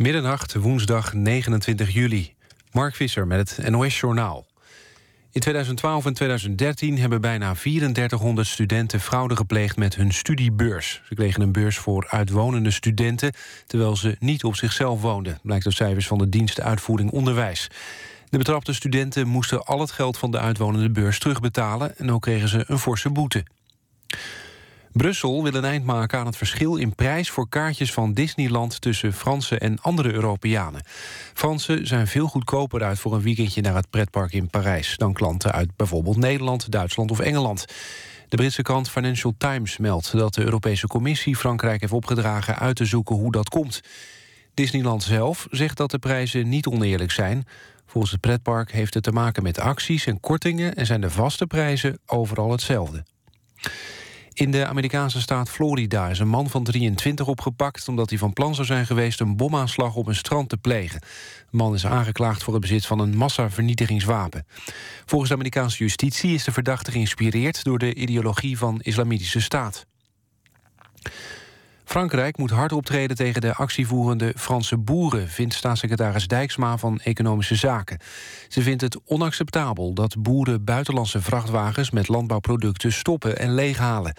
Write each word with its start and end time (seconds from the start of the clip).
Middernacht, 0.00 0.54
woensdag 0.54 1.12
29 1.14 1.90
juli. 1.90 2.34
Mark 2.72 2.94
Visser 2.94 3.26
met 3.26 3.56
het 3.56 3.70
NOS-journaal. 3.70 4.46
In 5.30 5.40
2012 5.40 6.06
en 6.06 6.14
2013 6.14 6.98
hebben 6.98 7.20
bijna 7.20 7.54
3400 7.54 8.46
studenten 8.46 9.00
fraude 9.00 9.36
gepleegd 9.36 9.76
met 9.76 9.94
hun 9.94 10.12
studiebeurs. 10.12 11.02
Ze 11.04 11.14
kregen 11.14 11.42
een 11.42 11.52
beurs 11.52 11.78
voor 11.78 12.06
uitwonende 12.08 12.70
studenten, 12.70 13.32
terwijl 13.66 13.96
ze 13.96 14.16
niet 14.18 14.44
op 14.44 14.56
zichzelf 14.56 15.00
woonden, 15.00 15.38
blijkt 15.42 15.66
uit 15.66 15.74
cijfers 15.74 16.06
van 16.06 16.18
de 16.18 16.28
dienst 16.28 16.60
Uitvoering 16.60 17.10
Onderwijs. 17.10 17.68
De 18.28 18.38
betrapte 18.38 18.72
studenten 18.72 19.28
moesten 19.28 19.64
al 19.64 19.80
het 19.80 19.90
geld 19.90 20.18
van 20.18 20.30
de 20.30 20.38
uitwonende 20.38 20.90
beurs 20.90 21.18
terugbetalen 21.18 21.98
en 21.98 22.12
ook 22.12 22.22
kregen 22.22 22.48
ze 22.48 22.64
een 22.66 22.78
forse 22.78 23.10
boete. 23.10 23.44
Brussel 24.92 25.42
wil 25.42 25.54
een 25.54 25.64
eind 25.64 25.84
maken 25.84 26.18
aan 26.18 26.26
het 26.26 26.36
verschil 26.36 26.76
in 26.76 26.94
prijs 26.94 27.30
voor 27.30 27.48
kaartjes 27.48 27.92
van 27.92 28.12
Disneyland 28.12 28.80
tussen 28.80 29.12
Fransen 29.12 29.60
en 29.60 29.80
andere 29.80 30.12
Europeanen. 30.12 30.82
Fransen 31.34 31.86
zijn 31.86 32.06
veel 32.06 32.26
goedkoper 32.26 32.82
uit 32.82 32.98
voor 32.98 33.14
een 33.14 33.22
weekendje 33.22 33.60
naar 33.60 33.74
het 33.74 33.90
pretpark 33.90 34.32
in 34.32 34.50
Parijs 34.50 34.96
dan 34.96 35.12
klanten 35.12 35.52
uit 35.52 35.76
bijvoorbeeld 35.76 36.16
Nederland, 36.16 36.70
Duitsland 36.70 37.10
of 37.10 37.18
Engeland. 37.18 37.64
De 38.28 38.36
Britse 38.36 38.62
krant 38.62 38.90
Financial 38.90 39.34
Times 39.38 39.76
meldt 39.76 40.12
dat 40.12 40.34
de 40.34 40.42
Europese 40.42 40.86
Commissie 40.86 41.36
Frankrijk 41.36 41.80
heeft 41.80 41.92
opgedragen 41.92 42.58
uit 42.58 42.76
te 42.76 42.84
zoeken 42.84 43.16
hoe 43.16 43.32
dat 43.32 43.48
komt. 43.48 43.80
Disneyland 44.54 45.02
zelf 45.02 45.46
zegt 45.50 45.76
dat 45.76 45.90
de 45.90 45.98
prijzen 45.98 46.48
niet 46.48 46.66
oneerlijk 46.66 47.10
zijn. 47.10 47.46
Volgens 47.86 48.12
het 48.12 48.20
pretpark 48.20 48.72
heeft 48.72 48.94
het 48.94 49.02
te 49.02 49.12
maken 49.12 49.42
met 49.42 49.58
acties 49.58 50.06
en 50.06 50.20
kortingen 50.20 50.74
en 50.74 50.86
zijn 50.86 51.00
de 51.00 51.10
vaste 51.10 51.46
prijzen 51.46 51.98
overal 52.06 52.50
hetzelfde. 52.50 53.04
In 54.32 54.50
de 54.50 54.66
Amerikaanse 54.66 55.20
staat 55.20 55.50
Florida 55.50 56.08
is 56.08 56.18
een 56.18 56.28
man 56.28 56.50
van 56.50 56.64
23 56.64 57.26
opgepakt... 57.26 57.88
omdat 57.88 58.10
hij 58.10 58.18
van 58.18 58.32
plan 58.32 58.54
zou 58.54 58.66
zijn 58.66 58.86
geweest 58.86 59.20
een 59.20 59.36
bomaanslag 59.36 59.94
op 59.94 60.06
een 60.06 60.14
strand 60.14 60.48
te 60.48 60.56
plegen. 60.56 61.00
De 61.00 61.56
man 61.56 61.74
is 61.74 61.86
aangeklaagd 61.86 62.42
voor 62.42 62.52
het 62.52 62.62
bezit 62.62 62.86
van 62.86 62.98
een 62.98 63.16
massavernietigingswapen. 63.16 64.46
Volgens 65.04 65.30
de 65.30 65.36
Amerikaanse 65.36 65.78
justitie 65.78 66.34
is 66.34 66.44
de 66.44 66.52
verdachte 66.52 66.90
geïnspireerd... 66.90 67.64
door 67.64 67.78
de 67.78 67.94
ideologie 67.94 68.58
van 68.58 68.80
Islamitische 68.82 69.40
Staat. 69.40 69.86
Frankrijk 71.90 72.36
moet 72.36 72.50
hard 72.50 72.72
optreden 72.72 73.16
tegen 73.16 73.40
de 73.40 73.54
actievoerende 73.54 74.32
Franse 74.36 74.78
boeren... 74.78 75.28
vindt 75.28 75.54
staatssecretaris 75.54 76.26
Dijksma 76.26 76.78
van 76.78 77.00
Economische 77.00 77.54
Zaken. 77.54 77.98
Ze 78.48 78.62
vindt 78.62 78.82
het 78.82 79.00
onacceptabel 79.04 79.94
dat 79.94 80.22
boeren 80.22 80.64
buitenlandse 80.64 81.22
vrachtwagens... 81.22 81.90
met 81.90 82.08
landbouwproducten 82.08 82.92
stoppen 82.92 83.38
en 83.38 83.54
leeghalen. 83.54 84.14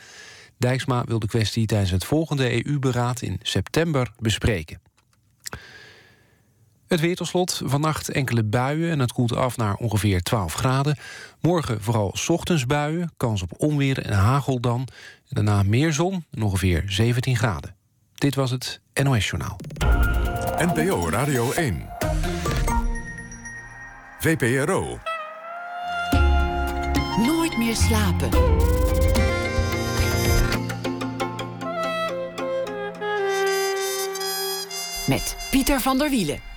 Dijksma 0.58 1.03
wil 1.03 1.19
de 1.19 1.28
kwestie 1.28 1.66
tijdens 1.66 1.91
het 1.91 2.05
volgende 2.05 2.66
EU-beraad 2.66 3.22
in 3.22 3.39
september 3.41 4.11
bespreken. 4.19 4.91
Het 6.92 7.00
weer 7.00 7.16
tot 7.16 7.28
slot. 7.28 7.61
Vannacht 7.64 8.09
enkele 8.09 8.44
buien 8.44 8.92
en 8.92 9.00
het 9.00 9.11
koelt 9.14 9.36
af 9.36 9.58
naar 9.58 9.75
ongeveer 9.75 10.22
12 10.22 10.53
graden. 10.53 10.97
Morgen 11.39 11.81
vooral 11.81 12.16
ochtends 12.28 12.66
buien, 12.66 13.11
kans 13.17 13.42
op 13.42 13.52
onweer 13.58 14.06
en 14.06 14.14
hagel 14.14 14.59
dan. 14.59 14.88
En 15.28 15.45
daarna 15.45 15.64
meer 15.64 15.94
zon 15.94 16.25
en 16.31 16.42
ongeveer 16.42 16.84
17 16.88 17.38
graden. 17.38 17.75
Dit 18.14 18.36
was 18.36 18.52
het 18.52 18.81
NOS 19.03 19.30
Journaal. 19.30 19.58
NPO 20.58 21.09
Radio 21.09 21.52
1. 21.52 21.89
VPRO. 24.19 25.00
Nooit 27.17 27.58
meer 27.58 27.75
slapen. 27.75 28.30
Met 35.08 35.36
Pieter 35.52 35.80
van 35.80 35.97
der 35.97 36.09
Wielen. 36.09 36.50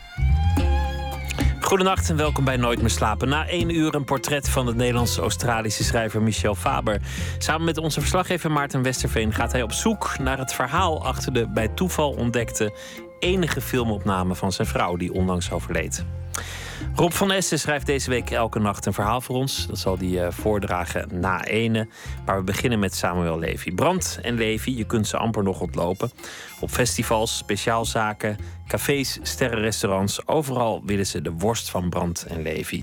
Goedenacht 1.64 2.10
en 2.10 2.16
welkom 2.16 2.44
bij 2.44 2.56
Nooit 2.56 2.80
meer 2.80 2.90
slapen. 2.90 3.28
Na 3.28 3.48
één 3.48 3.74
uur 3.74 3.94
een 3.94 4.04
portret 4.04 4.48
van 4.48 4.66
de 4.66 4.74
Nederlands-Australische 4.74 5.84
schrijver 5.84 6.22
Michel 6.22 6.55
Faber. 6.55 7.00
Samen 7.39 7.64
met 7.64 7.78
onze 7.78 8.00
verslaggever 8.00 8.50
Maarten 8.50 8.83
Westerveen 8.83 9.33
gaat 9.33 9.52
hij 9.52 9.62
op 9.62 9.72
zoek 9.72 10.18
naar 10.18 10.39
het 10.39 10.52
verhaal 10.52 11.05
achter 11.05 11.33
de 11.33 11.48
bij 11.48 11.68
toeval 11.68 12.11
ontdekte 12.11 12.74
enige 13.18 13.61
filmopname 13.61 14.34
van 14.34 14.52
zijn 14.52 14.68
vrouw 14.68 14.96
die 14.96 15.12
onlangs 15.12 15.50
overleed. 15.50 16.05
Rob 16.95 17.12
van 17.12 17.30
Essen 17.30 17.58
schrijft 17.58 17.86
deze 17.86 18.11
week 18.11 18.30
elke 18.30 18.58
nacht 18.58 18.86
een 18.86 18.92
verhaal 18.92 19.20
voor 19.20 19.36
ons. 19.36 19.67
Dat 19.67 19.79
zal 19.79 19.98
hij 19.98 20.07
uh, 20.07 20.27
voordragen 20.30 21.08
na 21.12 21.45
ene. 21.45 21.89
Maar 22.27 22.36
we 22.36 22.42
beginnen 22.42 22.79
met 22.79 22.95
Samuel 22.95 23.39
Levy. 23.39 23.74
Brand 23.74 24.18
en 24.23 24.35
Levy, 24.35 24.70
je 24.70 24.84
kunt 24.84 25.07
ze 25.07 25.17
amper 25.17 25.42
nog 25.42 25.61
ontlopen. 25.61 26.11
Op 26.61 26.70
festivals, 26.70 27.36
speciaalzaken, 27.36 28.36
cafés, 28.68 29.18
sterrenrestaurants. 29.23 30.27
Overal 30.27 30.83
willen 30.84 31.07
ze 31.07 31.23
de 31.23 31.33
worst 31.33 31.70
van 31.70 31.89
Brand 31.89 32.27
en 32.29 32.42
Levy. 32.42 32.83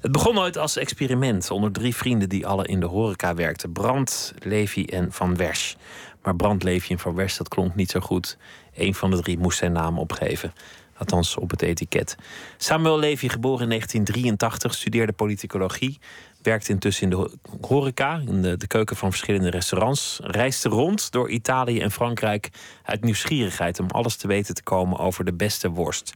Het 0.00 0.12
begon 0.12 0.38
ooit 0.38 0.58
als 0.58 0.76
experiment 0.76 1.50
onder 1.50 1.72
drie 1.72 1.96
vrienden 1.96 2.28
die 2.28 2.46
alle 2.46 2.66
in 2.66 2.80
de 2.80 2.86
horeca 2.86 3.34
werkten. 3.34 3.72
Brand, 3.72 4.34
Levy 4.38 4.84
en 4.84 5.12
Van 5.12 5.36
Wersch. 5.36 5.74
Maar 6.22 6.36
Brand, 6.36 6.62
Levy 6.62 6.92
en 6.92 6.98
Van 6.98 7.14
Wersch, 7.14 7.36
dat 7.36 7.48
klonk 7.48 7.74
niet 7.74 7.90
zo 7.90 8.00
goed. 8.00 8.36
Een 8.74 8.94
van 8.94 9.10
de 9.10 9.22
drie 9.22 9.38
moest 9.38 9.58
zijn 9.58 9.72
naam 9.72 9.98
opgeven. 9.98 10.52
Althans 10.98 11.36
op 11.36 11.50
het 11.50 11.62
etiket. 11.62 12.16
Samuel 12.56 12.98
Levy, 12.98 13.28
geboren 13.28 13.62
in 13.62 13.68
1983, 13.68 14.74
studeerde 14.74 15.12
politicologie. 15.12 15.98
Werkte 16.42 16.72
intussen 16.72 17.02
in 17.02 17.10
de 17.10 17.30
horeca, 17.60 18.22
in 18.26 18.42
de, 18.42 18.66
keuken 18.66 18.96
van 18.96 19.10
verschillende 19.10 19.50
restaurants. 19.50 20.20
Reisde 20.22 20.68
rond 20.68 21.12
door 21.12 21.30
Italië 21.30 21.80
en 21.80 21.90
Frankrijk 21.90 22.48
uit 22.82 23.04
nieuwsgierigheid 23.04 23.80
om 23.80 23.90
alles 23.90 24.16
te 24.16 24.26
weten 24.26 24.54
te 24.54 24.62
komen 24.62 24.98
over 24.98 25.24
de 25.24 25.32
beste 25.32 25.70
worst. 25.70 26.12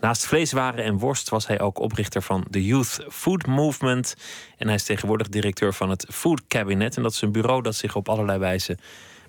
Naast 0.00 0.26
vleeswaren 0.26 0.84
en 0.84 0.98
worst 0.98 1.28
was 1.28 1.46
hij 1.46 1.60
ook 1.60 1.78
oprichter 1.78 2.22
van 2.22 2.44
de 2.50 2.64
Youth 2.64 3.04
Food 3.08 3.46
Movement. 3.46 4.16
En 4.56 4.66
hij 4.66 4.76
is 4.76 4.84
tegenwoordig 4.84 5.28
directeur 5.28 5.74
van 5.74 5.90
het 5.90 6.06
Food 6.10 6.46
Cabinet. 6.46 6.96
En 6.96 7.02
dat 7.02 7.12
is 7.12 7.20
een 7.20 7.32
bureau 7.32 7.62
dat 7.62 7.74
zich 7.74 7.96
op 7.96 8.08
allerlei 8.08 8.38
wijze 8.38 8.78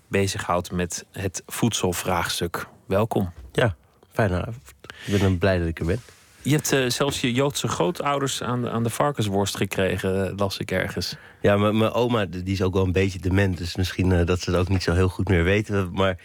bezighoudt 0.07 0.71
met 0.71 1.05
het 1.11 1.43
voedselvraagstuk. 1.45 2.67
Welkom. 2.85 3.33
Ja, 3.51 3.75
fijne 4.11 4.41
avond. 4.41 4.74
Ik 5.05 5.19
ben 5.19 5.37
blij 5.37 5.59
dat 5.59 5.67
ik 5.67 5.79
er 5.79 5.85
ben. 5.85 5.99
Je 6.45 6.51
hebt 6.51 6.73
uh, 6.73 6.89
zelfs 6.89 7.21
je 7.21 7.31
Joodse 7.31 7.67
grootouders 7.67 8.43
aan 8.43 8.61
de, 8.61 8.69
aan 8.69 8.83
de 8.83 8.89
varkensworst 8.89 9.57
gekregen, 9.57 10.31
uh, 10.31 10.37
las 10.37 10.57
ik 10.57 10.71
ergens. 10.71 11.15
Ja, 11.41 11.57
mijn 11.57 11.91
oma 11.91 12.25
die 12.25 12.43
is 12.43 12.61
ook 12.61 12.73
wel 12.73 12.83
een 12.83 12.91
beetje 12.91 13.19
dement. 13.19 13.57
Dus 13.57 13.75
misschien 13.75 14.09
uh, 14.09 14.25
dat 14.25 14.39
ze 14.39 14.51
het 14.51 14.59
ook 14.59 14.69
niet 14.69 14.83
zo 14.83 14.93
heel 14.93 15.09
goed 15.09 15.27
meer 15.27 15.43
weten. 15.43 15.89
Maar 15.91 16.17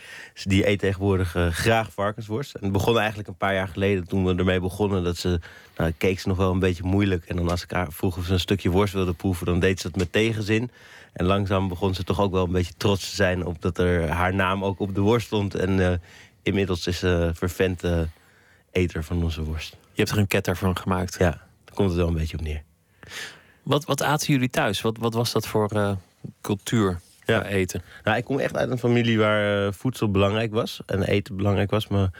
die 0.44 0.68
eet 0.68 0.78
tegenwoordig 0.78 1.36
graag 1.50 1.92
varkensworst. 1.92 2.54
En 2.54 2.62
het 2.62 2.72
begon 2.72 2.98
eigenlijk 2.98 3.28
een 3.28 3.36
paar 3.36 3.54
jaar 3.54 3.68
geleden 3.68 4.08
toen 4.08 4.24
we 4.24 4.34
ermee 4.34 4.60
begonnen. 4.60 5.04
Dat 5.04 5.16
ze, 5.16 5.40
nou, 5.76 5.92
keek 5.98 6.20
ze 6.20 6.28
nog 6.28 6.36
wel 6.36 6.52
een 6.52 6.58
beetje 6.58 6.84
moeilijk. 6.84 7.24
En 7.24 7.36
dan 7.36 7.50
als 7.50 7.62
ik 7.62 7.70
haar 7.70 7.92
vroeg 7.92 8.16
of 8.16 8.24
ze 8.24 8.32
een 8.32 8.40
stukje 8.40 8.70
worst 8.70 8.94
wilde 8.94 9.12
proeven, 9.12 9.46
dan 9.46 9.60
deed 9.60 9.80
ze 9.80 9.86
het 9.86 9.96
met 9.96 10.12
tegenzin. 10.12 10.70
En 11.12 11.26
langzaam 11.26 11.68
begon 11.68 11.94
ze 11.94 12.04
toch 12.04 12.20
ook 12.20 12.32
wel 12.32 12.44
een 12.44 12.52
beetje 12.52 12.74
trots 12.76 13.08
te 13.08 13.14
zijn 13.14 13.46
op 13.46 13.62
dat 13.62 13.78
er 13.78 14.08
haar 14.08 14.34
naam 14.34 14.64
ook 14.64 14.80
op 14.80 14.94
de 14.94 15.00
worst 15.00 15.26
stond. 15.26 15.54
En 15.54 16.00
inmiddels 16.42 16.86
is 16.86 16.98
ze 16.98 17.30
vervent 17.34 17.82
eter 18.72 19.04
van 19.04 19.22
onze 19.22 19.42
worst. 19.42 19.70
Je 19.70 20.02
hebt 20.02 20.10
er 20.10 20.18
een 20.18 20.26
ketter 20.26 20.56
van 20.56 20.76
gemaakt. 20.76 21.16
Ja, 21.18 21.30
daar 21.64 21.74
komt 21.74 21.88
het 21.88 21.98
wel 21.98 22.08
een 22.08 22.14
beetje 22.14 22.38
op 22.38 22.42
neer. 22.42 22.62
Wat, 23.62 23.84
wat 23.84 24.02
aten 24.02 24.32
jullie 24.32 24.50
thuis? 24.50 24.80
Wat, 24.80 24.96
wat 24.98 25.14
was 25.14 25.32
dat 25.32 25.46
voor 25.46 25.70
uh, 25.74 25.92
cultuur? 26.40 27.00
Ja. 27.24 27.44
eten. 27.44 27.82
Nou, 28.04 28.16
ik 28.16 28.24
kom 28.24 28.38
echt 28.38 28.56
uit 28.56 28.70
een 28.70 28.78
familie 28.78 29.18
waar 29.18 29.66
uh, 29.66 29.72
voedsel 29.72 30.10
belangrijk 30.10 30.52
was 30.52 30.80
en 30.86 31.02
eten 31.02 31.36
belangrijk 31.36 31.70
was. 31.70 31.88
Mijn 31.88 32.12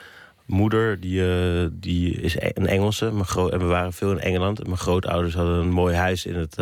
moeder 0.47 1.01
die, 1.01 1.21
uh, 1.21 1.67
die 1.73 2.15
is 2.15 2.35
e-, 2.35 2.51
een 2.55 2.67
Engelse. 2.67 3.11
Mijn 3.13 3.51
en 3.51 3.59
we 3.59 3.65
waren 3.65 3.93
veel 3.93 4.11
in 4.11 4.21
Engeland. 4.21 4.61
En 4.61 4.67
mijn 4.67 4.79
grootouders 4.79 5.35
hadden 5.35 5.59
een 5.59 5.71
mooi 5.71 5.95
huis 5.95 6.27
in, 6.27 6.35
het, 6.35 6.57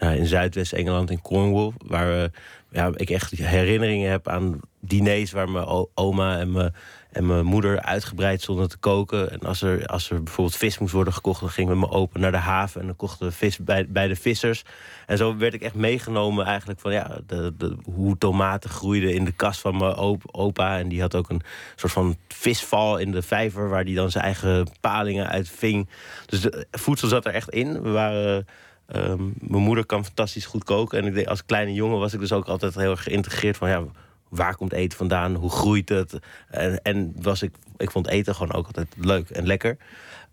ja, 0.00 0.10
in 0.10 0.26
Zuidwest-Engeland, 0.26 1.10
in 1.10 1.20
Cornwall. 1.20 1.72
Waar 1.86 2.30
ja, 2.70 2.90
ik 2.94 3.10
echt 3.10 3.30
herinneringen 3.30 4.10
heb 4.10 4.28
aan 4.28 4.60
diners 4.80 5.32
waar 5.32 5.50
mijn 5.50 5.86
oma 5.94 6.38
en 6.38 6.52
mijn 6.52 6.74
en 7.12 7.26
mijn 7.26 7.44
moeder 7.44 7.82
uitgebreid 7.82 8.42
zonder 8.42 8.68
te 8.68 8.76
koken. 8.76 9.30
En 9.30 9.40
als 9.40 9.62
er, 9.62 9.86
als 9.86 10.10
er 10.10 10.22
bijvoorbeeld 10.22 10.56
vis 10.56 10.78
moest 10.78 10.92
worden 10.92 11.12
gekocht, 11.12 11.40
dan 11.40 11.50
gingen 11.50 11.72
we 11.72 11.78
me 11.78 11.90
open 11.90 12.20
naar 12.20 12.30
de 12.30 12.36
haven 12.36 12.80
en 12.80 12.86
dan 12.86 12.96
kochten 12.96 13.26
we 13.26 13.32
vis 13.32 13.58
bij, 13.58 13.86
bij 13.88 14.08
de 14.08 14.16
vissers. 14.16 14.64
En 15.06 15.16
zo 15.16 15.36
werd 15.36 15.54
ik 15.54 15.62
echt 15.62 15.74
meegenomen 15.74 16.46
eigenlijk 16.46 16.80
van 16.80 16.92
ja, 16.92 17.18
de, 17.26 17.54
de, 17.58 17.76
hoe 17.84 18.18
tomaten 18.18 18.70
groeiden 18.70 19.14
in 19.14 19.24
de 19.24 19.32
kast 19.32 19.60
van 19.60 19.76
mijn 19.76 19.94
opa. 20.32 20.78
En 20.78 20.88
die 20.88 21.00
had 21.00 21.14
ook 21.14 21.30
een 21.30 21.42
soort 21.76 21.92
van 21.92 22.16
visval 22.28 22.98
in 22.98 23.10
de 23.10 23.22
vijver 23.22 23.68
waar 23.68 23.84
die 23.84 23.94
dan 23.94 24.10
zijn 24.10 24.24
eigen 24.24 24.66
palingen 24.80 25.28
uit 25.28 25.48
ving. 25.48 25.88
Dus 26.26 26.46
voedsel 26.70 27.08
zat 27.08 27.26
er 27.26 27.34
echt 27.34 27.50
in. 27.50 27.82
We 27.82 27.90
waren. 27.90 28.46
Ehm, 28.86 29.22
mijn 29.38 29.62
moeder 29.62 29.86
kan 29.86 30.04
fantastisch 30.04 30.46
goed 30.46 30.64
koken. 30.64 30.98
En 30.98 31.16
ik 31.16 31.26
als 31.26 31.44
kleine 31.44 31.72
jongen 31.72 31.98
was 31.98 32.12
ik 32.12 32.20
dus 32.20 32.32
ook 32.32 32.46
altijd 32.46 32.74
heel 32.74 32.90
erg 32.90 33.02
geïntegreerd 33.02 33.56
van 33.56 33.68
ja 33.68 33.82
waar 34.30 34.56
komt 34.56 34.72
eten 34.72 34.98
vandaan, 34.98 35.34
hoe 35.34 35.50
groeit 35.50 35.88
het. 35.88 36.18
En, 36.48 36.82
en 36.82 37.12
was 37.16 37.42
ik, 37.42 37.54
ik 37.76 37.90
vond 37.90 38.08
eten 38.08 38.34
gewoon 38.34 38.52
ook 38.52 38.66
altijd 38.66 38.94
leuk 38.96 39.30
en 39.30 39.46
lekker. 39.46 39.76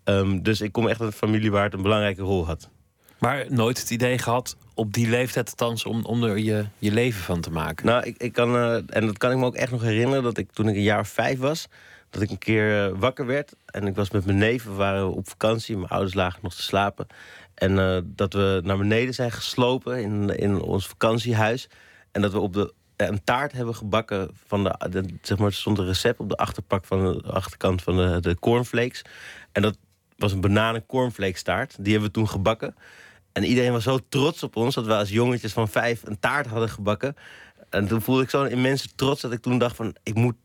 Um, 0.04 0.42
dus 0.42 0.60
ik 0.60 0.72
kom 0.72 0.88
echt 0.88 1.00
uit 1.00 1.12
een 1.12 1.18
familie 1.18 1.50
waar 1.50 1.64
het 1.64 1.74
een 1.74 1.82
belangrijke 1.82 2.22
rol 2.22 2.46
had. 2.46 2.68
Maar 3.18 3.44
nooit 3.48 3.78
het 3.80 3.90
idee 3.90 4.18
gehad, 4.18 4.56
op 4.74 4.92
die 4.92 5.08
leeftijd 5.08 5.48
althans, 5.48 5.84
om, 5.84 6.04
om 6.04 6.24
er 6.24 6.38
je, 6.38 6.64
je 6.78 6.92
leven 6.92 7.22
van 7.22 7.40
te 7.40 7.50
maken? 7.50 7.86
Nou, 7.86 8.04
ik, 8.04 8.16
ik 8.16 8.32
kan, 8.32 8.54
uh, 8.54 8.74
en 8.74 9.06
dat 9.06 9.18
kan 9.18 9.30
ik 9.30 9.36
me 9.36 9.44
ook 9.44 9.54
echt 9.54 9.70
nog 9.70 9.82
herinneren, 9.82 10.22
dat 10.22 10.38
ik 10.38 10.52
toen 10.52 10.68
ik 10.68 10.74
een 10.74 10.82
jaar 10.82 11.00
of 11.00 11.08
vijf 11.08 11.38
was, 11.38 11.68
dat 12.10 12.22
ik 12.22 12.30
een 12.30 12.38
keer 12.38 12.84
eh, 12.84 12.98
wakker 12.98 13.26
werd. 13.26 13.52
En 13.66 13.86
ik 13.86 13.94
was 13.94 14.10
met 14.10 14.24
mijn 14.24 14.38
neven, 14.38 14.70
we 14.70 14.76
waren 14.76 15.14
op 15.14 15.28
vakantie. 15.28 15.76
Mijn 15.76 15.88
ouders 15.88 16.14
lagen 16.14 16.40
nog 16.42 16.54
te 16.54 16.62
slapen. 16.62 17.06
En 17.54 17.78
eh, 17.78 17.98
dat 18.04 18.32
we 18.32 18.60
naar 18.64 18.78
beneden 18.78 19.14
zijn 19.14 19.32
geslopen 19.32 20.02
in, 20.02 20.28
in 20.36 20.60
ons 20.60 20.86
vakantiehuis. 20.86 21.68
En 22.12 22.22
dat 22.22 22.32
we 22.32 22.38
op 22.38 22.52
de, 22.52 22.72
een 23.06 23.24
taart 23.24 23.52
hebben 23.52 23.74
gebakken 23.74 24.30
van 24.46 24.64
de, 24.64 24.88
de 24.90 25.04
zeg 25.22 25.38
maar, 25.38 25.46
er 25.46 25.52
stond 25.52 25.78
een 25.78 25.86
recept 25.86 26.20
op 26.20 26.28
de 26.28 26.36
achterpak 26.36 26.84
van 26.84 27.12
de 27.12 27.22
achterkant 27.22 27.82
van 27.82 27.96
de, 27.96 28.20
de 28.20 28.38
cornflakes. 28.38 29.04
En 29.52 29.62
dat 29.62 29.76
was 30.16 30.32
een 30.32 30.40
bananen 30.40 30.86
cornflakes 30.86 31.42
taart. 31.42 31.76
Die 31.78 31.92
hebben 31.92 32.08
we 32.08 32.14
toen 32.14 32.28
gebakken. 32.28 32.74
En 33.32 33.44
iedereen 33.44 33.72
was 33.72 33.82
zo 33.82 33.98
trots 34.08 34.42
op 34.42 34.56
ons 34.56 34.74
dat 34.74 34.86
we 34.86 34.94
als 34.94 35.08
jongetjes 35.08 35.52
van 35.52 35.68
vijf 35.68 36.02
een 36.04 36.18
taart 36.18 36.46
hadden 36.46 36.68
gebakken. 36.68 37.16
En 37.70 37.86
toen 37.86 38.02
voelde 38.02 38.22
ik 38.22 38.30
zo'n 38.30 38.48
immense 38.48 38.88
trots 38.94 39.20
dat 39.20 39.32
ik 39.32 39.40
toen 39.40 39.58
dacht 39.58 39.76
van 39.76 39.96
ik 40.02 40.14
moet 40.14 40.36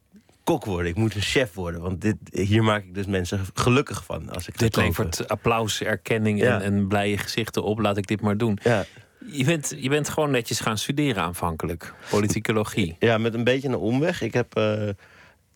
kok 0.44 0.65
worden, 0.65 0.88
ik 0.88 0.95
moet 0.95 1.15
een 1.15 1.21
chef 1.21 1.53
worden. 1.53 1.81
Want 1.81 2.01
dit, 2.01 2.15
hier 2.31 2.63
maak 2.63 2.83
ik 2.83 2.94
dus 2.94 3.06
mensen 3.06 3.39
gelukkig 3.53 4.03
van. 4.03 4.29
Als 4.29 4.47
ik 4.47 4.59
dit 4.59 4.75
levert 4.75 5.27
applaus, 5.27 5.81
erkenning 5.81 6.41
en, 6.44 6.61
en 6.61 6.88
blije 6.88 7.17
gezichten 7.17 7.63
op. 7.63 7.79
Laat 7.79 7.97
ik 7.97 8.07
dit 8.07 8.21
maar 8.21 8.38
doen. 8.38 8.59
Ja. 8.63 8.85
Je 9.25 9.43
bent, 9.43 9.75
je 9.77 9.89
bent 9.89 10.09
gewoon 10.09 10.31
netjes 10.31 10.59
gaan 10.59 10.77
studeren 10.77 11.23
aanvankelijk. 11.23 11.93
Politicologie. 12.09 12.95
Ja, 12.99 13.17
met 13.17 13.33
een 13.33 13.43
beetje 13.43 13.67
een 13.67 13.75
omweg. 13.75 14.21
Ik 14.21 14.33
heb... 14.33 14.57
Uh, 14.57 14.89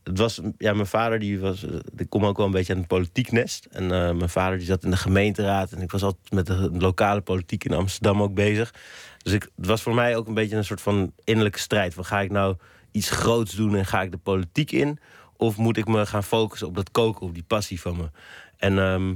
het 0.04 0.18
was, 0.18 0.42
ja, 0.58 0.74
mijn 0.74 0.88
vader 0.88 1.20
die 1.20 1.40
was, 1.40 1.66
ik 1.96 2.10
kom 2.10 2.26
ook 2.26 2.38
wel 2.38 2.46
een 2.46 2.52
beetje 2.52 2.74
aan 2.74 2.80
het 2.80 2.88
politiek 2.88 3.32
nest. 3.32 3.68
En 3.72 3.84
uh, 3.84 3.90
mijn 3.90 4.30
vader 4.30 4.58
die 4.58 4.68
zat 4.68 4.84
in 4.84 4.90
de 4.90 4.98
gemeenteraad. 4.98 5.72
En 5.72 5.82
ik 5.82 5.92
was 5.92 6.04
altijd 6.04 6.32
met 6.32 6.46
de 6.46 6.70
lokale 6.72 7.22
politiek 7.22 7.64
in 7.64 7.74
Amsterdam 7.74 8.22
ook 8.22 8.34
bezig. 8.34 8.74
Dus 9.18 9.34
ik, 9.34 9.50
het 9.56 9.66
was 9.66 9.82
voor 9.82 9.94
mij 9.94 10.16
ook 10.16 10.28
een 10.28 10.34
beetje 10.34 10.56
een 10.56 10.66
soort 10.66 10.82
van 10.82 11.14
innerlijke 11.24 11.60
strijd. 11.60 11.94
Van 11.94 12.06
ga 12.06 12.22
ik 12.22 12.32
nou 12.32 12.56
iets 12.92 13.10
groots 13.10 13.56
doen 13.56 13.76
en 13.76 13.86
ga 13.86 14.02
ik 14.02 14.12
de 14.12 14.18
politiek 14.18 14.72
in? 14.72 15.00
Of 15.38 15.58
moet 15.58 15.78
ik 15.78 15.88
me 15.88 16.06
gaan 16.06 16.24
focussen 16.24 16.68
op 16.68 16.76
dat 16.76 16.92
koken, 16.92 17.28
op 17.28 17.34
die 17.34 17.44
passie 17.48 17.82
van 17.82 17.98
me? 17.98 18.10
En 18.58 18.80
ehm, 18.80 19.14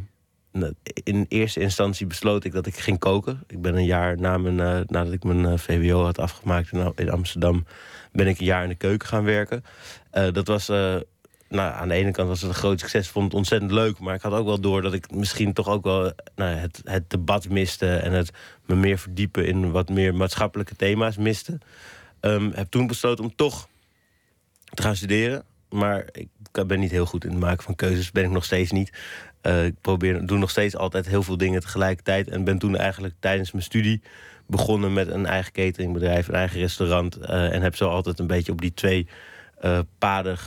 in 1.03 1.25
eerste 1.27 1.59
instantie 1.59 2.07
besloot 2.07 2.43
ik 2.43 2.51
dat 2.51 2.65
ik 2.65 2.77
ging 2.77 2.99
koken. 2.99 3.43
Ik 3.47 3.61
ben 3.61 3.75
een 3.75 3.85
jaar 3.85 4.17
na 4.17 4.37
mijn, 4.37 4.57
uh, 4.57 4.79
nadat 4.87 5.13
ik 5.13 5.23
mijn 5.23 5.39
uh, 5.39 5.57
VWO 5.57 6.03
had 6.03 6.19
afgemaakt 6.19 6.71
in, 6.95 7.11
Amsterdam, 7.11 7.65
ben 8.11 8.27
ik 8.27 8.39
een 8.39 8.45
jaar 8.45 8.63
in 8.63 8.69
de 8.69 8.75
keuken 8.75 9.07
gaan 9.07 9.23
werken. 9.23 9.63
Uh, 10.13 10.31
dat 10.31 10.47
was, 10.47 10.67
nou, 10.67 11.73
aan 11.73 11.87
de 11.87 11.93
ene 11.93 12.11
kant 12.11 12.27
was 12.27 12.41
het 12.41 12.49
een 12.49 12.55
groot 12.55 12.79
succes, 12.79 13.09
vond 13.09 13.25
het 13.25 13.33
ontzettend 13.33 13.71
leuk. 13.71 13.99
Maar 13.99 14.15
ik 14.15 14.21
had 14.21 14.33
ook 14.33 14.45
wel 14.45 14.61
door 14.61 14.81
dat 14.81 14.93
ik 14.93 15.11
misschien 15.11 15.53
toch 15.53 15.67
ook 15.67 15.83
wel 15.83 16.11
nou, 16.35 16.55
het, 16.55 16.81
het 16.83 17.09
debat 17.09 17.49
miste 17.49 17.95
en 17.95 18.11
het 18.11 18.31
me 18.65 18.75
meer 18.75 18.97
verdiepen 18.97 19.45
in 19.45 19.71
wat 19.71 19.89
meer 19.89 20.15
maatschappelijke 20.15 20.75
thema's 20.75 21.17
miste. 21.17 21.57
Um, 22.21 22.51
heb 22.55 22.69
toen 22.69 22.87
besloten 22.87 23.23
om 23.23 23.35
toch 23.35 23.67
te 24.63 24.81
gaan 24.81 24.95
studeren. 24.95 25.43
Maar 25.71 26.05
ik 26.11 26.27
ben 26.67 26.79
niet 26.79 26.91
heel 26.91 27.05
goed 27.05 27.23
in 27.23 27.31
het 27.31 27.39
maken 27.39 27.63
van 27.63 27.75
keuzes. 27.75 28.11
Ben 28.11 28.23
ik 28.23 28.29
nog 28.29 28.45
steeds 28.45 28.71
niet. 28.71 28.91
Uh, 29.43 29.65
ik 29.65 29.75
probeer, 29.81 30.25
doe 30.25 30.37
nog 30.37 30.49
steeds 30.49 30.75
altijd 30.75 31.07
heel 31.07 31.23
veel 31.23 31.37
dingen 31.37 31.61
tegelijkertijd. 31.61 32.29
En 32.29 32.43
ben 32.43 32.57
toen 32.57 32.75
eigenlijk 32.75 33.13
tijdens 33.19 33.51
mijn 33.51 33.63
studie 33.63 34.01
begonnen 34.47 34.93
met 34.93 35.07
een 35.07 35.25
eigen 35.25 35.51
cateringbedrijf, 35.51 36.27
een 36.27 36.33
eigen 36.33 36.59
restaurant. 36.59 37.17
Uh, 37.21 37.53
en 37.53 37.61
heb 37.61 37.75
zo 37.75 37.89
altijd 37.89 38.19
een 38.19 38.27
beetje 38.27 38.51
op 38.51 38.61
die 38.61 38.73
twee 38.73 39.07
uh, 39.61 39.79
paden 39.97 40.37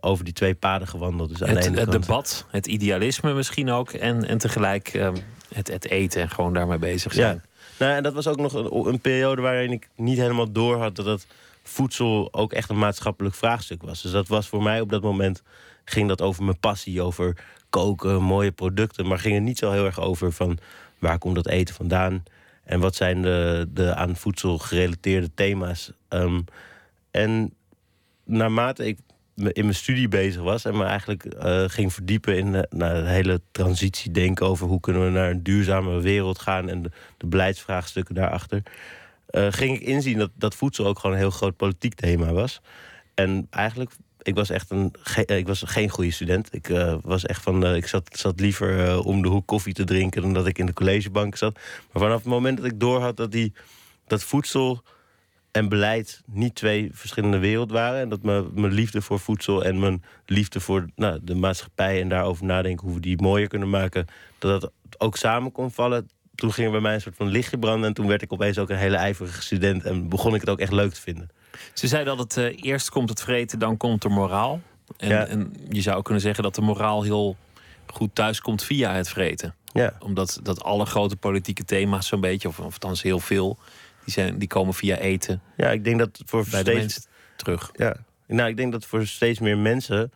over 0.00 0.24
die 0.24 0.32
twee 0.32 0.54
paden 0.54 0.88
gewandeld. 0.88 1.28
Dus 1.28 1.48
het, 1.48 1.76
het 1.78 1.92
debat, 1.92 2.46
het 2.50 2.66
idealisme 2.66 3.34
misschien 3.34 3.70
ook. 3.70 3.92
En, 3.92 4.24
en 4.24 4.38
tegelijk 4.38 4.88
ehm, 4.88 5.14
het, 5.54 5.68
het 5.68 5.88
eten 5.88 6.22
en 6.22 6.30
gewoon 6.30 6.54
daarmee 6.54 6.78
bezig 6.78 7.12
zijn. 7.12 7.34
Ja. 7.34 7.42
Nou, 7.78 7.96
en 7.96 8.02
dat 8.02 8.12
was 8.12 8.26
ook 8.26 8.36
nog 8.36 8.52
een, 8.52 8.86
een 8.86 9.00
periode 9.00 9.42
waarin 9.42 9.72
ik 9.72 9.88
niet 9.96 10.18
helemaal 10.18 10.52
door 10.52 10.76
had 10.76 10.96
dat 10.96 11.06
het 11.06 11.26
voedsel 11.64 12.28
ook 12.32 12.52
echt 12.52 12.70
een 12.70 12.78
maatschappelijk 12.78 13.34
vraagstuk 13.34 13.82
was. 13.82 14.02
Dus 14.02 14.12
dat 14.12 14.28
was 14.28 14.48
voor 14.48 14.62
mij 14.62 14.80
op 14.80 14.90
dat 14.90 15.02
moment 15.02 15.42
ging 15.84 16.08
dat 16.08 16.22
over 16.22 16.44
mijn 16.44 16.58
passie, 16.58 17.02
over 17.02 17.36
koken, 17.70 18.22
mooie 18.22 18.52
producten, 18.52 19.06
maar 19.06 19.18
ging 19.18 19.34
het 19.34 19.44
niet 19.44 19.58
zo 19.58 19.70
heel 19.70 19.84
erg 19.84 20.00
over 20.00 20.32
van 20.32 20.58
waar 20.98 21.18
komt 21.18 21.34
dat 21.34 21.48
eten 21.48 21.74
vandaan 21.74 22.22
en 22.64 22.80
wat 22.80 22.94
zijn 22.94 23.22
de, 23.22 23.66
de 23.72 23.94
aan 23.94 24.16
voedsel 24.16 24.58
gerelateerde 24.58 25.30
thema's. 25.34 25.92
Um, 26.08 26.44
en 27.10 27.54
naarmate 28.24 28.86
ik 28.86 28.98
in 29.34 29.62
mijn 29.62 29.74
studie 29.74 30.08
bezig 30.08 30.42
was 30.42 30.64
en 30.64 30.76
me 30.76 30.84
eigenlijk 30.84 31.24
uh, 31.24 31.64
ging 31.66 31.92
verdiepen 31.92 32.36
in 32.36 32.52
de, 32.52 32.66
nou, 32.70 33.02
de 33.02 33.08
hele 33.08 33.40
transitie 33.50 34.10
denken 34.10 34.46
over 34.46 34.66
hoe 34.66 34.80
kunnen 34.80 35.04
we 35.04 35.10
naar 35.10 35.30
een 35.30 35.42
duurzame 35.42 36.00
wereld 36.00 36.38
gaan 36.38 36.68
en 36.68 36.82
de, 36.82 36.90
de 37.16 37.26
beleidsvraagstukken 37.26 38.14
daarachter. 38.14 38.62
Uh, 39.34 39.46
ging 39.50 39.76
ik 39.76 39.86
inzien 39.86 40.18
dat, 40.18 40.30
dat 40.34 40.54
voedsel 40.54 40.86
ook 40.86 40.98
gewoon 40.98 41.16
een 41.16 41.22
heel 41.22 41.30
groot 41.30 41.56
politiek 41.56 41.94
thema 41.94 42.32
was. 42.32 42.60
En 43.14 43.46
eigenlijk, 43.50 43.90
ik 44.22 44.34
was 44.34 44.50
echt 44.50 44.70
een, 44.70 44.94
ik 45.26 45.46
was 45.46 45.62
geen 45.66 45.88
goede 45.88 46.10
student. 46.10 46.54
Ik 46.54 46.68
uh, 46.68 46.96
was 47.02 47.24
echt 47.24 47.42
van, 47.42 47.74
ik 47.74 47.86
zat, 47.86 48.08
zat 48.12 48.40
liever 48.40 49.02
om 49.02 49.22
de 49.22 49.28
hoek 49.28 49.46
koffie 49.46 49.74
te 49.74 49.84
drinken 49.84 50.22
dan 50.22 50.32
dat 50.32 50.46
ik 50.46 50.58
in 50.58 50.66
de 50.66 50.72
collegebank 50.72 51.36
zat. 51.36 51.54
Maar 51.92 52.02
vanaf 52.02 52.16
het 52.16 52.32
moment 52.32 52.56
dat 52.56 52.66
ik 52.66 52.80
doorhad 52.80 53.16
dat 53.16 53.32
die, 53.32 53.52
dat 54.06 54.22
voedsel 54.22 54.82
en 55.50 55.68
beleid 55.68 56.22
niet 56.26 56.54
twee 56.54 56.90
verschillende 56.92 57.38
werelden 57.38 57.76
waren. 57.76 58.00
En 58.00 58.08
dat 58.08 58.22
mijn, 58.22 58.50
mijn 58.54 58.72
liefde 58.72 59.02
voor 59.02 59.20
voedsel 59.20 59.64
en 59.64 59.78
mijn 59.78 60.02
liefde 60.26 60.60
voor 60.60 60.86
nou, 60.94 61.18
de 61.22 61.34
maatschappij 61.34 62.00
en 62.00 62.08
daarover 62.08 62.44
nadenken 62.44 62.86
hoe 62.86 62.94
we 62.94 63.00
die 63.00 63.22
mooier 63.22 63.48
kunnen 63.48 63.70
maken, 63.70 64.06
dat 64.38 64.60
dat 64.60 64.72
ook 64.98 65.16
samen 65.16 65.52
kon 65.52 65.70
vallen. 65.70 66.08
Toen 66.34 66.52
ging 66.52 66.66
er 66.66 66.72
bij 66.72 66.80
mij 66.80 66.94
een 66.94 67.00
soort 67.00 67.16
van 67.16 67.26
lichtje 67.26 67.58
branden. 67.58 67.88
En 67.88 67.94
toen 67.94 68.06
werd 68.06 68.22
ik 68.22 68.32
opeens 68.32 68.58
ook 68.58 68.70
een 68.70 68.76
hele 68.76 68.96
ijverige 68.96 69.42
student. 69.42 69.84
En 69.84 70.08
begon 70.08 70.34
ik 70.34 70.40
het 70.40 70.50
ook 70.50 70.58
echt 70.58 70.72
leuk 70.72 70.92
te 70.92 71.00
vinden. 71.00 71.30
Ze 71.72 71.86
zeiden 71.86 72.16
dat 72.16 72.34
het 72.34 72.54
uh, 72.54 72.64
eerst 72.64 72.90
komt 72.90 73.08
het 73.08 73.22
vreten, 73.22 73.58
dan 73.58 73.76
komt 73.76 74.02
de 74.02 74.08
moraal. 74.08 74.60
En, 74.96 75.28
en, 75.28 75.54
je 75.68 75.80
zou 75.80 76.02
kunnen 76.02 76.22
zeggen 76.22 76.42
dat 76.42 76.54
de 76.54 76.60
moraal 76.60 77.02
heel 77.02 77.36
goed 77.86 78.14
thuis 78.14 78.40
komt 78.40 78.64
via 78.64 78.94
het 78.94 79.08
vreten. 79.08 79.54
Ja. 79.72 79.96
Omdat 79.98 80.40
dat 80.42 80.62
alle 80.62 80.86
grote 80.86 81.16
politieke 81.16 81.64
thema's 81.64 82.06
zo'n 82.06 82.20
beetje, 82.20 82.48
of, 82.48 82.58
of 82.58 82.72
althans 82.72 83.02
heel 83.02 83.20
veel, 83.20 83.58
die, 84.04 84.12
zijn, 84.12 84.38
die 84.38 84.48
komen 84.48 84.74
via 84.74 84.96
eten. 84.96 85.42
Ja, 85.56 85.70
ik 85.70 85.84
denk 85.84 85.98
dat 85.98 86.22
voor 86.24 86.46
bij 86.50 86.60
steeds 86.60 87.06
terug. 87.36 87.70
Ja, 87.72 87.96
nou, 88.26 88.48
ik 88.48 88.56
denk 88.56 88.72
dat 88.72 88.84
voor 88.84 89.06
steeds 89.06 89.38
meer 89.38 89.58
mensen 89.58 90.12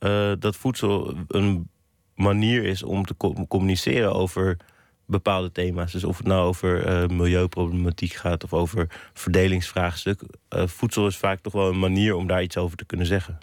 uh, 0.00 0.32
dat 0.38 0.56
voedsel 0.56 1.14
een 1.28 1.68
manier 2.14 2.64
is 2.64 2.82
om 2.82 3.04
te 3.04 3.14
communiceren 3.48 4.14
over 4.14 4.56
bepaalde 5.06 5.52
thema's. 5.52 5.92
Dus 5.92 6.04
of 6.04 6.16
het 6.16 6.26
nou 6.26 6.46
over 6.46 7.02
uh, 7.02 7.08
milieuproblematiek 7.08 8.12
gaat 8.12 8.44
of 8.44 8.52
over 8.52 8.86
verdelingsvraagstuk. 9.12 10.22
Uh, 10.22 10.66
voedsel 10.66 11.06
is 11.06 11.16
vaak 11.16 11.40
toch 11.40 11.52
wel 11.52 11.68
een 11.68 11.78
manier 11.78 12.14
om 12.14 12.26
daar 12.26 12.42
iets 12.42 12.56
over 12.56 12.76
te 12.76 12.84
kunnen 12.84 13.06
zeggen. 13.06 13.38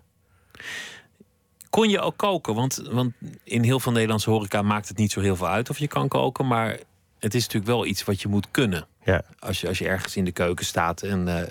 Kon 1.70 1.90
je 1.90 2.00
ook 2.00 2.18
koken? 2.18 2.56
Want, 2.56 2.84
want 2.92 3.14
in 3.44 3.64
heel 3.64 3.80
veel 3.80 3.92
Nederlandse 3.92 4.30
horeca 4.30 4.62
maakt 4.62 4.88
het 4.88 4.98
niet 4.98 5.12
zo 5.12 5.22
heel 5.22 5.36
veel 5.36 5.48
uit 5.48 5.70
of 5.70 5.78
je 5.78 5.88
kan 5.88 6.08
koken. 6.08 6.48
Maar 6.48 6.80
het 7.20 7.34
is 7.34 7.44
natuurlijk 7.44 7.72
wel 7.72 7.86
iets 7.86 8.04
wat 8.04 8.22
je 8.22 8.28
moet 8.28 8.48
kunnen. 8.52 8.88
Ja. 9.04 9.24
Als, 9.40 9.62
je, 9.62 9.68
als 9.68 9.78
je 9.78 9.88
ergens 9.88 10.16
in 10.16 10.26
de 10.26 10.32
keuken 10.32 10.66
staat 10.66 11.02
en 11.02 11.28
uh, 11.28 11.42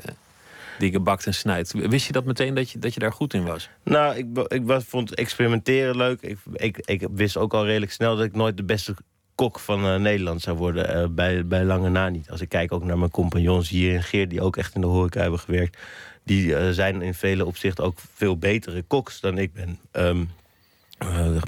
dingen 0.78 1.02
bakt 1.02 1.26
en 1.26 1.34
snijdt. 1.34 1.72
Wist 1.72 2.06
je 2.06 2.12
dat 2.12 2.24
meteen 2.24 2.54
dat 2.54 2.70
je, 2.70 2.78
dat 2.78 2.94
je 2.94 3.00
daar 3.00 3.12
goed 3.12 3.34
in 3.34 3.44
was? 3.44 3.70
Nou, 3.84 4.16
ik, 4.16 4.26
ik 4.48 4.64
was, 4.64 4.84
vond 4.84 5.14
experimenteren 5.14 5.96
leuk. 5.96 6.20
Ik, 6.20 6.38
ik, 6.52 6.78
ik 6.78 7.08
wist 7.14 7.36
ook 7.36 7.54
al 7.54 7.66
redelijk 7.66 7.92
snel 7.92 8.16
dat 8.16 8.24
ik 8.24 8.34
nooit 8.34 8.56
de 8.56 8.64
beste 8.64 8.94
kok 9.40 9.58
van 9.58 9.84
uh, 9.84 9.96
Nederland 9.96 10.40
zou 10.40 10.56
worden. 10.56 10.96
Uh, 10.96 11.08
bij, 11.08 11.46
bij 11.46 11.64
lange 11.64 11.88
na 11.88 12.08
niet. 12.08 12.30
Als 12.30 12.40
ik 12.40 12.48
kijk 12.48 12.72
ook 12.72 12.84
naar 12.84 12.98
mijn 12.98 13.10
compagnons 13.10 13.68
hier 13.68 13.94
in 13.94 14.02
Geert... 14.02 14.30
die 14.30 14.40
ook 14.40 14.56
echt 14.56 14.74
in 14.74 14.80
de 14.80 14.86
horeca 14.86 15.20
hebben 15.20 15.40
gewerkt... 15.40 15.78
die 16.24 16.72
zijn 16.72 17.02
in 17.02 17.14
vele 17.14 17.46
opzichten 17.46 17.84
ook 17.84 17.98
veel 18.14 18.38
betere 18.38 18.82
koks 18.82 19.20
dan 19.20 19.38
ik 19.38 19.52
ben. 19.52 19.78
Um, 19.92 20.30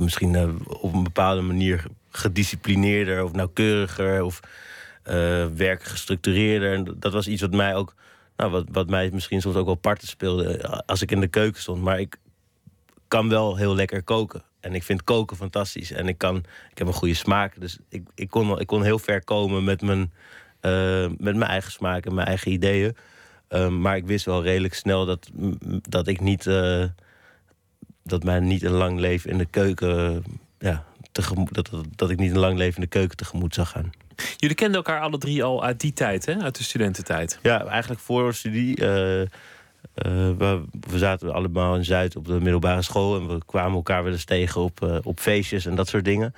misschien 0.01 0.61
op 0.67 0.95
een 0.95 1.03
bepaalde 1.03 1.41
manier 1.41 1.85
gedisciplineerder 2.11 3.25
of 3.25 3.33
nauwkeuriger 3.33 4.23
of 4.23 4.41
werk 5.57 5.83
gestructureerder. 5.83 6.73
En 6.73 6.97
dat 6.97 7.13
was 7.13 7.29
iets 7.29 7.41
wat 7.43 7.53
mij 7.53 7.75
ook, 7.75 7.95
nou, 8.37 8.51
wat, 8.51 8.65
wat 8.71 8.89
mij 8.89 9.11
misschien 9.13 9.41
soms 9.41 9.57
ook 9.57 9.67
wel 9.67 9.75
parten 9.75 10.09
speelde 10.09 10.83
als 10.87 11.03
ik 11.03 11.11
in 11.11 11.21
de 11.21 11.29
keuken 11.29 11.61
stond. 11.61 11.83
Maar 11.83 12.01
ik 12.01 12.17
kan 13.09 13.29
wel 13.29 13.57
heel 13.57 13.75
lekker 13.75 14.03
koken. 14.03 14.43
En 14.63 14.75
ik 14.75 14.83
vind 14.83 15.05
koken 15.05 15.37
fantastisch. 15.37 15.93
En 15.93 16.09
ik, 16.09 16.19
kan, 16.19 16.37
ik 16.71 16.79
heb 16.79 16.87
een 16.87 16.93
goede 16.93 17.15
smaak. 17.15 17.61
Dus 17.61 17.79
ik, 17.89 18.03
ik, 18.15 18.31
kon, 18.31 18.61
ik 18.61 18.67
kon 18.67 18.83
heel 18.83 18.99
ver 18.99 19.25
komen 19.25 19.65
met 19.65 19.83
mijn, 19.83 20.13
uh, 20.61 21.07
met 21.19 21.37
mijn 21.37 21.51
eigen 21.51 21.73
smaak 21.73 22.07
en 22.07 22.15
mijn 22.15 22.27
eigen 22.27 22.53
ideeën. 22.53 22.97
Um, 23.49 23.81
maar 23.81 23.97
ik 23.97 24.07
wist 24.07 24.25
wel 24.25 24.43
redelijk 24.43 24.75
snel 24.75 25.07
dat, 25.07 25.31
dat 25.89 26.09
ik 26.09 26.21
niet. 26.21 26.47
Uh, 26.47 26.85
dat 28.05 28.25
mij 28.25 28.41
niet 28.41 28.63
een 28.63 28.73
lang 28.73 28.99
leven 28.99 29.31
in 29.31 29.39
de 29.39 29.47
keuken 29.47 30.25
ja, 30.59 30.85
tegemoet, 31.13 31.55
dat, 31.55 31.71
dat, 31.97 32.11
ik 32.11 32.19
niet 32.19 32.31
een 32.31 32.39
lang 32.39 32.59
leven 32.59 32.75
in 32.75 32.81
de 32.81 32.99
keuken 32.99 33.17
tegemoet 33.17 33.55
zag 33.55 33.71
gaan. 33.71 33.91
Jullie 34.37 34.57
kenden 34.57 34.77
elkaar 34.77 35.01
alle 35.01 35.19
drie 35.19 35.45
al 35.45 35.65
uit 35.65 35.81
die 35.81 35.93
tijd, 35.93 36.27
hè? 36.27 36.39
uit 36.39 36.57
de 36.57 36.63
studententijd? 36.63 37.39
Ja, 37.43 37.65
eigenlijk 37.65 38.01
voor 38.01 38.35
studie. 38.35 38.85
Uh, 40.07 40.29
uh, 40.29 40.61
we, 40.81 40.99
zaten 40.99 41.33
allemaal 41.33 41.77
in 41.77 41.85
Zuid 41.85 42.17
op 42.17 42.27
de 42.27 42.41
middelbare 42.41 42.83
school 42.83 43.21
en 43.21 43.29
we 43.29 43.45
kwamen 43.47 43.75
elkaar 43.75 44.03
wel 44.03 44.13
eens 44.13 44.25
tegen 44.25 44.61
op, 44.61 44.81
uh, 44.85 44.99
op 45.03 45.21
feestjes 45.21 45.67
en 45.67 45.75
dat 45.75 45.89
soort 45.89 46.05
dingen. 46.05 46.35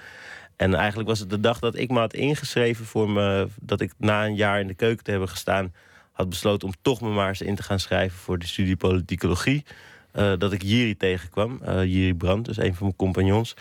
En 0.56 0.74
eigenlijk 0.74 1.08
was 1.08 1.18
het 1.18 1.30
de 1.30 1.40
dag 1.40 1.58
dat 1.58 1.76
ik 1.76 1.90
me 1.90 1.98
had 1.98 2.14
ingeschreven 2.14 2.84
voor 2.84 3.10
me, 3.10 3.48
dat 3.60 3.80
ik 3.80 3.92
na 3.98 4.26
een 4.26 4.34
jaar 4.34 4.60
in 4.60 4.66
de 4.66 4.74
keuken 4.74 5.04
te 5.04 5.10
hebben 5.10 5.28
gestaan, 5.28 5.72
had 6.12 6.28
besloten 6.28 6.68
om 6.68 6.74
toch 6.82 7.00
me 7.00 7.08
maar 7.08 7.28
eens 7.28 7.40
in 7.40 7.54
te 7.54 7.62
gaan 7.62 7.80
schrijven 7.80 8.18
voor 8.18 8.38
de 8.38 8.46
studie 8.46 8.76
politicologie. 8.76 9.64
eh, 10.12 10.32
dat 10.38 10.52
ik 10.52 10.62
Jiri 10.62 10.96
tegenkwam. 10.96 11.60
Uh, 11.68 11.84
Jiri 11.84 12.14
Brandt, 12.14 12.46
dus 12.46 12.56
een 12.56 12.74
van 12.74 12.86
mijn 12.86 12.96
compagnons. 12.96 13.56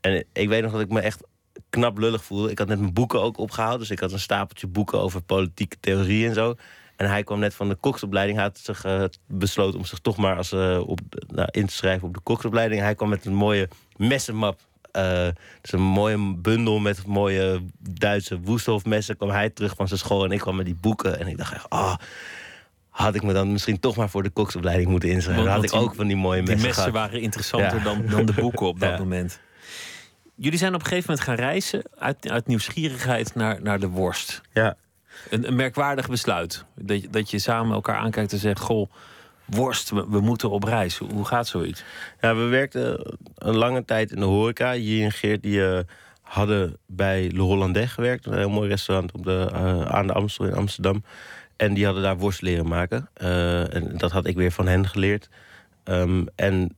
En 0.00 0.24
ik 0.32 0.48
weet 0.48 0.62
nog 0.62 0.72
dat 0.72 0.80
ik 0.80 0.88
me 0.88 1.00
echt 1.00 1.26
knap 1.70 1.98
lullig 1.98 2.24
voelde. 2.24 2.50
Ik 2.50 2.58
had 2.58 2.68
net 2.68 2.78
mijn 2.80 2.92
boeken 2.92 3.22
ook 3.22 3.38
opgehaald. 3.38 3.78
Dus 3.78 3.90
ik 3.90 3.98
had 3.98 4.12
een 4.12 4.18
stapeltje 4.18 4.66
boeken 4.66 5.00
over 5.00 5.22
politieke 5.22 5.76
theorie 5.80 6.28
en 6.28 6.34
zo. 6.34 6.54
En 6.98 7.08
hij 7.08 7.22
kwam 7.22 7.38
net 7.38 7.54
van 7.54 7.68
de 7.68 7.74
koksopleiding. 7.74 8.38
Hij 8.38 8.46
had 8.46 8.58
zich 8.58 8.84
uh, 8.84 9.04
besloten 9.26 9.78
om 9.78 9.84
zich 9.84 9.98
toch 9.98 10.16
maar 10.16 10.36
als, 10.36 10.52
op, 10.78 11.00
nou, 11.28 11.48
in 11.50 11.66
te 11.66 11.74
schrijven 11.74 12.08
op 12.08 12.14
de 12.14 12.20
koksopleiding. 12.20 12.80
Hij 12.80 12.94
kwam 12.94 13.08
met 13.08 13.24
een 13.24 13.34
mooie 13.34 13.68
messenmap. 13.96 14.60
dus 15.60 15.72
een 15.72 15.80
mooie 15.80 16.34
bundel 16.36 16.78
met 16.78 17.06
mooie 17.06 17.62
Duitse 17.78 18.40
woesthoofmessen. 18.40 19.16
kwam 19.16 19.30
hij 19.30 19.50
terug 19.50 19.74
van 19.76 19.88
zijn 19.88 20.00
school 20.00 20.24
en 20.24 20.32
ik 20.32 20.40
kwam 20.40 20.56
met 20.56 20.66
die 20.66 20.78
boeken. 20.80 21.18
En 21.18 21.26
ik 21.26 21.36
dacht 21.36 21.54
echt, 21.54 21.70
ah... 21.70 21.80
Oh, 21.80 21.94
had 22.98 23.14
ik 23.14 23.22
me 23.22 23.32
dan 23.32 23.52
misschien 23.52 23.80
toch 23.80 23.96
maar 23.96 24.10
voor 24.10 24.22
de 24.22 24.30
koksopleiding 24.30 24.90
moeten 24.90 25.08
inschrijven. 25.08 25.44
Dan 25.44 25.54
had 25.54 25.64
ik 25.64 25.74
ook 25.74 25.94
van 25.94 26.06
die 26.06 26.16
mooie 26.16 26.40
messen 26.40 26.56
Die 26.56 26.66
messen 26.66 26.92
waren 26.92 27.20
interessanter 27.20 27.82
dan, 27.82 28.06
dan 28.06 28.26
de 28.26 28.32
boeken 28.32 28.66
op 28.66 28.80
dat 28.80 28.98
moment. 29.04 29.40
Jullie 30.34 30.58
zijn 30.58 30.74
op 30.74 30.80
een 30.80 30.86
gegeven 30.86 31.10
moment 31.10 31.28
gaan 31.28 31.46
reizen 31.46 31.82
uit, 31.98 32.30
uit 32.30 32.46
nieuwsgierigheid 32.46 33.34
naar, 33.34 33.62
naar 33.62 33.80
de 33.80 33.88
worst. 33.88 34.40
Ja. 34.52 34.76
Een, 35.30 35.46
een 35.46 35.56
merkwaardig 35.56 36.08
besluit. 36.08 36.64
Dat, 36.74 37.02
dat 37.10 37.30
je 37.30 37.38
samen 37.38 37.74
elkaar 37.74 37.96
aankijkt 37.96 38.32
en 38.32 38.38
zegt: 38.38 38.60
Goh, 38.60 38.90
worst, 39.44 39.90
we, 39.90 40.20
moeten 40.20 40.50
op 40.50 40.64
reis. 40.64 40.98
Hoe 40.98 41.24
gaat 41.24 41.46
zoiets? 41.46 41.84
Ja, 42.20 42.36
we 42.36 42.42
werkten 42.42 43.16
een 43.34 43.56
lange 43.56 43.84
tijd 43.84 44.10
in 44.10 44.20
de 44.20 44.26
horeca. 44.26 44.72
Hier 44.72 45.04
en 45.04 45.12
Geert 45.12 45.42
die, 45.42 45.58
uh, 45.58 45.78
hadden 46.22 46.76
bij 46.86 47.30
Le 47.30 47.40
Hollandais 47.40 47.92
gewerkt. 47.92 48.26
Een 48.26 48.36
heel 48.36 48.50
mooi 48.50 48.68
restaurant 48.68 49.12
op 49.12 49.24
de, 49.24 49.48
uh, 49.52 49.80
aan 49.80 50.06
de 50.06 50.12
Amstel 50.12 50.44
in 50.44 50.54
Amsterdam. 50.54 51.04
En 51.56 51.74
die 51.74 51.84
hadden 51.84 52.02
daar 52.02 52.18
worst 52.18 52.42
leren 52.42 52.68
maken. 52.68 53.08
Uh, 53.22 53.74
en 53.74 53.96
dat 53.96 54.10
had 54.10 54.26
ik 54.26 54.36
weer 54.36 54.52
van 54.52 54.66
hen 54.66 54.88
geleerd. 54.88 55.28
Um, 55.84 56.26
en 56.34 56.76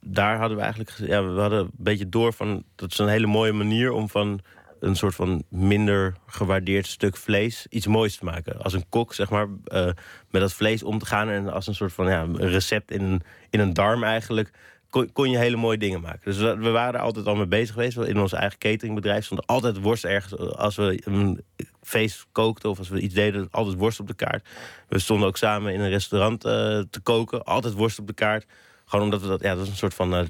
daar 0.00 0.38
hadden 0.38 0.56
we 0.56 0.62
eigenlijk... 0.62 0.92
Ja, 0.98 1.24
we 1.24 1.40
hadden 1.40 1.58
een 1.58 1.70
beetje 1.76 2.08
door 2.08 2.32
van... 2.32 2.62
Dat 2.74 2.90
is 2.90 2.98
een 2.98 3.08
hele 3.08 3.26
mooie 3.26 3.52
manier 3.52 3.92
om 3.92 4.08
van 4.08 4.40
een 4.84 4.96
soort 4.96 5.14
van 5.14 5.42
minder 5.48 6.14
gewaardeerd 6.26 6.86
stuk 6.86 7.16
vlees 7.16 7.66
iets 7.70 7.86
moois 7.86 8.16
te 8.16 8.24
maken. 8.24 8.62
Als 8.62 8.72
een 8.72 8.88
kok, 8.88 9.14
zeg 9.14 9.30
maar, 9.30 9.46
uh, 9.46 9.84
met 10.30 10.40
dat 10.42 10.52
vlees 10.52 10.82
om 10.82 10.98
te 10.98 11.06
gaan... 11.06 11.28
en 11.28 11.52
als 11.52 11.66
een 11.66 11.74
soort 11.74 11.92
van 11.92 12.06
ja, 12.06 12.26
recept 12.32 12.90
in 12.90 13.02
een, 13.02 13.22
in 13.50 13.60
een 13.60 13.72
darm 13.72 14.04
eigenlijk 14.04 14.50
kon, 14.94 15.12
kon, 15.12 15.30
je 15.30 15.38
hele 15.38 15.56
mooie 15.56 15.78
dingen 15.78 16.00
maken. 16.00 16.20
Dus 16.24 16.36
we, 16.36 16.70
waren 16.70 16.94
er 16.94 17.00
altijd 17.00 17.26
al 17.26 17.34
mee 17.34 17.46
bezig 17.46 17.74
geweest. 17.74 17.96
In 17.96 18.20
ons 18.20 18.32
eigen 18.32 18.58
cateringbedrijf 18.58 19.24
stond 19.24 19.46
altijd 19.46 19.80
worst 19.80 20.04
ergens. 20.04 20.36
Als 20.56 20.76
we 20.76 21.00
een 21.04 21.44
feest 21.82 22.26
kookten 22.32 22.70
of 22.70 22.78
als 22.78 22.88
we 22.88 23.00
iets 23.00 23.14
deden, 23.14 23.48
altijd 23.50 23.76
worst 23.76 24.00
op 24.00 24.06
de 24.06 24.14
kaart. 24.14 24.48
We 24.88 24.98
stonden 24.98 25.28
ook 25.28 25.36
samen 25.36 25.72
in 25.72 25.80
een 25.80 25.88
restaurant 25.88 26.44
uh, 26.46 26.52
te 26.90 27.00
koken. 27.02 27.44
Altijd 27.44 27.74
worst 27.74 27.98
op 27.98 28.06
de 28.06 28.12
kaart. 28.12 28.46
Gewoon 28.84 29.04
omdat 29.04 29.20
we 29.20 29.28
dat, 29.28 29.42
ja, 29.42 29.54
dat 29.54 29.64
is 29.64 29.70
een 29.70 29.76
soort 29.76 29.94
van 29.94 30.14
uh, 30.14 30.20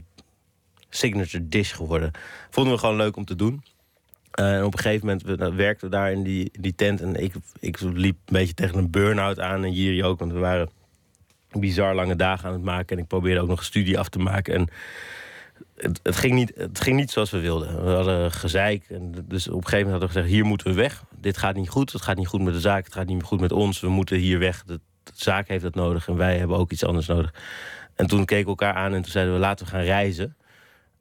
signature 0.88 1.48
dish 1.48 1.74
geworden. 1.74 2.10
Vonden 2.50 2.72
we 2.72 2.78
gewoon 2.78 2.96
leuk 2.96 3.16
om 3.16 3.24
te 3.24 3.36
doen. 3.36 3.62
En 4.34 4.64
op 4.64 4.72
een 4.72 4.78
gegeven 4.78 5.06
moment 5.06 5.22
we, 5.22 5.52
werkten 5.54 5.90
we 5.90 5.96
daar 5.96 6.12
in 6.12 6.22
die, 6.22 6.50
die 6.60 6.74
tent. 6.74 7.00
En 7.00 7.22
ik, 7.22 7.34
ik 7.60 7.80
liep 7.80 8.16
een 8.24 8.32
beetje 8.32 8.54
tegen 8.54 8.78
een 8.78 8.90
burn-out 8.90 9.40
aan. 9.40 9.64
En 9.64 9.72
Jiri 9.72 10.04
ook, 10.04 10.18
want 10.18 10.32
we 10.32 10.38
waren 10.38 10.70
bizar 11.52 11.94
lange 11.94 12.16
dagen 12.16 12.46
aan 12.46 12.52
het 12.52 12.62
maken. 12.62 12.96
En 12.96 13.02
ik 13.02 13.08
probeerde 13.08 13.40
ook 13.40 13.48
nog 13.48 13.58
een 13.58 13.64
studie 13.64 13.98
af 13.98 14.08
te 14.08 14.18
maken. 14.18 14.54
En 14.54 14.68
het, 15.76 16.00
het, 16.02 16.16
ging 16.16 16.34
niet, 16.34 16.52
het 16.56 16.80
ging 16.80 16.96
niet 16.96 17.10
zoals 17.10 17.30
we 17.30 17.40
wilden. 17.40 17.84
We 17.84 17.90
hadden 17.90 18.32
gezeik. 18.32 18.84
En 18.88 19.12
dus 19.28 19.48
op 19.48 19.54
een 19.54 19.62
gegeven 19.62 19.86
moment 19.86 19.90
hadden 19.90 20.08
we 20.08 20.14
gezegd: 20.14 20.28
hier 20.28 20.44
moeten 20.44 20.66
we 20.66 20.74
weg. 20.74 21.04
Dit 21.20 21.36
gaat 21.36 21.54
niet 21.54 21.68
goed. 21.68 21.92
Het 21.92 22.02
gaat 22.02 22.16
niet 22.16 22.26
goed 22.26 22.42
met 22.42 22.54
de 22.54 22.60
zaak. 22.60 22.84
Het 22.84 22.94
gaat 22.94 23.06
niet 23.06 23.22
goed 23.22 23.40
met 23.40 23.52
ons. 23.52 23.80
We 23.80 23.88
moeten 23.88 24.16
hier 24.16 24.38
weg. 24.38 24.64
De, 24.64 24.80
zaak 25.14 25.48
heeft 25.48 25.62
dat 25.62 25.74
nodig. 25.74 26.08
En 26.08 26.16
wij 26.16 26.38
hebben 26.38 26.56
ook 26.56 26.72
iets 26.72 26.84
anders 26.84 27.06
nodig. 27.06 27.34
En 27.94 28.06
toen 28.06 28.24
keken 28.24 28.44
we 28.44 28.50
elkaar 28.50 28.74
aan 28.74 28.94
en 28.94 29.02
toen 29.02 29.10
zeiden 29.10 29.34
we: 29.34 29.40
laten 29.40 29.66
we 29.66 29.72
gaan 29.72 29.82
reizen. 29.82 30.36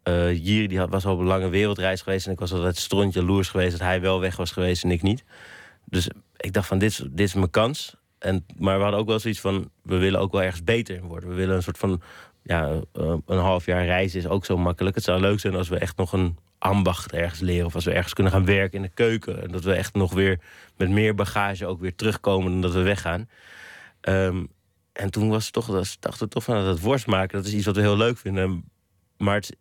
Uh, 0.04 0.46
Jiri 0.46 0.68
die 0.68 0.80
had, 0.80 0.90
was 0.90 1.06
al 1.06 1.14
op 1.14 1.20
een 1.20 1.26
lange 1.26 1.50
wereldreis 1.50 2.02
geweest. 2.02 2.26
En 2.26 2.32
ik 2.32 2.40
was 2.40 2.54
altijd 2.54 2.78
strontje 2.78 3.24
loers 3.24 3.50
geweest 3.50 3.72
dat 3.72 3.80
hij 3.80 4.02
wel 4.02 4.20
weg 4.20 4.36
was 4.36 4.52
geweest 4.52 4.84
en 4.84 4.92
ik 4.92 5.02
niet. 5.02 5.24
Dus 5.86 6.10
ik 6.38 6.54
dacht 6.54 6.68
van 6.68 6.78
dit, 6.78 7.00
dit 7.00 7.28
is 7.28 7.34
mijn 7.34 7.50
kans. 7.50 7.96
En, 8.20 8.46
maar 8.58 8.76
we 8.78 8.82
hadden 8.82 9.00
ook 9.00 9.08
wel 9.08 9.20
zoiets 9.20 9.40
van, 9.40 9.70
we 9.82 9.98
willen 9.98 10.20
ook 10.20 10.32
wel 10.32 10.42
ergens 10.42 10.64
beter 10.64 11.02
worden. 11.02 11.30
We 11.30 11.36
willen 11.36 11.56
een 11.56 11.64
soort 11.64 11.78
van, 11.78 12.02
ja, 12.44 12.70
eh, 12.94 13.16
een 13.26 13.38
half 13.38 13.66
jaar 13.66 13.86
reizen 13.86 14.20
is 14.20 14.28
ook 14.28 14.46
zo 14.46 14.58
makkelijk. 14.58 14.96
Het 14.96 15.04
zou 15.04 15.22
leuk 15.22 15.40
zijn 15.40 15.56
als 15.56 15.70
we 15.70 15.78
echt 15.78 15.98
nog 15.98 16.14
een 16.14 16.38
ambacht 16.58 17.12
ergens 17.12 17.40
leren. 17.40 17.66
Of 17.66 17.76
als 17.76 17.86
we 17.86 17.94
ergens 17.94 18.14
kunnen 18.14 18.34
gaan 18.34 18.46
werken 18.46 18.78
in 18.78 18.82
de 18.82 18.94
keuken. 18.94 19.42
En 19.42 19.52
dat 19.52 19.64
we 19.64 19.74
echt 19.74 19.94
nog 19.94 20.14
weer 20.14 20.40
met 20.78 20.90
meer 20.90 21.16
bagage 21.16 21.66
ook 21.66 21.80
weer 21.80 21.96
terugkomen 21.96 22.52
dan 22.52 22.62
dat 22.62 22.74
we 22.74 22.82
weggaan. 22.82 23.30
Um, 24.02 24.50
en 24.94 25.12
toen 25.12 25.30
was 25.30 25.44
het 25.44 25.54
toch, 25.54 25.66
dachten 26.00 26.24
we 26.24 26.28
toch 26.28 26.44
van 26.44 26.66
dat 26.66 26.80
worst 26.80 27.08
maken, 27.08 27.38
dat 27.38 27.48
is 27.48 27.54
iets 27.54 27.66
wat 27.66 27.76
we 27.76 27.82
heel 27.82 27.98
leuk 27.98 28.18
vinden. 28.18 28.64
Maar 29.18 29.36
het 29.36 29.56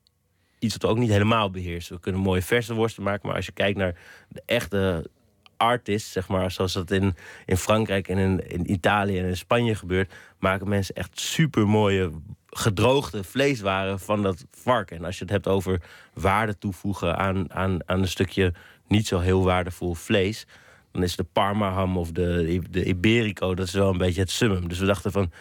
iets 0.63 0.73
wat 0.73 0.83
we 0.83 0.89
ook 0.89 0.99
niet 0.99 1.11
helemaal 1.11 1.51
beheersen. 1.51 1.95
We 1.95 2.01
kunnen 2.01 2.21
mooie 2.21 2.43
verse 2.43 2.75
worsten 2.75 3.03
maken, 3.03 3.27
maar 3.27 3.37
als 3.37 3.47
je 3.47 3.53
kijkt 3.53 3.79
naar 3.79 3.95
de 4.29 4.43
echte 4.47 5.11
artist, 5.57 6.11
zeg 6.11 6.29
maar, 6.29 6.51
zoals 6.51 6.73
dat 6.73 6.91
in, 6.91 7.15
in 7.47 7.57
Frankrijk 7.57 8.09
en 8.09 8.19
in, 8.19 8.51
in 8.51 8.73
Italië 8.73 9.19
en 9.19 9.25
in 9.25 9.37
Spanje 9.37 9.75
gebeurt, 9.75 10.13
maken 10.39 10.69
mensen 10.69 10.95
echt 10.95 11.21
super 11.21 11.69
mooie 11.69 12.11
gedroogde 12.47 13.25
vleeswaren 13.25 14.01
van 14.01 14.23
dat 14.23 14.47
varken. 14.51 14.97
En 14.97 15.05
als 15.05 15.19
je 15.19 15.23
het 15.23 15.33
hebt 15.33 15.49
over 15.49 15.83
waarde 16.15 16.59
toevoegen 16.59 17.17
aan, 17.19 17.53
aan, 17.53 17.89
aan 17.89 18.01
een 18.01 18.09
stukje 18.09 18.53
niet 18.87 19.07
zo 19.07 19.19
heel 19.19 19.45
waardevol 19.45 19.95
vlees, 19.95 20.47
dan 20.93 21.03
is 21.03 21.17
de 21.17 21.27
Parma-ham 21.33 21.97
of 21.97 22.13
de, 22.13 22.61
de 22.71 22.85
Iberico, 22.85 23.55
dat 23.55 23.67
is 23.67 23.73
wel 23.73 23.91
een 23.91 23.99
beetje 23.99 24.21
het 24.21 24.31
summum. 24.31 24.69
Dus 24.69 24.79
we 24.79 24.87
dachten 24.87 25.13
van, 25.13 25.33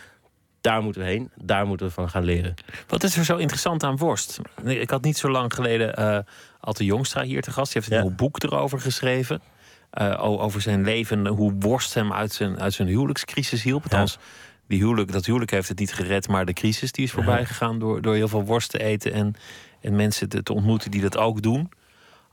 daar 0.62 0.82
moeten 0.84 1.02
we 1.02 1.08
heen, 1.08 1.32
daar 1.36 1.68
moeten 1.68 1.86
we 1.86 1.92
van 1.92 2.10
gaan 2.10 2.24
leren. 2.24 2.54
Wat 2.88 3.04
is 3.04 3.18
er 3.18 3.26
zo 3.26 3.38
interessant 3.38 3.84
aan 3.84 3.98
worst? 3.98 4.40
Ik 4.64 4.90
had 4.90 5.04
niet 5.04 5.18
zo 5.18 5.30
lang 5.30 5.54
geleden 5.54 6.00
uh, 6.00 6.18
Alte 6.60 6.86
Jongstra 6.86 7.24
hier 7.24 7.42
te 7.42 7.52
gast. 7.52 7.74
Die 7.74 7.82
heeft 7.82 7.94
een 8.04 8.10
ja. 8.10 8.16
boek 8.16 8.44
erover 8.44 8.80
geschreven. 8.80 9.42
Uh, 10.02 10.24
over 10.24 10.62
zijn 10.62 10.84
leven, 10.84 11.28
hoe 11.28 11.54
worst 11.60 11.94
hem 11.94 12.14
uit 12.14 12.34
zijn, 12.34 12.60
uit 12.60 12.74
zijn 12.74 12.88
huwelijkscrisis 12.88 13.64
hielp. 13.64 13.84
Althans, 13.84 14.18
die 14.68 14.80
huwelijk, 14.80 15.12
dat 15.12 15.26
huwelijk 15.26 15.52
heeft 15.52 15.68
het 15.68 15.80
niet 15.80 15.94
gered, 15.94 16.28
maar 16.28 16.46
de 16.46 16.54
crisis 16.54 16.92
die 16.92 17.04
is 17.04 17.12
voorbij 17.12 17.46
gegaan 17.46 17.80
door, 17.80 18.02
door 18.02 18.16
heel 18.16 18.28
veel 18.28 18.44
worst 18.44 18.70
te 18.70 18.84
eten 18.84 19.14
en, 19.14 19.36
en 19.82 19.96
mensen 19.96 20.30
te, 20.30 20.44
te 20.44 20.54
ontmoeten 20.54 20.92
die 20.92 21.02
dat 21.02 21.18
ook 21.18 21.42
doen. 21.42 21.72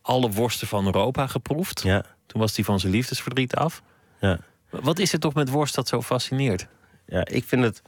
Alle 0.02 0.30
worsten 0.30 0.66
van 0.66 0.84
Europa 0.84 1.26
geproefd. 1.26 1.82
Ja. 1.82 2.04
Toen 2.26 2.40
was 2.40 2.56
hij 2.56 2.64
van 2.64 2.80
zijn 2.80 2.92
liefdesverdriet 2.92 3.54
af. 3.54 3.82
Ja. 4.20 4.38
Wat 4.70 4.98
is 4.98 5.12
er 5.12 5.18
toch 5.18 5.34
met 5.34 5.50
worst 5.50 5.74
dat 5.74 5.88
zo 5.88 6.02
fascineert? 6.02 6.66
Ja, 7.06 7.24
ik 7.24 7.44
vind 7.44 7.64
het. 7.64 7.82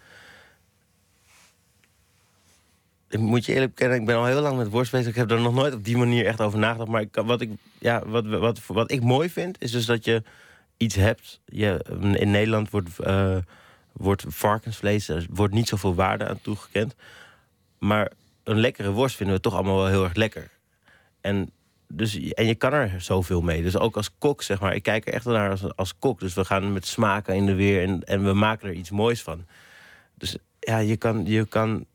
Ik 3.10 3.18
moet 3.18 3.46
je 3.46 3.52
eerlijk 3.52 3.74
bekennen, 3.74 4.00
ik 4.00 4.06
ben 4.06 4.16
al 4.16 4.24
heel 4.24 4.40
lang 4.40 4.56
met 4.56 4.68
worst 4.68 4.92
bezig. 4.92 5.08
Ik 5.08 5.14
heb 5.14 5.30
er 5.30 5.40
nog 5.40 5.54
nooit 5.54 5.74
op 5.74 5.84
die 5.84 5.96
manier 5.96 6.26
echt 6.26 6.40
over 6.40 6.58
nagedacht. 6.58 6.90
Maar 6.90 7.00
ik, 7.00 7.14
wat, 7.14 7.40
ik, 7.40 7.50
ja, 7.78 8.06
wat, 8.06 8.26
wat, 8.26 8.66
wat 8.66 8.90
ik 8.90 9.02
mooi 9.02 9.30
vind, 9.30 9.62
is 9.62 9.70
dus 9.70 9.86
dat 9.86 10.04
je 10.04 10.22
iets 10.76 10.94
hebt. 10.94 11.40
Je, 11.44 11.84
in 12.18 12.30
Nederland 12.30 12.70
wordt, 12.70 12.88
uh, 13.00 13.36
wordt 13.92 14.24
varkensvlees, 14.28 15.08
er 15.08 15.26
wordt 15.30 15.54
niet 15.54 15.68
zoveel 15.68 15.94
waarde 15.94 16.28
aan 16.28 16.40
toegekend. 16.42 16.94
Maar 17.78 18.12
een 18.44 18.60
lekkere 18.60 18.90
worst 18.90 19.16
vinden 19.16 19.34
we 19.34 19.40
toch 19.40 19.54
allemaal 19.54 19.76
wel 19.76 19.86
heel 19.86 20.04
erg 20.04 20.14
lekker. 20.14 20.50
En 21.20 21.50
dus, 21.88 22.18
en 22.18 22.46
je 22.46 22.54
kan 22.54 22.72
er 22.72 23.00
zoveel 23.00 23.40
mee. 23.40 23.62
Dus 23.62 23.76
ook 23.76 23.96
als 23.96 24.10
kok, 24.18 24.42
zeg 24.42 24.60
maar. 24.60 24.74
Ik 24.74 24.82
kijk 24.82 25.06
er 25.06 25.12
echt 25.12 25.24
naar 25.24 25.50
als, 25.50 25.76
als 25.76 25.98
kok. 25.98 26.20
Dus 26.20 26.34
we 26.34 26.44
gaan 26.44 26.72
met 26.72 26.86
smaken 26.86 27.34
in 27.34 27.46
de 27.46 27.54
weer 27.54 27.82
en, 27.82 28.04
en 28.04 28.24
we 28.24 28.32
maken 28.32 28.68
er 28.68 28.74
iets 28.74 28.90
moois 28.90 29.22
van. 29.22 29.46
Dus 30.14 30.36
ja, 30.60 30.78
je 30.78 30.96
kan, 30.96 31.26
je 31.26 31.46
kan 31.46 31.86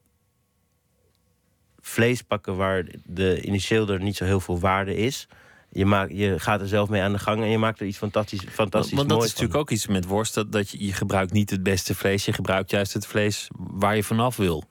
vlees 1.87 2.21
pakken 2.21 2.55
waar 2.55 2.85
de 3.03 3.41
initieel 3.41 3.89
er 3.89 4.01
niet 4.01 4.15
zo 4.15 4.25
heel 4.25 4.39
veel 4.39 4.59
waarde 4.59 4.95
is. 4.95 5.27
Je, 5.69 5.85
maakt, 5.85 6.11
je 6.11 6.39
gaat 6.39 6.61
er 6.61 6.67
zelf 6.67 6.89
mee 6.89 7.01
aan 7.01 7.11
de 7.11 7.19
gang 7.19 7.41
en 7.41 7.49
je 7.49 7.57
maakt 7.57 7.79
er 7.79 7.85
iets 7.85 7.97
fantastisch, 7.97 8.41
fantastisch 8.51 8.97
Want 8.97 9.09
dat 9.09 9.23
is 9.23 9.29
natuurlijk 9.29 9.59
ook 9.59 9.69
iets 9.69 9.87
met 9.87 10.05
worst. 10.05 10.33
Dat, 10.33 10.51
dat 10.51 10.69
je, 10.69 10.85
je 10.85 10.93
gebruikt 10.93 11.31
niet 11.31 11.49
het 11.49 11.63
beste 11.63 11.95
vlees. 11.95 12.25
Je 12.25 12.33
gebruikt 12.33 12.71
juist 12.71 12.93
het 12.93 13.07
vlees 13.07 13.47
waar 13.57 13.95
je 13.95 14.03
vanaf 14.03 14.35
wil. 14.35 14.63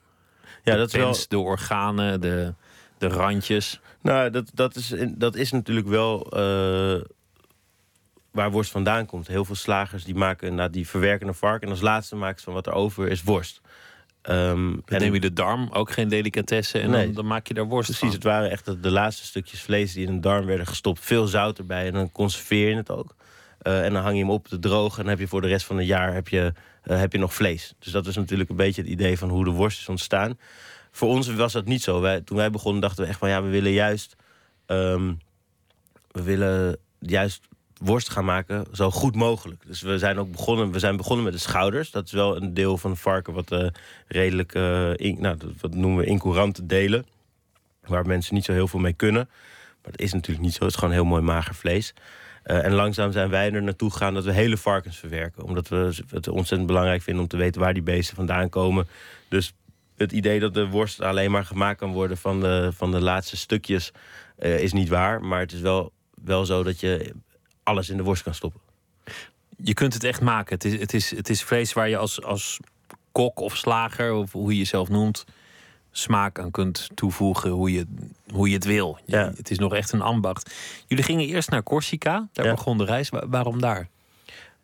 Ja, 0.63 0.71
de 0.71 0.77
dat 0.77 0.87
is 0.87 0.99
wel... 0.99 1.15
de 1.27 1.39
organen, 1.39 2.21
de, 2.21 2.53
de 2.97 3.07
randjes. 3.07 3.79
Nou, 4.01 4.29
dat, 4.29 4.51
dat, 4.53 4.75
is, 4.75 4.93
dat 5.09 5.35
is 5.35 5.51
natuurlijk 5.51 5.87
wel 5.87 6.37
uh, 6.37 7.01
waar 8.31 8.51
worst 8.51 8.71
vandaan 8.71 9.05
komt. 9.05 9.27
Heel 9.27 9.45
veel 9.45 9.55
slagers 9.55 10.03
die 10.03 10.15
maken, 10.15 10.55
nou, 10.55 10.69
die 10.69 10.87
verwerken 10.87 11.27
een 11.27 11.33
vark... 11.33 11.63
en 11.63 11.69
als 11.69 11.81
laatste 11.81 12.15
maken 12.15 12.37
ze 12.37 12.45
van 12.45 12.53
wat 12.53 12.67
er 12.67 12.73
over 12.73 13.07
is 13.07 13.23
worst. 13.23 13.61
Um, 14.29 14.81
dan 14.85 14.99
neem 14.99 15.13
je 15.13 15.19
de 15.19 15.33
darm, 15.33 15.69
ook 15.71 15.91
geen 15.91 16.07
delicatesse, 16.07 16.79
en 16.79 16.89
Nee. 16.89 17.05
dan, 17.05 17.13
dan 17.13 17.27
maak 17.27 17.47
je 17.47 17.53
daar 17.53 17.65
worst 17.65 17.83
Precies, 17.89 17.99
van. 17.99 18.15
het 18.15 18.23
waren 18.23 18.51
echt 18.51 18.65
de, 18.65 18.79
de 18.79 18.91
laatste 18.91 19.25
stukjes 19.25 19.61
vlees 19.61 19.93
die 19.93 20.05
in 20.05 20.13
een 20.13 20.21
darm 20.21 20.45
werden 20.45 20.67
gestopt. 20.67 20.99
Veel 20.99 21.27
zout 21.27 21.57
erbij 21.57 21.87
en 21.87 21.93
dan 21.93 22.11
conserveer 22.11 22.69
je 22.69 22.75
het 22.75 22.89
ook. 22.89 23.15
Uh, 23.63 23.85
en 23.85 23.93
dan 23.93 24.01
hang 24.01 24.15
je 24.15 24.21
hem 24.21 24.31
op 24.31 24.47
te 24.47 24.59
drogen 24.59 24.97
en 24.97 25.03
dan 25.03 25.09
heb 25.11 25.19
je 25.19 25.27
voor 25.27 25.41
de 25.41 25.47
rest 25.47 25.65
van 25.65 25.77
het 25.77 25.87
jaar 25.87 26.13
heb 26.13 26.27
je, 26.27 26.53
uh, 26.83 26.99
heb 26.99 27.11
je 27.11 27.17
nog 27.17 27.33
vlees. 27.33 27.73
Dus 27.79 27.91
dat 27.91 28.07
is 28.07 28.15
natuurlijk 28.15 28.49
een 28.49 28.55
beetje 28.55 28.81
het 28.81 28.91
idee 28.91 29.17
van 29.17 29.29
hoe 29.29 29.43
de 29.43 29.49
worst 29.51 29.79
is 29.79 29.89
ontstaan. 29.89 30.37
Voor 30.91 31.09
ons 31.09 31.27
was 31.27 31.53
dat 31.53 31.65
niet 31.65 31.81
zo. 31.81 32.01
Wij, 32.01 32.21
toen 32.21 32.37
wij 32.37 32.49
begonnen 32.49 32.81
dachten 32.81 33.03
we 33.03 33.09
echt 33.09 33.19
van 33.19 33.29
ja, 33.29 33.43
we 33.43 33.49
willen 33.49 33.71
juist... 33.71 34.15
Um, 34.67 35.17
we 36.11 36.23
willen 36.23 36.77
juist 36.99 37.47
worst 37.85 38.09
gaan 38.09 38.25
maken 38.25 38.65
zo 38.71 38.91
goed 38.91 39.15
mogelijk. 39.15 39.61
Dus 39.65 39.81
we 39.81 39.97
zijn 39.97 40.17
ook 40.17 40.31
begonnen, 40.31 40.71
we 40.71 40.79
zijn 40.79 40.97
begonnen 40.97 41.23
met 41.23 41.33
de 41.33 41.39
schouders. 41.39 41.91
Dat 41.91 42.05
is 42.05 42.11
wel 42.11 42.35
een 42.35 42.53
deel 42.53 42.77
van 42.77 42.97
varken 42.97 43.33
wat 43.33 43.51
uh, 43.51 43.67
redelijk, 44.07 44.55
uh, 44.55 44.93
in, 44.95 45.17
nou, 45.19 45.37
wat 45.61 45.73
noemen 45.73 46.03
we 46.03 46.09
incourante 46.09 46.65
delen. 46.65 47.05
Waar 47.85 48.05
mensen 48.05 48.35
niet 48.35 48.45
zo 48.45 48.51
heel 48.51 48.67
veel 48.67 48.79
mee 48.79 48.93
kunnen. 48.93 49.29
Maar 49.81 49.91
dat 49.91 49.99
is 49.99 50.13
natuurlijk 50.13 50.45
niet 50.45 50.53
zo. 50.53 50.63
Het 50.63 50.73
is 50.73 50.79
gewoon 50.79 50.93
heel 50.93 51.05
mooi 51.05 51.21
mager 51.21 51.55
vlees. 51.55 51.93
Uh, 52.45 52.65
en 52.65 52.71
langzaam 52.71 53.11
zijn 53.11 53.29
wij 53.29 53.51
er 53.51 53.63
naartoe 53.63 53.91
gegaan 53.91 54.13
dat 54.13 54.23
we 54.23 54.31
hele 54.31 54.57
varkens 54.57 54.97
verwerken. 54.97 55.43
Omdat 55.43 55.67
we 55.67 56.03
het 56.09 56.27
ontzettend 56.27 56.67
belangrijk 56.67 57.01
vinden 57.01 57.23
om 57.23 57.29
te 57.29 57.37
weten 57.37 57.61
waar 57.61 57.73
die 57.73 57.83
beesten 57.83 58.15
vandaan 58.15 58.49
komen. 58.49 58.87
Dus 59.29 59.53
het 59.97 60.11
idee 60.11 60.39
dat 60.39 60.53
de 60.53 60.67
worst 60.67 61.01
alleen 61.01 61.31
maar 61.31 61.45
gemaakt 61.45 61.79
kan 61.79 61.91
worden 61.91 62.17
van 62.17 62.41
de, 62.41 62.69
van 62.73 62.91
de 62.91 63.01
laatste 63.01 63.37
stukjes 63.37 63.91
is 64.37 64.73
niet 64.73 64.89
waar. 64.89 65.21
Maar 65.21 65.39
het 65.39 65.51
is 65.51 65.59
wel, 65.59 65.91
wel 66.23 66.45
zo 66.45 66.63
dat 66.63 66.79
je 66.79 67.13
alles 67.65 67.89
in 67.89 67.97
de 67.97 68.03
worst 68.03 68.23
kan 68.23 68.33
stoppen. 68.33 68.61
Je 69.63 69.73
kunt 69.73 69.93
het 69.93 70.03
echt 70.03 70.21
maken. 70.21 70.53
Het 70.53 70.65
is, 70.65 70.79
het 70.79 70.93
is, 70.93 71.15
het 71.15 71.29
is 71.29 71.43
vlees 71.43 71.73
waar 71.73 71.89
je 71.89 71.97
als, 71.97 72.21
als 72.21 72.59
kok 73.11 73.39
of 73.39 73.57
slager, 73.57 74.13
of 74.13 74.31
hoe 74.31 74.51
je 74.51 74.57
jezelf 74.57 74.89
noemt, 74.89 75.25
smaak 75.91 76.39
aan 76.39 76.51
kunt 76.51 76.89
toevoegen 76.95 77.49
hoe 77.49 77.71
je, 77.71 77.85
hoe 78.31 78.47
je 78.49 78.55
het 78.55 78.65
wil. 78.65 78.97
Ja. 79.05 79.31
Het 79.35 79.51
is 79.51 79.57
nog 79.59 79.73
echt 79.73 79.91
een 79.91 80.01
ambacht. 80.01 80.53
Jullie 80.87 81.03
gingen 81.03 81.25
eerst 81.27 81.49
naar 81.49 81.63
Corsica, 81.63 82.27
daar 82.33 82.45
Ja. 82.45 82.53
begon 82.53 82.77
de 82.77 82.85
reis. 82.85 83.09
Wa- 83.09 83.27
waarom 83.27 83.61
daar? 83.61 83.87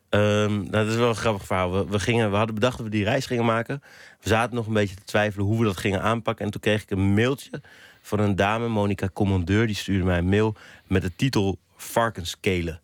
Ehm, 0.10 0.53
nou, 0.58 0.70
dat 0.70 0.88
is 0.88 0.96
wel 0.96 1.10
een 1.10 1.15
grappig 1.15 1.46
verhaal. 1.46 1.72
We, 1.72 1.86
we, 1.88 2.00
gingen, 2.00 2.29
we 2.31 2.36
hadden 2.38 2.55
bedacht 2.55 2.77
dat 2.77 2.86
we 2.86 2.91
die 2.91 3.03
reis 3.03 3.25
gingen 3.25 3.46
maken. 3.46 3.81
We 4.22 4.29
zaten 4.29 4.55
nog 4.55 4.67
een 4.67 4.74
beetje 4.74 4.96
te 4.96 5.03
twijfelen 5.03 5.46
hoe 5.46 5.60
we 5.60 5.65
dat 5.65 5.77
gingen 5.77 6.01
aanpakken. 6.01 6.46
En 6.46 6.51
toen 6.51 6.62
kreeg 6.62 6.81
ik 6.81 6.89
een 6.91 7.13
mailtje 7.13 7.62
van 8.01 8.20
een 8.20 8.36
dame, 8.36 8.67
Monica 8.67 9.10
Commandeur. 9.13 9.67
Die 9.67 9.75
stuurde 9.75 10.03
mij 10.05 10.17
een 10.17 10.29
mail 10.29 10.55
met 10.88 11.01
de 11.01 11.15
titel 11.15 11.58
Varkenskelen. 11.75 12.79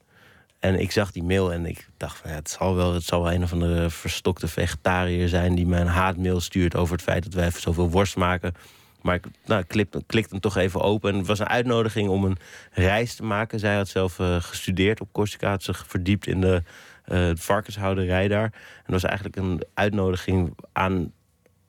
En 0.67 0.79
ik 0.79 0.91
zag 0.91 1.11
die 1.11 1.23
mail 1.23 1.53
en 1.53 1.65
ik 1.65 1.87
dacht 1.97 2.17
van 2.17 2.29
het 2.29 2.49
zal 2.49 2.75
wel, 2.75 2.93
het 2.93 3.03
zal 3.03 3.23
wel 3.23 3.33
een 3.33 3.43
of 3.43 3.53
andere 3.53 3.89
verstokte 3.89 4.47
vegetariër 4.47 5.27
zijn 5.27 5.55
die 5.55 5.67
mij 5.67 5.81
een 5.81 5.87
haatmail 5.87 6.39
stuurt 6.39 6.75
over 6.75 6.93
het 6.93 7.03
feit 7.03 7.23
dat 7.23 7.33
wij 7.33 7.49
zoveel 7.49 7.89
worst 7.89 8.15
maken. 8.15 8.53
Maar 9.01 9.15
ik 9.15 9.25
nou, 9.45 9.61
ik 9.61 9.67
klik, 9.67 9.87
klikte 10.05 10.31
hem 10.31 10.39
toch 10.39 10.57
even 10.57 10.81
open. 10.81 11.11
En 11.11 11.17
het 11.17 11.27
was 11.27 11.39
een 11.39 11.47
uitnodiging 11.47 12.09
om 12.09 12.23
een 12.23 12.37
reis 12.71 13.15
te 13.15 13.23
maken. 13.23 13.59
Zij 13.59 13.75
had 13.75 13.87
zelf 13.87 14.19
eh, 14.19 14.41
gestudeerd 14.41 15.01
op 15.01 15.09
Corsica, 15.11 15.49
had 15.49 15.63
zich 15.63 15.85
verdiept 15.87 16.27
in 16.27 16.41
de 16.41 16.63
eh, 17.03 17.29
varkenshouderij 17.33 18.27
daar. 18.27 18.43
En 18.43 18.83
dat 18.85 19.01
was 19.01 19.03
eigenlijk 19.03 19.35
een 19.35 19.63
uitnodiging 19.73 20.57
aan 20.73 21.11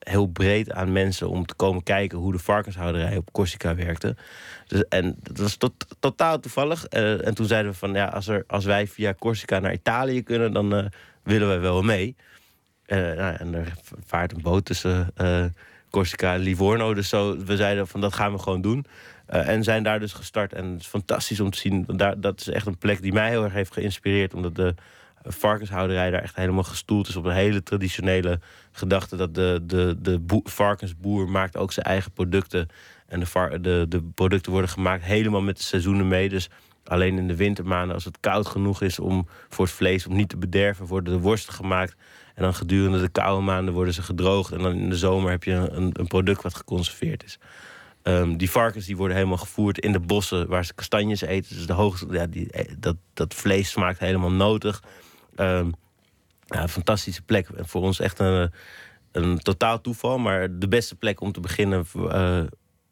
heel 0.08 0.26
breed 0.26 0.72
aan 0.72 0.92
mensen 0.92 1.28
om 1.28 1.46
te 1.46 1.54
komen 1.54 1.82
kijken 1.82 2.18
hoe 2.18 2.32
de 2.32 2.38
varkenshouderij 2.38 3.16
op 3.16 3.32
Corsica 3.32 3.74
werkte. 3.74 4.16
Dus, 4.66 4.84
en 4.88 5.16
dat 5.22 5.38
was 5.38 5.56
tot, 5.56 5.72
totaal 6.00 6.40
toevallig. 6.40 6.86
Eh, 6.86 7.26
en 7.26 7.34
toen 7.34 7.46
zeiden 7.46 7.72
we 7.72 7.78
van 7.78 7.92
ja, 7.92 8.06
als, 8.06 8.28
er, 8.28 8.44
als 8.46 8.64
wij 8.64 8.86
via 8.86 9.14
Corsica 9.14 9.58
naar 9.58 9.72
Italië 9.72 10.22
kunnen, 10.22 10.52
dan 10.52 10.74
eh, 10.74 10.84
willen 11.22 11.48
wij 11.48 11.60
wel 11.60 11.82
mee. 11.82 12.16
Eh, 12.86 12.98
nou, 12.98 13.36
en 13.36 13.54
er 13.54 13.72
vaart 14.06 14.32
een 14.32 14.42
boot 14.42 14.64
tussen 14.64 15.14
Corsica 15.90 16.34
en 16.34 16.40
Livorno. 16.40 16.94
Dus 16.94 17.08
zo, 17.08 17.44
we 17.44 17.56
zeiden 17.56 17.86
van 17.86 18.00
dat 18.00 18.14
gaan 18.14 18.32
we 18.32 18.38
gewoon 18.38 18.60
doen. 18.60 18.86
En 19.26 19.64
zijn 19.64 19.82
daar 19.82 20.00
dus 20.00 20.12
gestart. 20.12 20.52
En 20.52 20.66
het 20.66 20.80
is 20.80 20.86
fantastisch 20.86 21.40
om 21.40 21.50
te 21.50 21.58
zien. 21.58 21.84
Daar, 21.86 22.20
dat 22.20 22.40
is 22.40 22.48
echt 22.48 22.66
een 22.66 22.78
plek 22.78 23.02
die 23.02 23.12
mij 23.12 23.28
heel 23.28 23.44
erg 23.44 23.52
heeft 23.52 23.72
geïnspireerd. 23.72 24.34
Omdat 24.34 24.54
de 24.54 24.74
varkenshouderij 25.32 26.10
daar 26.10 26.22
echt 26.22 26.36
helemaal 26.36 26.62
gestoeld 26.62 27.08
is 27.08 27.16
op 27.16 27.24
een 27.24 27.32
hele 27.32 27.62
traditionele 27.62 28.40
gedachte. 28.72 29.16
Dat 29.16 29.34
de, 29.34 29.60
de, 29.62 29.96
de 29.98 30.18
boe- 30.18 30.42
varkensboer 30.44 31.28
maakt 31.28 31.56
ook 31.56 31.72
zijn 31.72 31.86
eigen 31.86 32.12
producten. 32.12 32.68
En 33.06 33.20
de, 33.20 33.58
de, 33.60 33.86
de 33.88 34.02
producten 34.14 34.52
worden 34.52 34.70
gemaakt 34.70 35.04
helemaal 35.04 35.42
met 35.42 35.56
de 35.56 35.62
seizoenen 35.62 36.08
mee. 36.08 36.28
Dus 36.28 36.50
alleen 36.84 37.18
in 37.18 37.28
de 37.28 37.36
wintermaanden, 37.36 37.94
als 37.94 38.04
het 38.04 38.20
koud 38.20 38.46
genoeg 38.46 38.82
is 38.82 38.98
om 38.98 39.28
voor 39.48 39.64
het 39.64 39.74
vlees 39.74 40.06
om 40.06 40.16
niet 40.16 40.28
te 40.28 40.36
bederven, 40.36 40.86
worden 40.86 41.12
de 41.12 41.20
worsten 41.20 41.54
gemaakt. 41.54 41.96
En 42.34 42.42
dan 42.42 42.54
gedurende 42.54 43.00
de 43.00 43.08
koude 43.08 43.44
maanden 43.44 43.74
worden 43.74 43.94
ze 43.94 44.02
gedroogd. 44.02 44.52
En 44.52 44.58
dan 44.58 44.72
in 44.72 44.90
de 44.90 44.96
zomer 44.96 45.30
heb 45.30 45.44
je 45.44 45.52
een, 45.52 45.90
een 45.92 46.06
product 46.06 46.42
wat 46.42 46.54
geconserveerd 46.54 47.24
is. 47.24 47.38
Ehm, 48.02 48.36
die 48.36 48.50
varkens 48.50 48.86
die 48.86 48.96
worden 48.96 49.16
helemaal 49.16 49.38
gevoerd 49.38 49.78
in 49.78 49.92
de 49.92 50.00
bossen 50.00 50.48
waar 50.48 50.64
ze 50.64 50.74
kastanjes 50.74 51.20
eten. 51.20 51.56
Dus 51.56 51.66
de 51.66 51.72
hoogste, 51.72 52.06
ja, 52.10 52.26
die, 52.26 52.50
eh, 52.50 52.74
dat, 52.78 52.96
dat 53.14 53.34
vlees 53.34 53.70
smaakt 53.70 53.98
helemaal 53.98 54.32
notig. 54.32 54.82
Ehm, 55.38 55.70
ja, 56.46 56.62
een 56.62 56.68
fantastische 56.68 57.22
plek. 57.22 57.48
En 57.48 57.68
voor 57.68 57.82
ons 57.82 58.00
echt 58.00 58.18
een, 58.18 58.50
een 59.12 59.38
totaal 59.38 59.80
toeval. 59.80 60.18
Maar 60.18 60.58
de 60.58 60.68
beste 60.68 60.94
plek 60.94 61.20
om 61.20 61.32
te 61.32 61.40
beginnen. 61.40 61.86
eh, 61.94 62.40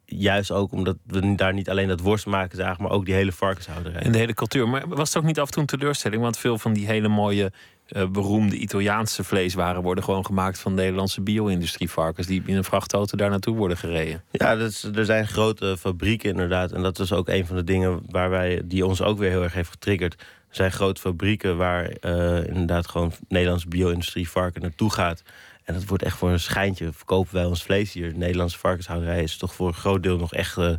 juist 0.09 0.51
ook 0.51 0.71
omdat 0.71 0.97
we 1.05 1.35
daar 1.35 1.53
niet 1.53 1.69
alleen 1.69 1.87
dat 1.87 1.99
worst 1.99 2.25
maken 2.25 2.57
zagen, 2.57 2.83
maar 2.83 2.91
ook 2.91 3.05
die 3.05 3.13
hele 3.13 3.31
varkenshouderij. 3.31 4.01
En 4.01 4.11
de 4.11 4.17
hele 4.17 4.33
cultuur. 4.33 4.69
Maar 4.69 4.87
was 4.87 5.07
het 5.07 5.17
ook 5.17 5.23
niet 5.23 5.39
af 5.39 5.45
en 5.45 5.51
toe 5.51 5.61
een 5.61 5.67
teleurstelling? 5.67 6.21
Want 6.21 6.37
veel 6.37 6.57
van 6.57 6.73
die 6.73 6.85
hele 6.85 7.07
mooie, 7.07 7.51
eh, 7.87 8.07
beroemde 8.07 8.55
Italiaanse 8.55 9.23
vleeswaren 9.23 9.81
worden 9.81 10.03
gewoon 10.03 10.25
gemaakt 10.25 10.59
van 10.59 10.73
Nederlandse 10.73 11.21
bio-industrievarkens 11.21 12.27
die 12.27 12.43
in 12.45 12.55
een 12.55 12.63
vrachtauto 12.63 13.17
daar 13.17 13.29
naartoe 13.29 13.55
worden 13.55 13.77
gereden. 13.77 14.23
Ja, 14.31 14.55
dat 14.55 14.69
is, 14.69 14.83
er 14.83 15.05
zijn 15.05 15.27
grote 15.27 15.75
fabrieken 15.79 16.29
inderdaad. 16.29 16.71
En 16.71 16.81
dat 16.81 16.99
is 16.99 17.13
ook 17.13 17.27
een 17.27 17.45
van 17.45 17.55
de 17.55 17.63
dingen 17.63 18.01
waar 18.09 18.29
wij, 18.29 18.61
die 18.65 18.85
ons 18.85 19.01
ook 19.01 19.17
weer 19.17 19.29
heel 19.29 19.43
erg 19.43 19.53
heeft 19.53 19.69
getriggerd. 19.69 20.23
Zijn 20.57 20.71
grote 20.71 21.01
fabrieken 21.01 21.57
waar 21.57 21.85
eh, 21.85 22.47
inderdaad 22.47 22.87
gewoon 22.87 23.11
Nederlands 23.27 23.65
bio-industrie 23.65 24.29
varken 24.29 24.61
naartoe 24.61 24.91
gaat. 24.91 25.23
En 25.63 25.73
dat 25.73 25.85
wordt 25.85 26.03
echt 26.03 26.17
voor 26.17 26.29
een 26.29 26.39
schijntje. 26.39 26.93
Verkopen 26.93 27.33
wij 27.33 27.45
ons 27.45 27.63
vlees 27.63 27.93
hier. 27.93 28.11
De 28.11 28.17
Nederlandse 28.17 28.57
varkenshouderij 28.57 29.23
is 29.23 29.37
toch 29.37 29.53
voor 29.53 29.67
een 29.67 29.73
groot 29.73 30.03
deel 30.03 30.17
nog 30.17 30.33
echt 30.33 30.57
eh, 30.57 30.73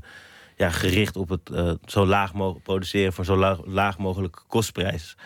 ja, 0.57 0.71
gericht 0.71 1.17
op 1.17 1.29
het 1.29 1.51
eh, 1.51 1.73
zo 1.87 2.07
laag 2.07 2.35
mogelijk 2.35 2.64
produceren 2.64 3.12
voor 3.12 3.25
zo 3.25 3.37
laag, 3.37 3.59
laag 3.64 3.99
mogelijke 3.99 4.41
kostprijs. 4.47 5.17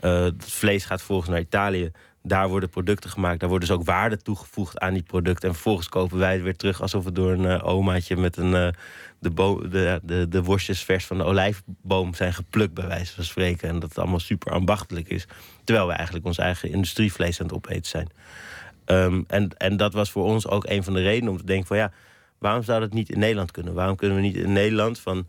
Het 0.00 0.44
vlees 0.44 0.84
gaat 0.84 0.98
vervolgens 0.98 1.28
naar 1.30 1.40
Italië. 1.40 1.90
Daar 2.22 2.48
worden 2.48 2.68
producten 2.68 3.10
gemaakt. 3.10 3.40
Daar 3.40 3.48
wordt 3.48 3.66
dus 3.66 3.74
ook 3.74 3.84
waarde 3.84 4.16
toegevoegd 4.16 4.78
aan 4.78 4.92
die 4.92 5.02
producten. 5.02 5.48
En 5.48 5.54
vervolgens 5.54 5.88
kopen 5.88 6.18
wij 6.18 6.32
het 6.32 6.42
weer 6.42 6.56
terug 6.56 6.82
alsof 6.82 7.04
het 7.04 7.14
door 7.14 7.32
een 7.32 7.62
omaatje 7.62 8.16
met 8.16 8.36
een, 8.36 8.74
de, 9.20 9.32
de, 9.68 10.00
de, 10.02 10.28
de 10.28 10.42
worstjes 10.42 10.82
vers 10.82 11.06
van 11.06 11.18
de 11.18 11.24
olijfboom 11.24 12.14
zijn 12.14 12.34
geplukt, 12.34 12.74
bij 12.74 12.86
wijze 12.86 13.14
van 13.14 13.24
spreken. 13.24 13.68
En 13.68 13.78
dat 13.78 13.88
het 13.88 13.98
allemaal 13.98 14.20
super 14.20 14.52
ambachtelijk 14.52 15.08
is. 15.08 15.26
Terwijl 15.64 15.86
we 15.86 15.92
eigenlijk 15.92 16.26
ons 16.26 16.38
eigen 16.38 16.70
industrievlees 16.70 17.40
aan 17.40 17.46
het 17.46 17.54
opeten 17.54 17.86
zijn. 17.86 18.08
Ehm, 18.84 19.22
en, 19.26 19.56
en 19.56 19.76
dat 19.76 19.92
was 19.92 20.10
voor 20.10 20.24
ons 20.24 20.46
ook 20.46 20.66
een 20.68 20.84
van 20.84 20.92
de 20.92 21.02
redenen 21.02 21.32
om 21.32 21.38
te 21.38 21.44
denken 21.44 21.66
van 21.66 21.76
ja, 21.76 21.92
waarom 22.38 22.62
zou 22.62 22.80
dat 22.80 22.92
niet 22.92 23.10
in 23.10 23.18
Nederland 23.18 23.50
kunnen? 23.50 23.74
Waarom 23.74 23.96
kunnen 23.96 24.16
we 24.16 24.22
niet 24.22 24.36
in 24.36 24.52
Nederland 24.52 24.98
van, 24.98 25.28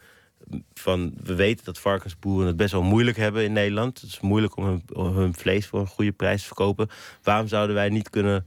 van 0.74 1.14
we 1.24 1.36
weten 1.36 1.66
dat 1.66 1.80
varkensboeren 1.80 2.48
het 2.48 2.58
best 2.58 2.72
wel 2.72 2.84
moeilijk 2.84 3.18
hebben 3.18 3.44
in 3.44 3.54
Nederland. 3.54 4.02
Het 4.02 4.10
is 4.10 4.20
moeilijk 4.20 4.58
om 4.58 4.66
hun, 4.66 4.84
om 4.94 5.16
hun 5.16 5.34
vlees 5.34 5.68
voor 5.68 5.80
een 5.80 5.88
goede 5.88 6.12
prijs 6.12 6.42
te 6.42 6.48
verkopen. 6.48 6.90
Waarom 7.24 7.48
zouden 7.48 7.76
wij 7.76 7.90
niet 7.90 8.10
kunnen 8.10 8.46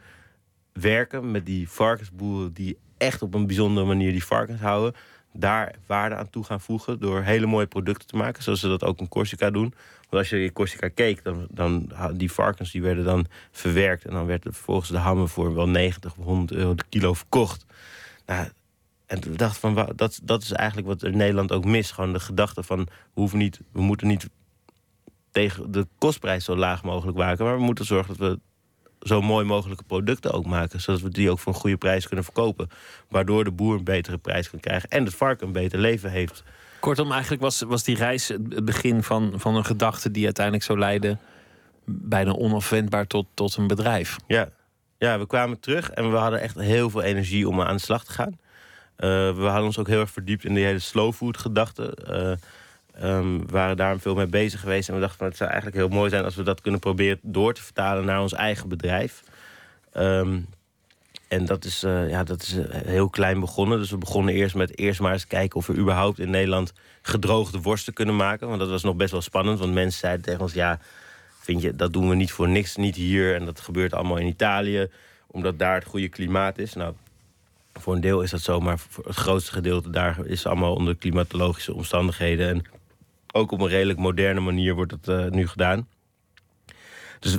werken 0.73 1.31
met 1.31 1.47
die 1.47 1.69
varkensboeren 1.69 2.53
die 2.53 2.77
echt 2.99 3.23
op 3.23 3.35
een 3.35 3.47
bijzondere 3.47 3.87
manier 3.87 4.13
die 4.13 4.25
varkens 4.25 4.61
houden? 4.61 4.95
Daar 5.37 5.75
waarde 5.87 6.15
aan 6.15 6.31
toe 6.31 6.45
gaan 6.45 6.61
voegen 6.61 7.01
door 7.01 7.23
hele 7.23 7.47
mooie 7.47 7.67
producten 7.67 8.09
te 8.09 8.17
maken, 8.17 8.43
zoals 8.43 8.61
ze 8.61 8.69
dat 8.69 8.85
ook 8.85 8.99
in 8.99 9.09
Corsica 9.09 9.51
doen. 9.51 9.75
Want 10.01 10.23
als 10.23 10.29
je 10.29 10.45
in 10.45 10.53
Corsica 10.53 10.89
keek, 10.89 11.25
dan, 11.25 11.47
dan 11.51 11.93
die 12.15 12.33
varkens 12.33 12.71
die 12.73 12.83
werden 12.83 13.05
dan 13.05 13.27
verwerkt. 13.51 14.05
En 14.05 14.13
dan 14.13 14.27
werd 14.27 14.43
vervolgens 14.43 14.91
de 14.91 14.99
hammen 14.99 15.29
voor 15.29 15.55
wel 15.55 15.69
90 15.69 16.17
of 16.17 16.25
100 16.25 16.59
euro 16.59 16.75
de 16.75 16.85
kilo 16.89 17.15
verkocht. 17.15 17.67
Nou, 18.27 18.49
en 19.07 19.21
toen 19.21 19.37
dacht 19.37 19.59
van, 19.59 19.93
dat, 19.97 20.21
dat 20.23 20.43
is 20.43 20.53
eigenlijk 20.53 20.89
wat 20.89 21.03
in 21.03 21.17
Nederland 21.17 21.53
ook 21.53 21.65
mis. 21.65 21.91
Gewoon 21.91 22.13
de 22.13 22.21
gedachte 22.21 22.63
van, 22.63 22.79
we, 22.85 23.21
hoeven 23.21 23.39
niet, 23.39 23.61
we 23.73 23.81
moeten 23.81 24.07
niet 24.07 24.29
tegen 25.31 25.73
de 25.73 25.87
kostprijs 25.99 26.45
zo 26.45 26.57
laag 26.57 26.83
mogelijk 26.83 27.17
maken. 27.17 27.45
Maar 27.45 27.57
we 27.57 27.63
moeten 27.63 27.85
zorgen 27.85 28.17
dat 28.17 28.29
we 28.29 28.41
zo 29.05 29.23
mooi 29.23 29.45
mogelijke 29.45 29.85
producten 29.85 30.33
ook 30.33 30.47
maken. 30.47 30.81
Zodat 30.81 31.01
we 31.01 31.09
die 31.09 31.31
ook 31.31 31.39
voor 31.39 31.53
een 31.53 31.59
goede 31.59 31.77
prijs 31.77 32.07
kunnen 32.07 32.25
verkopen. 32.25 32.69
Waardoor 33.09 33.45
de 33.45 33.51
boer 33.51 33.75
een 33.75 33.85
betere 33.85 34.19
prijs 34.19 34.51
kan 34.51 34.61
krijgen. 34.61 34.89
En 34.89 35.05
het 35.05 35.15
varken 35.15 35.47
een 35.47 35.53
beter 35.53 35.79
leven 35.79 36.11
heeft. 36.11 36.43
Kortom, 36.81 37.13
eigenlijk 37.13 37.43
was, 37.43 37.61
was 37.61 37.85
die 37.85 37.97
reis 37.97 38.29
het 38.29 38.65
begin 38.65 39.03
van, 39.03 39.33
van 39.37 39.57
een 39.57 39.65
gedachte 39.65 40.11
die 40.11 40.25
uiteindelijk 40.25 40.65
zou 40.65 40.79
leiden, 40.79 41.21
bijna 41.85 42.33
onafwendbaar 42.33 43.07
tot, 43.07 43.27
tot 43.35 43.57
een 43.57 43.67
bedrijf. 43.67 44.17
Ja. 44.27 44.49
ja, 44.99 45.19
we 45.19 45.27
kwamen 45.27 45.61
terug 45.61 45.91
en 45.91 46.11
we 46.11 46.17
hadden 46.17 46.41
echt 46.41 46.59
heel 46.59 46.91
veel 46.91 47.03
energie 47.03 47.49
om 47.49 47.61
aan 47.61 47.77
de 47.77 47.83
slag 47.83 48.05
te 48.05 48.13
gaan. 48.13 48.39
Eh, 48.97 49.09
we 49.37 49.43
hadden 49.43 49.65
ons 49.65 49.79
ook 49.79 49.87
heel 49.87 50.01
erg 50.01 50.11
verdiept 50.11 50.45
in 50.45 50.55
die 50.55 50.65
hele 50.65 50.79
slow 50.79 51.13
food 51.13 51.39
gedachte. 51.39 51.97
Eh, 51.97 52.33
we 53.01 53.43
waren 53.47 53.77
daar 53.77 53.99
veel 53.99 54.15
mee 54.15 54.27
bezig 54.27 54.61
geweest. 54.61 54.89
En 54.89 54.95
we 54.95 55.01
dachten 55.01 55.19
van 55.19 55.27
het 55.27 55.37
zou 55.37 55.51
eigenlijk 55.51 55.81
heel 55.81 55.97
mooi 55.97 56.11
zijn 56.11 56.25
als 56.25 56.35
we 56.35 56.43
dat 56.43 56.61
kunnen 56.61 56.81
proberen 56.81 57.19
door 57.23 57.55
te 57.55 57.63
vertalen 57.63 58.05
naar 58.05 58.21
ons 58.21 58.33
eigen 58.33 58.69
bedrijf. 58.69 59.23
Ehm, 59.93 60.39
en 61.29 61.45
dat 61.45 61.65
is, 61.65 61.83
eh, 61.83 62.09
ja, 62.11 62.25
dat 62.25 62.43
is 62.43 62.57
eh, 62.57 62.81
heel 62.85 63.09
klein 63.09 63.41
begonnen. 63.41 63.79
Dus 63.79 63.91
we 63.91 63.99
begonnen 63.99 64.35
eerst 64.35 64.55
met 64.55 64.79
eerst 64.79 65.01
maar 65.01 65.13
eens 65.13 65.27
kijken 65.27 65.57
of 65.57 65.67
we 65.67 65.75
überhaupt 65.75 66.19
in 66.19 66.31
Nederland 66.31 66.73
gedroogde 67.03 67.61
worsten 67.61 67.93
kunnen 67.93 68.17
maken. 68.17 68.49
Want 68.49 68.61
dat 68.61 68.69
was 68.69 68.83
nog 68.83 68.97
best 68.97 69.11
wel 69.11 69.23
spannend. 69.23 69.59
Want 69.59 69.73
mensen 69.73 70.01
zeiden 70.01 70.25
tegen 70.25 70.41
ons, 70.41 70.53
ja, 70.53 70.79
vind 71.41 71.63
je, 71.63 71.77
dat 71.77 71.93
doen 71.93 72.09
we 72.09 72.15
niet 72.15 72.33
voor 72.33 72.49
niks, 72.49 72.77
niet 72.77 72.97
hier. 72.97 73.35
En 73.35 73.45
dat 73.45 73.61
gebeurt 73.61 73.95
allemaal 73.95 74.17
in 74.17 74.27
Italië, 74.27 74.89
omdat 75.27 75.59
daar 75.59 75.75
het 75.75 75.85
goede 75.85 76.09
klimaat 76.09 76.59
is. 76.59 76.75
Nou, 76.75 76.95
voor 77.73 77.95
een 77.95 78.01
deel 78.01 78.23
is 78.23 78.31
dat 78.31 78.41
zo, 78.41 78.61
maar 78.61 78.79
voor 78.79 79.05
het 79.05 79.17
grootste 79.17 79.53
gedeelte 79.53 79.91
daar 79.91 80.27
is 80.27 80.47
allemaal 80.47 80.75
onder 80.75 80.97
klimatologische 80.97 81.75
omstandigheden. 81.75 82.49
En 82.49 82.65
ook 83.35 83.53
op 83.53 83.61
een 83.61 83.69
redelijk 83.69 83.99
moderne 83.99 84.41
manier 84.41 84.75
wordt 84.75 84.95
het 85.05 85.33
nu 85.33 85.47
gedaan. 85.47 85.89
Dus 87.21 87.39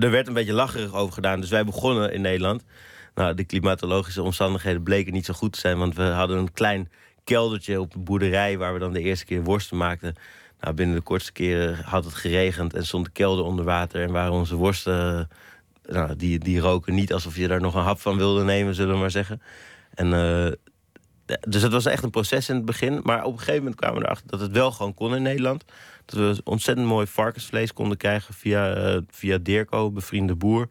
er 0.00 0.10
werd 0.10 0.26
een 0.26 0.32
beetje 0.32 0.52
lacherig 0.52 0.94
over 0.94 1.14
gedaan. 1.14 1.40
Dus 1.40 1.50
wij 1.50 1.64
begonnen 1.64 2.12
in 2.12 2.20
Nederland. 2.20 2.64
Nou, 3.14 3.34
de 3.34 3.44
klimatologische 3.44 4.22
omstandigheden 4.22 4.82
bleken 4.82 5.12
niet 5.12 5.24
zo 5.24 5.34
goed 5.34 5.52
te 5.52 5.58
zijn. 5.58 5.78
Want 5.78 5.94
we 5.94 6.02
hadden 6.02 6.38
een 6.38 6.52
klein 6.52 6.90
keldertje 7.24 7.80
op 7.80 7.92
de 7.92 7.98
boerderij... 7.98 8.58
waar 8.58 8.72
we 8.72 8.78
dan 8.78 8.92
de 8.92 9.00
eerste 9.00 9.24
keer 9.24 9.42
worsten 9.42 9.76
maakten. 9.76 10.14
Nou, 10.60 10.74
binnen 10.74 10.96
de 10.96 11.02
kortste 11.02 11.32
keren 11.32 11.84
had 11.84 12.04
het 12.04 12.14
geregend 12.14 12.74
en 12.74 12.86
stond 12.86 13.04
de 13.04 13.10
kelder 13.10 13.44
onder 13.44 13.64
water... 13.64 14.02
en 14.02 14.12
waren 14.12 14.32
onze 14.32 14.56
worsten... 14.56 15.28
Nou, 15.82 16.16
die, 16.16 16.38
die 16.38 16.60
roken 16.60 16.94
niet 16.94 17.12
alsof 17.12 17.36
je 17.36 17.48
daar 17.48 17.60
nog 17.60 17.74
een 17.74 17.82
hap 17.82 18.00
van 18.00 18.16
wilde 18.16 18.44
nemen, 18.44 18.74
zullen 18.74 18.94
we 18.94 19.00
maar 19.00 19.10
zeggen. 19.10 19.42
En, 19.94 20.06
uh, 20.06 20.52
dus 21.48 21.62
het 21.62 21.72
was 21.72 21.86
echt 21.86 22.02
een 22.02 22.10
proces 22.10 22.48
in 22.48 22.54
het 22.54 22.64
begin. 22.64 23.00
Maar 23.02 23.24
op 23.24 23.32
een 23.32 23.38
gegeven 23.38 23.58
moment 23.58 23.76
kwamen 23.76 23.98
we 23.98 24.04
erachter 24.04 24.26
dat 24.28 24.40
het 24.40 24.52
wel 24.52 24.72
gewoon 24.72 24.94
kon 24.94 25.14
in 25.14 25.22
Nederland. 25.22 25.64
Dat 26.04 26.18
we 26.18 26.40
ontzettend 26.44 26.86
mooi 26.86 27.06
varkensvlees 27.06 27.72
konden 27.72 27.96
krijgen 27.96 28.34
via, 28.34 28.76
uh, 28.76 28.98
via 29.10 29.38
Dirko, 29.38 29.90
bevriende 29.90 30.34
boer. 30.34 30.68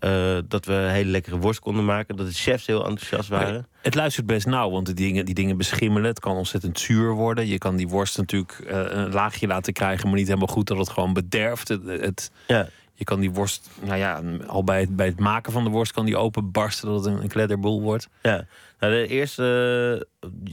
Uh, 0.00 0.38
dat 0.48 0.64
we 0.64 0.72
hele 0.72 1.10
lekkere 1.10 1.38
worst 1.38 1.60
konden 1.60 1.84
maken. 1.84 2.16
Dat 2.16 2.26
de 2.26 2.32
chefs 2.32 2.66
heel 2.66 2.86
enthousiast 2.86 3.28
waren. 3.28 3.66
het 3.82 3.94
luistert 3.94 4.26
best 4.26 4.46
nauw, 4.46 4.70
want 4.70 4.86
die 4.86 4.94
dingen, 4.94 5.24
die 5.24 5.34
dingen 5.34 5.56
beschimmelen. 5.56 6.08
Het 6.08 6.20
kan 6.20 6.36
ontzettend 6.36 6.78
zuur 6.78 7.12
worden. 7.12 7.46
Je 7.46 7.58
kan 7.58 7.76
die 7.76 7.88
worst 7.88 8.16
natuurlijk 8.16 8.58
uh, 8.62 8.68
een 8.88 9.12
laagje 9.12 9.46
laten 9.46 9.72
krijgen, 9.72 10.08
maar 10.08 10.18
niet 10.18 10.26
helemaal 10.26 10.54
goed 10.54 10.66
dat 10.66 10.78
het 10.78 10.88
gewoon 10.88 11.12
bederft. 11.12 11.68
Het, 11.68 11.82
het, 11.84 12.30
ja. 12.46 12.68
Je 12.94 13.06
kan 13.06 13.20
die 13.20 13.30
worst, 13.30 13.70
nou 13.80 13.98
ja, 13.98 14.22
al 14.46 14.64
bij 14.64 14.80
het, 14.80 14.96
bij 14.96 15.06
het 15.06 15.18
maken 15.18 15.52
van 15.52 15.64
de 15.64 15.70
worst 15.70 15.92
kan 15.92 16.04
die 16.04 16.16
openbarsten 16.16 16.88
dat 16.88 17.04
het 17.04 17.14
een, 17.14 17.22
een 17.22 17.28
kledderboel 17.28 17.82
wordt. 17.82 18.08
Ja, 18.22 18.46
nou, 18.80 18.92
de 18.92 19.06
eerste, 19.06 20.06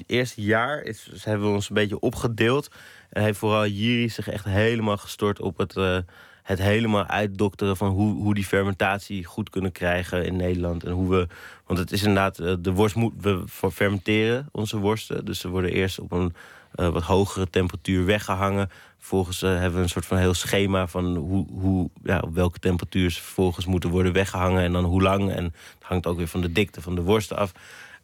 eerste 0.06 0.42
jaar 0.42 0.82
is, 0.82 1.10
hebben 1.24 1.48
we 1.48 1.54
ons 1.54 1.70
een 1.70 1.76
beetje 1.76 2.00
opgedeeld. 2.00 2.70
En 3.10 3.24
heeft 3.24 3.40
vooral 3.40 3.68
Jiri 3.68 4.10
zich 4.10 4.30
echt 4.30 4.46
helemaal 4.46 4.98
gestort 4.98 5.42
op 5.42 5.58
het, 5.58 5.76
uh, 5.76 5.98
het 6.44 6.60
helemaal 6.60 7.06
uitdokteren 7.06 7.78
van 7.78 7.90
hoe, 7.90 8.16
hoe 8.16 8.34
die 8.34 8.46
fermentatie 8.46 9.26
goed 9.26 9.50
kunnen 9.50 9.72
krijgen 9.72 10.26
in 10.26 10.36
Nederland. 10.36 10.84
En 10.84 10.92
hoe 10.92 11.10
we, 11.10 11.28
want 11.66 11.80
het 11.80 11.92
is 11.92 12.02
inderdaad, 12.02 12.40
uh, 12.40 12.54
de 12.60 12.72
worst 12.72 12.96
moet, 12.96 13.14
we 13.22 13.44
fermenteren 13.48 14.50
onze 14.52 14.78
worsten. 14.78 15.26
Dus 15.26 15.40
ze 15.40 15.50
worden 15.50 15.72
eerst 15.72 16.00
op 16.00 16.12
een 16.12 16.34
wat 16.78 17.04
hogere 17.04 17.50
temperatuur 17.50 18.06
weggehangen. 18.06 18.70
Vervolgens 18.98 19.44
uh, 19.44 19.50
hebben 19.50 19.74
we 19.74 19.82
een 19.82 19.90
soort 19.90 20.06
van 20.06 20.18
heel 20.18 20.34
schema 20.34 20.88
van 20.88 21.16
hoe, 21.16 21.48
hoe, 21.52 21.90
ja, 22.04 22.20
op 22.20 22.34
welke 22.34 22.60
temperatuur 22.60 23.12
ze 23.12 23.22
vervolgens 23.22 23.66
moeten 23.66 23.90
worden 23.90 24.14
weggehangen 24.14 24.64
en 24.64 24.72
dan 24.72 24.84
hoe 24.84 25.02
lang. 25.02 25.32
En 25.32 25.44
het 25.44 25.84
hangt 25.84 26.08
ook 26.08 26.18
weer 26.18 26.28
van 26.28 26.42
de 26.42 26.52
dikte 26.52 26.82
van 26.82 26.96
de 26.96 27.02
worsten 27.02 27.38
af. 27.38 27.52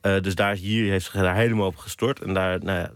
Uh, 0.04 0.20
dus 0.22 0.36
daar 0.36 0.52
is 0.52 0.60
hier 0.60 0.92
heeft 0.92 1.06
zich 1.06 1.14
daar 1.14 1.36
helemaal 1.36 1.68
op 1.68 1.78
gestort. 1.78 2.22
En 2.22 2.34
daar, 2.34 2.64
nou 2.64 2.80
ja, 2.80 2.92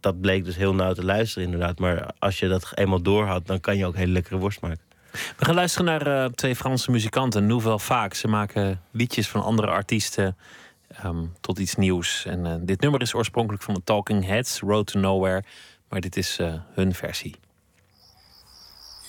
dat 0.00 0.20
bleek 0.20 0.44
dus 0.44 0.56
heel 0.56 0.74
nauw 0.74 0.92
te 0.92 1.04
luisteren, 1.04 1.44
inderdaad. 1.44 1.78
Maar 1.78 2.10
als 2.18 2.38
je 2.38 2.48
dat 2.48 2.72
eenmaal 2.74 3.02
doorhad, 3.02 3.46
dan 3.46 3.60
kan 3.60 3.76
je 3.76 3.86
ook 3.86 3.96
hele 3.96 4.12
lekkere 4.12 4.36
worst 4.36 4.60
maken. 4.60 4.80
We 5.12 5.44
gaan 5.44 5.54
luisteren 5.54 5.86
naar 5.86 6.06
uh, 6.06 6.24
twee 6.24 6.56
Franse 6.56 6.90
muzikanten, 6.90 7.46
Nouvelle 7.46 7.78
Vaak. 7.78 8.14
Ze 8.14 8.28
maken 8.28 8.80
liedjes 8.90 9.28
van 9.28 9.42
andere 9.42 9.68
artiesten 9.68 10.36
um, 11.04 11.32
tot 11.40 11.58
iets 11.58 11.74
nieuws. 11.74 12.24
En 12.24 12.44
uh, 12.44 12.54
dit 12.60 12.80
nummer 12.80 13.00
is 13.00 13.14
oorspronkelijk 13.14 13.62
van 13.62 13.74
de 13.74 13.80
Talking 13.84 14.26
Heads, 14.26 14.60
Road 14.60 14.86
to 14.86 15.00
Nowhere. 15.00 15.44
Maar 15.88 16.00
dit 16.00 16.16
is 16.16 16.38
uh, 16.40 16.54
hun 16.74 16.94
versie. 16.94 17.34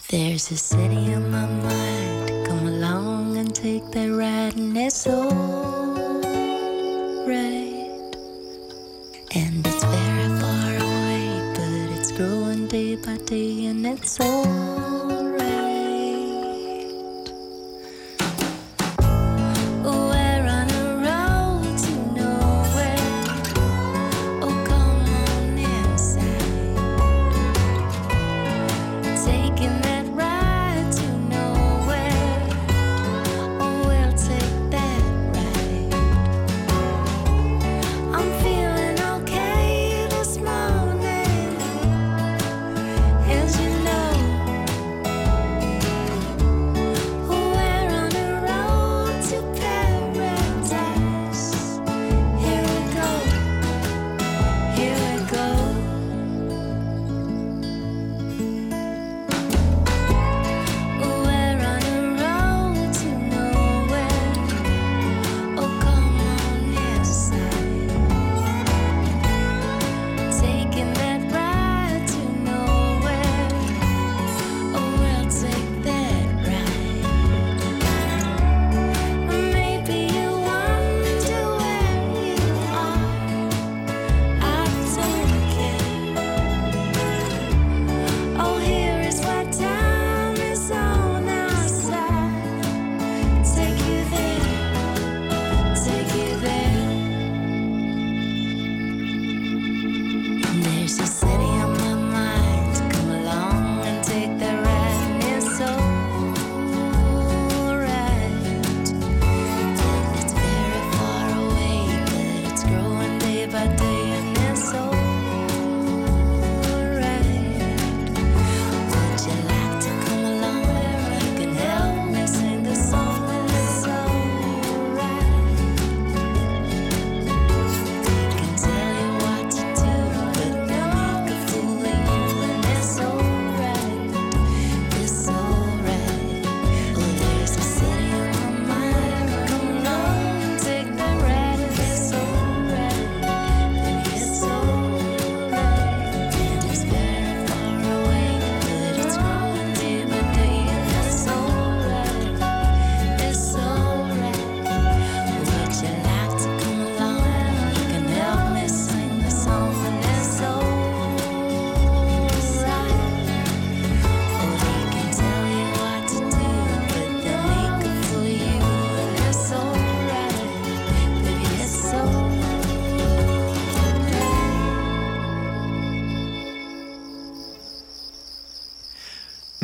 There's 0.07 0.51
a 0.51 0.55
city 0.55 1.11
in 1.11 1.29
my 1.29 1.45
mind. 1.45 2.47
Come 2.47 2.67
along 2.67 3.37
and 3.37 3.55
take 3.55 3.89
that 3.89 4.17
ride, 4.17 4.53
and 4.55 4.77
it's 4.77 5.07
all 5.07 5.94
right. 7.27 8.11
And 9.35 9.65
it's 9.65 9.83
very 9.83 10.29
far 10.39 10.75
away, 10.75 11.53
but 11.55 11.99
it's 11.99 12.11
growing 12.11 12.67
day 12.67 12.95
by 12.95 13.17
day, 13.25 13.65
and 13.65 13.85
it's 13.85 14.19
all 14.19 14.84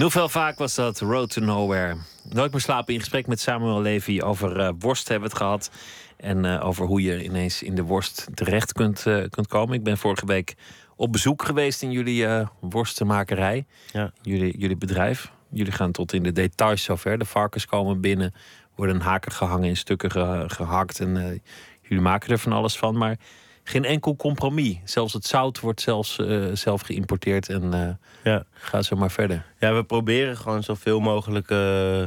Nouvelle 0.01 0.29
Vaak 0.29 0.57
was 0.57 0.75
dat, 0.75 0.99
Road 0.99 1.29
to 1.29 1.41
Nowhere. 1.41 1.95
Nooit 2.29 2.51
meer 2.51 2.61
slapen 2.61 2.93
in 2.93 2.99
gesprek 2.99 3.27
met 3.27 3.39
Samuel 3.39 3.81
Levy 3.81 4.21
over 4.21 4.59
eh, 4.59 4.69
worst 4.79 5.07
hebben 5.07 5.29
we 5.29 5.33
het 5.33 5.43
gehad. 5.43 5.71
En 6.17 6.45
eh, 6.45 6.65
over 6.65 6.85
hoe 6.85 7.01
je 7.01 7.23
ineens 7.23 7.63
in 7.63 7.75
de 7.75 7.83
worst 7.83 8.27
terecht 8.33 8.73
kunt, 8.73 9.05
eh, 9.05 9.23
kunt 9.29 9.47
komen. 9.47 9.75
Ik 9.75 9.83
ben 9.83 9.97
vorige 9.97 10.25
week 10.25 10.55
op 10.95 11.11
bezoek 11.11 11.43
geweest 11.43 11.81
in 11.81 11.91
jullie 11.91 12.27
worstenmakerij. 12.59 13.65
Ja. 13.91 14.11
Jullie, 14.21 14.57
jullie 14.57 14.77
bedrijf. 14.77 15.31
Jullie 15.49 15.71
gaan 15.71 15.91
tot 15.91 16.13
in 16.13 16.23
de 16.23 16.31
details 16.31 16.83
zover. 16.83 17.17
De 17.17 17.25
varkens 17.25 17.65
komen 17.65 18.01
binnen, 18.01 18.33
worden 18.75 19.01
haken 19.01 19.31
gehangen, 19.31 19.67
in 19.67 19.77
stukken 19.77 20.11
ge- 20.11 20.43
gehakt. 20.47 20.99
En 20.99 21.41
jullie 21.81 22.03
maken 22.03 22.29
er 22.29 22.39
van 22.39 22.51
alles 22.51 22.77
van. 22.77 22.97
Maar 22.97 23.17
geen 23.63 23.86
enkel 23.86 24.15
compromis. 24.15 24.78
Zelfs 24.84 25.13
het 25.13 25.26
zout 25.26 25.60
wordt 25.60 25.82
zelfs 25.82 26.17
eh, 26.17 26.45
zelf 26.54 26.82
geïmporteerd. 26.82 27.50
En 27.50 27.74
eh 27.74 27.89
Ja. 28.24 28.43
ga 28.52 28.82
zo 28.82 28.95
maar 28.95 29.12
verder. 29.12 29.45
Ja, 29.60 29.74
we 29.74 29.84
proberen 29.84 30.38
gewoon 30.38 30.63
zoveel 30.63 31.00
mogelijk 31.00 31.50
eh, 31.50 32.04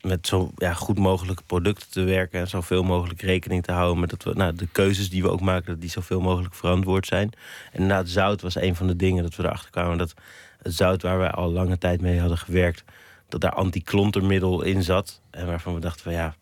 met 0.00 0.26
zo 0.26 0.50
ja, 0.56 0.72
goed 0.72 0.98
mogelijke 0.98 1.42
producten 1.46 1.90
te 1.90 2.02
werken. 2.02 2.40
En 2.40 2.48
zoveel 2.48 2.82
mogelijk 2.82 3.20
rekening 3.22 3.62
te 3.64 3.72
houden 3.72 4.00
met 4.00 4.10
dat 4.10 4.22
we, 4.22 4.32
nou, 4.34 4.54
de 4.54 4.68
keuzes 4.72 5.10
die 5.10 5.22
we 5.22 5.30
ook 5.30 5.40
maken, 5.40 5.66
dat 5.66 5.80
die 5.80 5.90
zoveel 5.90 6.20
mogelijk 6.20 6.54
verantwoord 6.54 7.06
zijn. 7.06 7.30
En 7.72 7.80
inderdaad, 7.80 8.08
zout 8.08 8.42
was 8.42 8.54
een 8.54 8.76
van 8.76 8.86
de 8.86 8.96
dingen 8.96 9.22
dat 9.22 9.36
we 9.36 9.42
erachter 9.42 9.70
kwamen. 9.70 9.98
Dat 9.98 10.14
het 10.62 10.74
zout 10.74 11.02
waar 11.02 11.18
we 11.18 11.30
al 11.30 11.52
lange 11.52 11.78
tijd 11.78 12.00
mee 12.00 12.20
hadden 12.20 12.38
gewerkt, 12.38 12.84
dat 13.28 13.40
daar 13.40 13.52
antiklontermiddel 13.52 14.62
in 14.62 14.82
zat. 14.82 15.20
En 15.30 15.46
waarvan 15.46 15.74
we 15.74 15.80
dachten 15.80 16.02
van 16.02 16.12
ja, 16.12 16.34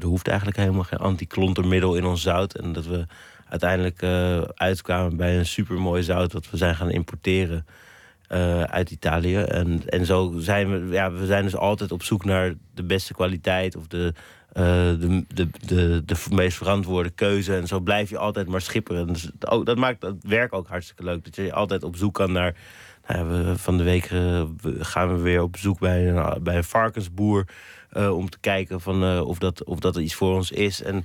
er 0.00 0.06
hoeft 0.06 0.28
eigenlijk 0.28 0.58
helemaal 0.58 0.82
geen 0.82 0.98
antiklontermiddel 0.98 1.94
in 1.96 2.04
ons 2.04 2.22
zout. 2.22 2.54
En 2.54 2.72
dat 2.72 2.86
we 2.86 3.06
uiteindelijk 3.50 4.02
eh, 4.02 4.40
uitkwamen 4.40 5.16
bij 5.16 5.38
een 5.38 5.46
supermooi 5.46 6.02
zout 6.02 6.32
dat 6.32 6.50
we 6.50 6.56
zijn 6.56 6.74
gaan 6.76 6.90
importeren 6.90 7.66
eh, 8.26 8.62
uit 8.62 8.90
Italië. 8.90 9.36
En, 9.36 9.82
en 9.86 10.06
zo 10.06 10.34
zijn 10.38 10.88
we, 10.88 10.94
ja, 10.94 11.12
we 11.12 11.26
zijn 11.26 11.44
dus 11.44 11.56
altijd 11.56 11.92
op 11.92 12.02
zoek 12.02 12.24
naar 12.24 12.54
de 12.74 12.82
beste 12.82 13.12
kwaliteit 13.12 13.76
of 13.76 13.86
de, 13.86 14.14
eh, 14.52 14.64
de, 14.98 15.24
de, 15.34 15.48
de, 15.66 16.02
de 16.04 16.14
meest 16.30 16.56
verantwoorde 16.56 17.10
keuze. 17.10 17.56
En 17.56 17.66
zo 17.66 17.80
blijf 17.80 18.10
je 18.10 18.18
altijd 18.18 18.48
maar 18.48 18.60
schipperen. 18.60 19.06
Dus 19.06 19.30
ook, 19.48 19.66
dat 19.66 19.76
maakt 19.76 20.02
het 20.02 20.24
werk 20.26 20.52
ook 20.52 20.68
hartstikke 20.68 21.04
leuk. 21.04 21.24
Dat 21.24 21.36
je 21.36 21.52
altijd 21.52 21.82
op 21.82 21.96
zoek 21.96 22.14
kan 22.14 22.32
naar. 22.32 22.54
Nou 23.08 23.18
ja, 23.18 23.44
we, 23.44 23.58
van 23.58 23.76
de 23.76 23.82
week 23.84 24.06
we- 24.08 24.76
gaan 24.80 25.14
we 25.16 25.22
weer 25.22 25.42
op 25.42 25.52
bezoek 25.52 25.78
bij 25.78 26.08
een, 26.08 26.42
bij 26.42 26.56
een 26.56 26.64
varkensboer. 26.64 27.44
om 27.92 28.30
te 28.30 28.38
kijken 28.40 28.80
van, 28.80 29.20
of, 29.20 29.38
dat, 29.38 29.64
of 29.64 29.78
dat 29.78 29.96
iets 29.96 30.14
voor 30.14 30.34
ons 30.34 30.50
is. 30.50 30.82
En 30.82 31.04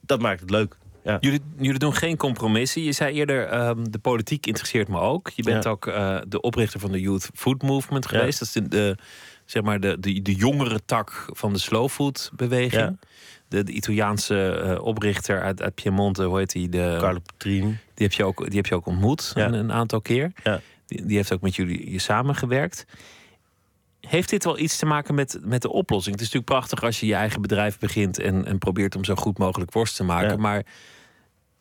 dat 0.00 0.20
maakt 0.20 0.40
het 0.40 0.50
leuk. 0.50 0.76
Ja. 1.04 1.16
Jullie, 1.20 1.40
jullie 1.58 1.78
doen 1.78 1.94
geen 1.94 2.16
compromissen. 2.16 2.82
Je 2.82 2.92
zei 2.92 3.14
eerder, 3.14 3.46
ehm, 3.46 3.84
de 3.90 3.98
politiek 3.98 4.46
interesseert 4.46 4.88
me 4.88 4.98
ook. 4.98 5.30
Je 5.34 5.42
bent 5.42 5.64
Ja. 5.64 5.70
ook 5.70 5.86
eh, 5.86 6.18
de 6.28 6.40
oprichter 6.40 6.80
van 6.80 6.92
de 6.92 7.00
Youth 7.00 7.30
Food 7.34 7.62
Movement 7.62 8.06
geweest. 8.06 8.38
Dat 8.38 8.48
is 8.48 8.54
de, 8.54 8.68
de, 8.68 8.96
zeg 9.44 9.62
maar 9.62 9.80
de, 9.80 10.00
de, 10.00 10.22
de 10.22 10.34
jongere 10.34 10.80
tak 10.84 11.26
van 11.32 11.52
de 11.52 11.58
slow 11.58 11.88
food 11.88 12.30
beweging. 12.36 12.98
De, 13.48 13.64
de 13.64 13.72
Italiaanse 13.72 14.50
eh, 14.50 14.84
oprichter 14.84 15.42
uit, 15.42 15.62
uit 15.62 15.74
Piemonte, 15.74 16.22
hoe 16.24 16.38
heet 16.38 16.52
die? 16.52 16.68
De, 16.68 16.96
Carlo 17.00 17.18
Petrini. 17.18 17.66
die, 17.94 18.06
heb 18.06 18.12
je 18.12 18.24
ook, 18.24 18.46
die 18.46 18.56
heb 18.56 18.66
je 18.66 18.74
ook 18.74 18.86
ontmoet 18.86 19.32
een, 19.34 19.52
een 19.52 19.72
aantal 19.72 20.00
keer. 20.00 20.32
Ja. 20.44 20.60
Die, 20.86 21.06
die 21.06 21.16
heeft 21.16 21.32
ook 21.32 21.40
met 21.40 21.56
jullie 21.56 21.98
samengewerkt. 21.98 22.84
Heeft 24.10 24.28
dit 24.28 24.44
wel 24.44 24.58
iets 24.58 24.76
te 24.76 24.86
maken 24.86 25.14
met, 25.14 25.38
met 25.42 25.62
de 25.62 25.72
oplossing? 25.72 26.14
Het 26.14 26.24
is 26.24 26.32
natuurlijk 26.32 26.60
prachtig 26.60 26.82
als 26.82 27.00
je 27.00 27.06
je 27.06 27.14
eigen 27.14 27.40
bedrijf 27.40 27.78
begint 27.78 28.18
en, 28.18 28.44
en 28.44 28.58
probeert 28.58 28.96
om 28.96 29.04
zo 29.04 29.14
goed 29.14 29.38
mogelijk 29.38 29.72
worst 29.72 29.96
te 29.96 30.04
maken. 30.04 30.30
Ja. 30.30 30.36
Maar 30.36 30.66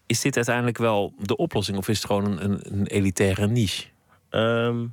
is 0.05 0.21
dit 0.21 0.35
uiteindelijk 0.35 0.77
wel 0.77 1.13
de 1.19 1.35
oplossing 1.35 1.77
of 1.77 1.87
is 1.87 1.97
het 1.97 2.05
gewoon 2.05 2.25
een, 2.25 2.43
een, 2.43 2.59
een 2.71 2.87
elitaire 2.87 3.47
niche? 3.47 3.87
Ehm, 4.29 4.85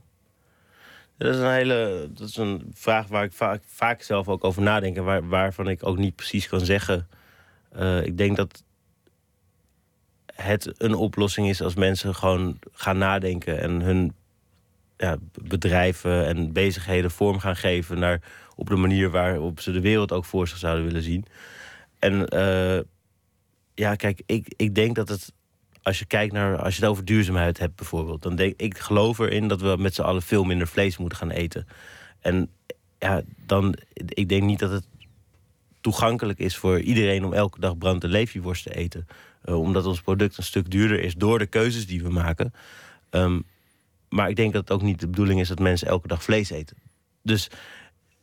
dat 1.19 1.35
is 1.35 1.41
een 1.41 1.53
hele. 1.53 2.11
Dat 2.15 2.29
is 2.29 2.37
een 2.37 2.71
vraag 2.75 3.07
waar 3.07 3.25
ik 3.25 3.33
vaak, 3.33 3.63
vaak 3.67 4.03
zelf 4.03 4.29
ook 4.29 4.45
over 4.45 4.63
nadenk. 4.63 4.97
En 4.97 5.05
waar, 5.05 5.29
waarvan 5.29 5.69
ik 5.69 5.87
ook 5.87 5.99
niet 5.99 6.17
precies 6.17 6.49
kan 6.49 6.61
zeggen. 6.61 7.09
Eh, 7.73 8.05
ik 8.05 8.19
denk 8.19 8.37
dat 8.37 8.63
het 10.27 10.75
een 10.77 10.95
oplossing 10.95 11.49
is 11.49 11.63
als 11.63 11.75
mensen 11.75 12.15
gewoon 12.15 12.59
gaan 12.73 12.99
nadenken 12.99 13.61
en 13.61 13.81
hun 13.81 14.15
bedrijven 15.43 16.27
en 16.27 16.53
bezigheden 16.53 17.11
vorm 17.11 17.39
gaan 17.39 17.57
geven 17.57 17.99
naar 17.99 18.23
op 18.55 18.69
de 18.69 18.77
manier 18.77 19.11
waarop 19.11 19.61
ze 19.61 19.73
de 19.73 19.81
wereld 19.81 20.13
ook 20.13 20.25
voor 20.25 20.49
zich 20.49 20.59
zouden 20.59 20.85
willen 20.85 21.03
zien. 21.03 21.25
En 21.99 22.29
eh, 22.29 22.81
ja, 23.75 23.95
kijk, 23.95 24.23
ik, 24.27 24.55
ik 24.57 24.75
denk 24.75 24.95
dat 24.95 25.09
het 25.09 25.33
als 25.87 25.99
je 25.99 26.05
kijkt 26.05 26.33
naar, 26.33 26.63
als 26.63 26.77
je 26.77 26.81
het 26.81 26.91
over 26.91 27.05
duurzaamheid 27.05 27.59
hebt 27.59 27.77
bijvoorbeeld, 27.77 28.23
dan 28.23 28.37
denk 28.37 28.61
ik 28.61 28.79
geloof 28.79 29.19
erin 29.19 29.49
dat 29.49 29.61
we 29.61 29.77
met 29.79 29.95
z'n 29.95 30.03
allen 30.03 30.23
veel 30.23 30.45
minder 30.45 30.67
vlees 30.67 30.97
moeten 30.97 31.19
gaan 31.19 31.31
eten. 31.31 31.67
En 32.21 32.51
ja, 32.99 33.23
dan, 33.47 33.77
ik 33.93 34.29
denk 34.29 34.43
niet 34.43 34.59
dat 34.59 34.71
het 34.71 34.87
toegankelijk 35.81 36.39
is 36.39 36.57
voor 36.57 36.81
iedereen 36.81 37.25
om 37.25 37.33
elke 37.33 37.61
dag 37.61 37.79
brand- 37.79 38.05
en 38.05 38.11
leefjeworst 38.11 38.63
te 38.63 38.75
eten. 38.75 39.07
Eh, 39.43 39.61
omdat 39.61 39.87
ons 39.87 40.01
product 40.01 40.37
een 40.37 40.45
stuk 40.45 40.71
duurder 40.71 41.01
is 41.01 41.15
door 41.15 41.39
de 41.39 41.47
keuzes 41.47 41.87
die 41.87 42.03
we 42.03 42.11
maken. 42.11 42.53
Ehm, 43.11 43.41
maar 44.09 44.29
ik 44.29 44.37
denk 44.37 44.53
dat 44.53 44.63
het 44.63 44.71
ook 44.73 44.83
niet 44.83 45.01
de 45.01 45.09
bedoeling 45.09 45.41
is 45.41 45.49
dat 45.49 45.59
mensen 45.59 45.89
elke 45.89 46.09
dag 46.09 46.23
vlees 46.23 46.51
eten. 46.51 46.77
Dus 47.23 47.49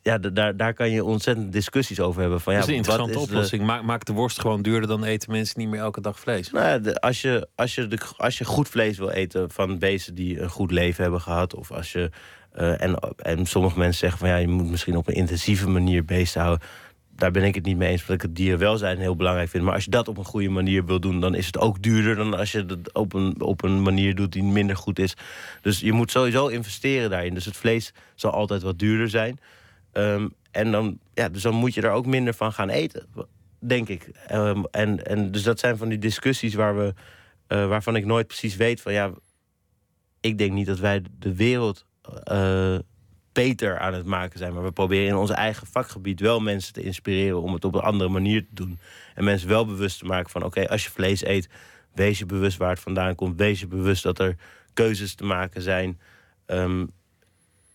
ja, 0.02 0.18
da- 0.18 0.30
daar, 0.30 0.58
daar 0.58 0.74
kan 0.74 0.90
je 0.90 1.04
ontzettend 1.04 1.52
discussies 1.52 2.00
over 2.00 2.22
hebben. 2.22 2.42
Van, 2.42 2.54
ja, 2.54 2.60
dat 2.60 2.68
is 2.70 2.74
een 2.76 2.80
interessante 2.82 3.20
oplossing. 3.36 3.64
Maak, 3.66 3.84
maak 3.84 4.06
de 4.06 4.14
worst 4.14 4.40
gewoon 4.40 4.62
duurder, 4.62 4.88
dan 4.90 5.04
eten 5.04 5.32
mensen 5.32 5.60
niet 5.60 5.70
meer 5.70 5.80
elke 5.80 6.02
dag 6.02 6.20
vlees. 6.20 6.52
Nou 6.52 6.66
ja, 6.68 6.80
de- 6.80 7.00
als, 7.02 7.22
je, 7.22 7.48
als, 7.56 7.76
je 7.76 7.88
de, 7.88 7.98
als 8.18 8.38
je 8.38 8.46
goed 8.46 8.70
vlees 8.70 8.98
wil 8.98 9.10
eten 9.10 9.50
van 9.52 9.80
beesten 9.80 10.16
die 10.16 10.40
een 10.42 10.50
goed 10.50 10.72
leven 10.72 11.04
hebben 11.04 11.22
gehad. 11.22 11.56
Of 11.56 11.72
als 11.72 11.92
je. 11.92 12.10
eh, 12.52 12.82
en, 12.82 12.96
en 13.16 13.46
sommige 13.46 13.78
mensen 13.78 14.00
zeggen 14.00 14.20
van 14.20 14.28
ja, 14.30 14.36
je 14.36 14.48
moet 14.48 14.70
misschien 14.70 14.98
op 14.98 15.08
een 15.08 15.14
intensieve 15.16 15.70
manier 15.70 16.06
beesten 16.06 16.42
houden. 16.42 16.68
Daar 17.16 17.32
ben 17.32 17.44
ik 17.44 17.56
het 17.56 17.66
niet 17.66 17.78
mee 17.78 17.90
eens, 17.90 18.02
omdat 18.02 18.16
ik 18.16 18.22
het 18.22 18.36
dierenwelzijn 18.36 18.98
heel 18.98 19.16
belangrijk 19.16 19.50
vind. 19.50 19.64
Maar 19.64 19.74
als 19.74 19.84
je 19.84 19.92
dat 19.92 20.08
op 20.08 20.18
een 20.18 20.26
goede 20.26 20.50
manier 20.50 20.86
wil 20.86 21.00
doen, 21.00 21.20
dan 21.20 21.36
is 21.36 21.46
het 21.46 21.58
ook 21.58 21.82
duurder 21.82 22.16
dan 22.16 22.38
als 22.38 22.52
je 22.52 22.66
het 22.66 22.94
op 22.94 23.14
een, 23.14 23.42
op 23.42 23.64
een 23.64 23.82
manier 23.82 24.16
doet 24.16 24.32
die 24.32 24.44
minder 24.44 24.76
goed 24.76 25.00
is. 25.00 25.14
Dus 25.62 25.80
je 25.80 25.92
moet 25.92 26.12
sowieso 26.12 26.48
investeren 26.48 27.10
daarin. 27.10 27.34
Dus 27.34 27.46
het 27.46 27.58
vlees 27.58 27.94
zal 28.16 28.32
altijd 28.32 28.62
wat 28.62 28.80
duurder 28.80 29.10
zijn. 29.10 29.40
Ehm, 29.92 30.28
en 30.52 30.72
dan, 30.72 31.00
ja, 31.14 31.30
dus 31.30 31.42
dan 31.42 31.54
moet 31.56 31.74
je 31.74 31.82
er 31.82 31.92
ook 31.92 32.06
minder 32.06 32.34
van 32.34 32.54
gaan 32.54 32.70
eten, 32.70 33.06
denk 33.60 33.88
ik. 33.90 34.10
Ehm, 34.28 34.64
en, 34.72 35.06
en 35.06 35.32
dus 35.32 35.44
dat 35.44 35.60
zijn 35.60 35.78
van 35.78 35.90
die 35.90 36.00
discussies 36.00 36.54
waar 36.54 36.78
we, 36.78 36.94
eh, 37.48 37.68
waarvan 37.68 37.96
ik 37.96 38.06
nooit 38.06 38.28
precies 38.28 38.56
weet 38.56 38.82
van 38.82 38.94
ja, 38.94 39.12
ik 40.20 40.38
denk 40.38 40.52
niet 40.52 40.68
dat 40.68 40.80
wij 40.80 41.02
de 41.20 41.36
wereld 41.36 41.86
eh, 42.24 42.76
beter 43.34 43.80
aan 43.80 43.94
het 43.94 44.06
maken 44.06 44.40
zijn. 44.40 44.54
Maar 44.54 44.64
we 44.64 44.72
proberen 44.72 45.08
in 45.08 45.16
ons 45.16 45.30
eigen 45.30 45.68
vakgebied 45.68 46.20
wel 46.20 46.40
mensen 46.40 46.74
te 46.74 46.82
inspireren 46.84 47.42
om 47.42 47.54
het 47.54 47.66
op 47.66 47.76
een 47.76 47.82
andere 47.82 48.10
manier 48.10 48.42
te 48.42 48.54
doen. 48.54 48.80
En 49.16 49.24
mensen 49.24 49.48
wel 49.50 49.66
bewust 49.66 50.00
te 50.00 50.06
maken 50.06 50.30
van 50.30 50.44
oké, 50.44 50.70
als 50.70 50.84
je 50.84 50.90
vlees 50.90 51.26
eet, 51.26 51.50
wees 51.94 52.20
je 52.20 52.26
bewust 52.26 52.58
waar 52.58 52.70
het 52.70 52.80
vandaan 52.80 53.16
komt. 53.16 53.38
Wees 53.38 53.60
je 53.60 53.68
bewust 53.68 54.04
dat 54.04 54.20
er 54.20 54.36
keuzes 54.74 55.16
te 55.16 55.24
maken 55.24 55.62
zijn. 55.62 56.00
Ehm, 56.46 56.86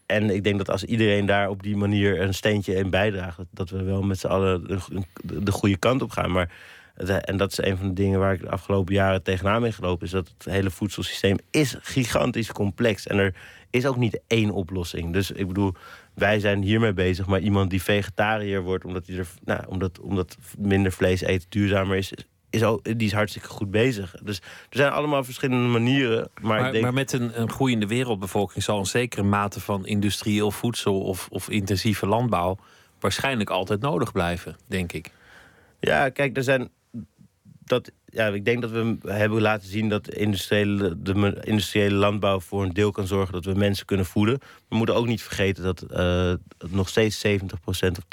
en 0.07 0.31
ik 0.31 0.45
denk 0.45 0.59
dat 0.59 0.71
als 0.71 0.85
iedereen 0.85 1.27
daar 1.27 1.49
op 1.49 1.63
die 1.63 1.77
manier 1.77 2.21
een 2.21 2.35
steentje 2.35 2.75
in 2.75 2.91
bijdraagt, 2.91 3.39
dat, 3.51 3.71
we 3.71 3.83
wel 3.83 4.03
met 4.03 4.19
z'n 4.19 4.27
allen 4.27 4.67
de, 4.69 4.79
de, 5.23 5.43
de 5.43 5.53
goede 5.53 5.77
kant 5.77 6.03
op 6.03 6.11
gaan. 6.11 6.33
Maar 6.33 6.51
het- 6.95 7.25
en 7.25 7.37
dat 7.37 7.51
is 7.53 7.59
een 7.59 7.77
van 7.77 7.89
de 7.89 7.95
dingen 7.95 8.19
waar 8.19 8.33
ik 8.33 8.41
de 8.41 8.51
afgelopen 8.51 8.95
jaren 8.95 9.23
tegenaan 9.23 9.63
ben 9.63 9.73
gelopen, 9.73 10.07
is 10.07 10.13
dat 10.13 10.29
het 10.39 10.53
hele 10.53 10.71
voedselsysteem 10.71 11.37
is 11.51 11.77
gigantisch 11.81 12.53
complex. 12.53 13.07
En 13.07 13.19
er 13.19 13.35
is 13.71 13.87
ook 13.87 13.97
niet 13.97 14.21
één 14.27 14.51
oplossing. 14.51 15.13
Dus 15.13 15.31
ik 15.31 15.47
bedoel, 15.47 15.75
wij 16.15 16.41
zijn 16.41 16.63
hiermee 16.63 16.93
bezig, 16.93 17.27
maar 17.27 17.41
iemand 17.41 17.71
die 17.71 17.83
vegetariër 17.83 18.63
wordt 18.63 18.85
omdat, 18.85 19.07
hij 19.07 19.17
er, 19.17 19.27
nou, 19.45 19.61
omdat, 19.69 20.01
omdat 20.01 20.37
minder 20.59 20.93
vlees 20.93 21.21
eten 21.21 21.47
duurzamer 21.49 21.97
is, 21.97 22.13
is 22.51 22.65
ook, 22.65 22.85
die 22.85 23.07
is 23.07 23.13
hartstikke 23.13 23.49
goed 23.49 23.71
bezig. 23.71 24.15
Dus 24.23 24.39
er 24.39 24.77
zijn 24.77 24.93
allemaal 24.93 25.25
verschillende 25.25 25.69
manieren. 25.69 26.31
Maar, 26.41 26.59
Maar, 26.59 26.67
ik 26.67 26.73
denk, 26.73 26.85
maar 26.85 26.95
met 26.95 27.13
een, 27.13 27.41
een 27.41 27.51
groeiende 27.51 27.87
wereldbevolking 27.87 28.65
zal 28.65 28.79
een 28.79 28.87
zekere 28.87 29.23
mate 29.23 29.61
van 29.61 29.87
industrieel 29.87 30.51
voedsel 30.51 31.01
of, 31.01 31.29
of 31.31 31.49
intensieve 31.49 32.07
landbouw 32.07 32.59
waarschijnlijk 33.01 33.51
altijd 33.51 33.81
nodig 33.81 34.13
blijven, 34.13 34.57
denk 34.67 34.93
ik. 34.93 35.11
Ja, 35.81 36.09
kijk, 36.09 36.37
er 36.37 36.43
zijn. 36.43 36.71
Dat, 37.65 37.93
ja, 38.11 38.27
ik 38.27 38.45
denk 38.45 38.63
dat 38.63 38.71
we 38.71 38.97
hebben 39.07 39.41
laten 39.41 39.69
zien 39.69 39.89
dat 39.89 40.09
industriële, 40.15 41.03
de 41.03 41.41
industriële 41.45 41.95
landbouw 41.95 42.41
voor 42.41 42.63
een 42.63 42.73
deel 42.73 42.91
kan 42.91 43.07
zorgen 43.07 43.33
dat 43.33 43.45
we 43.45 43.55
mensen 43.55 43.87
kunnen 43.87 44.07
voeden. 44.07 44.39
We 44.69 44.77
moeten 44.77 44.95
ook 44.95 45.07
niet 45.07 45.23
vergeten 45.23 45.63
dat 45.63 45.83
eh, 45.83 46.33
nog 46.69 46.89
steeds 46.89 47.27
70% 47.27 47.31
of 47.61 48.05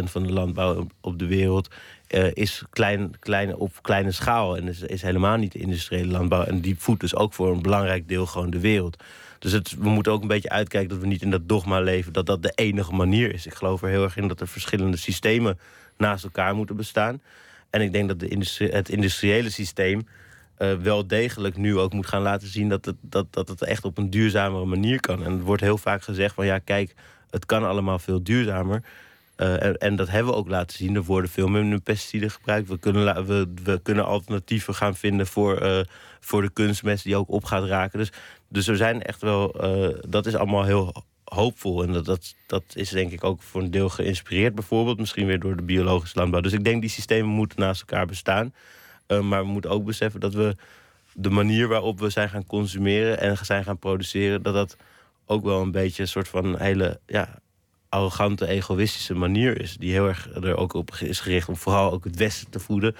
80% 0.00 0.04
van 0.04 0.22
de 0.22 0.32
landbouw 0.32 0.76
op, 0.76 0.92
op 1.00 1.18
de 1.18 1.26
wereld 1.26 1.68
eh, 2.06 2.30
is 2.32 2.62
klein, 2.70 3.18
klein, 3.18 3.56
op 3.56 3.82
kleine 3.82 4.12
schaal. 4.12 4.56
En 4.56 4.68
is, 4.68 4.80
is 4.80 5.02
helemaal 5.02 5.36
niet 5.36 5.52
de 5.52 5.58
industriële 5.58 6.12
landbouw. 6.12 6.42
En 6.42 6.60
die 6.60 6.76
voedt 6.78 7.00
dus 7.00 7.14
ook 7.14 7.34
voor 7.34 7.52
een 7.52 7.62
belangrijk 7.62 8.08
deel 8.08 8.26
gewoon 8.26 8.50
de 8.50 8.60
wereld. 8.60 9.02
Dus 9.38 9.52
het, 9.52 9.76
we 9.78 9.88
moeten 9.88 10.12
ook 10.12 10.22
een 10.22 10.28
beetje 10.28 10.48
uitkijken 10.48 10.88
dat 10.88 10.98
we 10.98 11.06
niet 11.06 11.22
in 11.22 11.30
dat 11.30 11.48
dogma 11.48 11.80
leven 11.80 12.12
dat 12.12 12.26
dat 12.26 12.42
de 12.42 12.52
enige 12.54 12.92
manier 12.92 13.34
is. 13.34 13.46
Ik 13.46 13.54
geloof 13.54 13.82
er 13.82 13.88
heel 13.88 14.02
erg 14.02 14.16
in 14.16 14.28
dat 14.28 14.40
er 14.40 14.48
verschillende 14.48 14.96
systemen 14.96 15.58
naast 15.96 16.24
elkaar 16.24 16.54
moeten 16.54 16.76
bestaan. 16.76 17.20
En 17.76 17.82
ik 17.82 17.92
denk 17.92 18.08
dat 18.08 18.20
de 18.20 18.68
het 18.72 18.88
industriële 18.88 19.50
systeem 19.50 20.06
eh, 20.56 20.74
wel 20.74 21.06
degelijk 21.06 21.56
nu 21.56 21.78
ook 21.78 21.92
moet 21.92 22.06
gaan 22.06 22.22
laten 22.22 22.48
zien 22.48 22.68
dat 22.68 22.84
het, 22.84 22.96
dat, 23.00 23.26
dat 23.30 23.48
het 23.48 23.62
echt 23.62 23.84
op 23.84 23.98
een 23.98 24.10
duurzamere 24.10 24.64
manier 24.64 25.00
kan. 25.00 25.24
En 25.24 25.32
er 25.32 25.44
wordt 25.44 25.62
heel 25.62 25.78
vaak 25.78 26.02
gezegd 26.02 26.34
van 26.34 26.46
ja, 26.46 26.58
kijk, 26.58 26.94
het 27.30 27.46
kan 27.46 27.64
allemaal 27.64 27.98
veel 27.98 28.22
duurzamer. 28.22 28.82
Eh, 29.36 29.82
en, 29.82 29.96
dat 29.96 30.08
hebben 30.08 30.32
we 30.32 30.38
ook 30.38 30.48
laten 30.48 30.76
zien. 30.76 30.94
Er 30.94 31.02
worden 31.02 31.30
veel 31.30 31.48
minder 31.48 31.80
pesticiden 31.80 32.30
gebruikt. 32.30 32.68
We 32.68 32.78
kunnen, 32.78 33.26
we, 33.26 33.52
we 33.64 33.80
kunnen 33.82 34.04
alternatieven 34.04 34.74
gaan 34.74 34.96
vinden 34.96 35.26
voor, 35.26 35.58
eh, 35.58 35.80
voor 36.20 36.42
de 36.42 36.50
kunstmest 36.50 37.04
die 37.04 37.16
ook 37.16 37.28
op 37.28 37.44
gaat 37.44 37.64
raken. 37.64 37.98
Dus, 37.98 38.12
dus 38.48 38.66
er 38.66 38.76
zijn 38.76 39.02
echt 39.02 39.20
wel. 39.20 39.54
dat 40.08 40.26
is 40.26 40.34
allemaal 40.34 40.64
heel 40.64 41.04
hoopvol. 41.34 41.82
En 41.82 41.92
dat, 41.92 42.04
dat, 42.04 42.34
dat 42.46 42.64
is 42.74 42.90
denk 42.90 43.12
ik 43.12 43.24
ook 43.24 43.42
voor 43.42 43.62
een 43.62 43.70
deel 43.70 43.88
geïnspireerd, 43.88 44.54
bijvoorbeeld. 44.54 44.98
Misschien 44.98 45.26
weer 45.26 45.40
door 45.40 45.56
de 45.56 45.62
biologische 45.62 46.18
landbouw. 46.18 46.40
Dus 46.40 46.52
ik 46.52 46.64
denk 46.64 46.80
die 46.80 46.90
systemen 46.90 47.30
moeten 47.30 47.60
naast 47.60 47.80
elkaar 47.80 48.06
bestaan. 48.06 48.54
Eh, 49.06 49.20
maar 49.20 49.44
we 49.44 49.50
moeten 49.50 49.70
ook 49.70 49.84
beseffen 49.84 50.20
dat 50.20 50.34
we 50.34 50.56
de 51.14 51.30
manier 51.30 51.68
waarop 51.68 52.00
we 52.00 52.10
zijn 52.10 52.28
gaan 52.28 52.46
consumeren 52.46 53.20
en 53.20 53.36
zijn 53.36 53.64
gaan 53.64 53.78
produceren, 53.78 54.42
dat 54.42 54.54
dat 54.54 54.76
ook 55.26 55.44
wel 55.44 55.62
een 55.62 55.70
beetje 55.70 56.02
een 56.02 56.08
soort 56.08 56.28
van 56.28 56.58
hele 56.58 57.00
ja, 57.06 57.38
arrogante, 57.88 58.46
egoïstische 58.46 59.14
manier 59.14 59.60
is. 59.60 59.76
Die 59.76 59.92
heel 59.92 60.06
erg 60.06 60.28
er 60.34 60.56
ook 60.56 60.74
op 60.74 60.94
is 60.94 61.20
gericht 61.20 61.48
om 61.48 61.56
vooral 61.56 61.92
ook 61.92 62.04
het 62.04 62.16
Westen 62.16 62.50
te 62.50 62.58
voeden. 62.58 62.96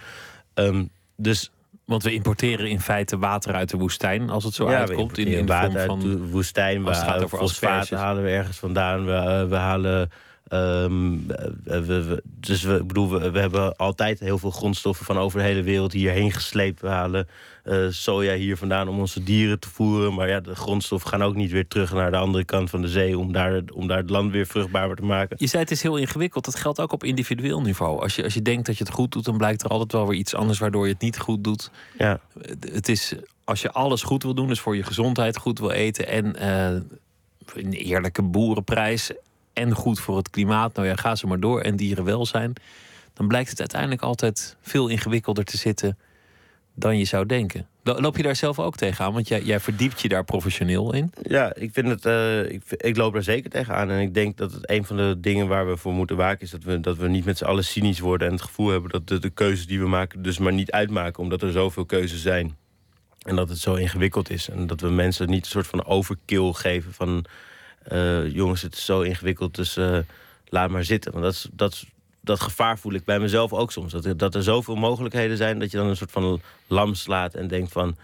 Ehm, 0.54 0.84
dus 1.16 1.50
Want 1.87 2.03
we 2.03 2.12
importeren 2.12 2.68
in 2.68 2.81
feite 2.81 3.18
water 3.18 3.55
uit 3.55 3.70
de 3.70 3.77
woestijn, 3.77 4.31
als 4.31 4.44
het 4.44 4.55
zo 4.55 4.70
ja, 4.70 4.79
uitkomt. 4.79 5.18
In, 5.18 5.27
in 5.27 5.46
de 5.46 5.53
vorm 5.53 5.77
uit 5.77 5.87
van 5.87 6.01
de 6.01 6.27
woestijn. 6.27 6.85
We 6.85 6.94
halen 6.94 7.31
asperges. 7.31 7.90
halen 7.90 8.22
we 8.22 8.31
ergens 8.31 8.57
vandaan. 8.57 9.05
We, 9.05 9.12
eh, 9.12 9.49
we 9.49 9.57
halen. 9.57 10.11
Ehm, 10.48 11.16
we, 11.64 11.85
we- 11.87 12.22
dus 12.40 12.62
we, 12.62 12.85
bedoel, 12.85 13.11
we, 13.11 13.30
we 13.30 13.38
hebben 13.38 13.76
altijd 13.76 14.20
heel 14.20 14.38
veel 14.38 14.50
grondstoffen 14.50 15.06
van 15.06 15.18
over 15.18 15.38
de 15.38 15.44
hele 15.44 15.62
wereld 15.62 15.92
hierheen 15.92 16.32
gesleept. 16.32 16.80
We 16.80 16.88
halen 16.88 17.28
eh, 17.64 17.87
soja 17.90 18.35
hier 18.35 18.56
vandaan 18.56 18.88
om 18.88 18.98
onze 18.98 19.22
dieren 19.22 19.59
te 19.61 19.68
voeren. 19.68 20.14
Maar 20.14 20.28
ja, 20.28 20.40
de 20.40 20.54
grondstoffen 20.54 21.11
gaan 21.11 21.22
ook 21.22 21.35
niet 21.35 21.50
weer 21.50 21.68
terug 21.68 21.92
naar 21.92 22.11
de 22.11 22.16
andere 22.16 22.44
kant 22.44 22.70
van 22.70 22.82
de 22.82 22.88
zee 22.88 23.18
om 23.18 23.32
daar, 23.32 23.62
om 23.74 23.87
daar 23.87 23.98
het 23.98 24.11
land 24.11 24.32
weer 24.32 24.46
vruchtbaarder 24.46 24.96
te 24.96 25.04
maken. 25.04 25.37
Je 25.40 25.46
zei 25.46 25.62
het 25.62 25.72
is 25.72 25.82
heel 25.82 25.96
ingewikkeld. 25.96 26.44
Dat 26.44 26.56
geldt 26.56 26.80
ook 26.80 26.92
op 26.92 27.04
individueel 27.04 27.61
niveau. 27.61 28.00
Als 28.02 28.16
je, 28.16 28.22
als 28.24 28.35
je 28.35 28.42
denkt 28.42 28.66
dat 28.66 28.78
je 28.78 28.85
het 28.85 28.92
goed 28.92 29.12
doet, 29.12 29.24
dan 29.24 29.37
blijkt 29.37 29.62
er 29.62 29.68
altijd 29.70 29.92
wel 29.92 30.06
weer 30.09 30.18
iets 30.18 30.35
anders 30.35 30.59
waardoor 30.59 30.87
je 30.87 30.92
het 30.92 31.02
niet 31.02 31.18
goed 31.18 31.44
doet. 31.44 31.70
Ja, 31.98 32.20
Het 32.61 32.88
is 32.88 33.14
als 33.44 33.62
je 33.62 33.70
alles 33.72 34.02
goed 34.02 34.22
wil 34.22 34.35
doen, 34.35 34.48
dus 34.48 34.61
voor 34.61 34.76
je 34.76 34.82
gezondheid 34.82 35.37
goed 35.37 35.59
wil 35.59 35.70
eten 35.70 36.09
en 36.09 36.37
eh, 36.37 36.80
een 37.54 37.72
eerlijke 37.72 38.22
boerenprijs 38.22 39.11
en 39.56 39.74
goed 39.74 40.00
voor 40.00 40.16
het 40.16 40.30
klimaat, 40.30 40.74
nou 40.74 40.86
ja, 40.88 40.96
ga 40.96 41.14
ze 41.14 41.26
maar 41.26 41.40
door 41.40 41.60
en 41.60 41.76
dierenwelzijn, 41.76 42.52
dan 43.14 43.28
blijkt 43.28 43.50
het 43.50 43.58
uiteindelijk 43.60 44.02
altijd 44.02 44.56
veel 44.60 44.88
ingewikkelder 44.88 45.44
te 45.44 45.56
zitten 45.56 45.98
dan 46.74 46.98
je 46.98 47.04
zou 47.04 47.26
denken. 47.26 47.66
Lo- 47.82 48.00
Loop 48.00 48.16
je 48.16 48.22
daar 48.22 48.36
zelf 48.36 48.58
ook 48.58 48.76
tegenaan? 48.76 49.12
Want 49.12 49.28
jij, 49.28 49.42
jij 49.42 49.60
verdiept 49.60 50.00
je 50.00 50.08
daar 50.08 50.24
professioneel 50.24 50.94
in. 50.94 51.12
Ja, 51.22 51.54
ik 51.54 51.70
vind 51.72 51.88
het. 51.88 52.04
eh, 52.06 52.50
ik, 52.50 52.62
ik 52.76 52.96
loop 52.96 53.14
er 53.14 53.22
zeker 53.22 53.50
tegenaan. 53.50 53.90
En 53.90 54.00
ik 54.00 54.14
denk 54.14 54.36
dat 54.36 54.52
het 54.52 54.70
een 54.70 54.84
van 54.84 54.96
de 54.96 55.16
dingen 55.20 55.48
waar 55.48 55.68
we 55.68 55.76
voor 55.76 55.92
moeten 55.92 56.16
waken 56.16 56.40
is 56.40 56.50
dat 56.50 56.62
we, 56.62 56.80
dat 56.80 56.96
we 56.96 57.08
niet 57.08 57.24
met 57.24 57.38
z'n 57.38 57.44
allen 57.44 57.64
cynisch 57.64 58.00
worden 58.00 58.26
en 58.26 58.32
het 58.34 58.42
gevoel 58.42 58.68
hebben 58.68 58.90
dat 58.90 59.08
de, 59.08 59.18
de 59.18 59.30
keuzes 59.30 59.66
die 59.66 59.80
we 59.80 59.88
maken 59.88 60.22
dus 60.22 60.38
maar 60.38 60.52
niet 60.52 60.70
uitmaken, 60.70 61.22
omdat 61.22 61.42
er 61.42 61.52
zoveel 61.52 61.84
keuzes 61.84 62.22
zijn. 62.22 62.56
En 63.22 63.36
dat 63.36 63.48
het 63.48 63.58
zo 63.58 63.74
ingewikkeld 63.74 64.30
is. 64.30 64.48
En 64.48 64.66
dat 64.66 64.80
we 64.80 64.88
mensen 64.88 65.28
niet 65.30 65.44
een 65.44 65.50
soort 65.50 65.66
van 65.66 65.84
overkill 65.86 66.52
geven 66.52 66.92
van 66.92 67.24
eh, 67.88 68.33
jongens, 68.35 68.62
het 68.62 68.75
is 68.75 68.85
zo 68.85 69.01
ingewikkeld, 69.01 69.55
dus 69.55 69.77
eh, 69.77 69.99
laat 70.49 70.70
maar 70.70 70.85
zitten. 70.85 71.12
Want 71.12 71.25
dat, 71.25 71.33
is, 71.33 71.49
dat, 71.53 71.72
is- 71.72 71.87
dat 72.20 72.40
gevaar 72.40 72.79
voel 72.79 72.92
ik 72.92 73.05
bij 73.05 73.18
mezelf 73.18 73.53
ook 73.53 73.72
soms. 73.72 73.92
Dat 73.92 74.05
er, 74.05 74.16
dat 74.16 74.35
er 74.35 74.42
zoveel 74.42 74.75
mogelijkheden 74.77 75.37
zijn 75.37 75.59
dat 75.59 75.70
je 75.70 75.77
dan 75.77 75.87
een 75.87 75.96
soort 75.96 76.11
van 76.11 76.40
lam 76.66 76.94
slaat 76.94 77.35
en 77.35 77.49
denkt 77.49 77.72
van 77.72 77.96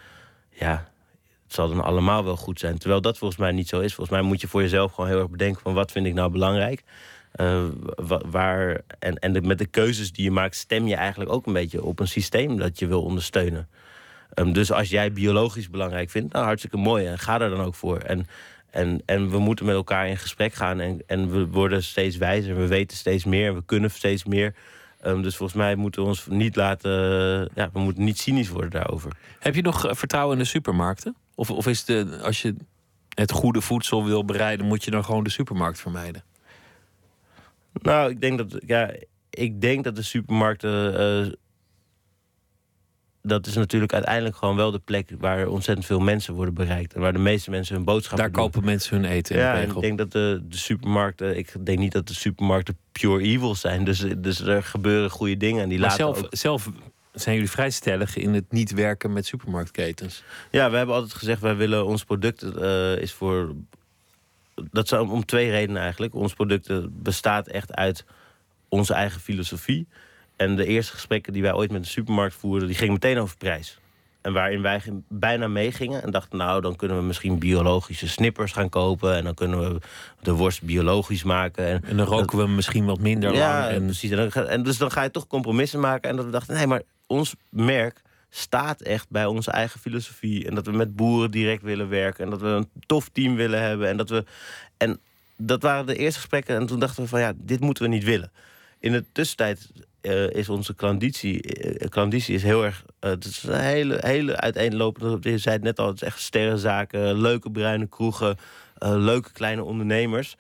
ja, 0.51 0.89
het 1.45 1.55
zal 1.55 1.69
dan 1.69 1.85
allemaal 1.85 2.25
wel 2.25 2.37
goed 2.37 2.59
zijn. 2.59 2.79
Terwijl 2.79 3.01
dat 3.01 3.19
volgens 3.19 3.41
mij 3.41 3.53
niet 3.53 3.69
zo 3.69 3.81
is. 3.81 3.95
Volgens 3.95 4.17
mij 4.19 4.27
moet 4.29 4.41
je 4.41 4.49
voor 4.49 4.61
jezelf 4.63 4.93
gewoon 4.93 5.11
heel 5.11 5.19
erg 5.21 5.31
bedenken 5.31 5.63
van 5.63 5.75
wat 5.75 5.93
vind 5.93 6.07
ik 6.07 6.15
nou 6.15 6.31
belangrijk. 6.31 6.83
Eh, 7.33 7.65
wa- 7.97 8.23
waar, 8.31 8.81
en 8.99 9.19
en 9.19 9.47
met 9.47 9.59
de 9.59 9.67
keuzes 9.67 10.13
die 10.13 10.25
je 10.25 10.31
maakt, 10.31 10.57
stem 10.57 10.87
je 10.87 10.95
eigenlijk 10.97 11.33
ook 11.33 11.47
een 11.47 11.53
beetje 11.53 11.83
op 11.85 12.01
een 12.01 12.09
systeem 12.09 12.57
dat 12.57 12.79
je 12.79 12.87
wil 12.87 13.03
ondersteunen. 13.03 13.69
Ehm, 14.35 14.53
dus 14.53 14.73
als 14.73 14.89
jij 14.89 15.13
biologisch 15.13 15.71
belangrijk 15.71 16.11
vindt, 16.11 16.33
nou 16.33 16.45
hartstikke 16.45 16.77
mooi. 16.77 17.07
En 17.07 17.19
ga 17.19 17.41
er 17.41 17.51
dan 17.51 17.61
ook 17.61 17.75
voor. 17.75 17.99
En, 17.99 18.27
en, 18.73 19.03
en 19.07 19.31
we 19.31 19.39
moeten 19.39 19.67
met 19.67 19.75
elkaar 19.75 20.09
in 20.09 20.17
gesprek 20.17 20.55
gaan. 20.55 20.81
En, 20.81 21.03
en 21.07 21.31
we 21.31 21.47
worden 21.47 21.83
steeds 21.83 22.17
wijzer. 22.17 22.57
We 22.57 22.67
weten 22.67 22.97
steeds 22.97 23.25
meer. 23.25 23.55
We 23.55 23.65
kunnen 23.65 23.91
steeds 23.91 24.25
meer. 24.25 24.55
Ehm, 25.01 25.23
dus 25.23 25.37
volgens 25.37 25.59
mij 25.59 25.75
moeten 25.75 26.03
we 26.03 26.09
ons 26.09 26.27
niet 26.27 26.57
laten. 26.57 26.91
Ja, 27.55 27.71
we 27.73 27.81
moeten 27.81 28.05
niet 28.05 28.19
cynisch 28.19 28.49
worden 28.49 28.71
daarover. 28.71 29.13
Heb 29.39 29.55
je 29.55 29.63
nog 29.63 29.87
eh, 29.87 29.95
vertrouwen 29.95 30.37
in 30.37 30.43
de 30.43 30.49
supermarkten? 30.49 31.17
Of, 31.35 31.51
of 31.51 31.67
is 31.67 31.85
de, 31.85 32.19
als 32.23 32.43
je 32.43 32.57
het 33.09 33.33
goede 33.33 33.61
voedsel 33.61 34.05
wil 34.05 34.25
bereiden, 34.25 34.67
moet 34.67 34.85
je 34.85 34.91
dan 34.91 35.05
gewoon 35.05 35.25
de 35.25 35.31
supermarkt 35.31 35.81
vermijden? 35.81 36.25
Nou, 37.73 38.11
ik 38.11 38.21
denk 38.21 38.39
dat, 38.39 38.63
ja, 38.67 38.95
ik 39.31 39.61
denk 39.61 39.85
dat 39.85 39.97
de 39.97 40.03
supermarkten. 40.03 40.99
eh, 40.99 41.33
dat 43.23 43.47
is 43.47 43.55
natuurlijk 43.55 43.93
uiteindelijk 43.93 44.37
gewoon 44.37 44.57
wel 44.57 44.71
de 44.71 44.79
plek 44.79 45.11
waar 45.19 45.47
ontzettend 45.47 45.87
veel 45.87 46.01
mensen 46.01 46.35
worden 46.35 46.55
bereikt. 46.55 46.95
En 46.95 47.01
waar 47.01 47.13
de 47.13 47.19
meeste 47.19 47.51
mensen 47.51 47.75
hun 47.75 47.85
boodschappen 47.85 48.19
Daar 48.25 48.33
doen. 48.33 48.43
kopen 48.43 48.65
mensen 48.65 48.97
hun 48.97 49.05
eten 49.05 49.35
in 49.35 49.41
Ja, 49.41 49.53
de 49.53 49.59
en 49.59 49.65
regel. 49.65 49.77
ik 49.77 49.83
denk 49.87 49.99
dat 49.99 50.13
de, 50.13 50.43
de 50.49 50.57
supermarkten. 50.57 51.37
Ik 51.39 51.55
denk 51.65 51.79
niet 51.79 51.93
dat 51.93 52.09
de 52.09 52.15
supermarkten 52.15 52.77
pure 52.93 53.23
evil 53.23 53.55
zijn. 53.55 53.85
Dus, 53.85 54.05
dus 54.19 54.41
er 54.41 54.63
gebeuren 54.63 55.11
goede 55.11 55.37
dingen. 55.37 55.63
En 55.63 55.69
die 55.69 55.79
Maar 55.79 55.89
laten 55.89 56.05
zelf, 56.05 56.23
ook. 56.25 56.29
zelf 56.37 56.71
zijn 57.13 57.35
jullie 57.35 57.51
vrij 57.51 57.71
stellig 57.71 58.17
in 58.17 58.35
het 58.35 58.53
niet 58.53 58.73
werken 58.73 59.13
met 59.13 59.27
supermarktketens. 59.27 60.23
Ja, 60.51 60.71
we 60.71 60.77
hebben 60.77 60.95
altijd 60.95 61.15
gezegd, 61.15 61.41
wij 61.41 61.57
willen 61.57 61.87
ons 61.87 62.05
product 62.05 62.43
eh, 62.43 62.97
is 62.97 63.13
voor. 63.13 63.55
Dat 64.71 64.93
om 64.93 65.11
om 65.11 65.25
twee 65.25 65.51
redenen 65.51 65.83
eigenlijk. 65.83 66.15
Ons 66.15 66.35
product 66.35 66.69
eh, 66.69 66.79
bestaat 66.91 67.49
echt 67.49 67.75
uit 67.75 68.05
onze 68.69 68.95
eigen 68.95 69.21
filosofie. 69.21 69.87
En 70.43 70.57
de 70.57 70.67
eerste 70.67 70.93
gesprekken 70.93 71.33
die 71.33 71.43
wij 71.43 71.53
ooit 71.53 71.71
met 71.71 71.83
de 71.83 71.89
supermarkt 71.89 72.35
voerden, 72.35 72.69
die 72.69 72.77
gingen 72.77 72.93
meteen 72.93 73.19
over 73.19 73.37
prijs. 73.37 73.79
En 74.21 74.33
waarin 74.33 74.63
wij 74.63 74.83
bijna 75.09 75.49
meegingen 75.49 76.03
en 76.03 76.11
dachten, 76.11 76.39
nou, 76.39 76.61
dan 76.61 76.77
kunnen 76.77 76.97
we 76.97 77.03
misschien 77.03 77.39
biologische 77.39 78.09
snippers 78.09 78.53
gaan 78.53 78.69
kopen. 78.69 79.17
En 79.17 79.25
dan 79.25 79.35
kunnen 79.35 79.59
we 79.59 79.81
de 80.21 80.33
worst 80.33 80.63
biologisch 80.63 81.23
maken. 81.23 81.67
En, 81.67 81.85
En 81.85 81.97
dan 81.97 82.07
roken 82.07 82.39
we 82.39 82.47
misschien 82.47 82.85
wat 82.85 83.01
minder 83.01 83.35
ja, 83.35 83.61
lang. 83.61 83.73
En 83.73 83.85
precies. 83.85 84.11
En, 84.11 84.17
dan, 84.17 84.33
ga- 84.33 84.45
en 84.45 84.63
dus 84.63 84.79
dan 84.79 84.91
ga 84.91 85.03
je 85.03 85.11
toch 85.11 85.27
compromissen 85.27 85.81
maken. 85.81 86.11
En 86.11 86.17
dat 86.17 86.25
we 86.25 86.31
dachten, 86.31 86.55
nee, 86.55 86.67
maar 86.67 86.83
ons 87.07 87.35
merk 87.49 88.03
staat 88.31 88.81
echt 88.81 89.07
bij 89.09 89.27
onze 89.27 89.51
eigen 89.51 89.81
filosofie. 89.81 90.47
En 90.49 90.55
dat 90.55 90.67
we 90.67 90.73
met 90.73 90.97
boeren 90.97 91.31
direct 91.31 91.63
willen 91.63 91.89
werken. 91.89 92.25
En 92.25 92.31
dat 92.31 92.41
we 92.41 92.49
een 92.49 92.69
tof 92.87 93.09
team 93.09 93.35
willen 93.35 93.63
hebben. 93.63 93.89
En 93.89 93.97
dat 93.97 94.09
we. 94.09 94.25
En 94.77 95.01
dat 95.37 95.63
waren 95.63 95.87
de 95.87 95.97
eerste 95.97 96.21
gesprekken. 96.21 96.57
En 96.57 96.67
toen 96.67 96.79
dachten 96.81 97.03
we 97.03 97.09
van 97.09 97.21
ja, 97.21 97.33
dit 97.37 97.61
moeten 97.61 97.83
we 97.83 97.89
niet 97.89 98.05
willen. 98.05 98.33
In 98.79 98.93
de 98.93 99.05
tussentijd 99.13 99.71
eh, 100.03 100.31
is 100.31 100.49
onze 100.49 100.75
klanditie, 100.75 101.41
klanditie 101.89 102.35
is 102.35 102.43
heel 102.43 102.65
erg. 102.65 102.85
eh, 102.99 103.11
het 103.11 103.25
is 103.25 103.43
een 103.43 103.61
hele, 103.61 103.99
hele 104.01 104.37
uiteenlopende. 104.37 105.31
Je 105.31 105.39
zei 105.39 105.55
het 105.55 105.65
net 105.65 105.79
al, 105.79 105.87
het 105.87 105.95
is 105.95 106.03
echt 106.03 106.21
sterrenzaken, 106.21 107.21
leuke 107.21 107.51
bruine 107.51 107.87
kroegen, 107.87 108.37
leuke 108.79 109.33
kleine 109.33 109.65
ondernemers. 109.65 110.37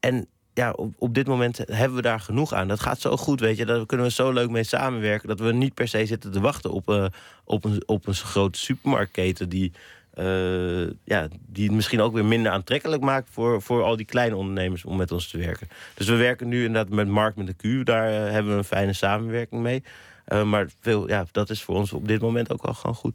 En 0.00 0.26
ja, 0.54 0.70
op, 0.70 0.94
op 0.98 1.14
dit 1.14 1.26
moment 1.26 1.58
hebben 1.66 1.96
we 1.96 2.02
daar 2.02 2.20
genoeg 2.20 2.52
aan. 2.52 2.68
Dat 2.68 2.80
gaat 2.80 3.00
zo 3.00 3.16
goed, 3.16 3.40
weet 3.40 3.56
je. 3.56 3.66
Daar 3.66 3.86
kunnen 3.86 4.06
we 4.06 4.12
zo 4.12 4.32
leuk 4.32 4.50
mee 4.50 4.64
samenwerken. 4.64 5.28
Dat 5.28 5.40
we 5.40 5.52
niet 5.52 5.74
per 5.74 5.88
se 5.88 6.06
zitten 6.06 6.32
te 6.32 6.40
wachten 6.40 6.70
op, 6.70 7.10
op, 7.44 7.64
een, 7.64 7.82
op 7.86 8.06
een 8.06 8.14
grote 8.14 8.58
supermarktketen 8.58 9.48
die. 9.48 9.72
Eh, 10.12 10.86
ja, 11.04 11.28
die 11.46 11.64
het 11.64 11.74
misschien 11.74 12.00
ook 12.00 12.12
weer 12.12 12.24
minder 12.24 12.52
aantrekkelijk 12.52 13.02
maakt 13.02 13.28
voor, 13.30 13.62
voor 13.62 13.82
al 13.82 13.96
die 13.96 14.06
kleine 14.06 14.36
ondernemers 14.36 14.84
om 14.84 14.96
met 14.96 15.12
ons 15.12 15.28
te 15.28 15.38
werken. 15.38 15.68
Dus 15.94 16.08
we 16.08 16.16
werken 16.16 16.48
nu 16.48 16.64
inderdaad 16.64 16.92
met 16.92 17.08
Mark 17.08 17.36
met 17.36 17.46
de 17.46 17.82
Q. 17.82 17.86
Daar 17.86 18.08
eh, 18.08 18.32
hebben 18.32 18.52
we 18.52 18.58
een 18.58 18.64
fijne 18.64 18.92
samenwerking 18.92 19.62
mee. 19.62 19.82
Eh, 20.24 20.42
maar 20.42 20.68
veel, 20.80 21.08
ja, 21.08 21.26
dat 21.30 21.50
is 21.50 21.62
voor 21.62 21.76
ons 21.76 21.92
op 21.92 22.08
dit 22.08 22.20
moment 22.20 22.52
ook 22.52 22.62
wel 22.62 22.74
gewoon 22.74 22.96
goed. 22.96 23.14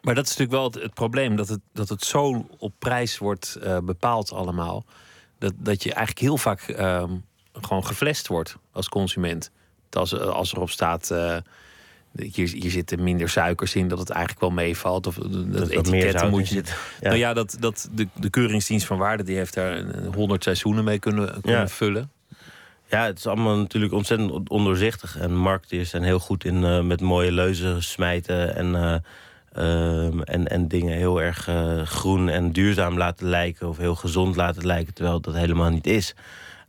Maar 0.00 0.14
dat 0.14 0.26
is 0.26 0.36
natuurlijk 0.36 0.72
wel 0.72 0.82
het, 0.82 0.94
probleem, 0.94 1.36
dat 1.36 1.48
het, 1.48 1.60
dat 1.72 1.88
het 1.88 2.04
zo 2.04 2.46
op 2.58 2.72
prijs 2.78 3.18
wordt 3.18 3.58
bepaald 3.84 4.32
allemaal. 4.32 4.84
Dat, 5.38 5.52
dat 5.56 5.82
je 5.82 5.92
eigenlijk 5.94 6.26
heel 6.26 6.36
vaak 6.36 6.60
ehm, 6.60 7.16
gewoon 7.52 7.86
geflest 7.86 8.26
wordt 8.26 8.56
als 8.72 8.88
consument. 8.88 9.50
Als, 9.90 10.18
als 10.18 10.52
erop 10.52 10.70
staat, 10.70 11.10
hier, 12.16 12.48
hier 12.48 12.70
zitten 12.70 13.02
minder 13.02 13.28
suikers 13.28 13.74
in, 13.74 13.88
dat 13.88 13.98
het 13.98 14.10
eigenlijk 14.10 14.40
wel 14.40 14.50
meevalt. 14.50 15.06
Of 15.06 15.14
dat, 15.14 15.52
Dat 15.52 15.68
etiketten 15.68 16.30
moet 16.30 16.48
je... 16.48 16.54
zit. 16.54 16.68
Ja. 17.00 17.06
Nou 17.08 17.18
ja, 17.18 17.32
dat, 17.34 17.56
dat 17.60 17.88
de, 17.92 18.06
de 18.14 18.30
Keuringsdienst 18.30 18.86
van 18.86 18.98
Waarde 18.98 19.22
die 19.22 19.36
heeft 19.36 19.54
daar 19.54 19.76
een- 19.76 20.14
honderd 20.14 20.42
seizoenen 20.42 20.84
mee 20.84 20.98
kunnen, 20.98 21.32
kunnen 21.40 21.60
Ja. 21.60 21.68
vullen. 21.68 22.10
Ja, 22.88 23.04
het 23.04 23.18
is 23.18 23.26
allemaal 23.26 23.56
natuurlijk 23.56 23.92
ontzettend 23.92 24.30
on- 24.30 24.48
ondoorzichtig. 24.48 25.18
En 25.18 25.36
marketeers 25.36 25.90
zijn 25.90 26.02
heel 26.02 26.18
goed 26.18 26.44
in 26.44 26.64
eh, 26.64 26.80
met 26.82 27.00
mooie 27.00 27.32
leuzen 27.32 27.82
smijten 27.82 28.54
en, 28.56 28.74
eh, 28.74 28.94
ehm, 29.52 30.20
en, 30.20 30.46
en 30.48 30.68
dingen 30.68 30.96
heel 30.96 31.22
erg 31.22 31.48
eh, 31.48 31.82
groen 31.82 32.28
en 32.28 32.52
duurzaam 32.52 32.96
laten 32.98 33.28
lijken. 33.28 33.68
Of 33.68 33.76
heel 33.76 33.94
gezond 33.94 34.36
laten 34.36 34.66
lijken, 34.66 34.94
terwijl 34.94 35.20
dat 35.20 35.34
helemaal 35.34 35.70
niet 35.70 35.86
is. 35.86 36.14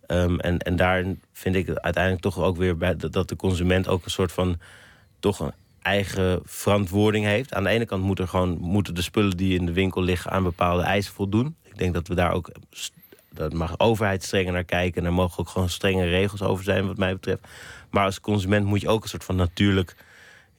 Ehm, 0.07 0.39
en, 0.39 0.57
en 0.57 0.75
daar 0.75 1.03
vind 1.33 1.55
ik 1.55 1.69
uiteindelijk 1.69 2.23
toch 2.23 2.37
ook 2.39 2.57
weer 2.57 2.77
bij 2.77 2.95
dat 2.95 3.13
dat 3.13 3.29
de 3.29 3.35
consument 3.35 3.87
ook 3.87 4.05
een 4.05 4.11
soort 4.11 4.31
van 4.31 4.59
toch 5.21 5.39
een 5.39 5.53
eigen 5.81 6.39
verantwoording 6.43 7.25
heeft. 7.25 7.53
Aan 7.53 7.63
de 7.63 7.69
ene 7.69 7.85
kant 7.85 8.03
moet 8.03 8.19
er 8.19 8.27
gewoon, 8.27 8.57
moeten 8.59 8.95
de 8.95 9.01
spullen 9.01 9.37
die 9.37 9.59
in 9.59 9.65
de 9.65 9.73
winkel 9.73 10.01
liggen 10.01 10.31
aan 10.31 10.43
bepaalde 10.43 10.83
eisen 10.83 11.13
voldoen. 11.13 11.55
Ik 11.63 11.77
denk 11.77 11.93
dat 11.93 12.07
we 12.07 12.15
daar 12.15 12.31
ook 12.31 12.51
daar 13.33 13.55
mag 13.55 13.79
overheid 13.79 14.23
strenger 14.23 14.53
naar 14.53 14.63
kijken. 14.63 15.01
En 15.01 15.07
er 15.07 15.13
mogen 15.13 15.39
ook 15.39 15.49
gewoon 15.49 15.69
strenge 15.69 16.05
regels 16.05 16.41
over 16.41 16.63
zijn, 16.63 16.87
wat 16.87 16.97
mij 16.97 17.13
betreft. 17.13 17.47
Maar 17.89 18.05
als 18.05 18.19
consument 18.19 18.65
moet 18.65 18.81
je 18.81 18.89
ook 18.89 19.03
een 19.03 19.09
soort 19.09 19.23
van 19.23 19.35
natuurlijk, 19.35 19.95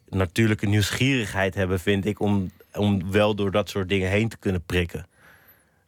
natuurlijke 0.09 0.67
nieuwsgierigheid 0.67 1.55
hebben, 1.55 1.81
vind 1.81 2.07
ik, 2.07 2.21
om, 2.21 2.51
om 2.75 3.11
wel 3.11 3.35
door 3.35 3.51
dat 3.51 3.69
soort 3.69 3.89
dingen 3.89 4.11
heen 4.11 4.29
te 4.29 4.37
kunnen 4.37 4.63
prikken. 4.67 5.07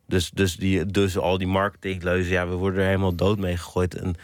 Dus, 0.06 0.30
dus, 0.30 0.56
die, 0.56 0.86
dus 0.86 1.18
al 1.18 1.38
die 1.38 1.46
marketingleuzen, 1.46 2.32
ja, 2.32 2.48
we 2.48 2.54
worden 2.54 2.80
er 2.80 2.86
helemaal 2.86 3.14
dood 3.14 3.38
mee 3.38 3.56
gegooid. 3.56 3.94
En 3.94 4.16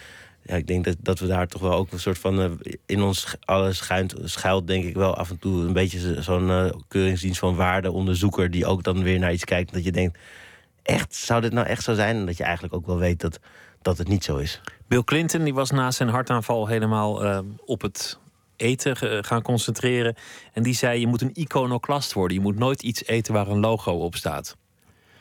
ja, 0.50 0.56
ik 0.56 0.66
denk 0.66 0.84
dat, 0.84 0.96
dat 1.00 1.18
we 1.18 1.26
daar 1.26 1.46
toch 1.46 1.60
wel 1.60 1.72
ook 1.72 1.92
een 1.92 2.00
soort 2.00 2.18
van... 2.18 2.40
eh, 2.40 2.50
in 2.86 3.02
ons 3.02 3.34
alles 3.44 3.76
schuilt, 3.76 4.14
schuilt 4.24 4.66
denk 4.66 4.84
ik 4.84 4.94
wel 4.94 5.14
af 5.14 5.30
en 5.30 5.38
toe 5.38 5.60
een 5.62 5.72
beetje 5.72 5.98
zo- 5.98 6.20
zo'n 6.20 6.50
eh, 6.50 6.70
keuringsdienst 6.88 7.38
van 7.38 7.54
waardeonderzoeker... 7.54 8.50
die 8.50 8.66
ook 8.66 8.82
dan 8.82 9.02
weer 9.02 9.18
naar 9.18 9.32
iets 9.32 9.44
kijkt 9.44 9.72
dat 9.72 9.84
je 9.84 9.92
denkt... 9.92 10.18
echt, 10.82 11.14
zou 11.14 11.40
dit 11.40 11.52
nou 11.52 11.66
echt 11.66 11.82
zo 11.82 11.94
zijn? 11.94 12.16
En 12.16 12.26
dat 12.26 12.36
je 12.36 12.44
eigenlijk 12.44 12.74
ook 12.74 12.86
wel 12.86 12.98
weet 12.98 13.20
dat, 13.20 13.38
dat 13.82 13.98
het 13.98 14.08
niet 14.08 14.24
zo 14.24 14.36
is. 14.36 14.60
Bill 14.88 15.04
Clinton 15.04 15.44
die 15.44 15.54
was 15.54 15.70
na 15.70 15.90
zijn 15.90 16.08
hartaanval 16.08 16.66
helemaal 16.66 17.24
eh, 17.24 17.38
op 17.64 17.82
het 17.82 18.18
eten 18.56 19.24
gaan 19.24 19.42
concentreren. 19.42 20.14
En 20.52 20.62
die 20.62 20.74
zei: 20.74 21.00
Je 21.00 21.06
moet 21.06 21.20
een 21.20 21.40
iconoclast 21.40 22.12
worden. 22.12 22.36
Je 22.36 22.42
moet 22.42 22.58
nooit 22.58 22.82
iets 22.82 23.04
eten 23.04 23.32
waar 23.34 23.48
een 23.48 23.60
logo 23.60 23.92
op 23.92 24.14
staat. 24.14 24.56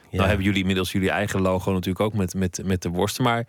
Ja. 0.10 0.18
Nou 0.18 0.28
hebben 0.28 0.46
jullie 0.46 0.60
inmiddels 0.60 0.92
jullie 0.92 1.10
eigen 1.10 1.42
logo 1.42 1.72
natuurlijk 1.72 2.00
ook 2.00 2.14
met, 2.14 2.34
met, 2.34 2.62
met 2.66 2.82
de 2.82 2.90
worsten. 2.90 3.24
Maar 3.24 3.48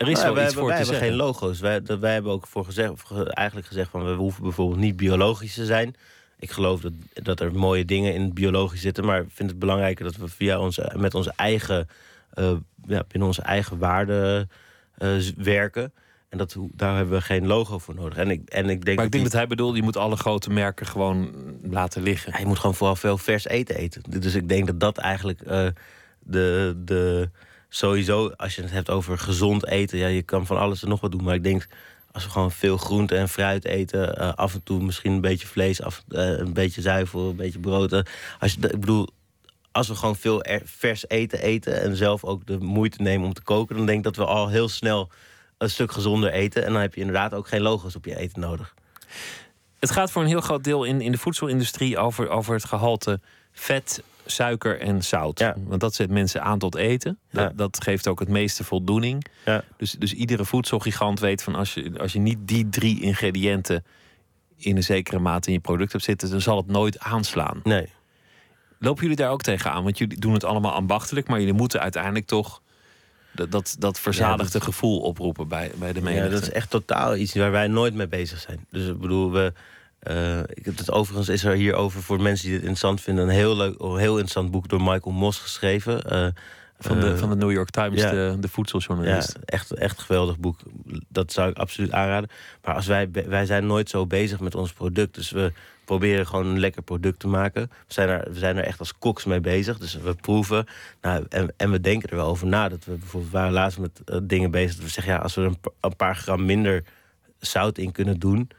er 0.00 0.08
is 0.08 0.22
wel 0.22 0.34
wij 0.34 0.44
iets 0.44 0.54
hebben, 0.54 0.54
voor 0.54 0.66
wij 0.66 0.82
te 0.82 0.82
hebben 0.82 0.86
zeggen. 0.86 1.08
geen 1.08 1.16
logo's. 1.16 1.60
Wij, 1.60 1.82
dat, 1.82 1.98
wij 1.98 2.12
hebben 2.12 2.32
ook 2.32 2.46
voor 2.46 2.64
gezegd, 2.64 2.92
eigenlijk 3.28 3.66
gezegd 3.66 3.90
van 3.90 4.04
we 4.04 4.12
hoeven 4.12 4.42
bijvoorbeeld 4.42 4.80
niet 4.80 4.96
biologisch 4.96 5.54
te 5.54 5.64
zijn. 5.64 5.94
Ik 6.38 6.50
geloof 6.50 6.80
dat, 6.80 6.92
dat 7.12 7.40
er 7.40 7.54
mooie 7.54 7.84
dingen 7.84 8.14
in 8.14 8.22
het 8.22 8.34
biologisch 8.34 8.80
zitten, 8.80 9.04
maar 9.04 9.20
ik 9.20 9.28
vind 9.32 9.50
het 9.50 9.58
belangrijker 9.58 10.04
dat 10.04 10.16
we 10.16 10.28
via 10.28 10.58
onze, 10.58 10.92
met 10.96 11.14
onze 11.14 11.32
eigen, 11.36 11.88
eh, 12.30 12.52
ja, 12.86 13.04
binnen 13.08 13.28
onze 13.28 13.42
eigen 13.42 13.78
waarden 13.78 14.50
eh, 14.94 15.08
werken. 15.36 15.92
En 16.28 16.38
dat, 16.38 16.56
daar 16.72 16.96
hebben 16.96 17.14
we 17.14 17.20
geen 17.20 17.46
logo 17.46 17.78
voor 17.78 17.94
nodig. 17.94 18.18
En 18.18 18.30
ik, 18.30 18.48
en 18.48 18.68
ik 18.68 18.84
denk 18.84 18.96
Maar 18.96 19.06
ik 19.06 19.12
denk 19.12 19.12
die- 19.12 19.22
dat 19.22 19.32
hij 19.32 19.46
bedoelt: 19.46 19.76
je 19.76 19.82
moet 19.82 19.96
alle 19.96 20.16
grote 20.16 20.50
merken 20.50 20.86
gewoon 20.86 21.32
laten 21.62 22.02
liggen. 22.02 22.40
je 22.40 22.46
moet 22.46 22.58
gewoon 22.58 22.74
vooral 22.74 22.96
veel 22.96 23.18
vers 23.18 23.46
eten 23.46 23.76
eten. 23.76 24.02
Dus 24.20 24.34
ik 24.34 24.48
denk 24.48 24.66
dat 24.66 24.80
dat 24.80 24.98
eigenlijk 24.98 25.40
eh, 25.40 25.66
de, 26.18 26.74
de. 26.84 27.30
Sowieso, 27.72 28.28
als 28.36 28.54
je 28.54 28.62
het 28.62 28.70
hebt 28.70 28.90
over 28.90 29.18
gezond 29.18 29.66
eten, 29.66 29.98
ja, 29.98 30.06
je 30.06 30.22
kan 30.22 30.46
van 30.46 30.58
alles 30.58 30.82
en 30.82 30.88
nog 30.88 31.00
wat 31.00 31.12
doen. 31.12 31.24
Maar 31.24 31.34
ik 31.34 31.42
denk, 31.42 31.66
als 32.12 32.24
we 32.24 32.30
gewoon 32.30 32.52
veel 32.52 32.76
groente 32.76 33.16
en 33.16 33.28
fruit 33.28 33.64
eten, 33.64 34.16
eh, 34.16 34.32
af 34.34 34.54
en 34.54 34.62
toe 34.62 34.82
misschien 34.82 35.12
een 35.12 35.20
beetje 35.20 35.46
vlees, 35.46 35.82
af, 35.82 36.02
eh, 36.08 36.28
een 36.38 36.52
beetje 36.52 36.80
zuivel, 36.80 37.28
een 37.28 37.36
beetje 37.36 37.58
brood. 37.58 37.92
eh, 37.92 38.00
als 38.38 38.52
je, 38.52 38.58
ik 38.68 38.80
bedoel, 38.80 39.08
als 39.72 39.88
we 39.88 39.94
gewoon 39.94 40.16
veel 40.16 40.42
er- 40.42 40.62
vers 40.64 41.08
eten 41.08 41.40
eten 41.42 41.82
en 41.82 41.96
zelf 41.96 42.24
ook 42.24 42.46
de 42.46 42.58
moeite 42.58 43.02
nemen 43.02 43.26
om 43.26 43.32
te 43.32 43.42
koken, 43.42 43.76
dan 43.76 43.86
denk 43.86 43.98
ik 43.98 44.04
dat 44.04 44.16
we 44.16 44.24
al 44.24 44.48
heel 44.48 44.68
snel 44.68 45.10
een 45.58 45.70
stuk 45.70 45.92
gezonder 45.92 46.32
eten. 46.32 46.64
En 46.64 46.72
dan 46.72 46.80
heb 46.80 46.94
je 46.94 47.00
inderdaad 47.00 47.34
ook 47.34 47.48
geen 47.48 47.60
logo's 47.62 47.96
op 47.96 48.04
je 48.04 48.16
eten 48.16 48.40
nodig. 48.40 48.74
Het 49.78 49.90
gaat 49.90 50.10
voor 50.10 50.22
een 50.22 50.28
heel 50.28 50.40
groot 50.40 50.64
deel 50.64 50.84
in, 50.84 51.00
in 51.00 51.12
de 51.12 51.18
voedselindustrie 51.18 51.98
over, 51.98 52.28
over 52.28 52.54
het 52.54 52.64
gehalte 52.64 53.20
vet, 53.52 54.02
suiker 54.30 54.80
en 54.80 55.04
zout. 55.04 55.38
Ja. 55.38 55.54
Want 55.66 55.80
dat 55.80 55.94
zet 55.94 56.10
mensen 56.10 56.42
aan 56.42 56.58
tot 56.58 56.74
eten. 56.74 57.18
Dat, 57.30 57.42
Ja. 57.42 57.52
dat 57.56 57.82
geeft 57.82 58.06
ook 58.08 58.20
het 58.20 58.28
meeste 58.28 58.64
voldoening. 58.64 59.24
Ja. 59.44 59.64
Dus, 59.76 59.92
dus 59.92 60.12
iedere 60.12 60.44
voedselgigant 60.44 61.20
weet 61.20 61.42
van 61.42 61.54
als 61.54 61.74
je, 61.74 61.92
als 61.98 62.12
je 62.12 62.18
niet 62.18 62.38
die 62.40 62.68
drie 62.68 63.00
ingrediënten 63.00 63.84
in 64.56 64.76
een 64.76 64.82
zekere 64.82 65.18
mate 65.18 65.48
in 65.48 65.54
je 65.54 65.60
product 65.60 65.92
hebt 65.92 66.04
zitten, 66.04 66.30
dan 66.30 66.40
zal 66.40 66.56
het 66.56 66.66
nooit 66.66 66.98
aanslaan. 66.98 67.60
Nee. 67.64 67.88
Lopen 68.78 69.02
jullie 69.02 69.16
daar 69.16 69.30
ook 69.30 69.42
tegenaan? 69.42 69.82
Want 69.84 69.98
jullie 69.98 70.18
doen 70.18 70.32
het 70.32 70.44
allemaal 70.44 70.72
ambachtelijk, 70.72 71.28
maar 71.28 71.38
jullie 71.38 71.54
moeten 71.54 71.80
uiteindelijk 71.80 72.26
toch 72.26 72.62
dat, 73.32 73.50
dat, 73.50 73.76
dat 73.78 73.98
verzadigde 74.00 74.52
dat- 74.52 74.62
gevoel 74.62 75.00
oproepen 75.00 75.48
bij, 75.48 75.70
bij 75.78 75.92
de 75.92 76.00
menigte. 76.00 76.24
Ja, 76.24 76.32
dat 76.34 76.42
is 76.42 76.50
echt 76.50 76.70
totaal 76.70 77.16
iets 77.16 77.34
waar 77.34 77.50
wij 77.50 77.66
nooit 77.66 77.94
mee 77.94 78.08
bezig 78.08 78.40
zijn. 78.40 78.66
Dus 78.70 78.86
ik 78.88 78.98
bedoel, 78.98 79.32
we. 79.32 79.52
Eh, 80.00 80.38
ik 80.38 80.64
heb 80.64 80.78
het, 80.78 80.90
overigens 80.90 81.28
is 81.28 81.44
er 81.44 81.54
hierover 81.54 82.02
voor 82.02 82.20
mensen 82.20 82.44
die 82.44 82.54
dit 82.54 82.60
interessant 82.60 83.00
vinden... 83.00 83.24
een 83.24 83.34
heel 83.34 83.56
leuk, 83.56 83.78
heel 83.78 84.12
interessant 84.12 84.50
boek 84.50 84.68
door 84.68 84.82
Michael 84.82 85.14
Moss 85.14 85.38
geschreven. 85.38 86.02
eh, 86.02 86.28
van, 86.78 87.00
de, 87.00 87.10
eh, 87.10 87.18
van 87.18 87.28
de 87.28 87.36
New 87.36 87.52
York 87.52 87.70
Times, 87.70 88.00
ja. 88.00 88.10
de, 88.10 88.16
de 88.16 88.38
ja, 88.40 88.48
voedseljournalist. 88.48 89.38
echt, 89.44 89.72
echt 89.74 89.98
een 89.98 90.04
geweldig 90.04 90.38
boek. 90.38 90.60
Dat 91.08 91.32
zou 91.32 91.50
ik 91.50 91.56
absoluut 91.56 91.92
aanraden. 91.92 92.30
Maar 92.64 92.74
als 92.74 92.86
wij, 92.86 93.10
wij 93.10 93.46
zijn 93.46 93.66
nooit 93.66 93.88
zo 93.88 94.06
bezig 94.06 94.40
met 94.40 94.54
ons 94.54 94.72
product. 94.72 95.14
Dus 95.14 95.30
we 95.30 95.52
proberen 95.84 96.26
gewoon 96.26 96.46
een 96.46 96.58
lekker 96.58 96.82
product 96.82 97.18
te 97.18 97.28
maken. 97.28 97.70
We 97.86 97.92
zijn 97.92 98.08
er, 98.08 98.32
we 98.32 98.38
zijn 98.38 98.56
er 98.56 98.64
echt 98.64 98.78
als 98.78 98.98
koks 98.98 99.24
mee 99.24 99.40
bezig. 99.40 99.78
Dus 99.78 99.94
we 99.94 100.14
proeven. 100.14 100.66
Nou, 101.00 101.26
en, 101.28 101.52
en 101.56 101.70
we 101.70 101.80
denken 101.80 102.08
er 102.08 102.16
wel 102.16 102.28
over 102.28 102.46
na. 102.46 102.68
Dat 102.68 102.84
we 102.84 102.92
bijvoorbeeld 102.92 103.32
waren 103.32 103.52
laatst 103.52 103.78
met 103.78 104.00
dingen 104.22 104.50
bezig. 104.50 104.74
Dat 104.74 104.84
we 104.84 104.90
zeggen, 104.90 105.12
ja, 105.12 105.18
als 105.18 105.34
we 105.34 105.40
er 105.40 105.46
een, 105.46 105.58
een 105.80 105.96
paar 105.96 106.16
gram 106.16 106.44
minder 106.44 106.84
zout 107.38 107.78
in 107.78 107.92
kunnen 107.92 108.18
doen, 108.18 108.50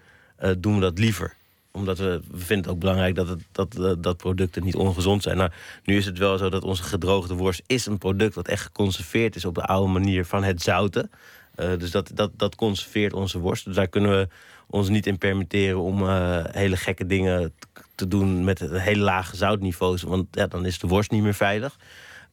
doen 0.60 0.76
we 0.76 0.82
dat 0.82 1.00
liever 1.00 1.36
omdat 1.72 1.98
we, 1.98 2.22
we 2.32 2.38
vinden 2.38 2.58
het 2.58 2.68
ook 2.68 2.80
belangrijk 2.80 3.16
dat, 3.16 3.28
het, 3.28 3.42
dat, 3.52 3.80
eh, 3.80 3.92
dat 3.98 4.18
producten 4.18 4.64
niet 4.64 4.76
ongezond 4.76 5.24
zijn. 5.24 5.38
Nou, 5.38 5.52
nu 5.84 5.98
is 5.98 6.06
het 6.06 6.18
wel 6.18 6.38
zo 6.38 6.50
dat 6.50 6.64
onze 6.64 6.84
gedroogde 6.84 7.34
worst 7.34 7.62
is 7.66 7.86
een 7.86 7.98
product 7.98 8.36
wat 8.36 8.48
echt 8.48 8.64
geconserveerd 8.64 9.36
is 9.36 9.46
op 9.46 9.56
de 9.56 9.66
oude 9.66 9.92
manier 9.92 10.26
van 10.26 10.44
het 10.44 10.62
zouten. 10.62 11.12
Eh, 11.56 11.78
dus 11.78 11.92
dat, 11.92 12.12
dat, 12.14 12.32
dat 12.38 12.56
conserveert 12.56 13.14
onze 13.14 13.40
worst. 13.40 13.66
Dus 13.66 13.76
daar 13.76 13.88
kunnen 13.88 14.12
we 14.12 14.28
ons 14.68 14.90
niet 14.90 15.08
in 15.08 15.18
permitteren 15.18 15.80
om 15.80 16.08
eh, 16.08 16.44
hele 16.52 16.78
gekke 16.78 17.06
dingen 17.06 17.54
te 17.96 18.08
doen 18.08 18.44
met 18.44 18.60
hele 18.60 19.04
lage 19.04 19.36
zoutniveaus. 19.36 20.02
Want 20.02 20.28
ja, 20.32 20.48
dan 20.48 20.66
is 20.66 20.80
de 20.80 20.88
worst 20.88 21.12
niet 21.12 21.24
meer 21.24 21.34
veilig. 21.34 21.78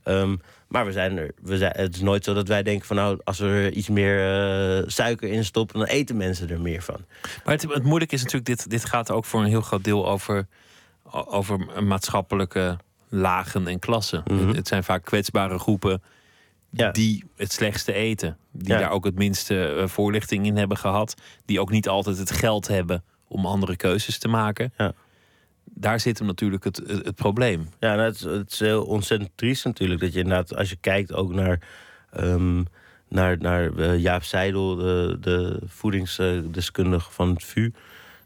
Ehm, 0.08 0.36
maar 0.68 0.84
we 0.86 0.92
zijn 0.92 1.18
er, 1.18 1.30
we 1.42 1.56
zijn, 1.56 1.72
het 1.76 1.94
is 1.94 2.00
nooit 2.00 2.24
zo 2.24 2.34
dat 2.34 2.48
wij 2.48 2.62
denken 2.62 2.86
van 2.86 2.96
nou, 2.96 3.18
als 3.24 3.38
we 3.38 3.46
er 3.46 3.72
iets 3.72 3.88
meer 3.88 4.18
eh, 4.78 4.82
suiker 4.86 5.28
in 5.30 5.44
stoppen, 5.44 5.78
dan 5.78 5.88
eten 5.88 6.16
mensen 6.16 6.50
er 6.50 6.60
meer 6.60 6.82
van. 6.82 7.04
Maar 7.44 7.54
het, 7.54 7.62
het 7.62 7.82
moeilijke 7.82 8.14
is 8.14 8.22
natuurlijk, 8.22 8.46
dit, 8.56 8.70
dit 8.70 8.84
gaat 8.84 9.10
ook 9.10 9.24
voor 9.24 9.40
een 9.40 9.46
heel 9.46 9.60
groot 9.60 9.84
deel 9.84 10.08
over, 10.08 10.46
over 11.10 11.84
maatschappelijke 11.84 12.76
lagen 13.08 13.66
en 13.66 13.78
klassen. 13.78 14.22
Mhm. 14.26 14.46
het, 14.46 14.56
het 14.56 14.68
zijn 14.68 14.84
vaak 14.84 15.04
kwetsbare 15.04 15.58
groepen 15.58 16.02
Ja. 16.70 16.90
die 16.90 17.24
het 17.36 17.52
slechtste 17.52 17.92
eten. 17.92 18.36
Die 18.52 18.72
Ja. 18.72 18.78
daar 18.78 18.90
ook 18.90 19.04
het 19.04 19.14
minste 19.14 19.74
eh, 19.74 19.86
voorlichting 19.88 20.46
in 20.46 20.56
hebben 20.56 20.76
gehad. 20.76 21.14
Die 21.44 21.60
ook 21.60 21.70
niet 21.70 21.88
altijd 21.88 22.18
het 22.18 22.30
geld 22.30 22.68
hebben 22.68 23.04
om 23.28 23.46
andere 23.46 23.76
keuzes 23.76 24.18
te 24.18 24.28
maken. 24.28 24.72
Ja. 24.76 24.92
Daar 25.80 26.00
zit 26.00 26.18
hem 26.18 26.26
natuurlijk 26.26 26.64
het, 26.64 26.76
het, 26.86 27.14
probleem. 27.14 27.68
Ja, 27.80 27.94
nou, 27.94 28.08
het, 28.38 28.52
is- 28.52 28.58
heel 28.58 28.84
ontzettend 28.84 29.30
triest 29.34 29.64
natuurlijk. 29.64 30.00
Dat 30.00 30.12
je 30.12 30.18
inderdaad, 30.18 30.56
als 30.56 30.70
je 30.70 30.76
kijkt 30.76 31.12
ook 31.12 31.32
naar, 31.34 31.60
ehm, 32.10 32.62
naar, 33.08 33.38
naar 33.38 33.76
eh, 33.76 33.98
Jaap 33.98 34.22
Seidel, 34.22 34.76
de, 34.76 35.16
de 35.20 35.58
voedingsdeskundige 35.66 37.10
van 37.12 37.28
het 37.28 37.44
VU, 37.44 37.72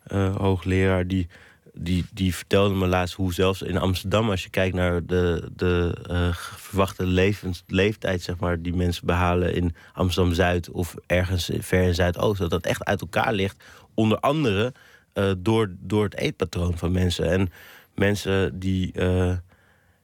eh, 0.06 0.36
hoogleraar, 0.36 1.06
die, 1.06 1.28
die, 1.74 2.04
die 2.12 2.34
vertelde 2.34 2.74
me 2.74 2.86
laatst 2.86 3.14
hoe 3.14 3.34
zelfs 3.34 3.62
in 3.62 3.78
Amsterdam, 3.78 4.30
als 4.30 4.42
je 4.42 4.50
kijkt 4.50 4.74
naar 4.74 5.06
de, 5.06 5.50
de 5.56 5.94
eh, 6.08 6.34
verwachte 6.56 7.06
levens, 7.06 7.62
leeftijd, 7.66 8.22
zeg 8.22 8.38
maar, 8.38 8.62
die 8.62 8.74
mensen 8.74 9.06
behalen 9.06 9.54
in 9.54 9.74
Amsterdam 9.92 10.34
Zuid 10.34 10.70
of 10.70 10.94
ergens 11.06 11.50
ver 11.58 11.82
in 11.82 11.94
Zuidoost, 11.94 12.40
dat 12.40 12.50
dat 12.50 12.66
echt 12.66 12.84
uit 12.84 13.00
elkaar 13.00 13.32
ligt. 13.32 13.64
Onder 13.94 14.18
andere 14.18 14.72
eh, 15.12 15.32
door, 15.38 15.70
door 15.80 16.04
het 16.04 16.16
eetpatroon 16.16 16.78
van 16.78 16.92
mensen. 16.92 17.30
En 17.30 17.52
mensen 17.94 18.58
die. 18.58 18.92
eh, 18.92 19.36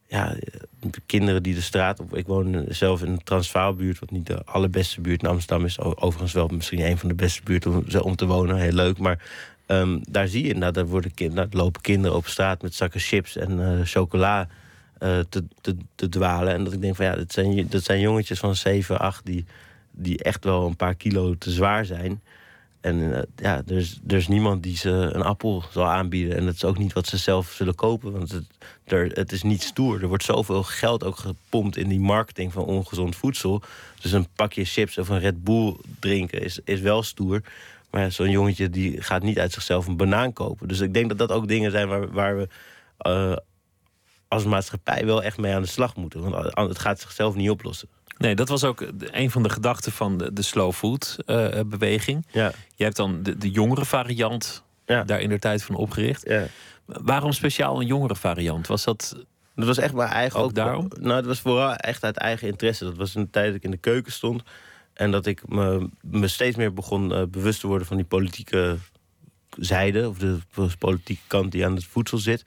ja, 0.07 0.37
kinderen 1.07 1.43
die 1.43 1.55
de 1.55 1.61
straat 1.61 2.01
op. 2.01 2.17
Ik 2.17 2.27
woon 2.27 2.65
zelf 2.69 3.03
in 3.03 3.11
een 3.11 3.25
Transvaalbuurt, 3.25 3.99
wat 3.99 4.11
niet 4.11 4.27
de 4.27 4.45
allerbeste 4.45 5.01
buurt 5.01 5.23
in 5.23 5.29
Amsterdam 5.29 5.65
is. 5.65 5.81
Overigens 5.81 6.33
wel 6.33 6.49
misschien 6.49 6.81
een 6.81 6.99
van 6.99 7.09
de 7.09 7.15
beste 7.15 7.43
buurten 7.45 8.03
om, 8.03 8.17
te 8.17 8.27
wonen. 8.27 8.57
Heel 8.57 8.73
leuk. 8.73 8.99
Maar 8.99 9.23
ehm, 9.67 9.99
daar 10.11 10.29
zie 10.29 10.43
je 10.43 10.49
inderdaad, 10.49 10.75
daar, 10.75 10.87
worden 10.87 11.15
kind, 11.15 11.37
daar 11.37 11.47
lopen 11.51 11.81
kinderen 11.81 12.17
op 12.17 12.27
straat 12.27 12.63
met 12.63 12.75
zakken 12.75 13.01
chips 13.01 13.37
en 13.37 13.61
eh, 13.61 13.85
chocola 13.85 14.49
te, 14.99 15.45
te, 15.61 15.77
te 15.95 16.09
dwalen. 16.09 16.55
En 16.55 16.65
dat 16.65 16.73
ik 16.73 16.81
denk 16.81 16.97
van 16.97 17.05
ja, 17.05 17.17
dat 17.17 17.33
zijn, 17.33 17.69
dat 17.69 17.85
zijn 17.85 18.01
jongetjes 18.01 18.39
van 18.39 18.55
7, 18.57 18.99
8 18.99 19.27
die, 19.27 19.45
die 19.91 20.23
echt 20.23 20.45
wel 20.45 20.67
een 20.67 20.77
paar 20.77 20.95
kilo 20.95 21.35
te 21.39 21.51
zwaar 21.51 21.85
zijn. 21.85 22.23
En 22.81 23.15
eh, 23.15 23.23
ja, 23.37 23.63
er 23.67 23.77
is, 23.77 24.01
er 24.07 24.17
is 24.17 24.29
niemand 24.29 24.63
die 24.63 24.77
ze 24.77 24.91
een 24.91 25.23
appel 25.23 25.65
zal 25.71 25.87
aanbieden. 25.87 26.37
En 26.37 26.45
dat 26.45 26.55
is 26.55 26.65
ook 26.65 26.79
niet 26.79 26.93
wat 26.93 27.07
ze 27.07 27.17
zelf 27.17 27.51
zullen 27.51 27.75
kopen. 27.75 28.13
Want 28.13 28.31
het, 28.31 28.45
er, 28.85 29.07
het 29.07 29.33
is 29.33 29.43
niet 29.43 29.63
stoer. 29.63 30.03
Er 30.03 30.09
wordt 30.09 30.25
zoveel 30.25 30.63
geld 30.63 31.05
ook 31.05 31.17
gepompt 31.17 31.77
in 31.77 31.89
die 31.89 32.01
marketing 32.01 32.53
van 32.53 32.65
ongezond 32.65 33.17
voedsel. 33.17 33.63
Dus 34.01 34.13
een 34.13 34.29
pakje 34.35 34.65
chips 34.65 34.99
of 34.99 35.09
een 35.09 35.21
Red 35.21 35.45
Bull 35.45 35.77
drinken 36.01 36.43
is, 36.43 36.61
is 36.65 36.81
wel 36.81 37.03
stoer. 37.03 37.43
Maar 37.91 38.03
ja, 38.03 38.11
zo'n 38.11 38.31
jongetje 38.31 38.71
die 38.71 39.03
gaat 39.03 39.23
niet 39.23 39.39
uit 39.39 39.53
zichzelf 39.53 39.87
een 39.87 39.97
banaan 39.97 40.33
kopen. 40.33 40.69
Dus 40.69 40.81
ik 40.81 40.95
denk 40.95 41.09
dat 41.09 41.19
dat 41.19 41.33
ook 41.33 41.49
dingen 41.49 41.71
zijn 41.71 41.89
waar, 41.89 42.13
waar 42.13 42.37
we 42.37 42.49
eh, 42.99 43.37
als 44.29 44.45
maatschappij 44.45 45.07
wel 45.07 45.23
echt 45.23 45.39
mee 45.39 45.55
aan 45.55 45.63
de 45.63 45.69
slag 45.69 45.97
moeten. 45.97 46.31
Want 46.31 46.69
het 46.69 46.79
gaat 46.79 47.01
zichzelf 47.01 47.35
niet 47.35 47.51
oplossen. 47.51 47.89
Nee, 48.19 48.35
dat 48.35 48.49
was 48.49 48.65
ook 48.65 48.85
een 49.01 49.31
van 49.31 49.43
de 49.43 49.49
gedachten 49.51 49.93
van 49.93 50.19
de, 50.19 50.33
de 50.33 50.43
slow 50.43 50.73
food 50.73 51.17
eh, 51.27 51.61
beweging. 51.67 52.27
Ja, 52.31 52.53
Je 52.75 52.85
hebt 52.85 52.97
dan 52.97 53.23
de, 53.23 53.37
de 53.39 53.51
jongere 53.51 53.85
variant 53.85 54.63
Ja. 54.87 55.03
daar 55.05 55.21
in 55.21 55.29
de 55.29 55.39
tijd 55.39 55.63
van 55.63 55.75
opgericht. 55.75 56.29
ja. 56.29 56.47
Waarom 56.87 57.33
speciaal 57.33 57.81
een 57.81 57.87
jongere 57.87 58.17
variant? 58.17 58.67
Was 58.67 58.85
dat 58.85 59.17
Dat 59.55 59.67
was 59.67 59.79
echt 59.79 59.95
mijn 59.95 60.09
eigen... 60.09 60.41
Ook 60.41 60.55
daarom? 60.55 60.91
Nou, 61.01 61.15
het 61.17 61.27
was 61.27 61.41
vooral 61.41 61.75
echt 61.75 62.05
uit 62.05 62.17
eigen 62.17 62.49
interesse. 62.49 62.85
Dat 62.85 62.97
was 62.97 63.15
een 63.15 63.31
tijd 63.31 63.47
dat 63.47 63.55
ik 63.55 63.63
in 63.63 63.71
de 63.71 63.77
keuken 63.77 64.13
stond. 64.13 64.43
En 64.95 65.11
dat 65.11 65.27
ik 65.27 65.49
me, 65.49 65.89
me 66.01 66.29
steeds 66.29 66.57
meer 66.57 66.73
begon 66.73 67.13
eh, 67.15 67.23
bewust 67.31 67.61
te 67.61 67.67
worden 67.67 67.87
van 67.87 67.97
die 67.97 68.07
politieke 68.07 68.77
zijde. 69.57 70.09
Of 70.09 70.19
de 70.19 70.39
politieke 70.79 71.23
kant 71.27 71.53
die 71.53 71.65
aan 71.65 71.75
het 71.75 71.85
voedsel 71.85 72.19
zit. 72.19 72.45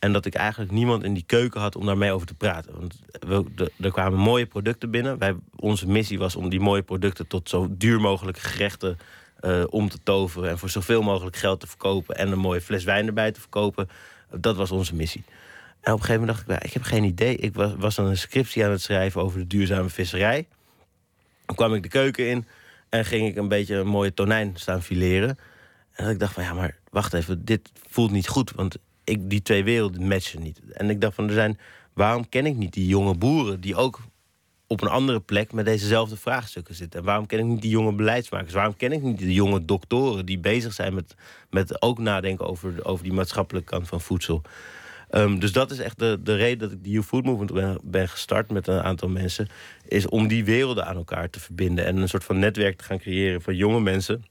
En 0.00 0.12
dat 0.12 0.26
ik 0.26 0.34
eigenlijk 0.34 0.70
niemand 0.72 1.02
in 1.02 1.14
die 1.14 1.24
keuken 1.26 1.60
had 1.60 1.76
om 1.76 1.86
daarmee 1.86 2.12
over 2.12 2.26
te 2.26 2.34
praten. 2.34 2.72
Want 2.78 3.00
er 3.80 3.90
kwamen 3.92 4.18
mooie 4.18 4.46
producten 4.46 4.90
binnen. 4.90 5.18
Wij, 5.18 5.36
onze 5.56 5.86
missie 5.86 6.18
was 6.18 6.36
om 6.36 6.48
die 6.48 6.60
mooie 6.60 6.82
producten 6.82 7.26
tot 7.26 7.48
zo 7.48 7.68
duur 7.70 8.00
mogelijk 8.00 8.38
gerechten 8.38 8.98
eh, 9.40 9.64
om 9.70 9.88
te 9.88 9.98
toveren. 10.02 10.50
En 10.50 10.58
voor 10.58 10.70
zoveel 10.70 11.02
mogelijk 11.02 11.36
geld 11.36 11.60
te 11.60 11.66
verkopen. 11.66 12.16
En 12.16 12.32
een 12.32 12.38
mooie 12.38 12.60
fles 12.60 12.84
wijn 12.84 13.06
erbij 13.06 13.32
te 13.32 13.40
verkopen. 13.40 13.88
Dat 14.30 14.56
was 14.56 14.70
onze 14.70 14.94
missie. 14.94 15.24
En 15.80 15.92
op 15.92 15.98
een 15.98 16.04
gegeven 16.04 16.20
moment 16.20 16.36
dacht 16.36 16.40
ik, 16.40 16.48
"Ja, 16.48 16.68
ik 16.68 16.72
heb 16.72 16.82
geen 16.82 17.04
idee. 17.04 17.36
Ik 17.36 17.54
was, 17.54 17.72
was 17.76 17.94
dan 17.94 18.06
een 18.06 18.18
scriptie 18.18 18.64
aan 18.64 18.70
het 18.70 18.82
schrijven 18.82 19.22
over 19.22 19.38
de 19.38 19.46
duurzame 19.46 19.88
visserij. 19.88 20.46
Toen 21.46 21.56
kwam 21.56 21.74
ik 21.74 21.82
de 21.82 21.88
keuken 21.88 22.28
in 22.28 22.46
en 22.88 23.04
ging 23.04 23.28
ik 23.28 23.36
een 23.36 23.48
beetje 23.48 23.76
een 23.76 23.86
mooie 23.86 24.14
tonijn 24.14 24.52
staan 24.54 24.82
fileren. 24.82 25.38
En 25.92 26.08
ik 26.08 26.18
dacht 26.18 26.34
van, 26.34 26.42
ja, 26.42 26.52
maar 26.52 26.76
wacht 26.90 27.14
even, 27.14 27.44
dit 27.44 27.70
voelt 27.88 28.10
niet 28.10 28.28
goed. 28.28 28.52
Want 28.54 28.76
ik, 29.04 29.30
die 29.30 29.42
twee 29.42 29.64
werelden 29.64 30.08
matchen 30.08 30.42
niet. 30.42 30.60
En 30.72 30.90
ik 30.90 31.00
dacht 31.00 31.14
van, 31.14 31.26
er 31.26 31.34
zijn, 31.34 31.58
waarom 31.94 32.28
ken 32.28 32.46
ik 32.46 32.56
niet 32.56 32.72
die 32.72 32.86
jonge 32.86 33.14
boeren... 33.14 33.60
die 33.60 33.76
ook 33.76 34.00
op 34.66 34.82
een 34.82 34.88
andere 34.88 35.20
plek 35.20 35.52
met 35.52 35.64
dezezelfde 35.64 36.16
vraagstukken 36.16 36.74
zitten? 36.74 37.00
En 37.00 37.06
waarom 37.06 37.26
ken 37.26 37.38
ik 37.38 37.44
niet 37.44 37.62
die 37.62 37.70
jonge 37.70 37.94
beleidsmakers? 37.94 38.52
Waarom 38.52 38.76
ken 38.76 38.92
ik 38.92 39.02
niet 39.02 39.18
de 39.18 39.34
jonge 39.34 39.64
doktoren 39.64 40.26
die 40.26 40.38
bezig 40.38 40.72
zijn 40.72 40.94
met, 40.94 41.14
met 41.50 41.82
ook 41.82 41.98
nadenken 41.98 42.46
over, 42.46 42.84
over 42.84 43.04
die 43.04 43.12
maatschappelijke 43.12 43.70
kant 43.70 43.88
van 43.88 44.00
voedsel? 44.00 44.42
Ehm, 45.10 45.38
dus 45.38 45.52
dat 45.52 45.70
is 45.70 45.78
echt 45.78 45.98
de, 45.98 46.20
de 46.22 46.34
reden 46.34 46.58
dat 46.58 46.72
ik 46.72 46.84
de 46.84 46.90
Youth 46.90 47.04
Food 47.04 47.24
Movement 47.24 47.52
ben, 47.52 47.78
ben 47.82 48.08
gestart 48.08 48.50
met 48.50 48.66
een 48.66 48.82
aantal 48.82 49.08
mensen. 49.08 49.48
Is 49.88 50.08
om 50.08 50.28
die 50.28 50.44
werelden 50.44 50.86
aan 50.86 50.96
elkaar 50.96 51.30
te 51.30 51.40
verbinden. 51.40 51.84
En 51.84 51.96
een 51.96 52.08
soort 52.08 52.24
van 52.24 52.38
netwerk 52.38 52.78
te 52.78 52.84
gaan 52.84 52.98
creëren 52.98 53.42
van 53.42 53.56
jonge 53.56 53.80
mensen. 53.80 54.24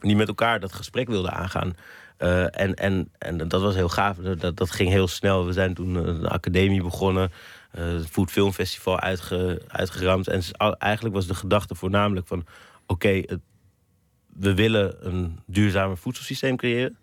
Die 0.00 0.16
met 0.16 0.28
elkaar 0.28 0.60
dat 0.60 0.72
gesprek 0.72 1.08
wilden 1.08 1.32
aangaan. 1.32 1.74
Eh, 2.22 2.60
en, 2.60 2.74
en, 2.74 3.10
en 3.18 3.48
dat 3.48 3.60
was 3.60 3.74
heel 3.74 3.88
gaaf. 3.88 4.16
Dat, 4.16 4.56
dat 4.56 4.70
ging 4.70 4.90
heel 4.90 5.08
snel. 5.08 5.46
We 5.46 5.52
zijn 5.52 5.74
toen 5.74 5.94
een 5.94 6.26
academie 6.26 6.82
begonnen. 6.82 7.32
eh, 7.70 7.84
het 7.84 8.06
Food 8.06 8.30
Film 8.30 8.52
Festival 8.52 9.00
uitge, 9.00 9.62
uitgeramd. 9.68 10.28
En 10.28 10.42
eigenlijk 10.78 11.14
was 11.14 11.26
de 11.26 11.34
gedachte 11.34 11.74
voornamelijk 11.74 12.26
van... 12.26 12.44
oké, 12.86 13.22
we 14.26 14.54
willen 14.54 15.06
een 15.06 15.38
duurzamer 15.46 15.96
voedselsysteem 15.96 16.56
creëren 16.56 16.96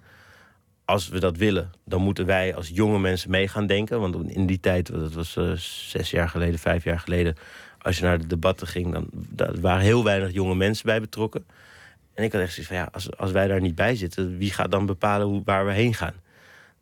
als 0.85 1.09
we 1.09 1.19
dat 1.19 1.37
willen, 1.37 1.71
dan 1.85 2.01
moeten 2.01 2.25
wij 2.25 2.55
als 2.55 2.69
jonge 2.73 2.99
mensen 2.99 3.29
mee 3.29 3.47
gaan 3.47 3.67
denken. 3.67 3.99
Want 3.99 4.31
in 4.31 4.45
die 4.45 4.59
tijd, 4.59 4.91
dat 4.91 5.13
was 5.13 5.35
eh, 5.35 5.51
zes 5.87 6.11
jaar 6.11 6.29
geleden, 6.29 6.59
vijf 6.59 6.83
jaar 6.83 6.99
geleden, 6.99 7.35
als 7.79 7.97
je 7.97 8.03
naar 8.03 8.19
de 8.19 8.27
debatten 8.27 8.67
ging, 8.67 9.07
dan 9.11 9.61
waren 9.61 9.81
heel 9.81 10.03
weinig 10.03 10.31
jonge 10.31 10.55
mensen 10.55 10.85
bij 10.85 10.99
betrokken. 10.99 11.45
En 12.13 12.23
ik 12.23 12.31
had 12.31 12.41
echt 12.41 12.53
zoiets 12.53 12.71
van 12.71 12.81
ja, 12.81 12.89
als, 12.91 13.17
als 13.17 13.31
wij 13.31 13.47
daar 13.47 13.61
niet 13.61 13.75
bij 13.75 13.95
zitten, 13.95 14.37
wie 14.37 14.51
gaat 14.51 14.71
dan 14.71 14.85
bepalen 14.85 15.27
hoe, 15.27 15.41
waar 15.45 15.65
we 15.65 15.71
heen 15.71 15.93
gaan? 15.93 16.13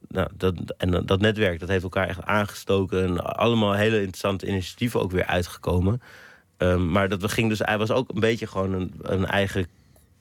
Nou, 0.10 0.30
dat, 0.34 0.56
en 0.78 0.92
dat, 0.92 1.08
dat 1.08 1.20
netwerk 1.20 1.60
dat 1.60 1.70
heeft 1.70 1.84
elkaar 1.84 2.08
echt 2.08 2.24
aangestoken. 2.24 3.04
En 3.04 3.36
allemaal 3.36 3.74
hele 3.74 3.98
interessante 3.98 4.48
initiatieven 4.48 5.02
ook 5.02 5.12
weer 5.12 5.26
uitgekomen. 5.26 6.02
Ehm, 6.58 6.92
maar 6.92 7.10
dat 7.10 7.22
we 7.22 7.30
ging 7.30 7.50
dus, 7.50 7.60
hij 7.60 7.78
was 7.78 7.92
ook 7.92 8.10
een 8.10 8.20
beetje 8.20 8.48
gewoon 8.48 8.74
een, 8.74 8.94
een 9.02 9.26
eigen 9.26 9.68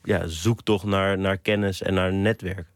ja, 0.03 0.27
zoektocht 0.27 0.85
naar, 0.85 1.19
naar 1.19 1.37
kennis 1.37 1.83
en 1.83 1.95
naar 1.95 2.13
netwerk. 2.13 2.67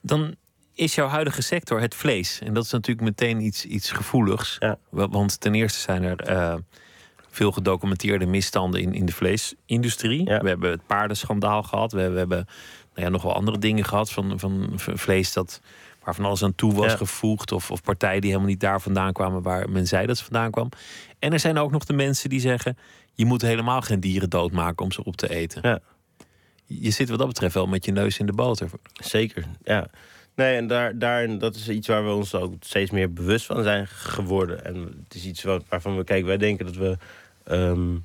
Dan 0.00 0.34
is 0.74 0.94
jouw 0.94 1.08
huidige 1.08 1.42
sector 1.42 1.80
het 1.80 1.94
vlees. 1.94 2.40
En 2.40 2.54
dat 2.54 2.64
is 2.64 2.70
natuurlijk 2.70 3.06
meteen 3.06 3.40
iets, 3.40 3.64
iets 3.64 3.90
gevoeligs. 3.90 4.56
Ja. 4.58 4.78
Wa- 4.88 5.08
Want 5.08 5.40
ten 5.40 5.54
eerste 5.54 5.78
zijn 5.78 6.02
er 6.02 6.20
eh, 6.20 6.54
veel 7.36 7.52
gedocumenteerde 7.52 8.26
misstanden 8.26 8.80
in, 8.80 8.94
in 8.94 9.06
de 9.06 9.12
vleesindustrie. 9.12 10.24
Ja. 10.28 10.40
We 10.40 10.48
hebben 10.48 10.70
het 10.70 10.86
paardenschandaal 10.86 11.62
gehad. 11.62 11.92
We, 11.92 12.10
we 12.10 12.18
hebben 12.18 12.46
nou 12.94 13.06
ja, 13.06 13.08
nog 13.08 13.22
wel 13.22 13.34
andere 13.34 13.58
dingen 13.58 13.84
gehad 13.84 14.12
van, 14.12 14.38
van 14.38 14.72
vlees 14.76 15.32
dat, 15.32 15.60
waarvan 16.04 16.24
alles 16.24 16.42
aan 16.42 16.54
toe 16.54 16.74
was 16.74 16.90
Ja. 16.90 16.96
gevoegd. 16.96 17.52
Of, 17.52 17.70
of 17.70 17.82
partijen 17.82 18.20
die 18.20 18.30
helemaal 18.30 18.50
niet 18.50 18.60
daar 18.60 18.80
vandaan 18.80 19.12
kwamen 19.12 19.42
waar 19.42 19.70
men 19.70 19.86
zei 19.86 20.06
dat 20.06 20.18
ze 20.18 20.24
vandaan 20.24 20.50
kwam. 20.50 20.68
En 21.18 21.32
er 21.32 21.40
zijn 21.40 21.58
ook 21.58 21.70
nog 21.70 21.84
de 21.84 21.92
mensen 21.92 22.30
die 22.30 22.40
zeggen... 22.40 22.78
je 23.14 23.24
moet 23.24 23.42
helemaal 23.42 23.80
geen 23.80 24.00
dieren 24.00 24.30
doodmaken 24.30 24.84
om 24.84 24.92
ze 24.92 25.04
op 25.04 25.16
te 25.16 25.30
eten. 25.30 25.60
Ja. 25.62 25.78
Je 26.64 26.90
zit 26.90 27.08
wat 27.08 27.18
dat 27.18 27.28
betreft 27.28 27.54
wel 27.54 27.66
met 27.66 27.84
je 27.84 27.92
neus 27.92 28.18
in 28.18 28.26
de 28.26 28.32
boter. 28.32 28.70
Zeker, 28.92 29.44
ja. 29.64 29.86
Nee, 30.34 30.56
en 30.56 30.66
daar, 30.66 30.98
daarin, 30.98 31.38
dat 31.38 31.54
is 31.54 31.68
iets 31.68 31.88
waar 31.88 32.04
we 32.04 32.10
ons 32.10 32.34
ook 32.34 32.54
steeds 32.60 32.90
meer 32.90 33.12
bewust 33.12 33.46
van 33.46 33.62
zijn 33.62 33.86
geworden. 33.86 34.64
En 34.64 34.74
het 35.04 35.14
is 35.14 35.24
iets 35.24 35.42
wat, 35.42 35.64
waarvan 35.68 35.96
we, 35.96 36.04
kijk, 36.04 36.24
wij 36.24 36.36
denken 36.36 36.66
dat 36.66 36.76
we. 36.76 36.96
Ehm, 37.46 37.96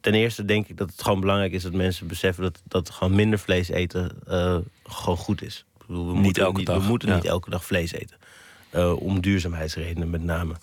ten 0.00 0.14
eerste 0.14 0.44
denk 0.44 0.68
ik 0.68 0.76
dat 0.76 0.90
het 0.90 1.02
gewoon 1.02 1.20
belangrijk 1.20 1.52
is 1.52 1.62
dat 1.62 1.72
mensen 1.72 2.06
beseffen 2.06 2.42
dat, 2.42 2.62
dat 2.64 2.90
gewoon 2.90 3.14
minder 3.14 3.38
vlees 3.38 3.68
eten 3.68 4.10
eh, 4.26 4.58
gewoon 4.84 5.16
goed 5.16 5.42
is. 5.42 5.64
Ik 5.80 5.86
bedoel, 5.86 6.06
we 6.06 6.12
Niet 6.12 6.22
moeten, 6.22 6.42
elke 6.42 6.58
niet, 6.58 6.66
dag, 6.66 6.82
we 6.82 6.88
moeten 6.88 7.08
ja. 7.08 7.14
niet 7.14 7.24
elke 7.24 7.50
dag 7.50 7.64
vlees 7.64 7.92
eten. 7.92 8.16
Eh, 8.70 9.02
om 9.02 9.20
duurzaamheidsredenen 9.20 10.10
met 10.10 10.22
name. 10.22 10.54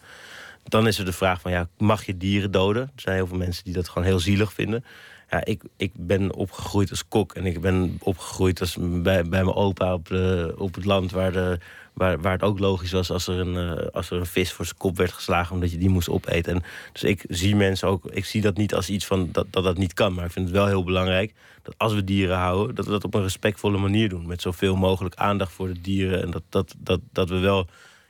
Dan 0.64 0.88
is 0.88 1.00
er 1.00 1.06
de 1.06 1.14
vraag 1.14 1.42
van, 1.42 1.52
ja, 1.52 1.68
mag 1.78 2.06
je 2.06 2.18
dieren 2.18 2.52
doden? 2.52 2.82
Er 2.82 3.02
zijn 3.02 3.16
heel 3.16 3.28
veel 3.28 3.38
mensen 3.38 3.64
die 3.64 3.74
dat 3.74 3.90
gewoon 3.90 4.08
heel 4.08 4.20
zielig 4.20 4.54
vinden. 4.54 4.86
Ja, 5.30 5.46
ik, 5.46 5.62
ik 5.78 5.92
ben 5.96 6.34
opgegroeid 6.34 6.90
als 6.90 7.08
kok 7.08 7.34
en 7.34 7.46
ik 7.46 7.62
ben 7.62 7.98
opgegroeid 8.02 8.60
als 8.60 8.78
bij, 8.80 9.02
bij 9.02 9.44
mijn 9.44 9.54
opa 9.54 9.94
op, 9.94 10.08
de, 10.08 10.54
op 10.58 10.76
het 10.76 10.86
land 10.86 11.12
waar, 11.12 11.32
de, 11.32 11.60
waar, 11.94 12.22
waar 12.22 12.32
het 12.32 12.44
ook 12.44 12.60
logisch 12.60 12.92
was 12.92 13.12
als 13.12 13.28
er, 13.28 13.40
een, 13.40 13.78
eh, 13.78 13.88
als 13.92 14.12
er 14.12 14.18
een 14.18 14.26
vis 14.26 14.52
voor 14.52 14.66
zijn 14.66 14.78
kop 14.78 14.98
werd 14.98 15.12
geslagen 15.12 15.54
omdat 15.54 15.72
je 15.72 15.78
die 15.78 15.90
moest 15.90 16.10
opeten. 16.10 16.54
En 16.54 16.64
dus 16.92 17.04
ik 17.04 17.26
zie 17.28 17.56
mensen 17.56 17.88
ook, 17.88 18.06
ik 18.06 18.26
zie 18.26 18.42
dat 18.42 18.58
niet 18.58 18.74
als 18.74 18.90
iets 18.90 19.06
van 19.06 19.30
dat, 19.32 19.46
dat 19.50 19.64
dat 19.64 19.78
niet 19.78 19.94
kan, 19.94 20.14
maar 20.14 20.26
ik 20.26 20.32
vind 20.32 20.48
het 20.48 20.56
wel 20.56 20.68
heel 20.68 20.84
belangrijk 20.84 21.34
dat 21.64 21.76
als 21.78 21.94
we 21.94 22.04
dieren 22.04 22.38
houden, 22.38 22.76
dat 22.76 22.86
we 22.86 22.92
dat 22.92 23.04
op 23.04 23.14
een 23.14 23.22
respectvolle 23.22 23.78
manier 23.78 24.10
doen. 24.10 24.28
Met 24.28 24.42
zoveel 24.42 24.76
mogelijk 24.76 25.16
aandacht 25.16 25.52
voor 25.52 25.68
de 25.68 25.82
dieren 25.82 26.22
en 26.22 26.32
dat, 26.32 26.44
dat, 26.50 26.76
dat, 26.78 27.00
dat 27.12 27.30
we 27.30 27.40
wel 27.40 27.68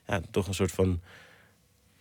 ja, 0.08 0.22
toch 0.32 0.48
een 0.48 0.54
soort 0.54 0.72
van 0.72 1.00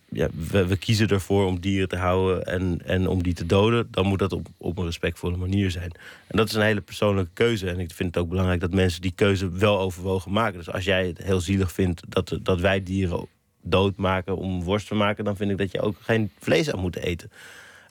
ja, 0.09 0.27
we, 0.49 0.77
kiezen 0.77 1.07
ervoor 1.07 1.45
om 1.45 1.59
dieren 1.59 1.87
te 1.87 1.95
houden 1.95 2.45
en, 2.45 2.81
en 2.85 3.07
om 3.07 3.23
die 3.23 3.33
te 3.33 3.45
doden, 3.45 3.87
dan 3.91 4.05
moet 4.05 4.19
dat 4.19 4.33
op, 4.33 4.47
op 4.57 4.77
een 4.77 4.85
respectvolle 4.85 5.37
manier 5.37 5.71
zijn. 5.71 5.91
En 6.27 6.37
dat 6.37 6.47
is 6.47 6.53
een 6.53 6.61
hele 6.61 6.81
persoonlijke 6.81 7.31
keuze. 7.33 7.69
En 7.69 7.79
ik 7.79 7.91
vind 7.91 8.15
het 8.15 8.23
ook 8.23 8.29
belangrijk 8.29 8.59
dat 8.59 8.73
mensen 8.73 9.01
die 9.01 9.13
keuze 9.15 9.51
wel 9.51 9.79
overwogen 9.79 10.31
maken. 10.31 10.57
Dus 10.57 10.71
als 10.71 10.85
jij 10.85 11.07
het 11.07 11.17
heel 11.17 11.39
zielig 11.39 11.71
vindt 11.71 12.01
dat, 12.07 12.39
dat 12.43 12.59
wij 12.59 12.83
dieren 12.83 13.27
doodmaken 13.61 14.37
om 14.37 14.63
worst 14.63 14.87
te 14.87 14.95
maken, 14.95 15.23
dan 15.23 15.35
vind 15.35 15.51
ik 15.51 15.57
dat 15.57 15.71
je 15.71 15.81
ook 15.81 15.97
geen 16.01 16.31
vlees 16.39 16.71
aan 16.71 16.79
moet 16.79 16.95
eten. 16.95 17.31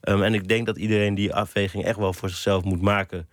Ehm, 0.00 0.22
en 0.22 0.34
ik 0.34 0.48
denk 0.48 0.66
dat 0.66 0.76
iedereen 0.76 1.14
die 1.14 1.34
afweging 1.34 1.84
echt 1.84 1.98
wel 1.98 2.12
voor 2.12 2.28
zichzelf 2.28 2.64
moet 2.64 2.82
maken. 2.82 3.28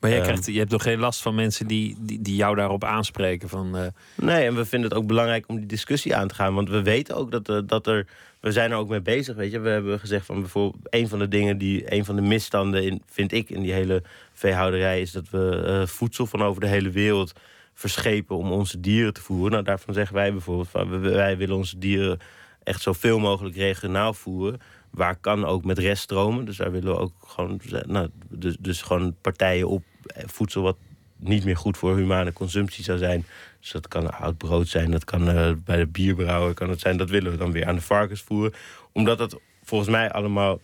Maar 0.00 0.10
jij 0.10 0.18
Ehm. 0.18 0.28
krijgt, 0.28 0.46
je 0.46 0.58
hebt 0.58 0.70
nog 0.70 0.82
geen 0.82 0.98
last 0.98 1.22
van 1.22 1.34
mensen 1.34 1.66
die, 1.66 1.96
die, 1.98 2.20
die 2.22 2.36
jou 2.36 2.56
daarop 2.56 2.84
aanspreken. 2.84 3.48
Van, 3.48 3.76
eh, 3.76 3.86
Nee, 4.14 4.46
en 4.46 4.54
we 4.54 4.64
vinden 4.64 4.88
het 4.90 4.98
ook 4.98 5.06
belangrijk 5.06 5.44
om 5.48 5.56
die 5.56 5.66
discussie 5.66 6.16
aan 6.16 6.28
te 6.28 6.34
gaan. 6.34 6.54
Want 6.54 6.68
we 6.68 6.82
weten 6.82 7.16
ook 7.16 7.30
dat, 7.30 7.48
er- 7.48 7.66
dat 7.66 7.86
er. 7.86 8.06
We 8.40 8.52
zijn 8.52 8.70
er 8.70 8.76
ook 8.76 8.88
mee 8.88 9.00
bezig. 9.00 9.36
Weet 9.36 9.52
je, 9.52 9.58
we 9.60 9.68
hebben 9.68 10.00
gezegd 10.00 10.26
van 10.26 10.40
bijvoorbeeld. 10.40 10.86
Een 10.90 11.08
van 11.08 11.18
de 11.18 11.28
dingen 11.28 11.58
die. 11.58 11.92
Een 11.94 12.04
van 12.04 12.16
de 12.16 12.22
misstanden 12.22 12.84
in, 12.84 13.02
vind 13.06 13.32
ik 13.32 13.50
in 13.50 13.62
die 13.62 13.72
hele 13.72 14.02
veehouderij. 14.32 15.00
is 15.00 15.12
dat 15.12 15.30
we 15.30 15.62
eh, 15.66 15.86
voedsel 15.86 16.26
van 16.26 16.42
over 16.42 16.60
de 16.60 16.66
hele 16.68 16.90
wereld 16.90 17.32
verschepen 17.74 18.36
om 18.36 18.52
onze 18.52 18.80
dieren 18.80 19.12
te 19.12 19.20
voeren. 19.22 19.50
Nou, 19.52 19.64
daarvan 19.64 19.94
zeggen 19.94 20.14
wij 20.14 20.32
bijvoorbeeld 20.32 20.68
van 20.68 21.00
wij 21.00 21.36
willen 21.36 21.56
onze 21.56 21.78
dieren 21.78 22.18
echt 22.62 22.82
zoveel 22.82 23.18
mogelijk 23.18 23.56
regionaal 23.56 24.14
voeren. 24.14 24.60
Waar 24.90 25.16
kan 25.16 25.44
ook 25.44 25.64
met 25.64 25.78
reststromen. 25.78 26.44
Dus 26.44 26.56
daar 26.56 26.72
willen 26.72 26.92
we 26.92 27.00
ook 27.00 27.12
gewoon. 27.24 27.60
Nou, 27.86 28.08
dus, 28.28 28.56
dus 28.60 28.82
gewoon 28.82 29.16
partijen 29.20 29.68
op 29.68 29.82
eh, 30.06 30.22
voedsel 30.26 30.62
wat 30.62 30.76
niet 31.16 31.44
meer 31.44 31.56
goed 31.56 31.78
voor 31.78 31.96
humane 31.96 32.32
consumptie 32.32 32.84
zou 32.84 32.98
zijn. 32.98 33.26
Dus 33.60 33.70
dat 33.70 33.88
kan 33.88 34.12
oud 34.12 34.38
brood 34.38 34.68
zijn, 34.68 34.90
dat 34.90 35.04
kan 35.04 35.28
eh, 35.28 35.52
bij 35.64 35.76
de 35.76 35.86
bierbrouwer 35.86 36.54
kan 36.54 36.70
het 36.70 36.80
zijn. 36.80 36.96
Dat 36.96 37.10
willen 37.10 37.30
we 37.30 37.38
dan 37.38 37.52
weer 37.52 37.66
aan 37.66 37.74
de 37.74 37.80
varkens 37.80 38.22
voeren. 38.22 38.52
Omdat 38.92 39.18
dat 39.18 39.40
volgens 39.62 39.90
mij 39.90 40.12
allemaal 40.12 40.60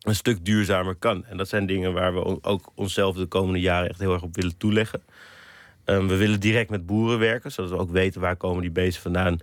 een 0.00 0.14
stuk 0.14 0.44
duurzamer 0.44 0.94
kan. 0.94 1.24
En 1.24 1.36
dat 1.36 1.48
zijn 1.48 1.66
dingen 1.66 1.92
waar 1.92 2.14
we 2.14 2.44
ook 2.44 2.72
onszelf 2.74 3.16
de 3.16 3.26
komende 3.26 3.60
jaren 3.60 3.88
echt 3.88 4.00
heel 4.00 4.12
erg 4.12 4.22
op 4.22 4.34
willen 4.34 4.56
toeleggen. 4.56 5.02
Ehm, 5.84 6.06
we 6.06 6.16
willen 6.16 6.40
direct 6.40 6.70
met 6.70 6.86
boeren 6.86 7.18
werken, 7.18 7.52
zodat 7.52 7.70
we 7.70 7.76
ook 7.76 7.90
weten 7.90 8.20
waar 8.20 8.36
komen 8.36 8.62
die 8.62 8.70
beesten 8.70 9.02
vandaan. 9.02 9.38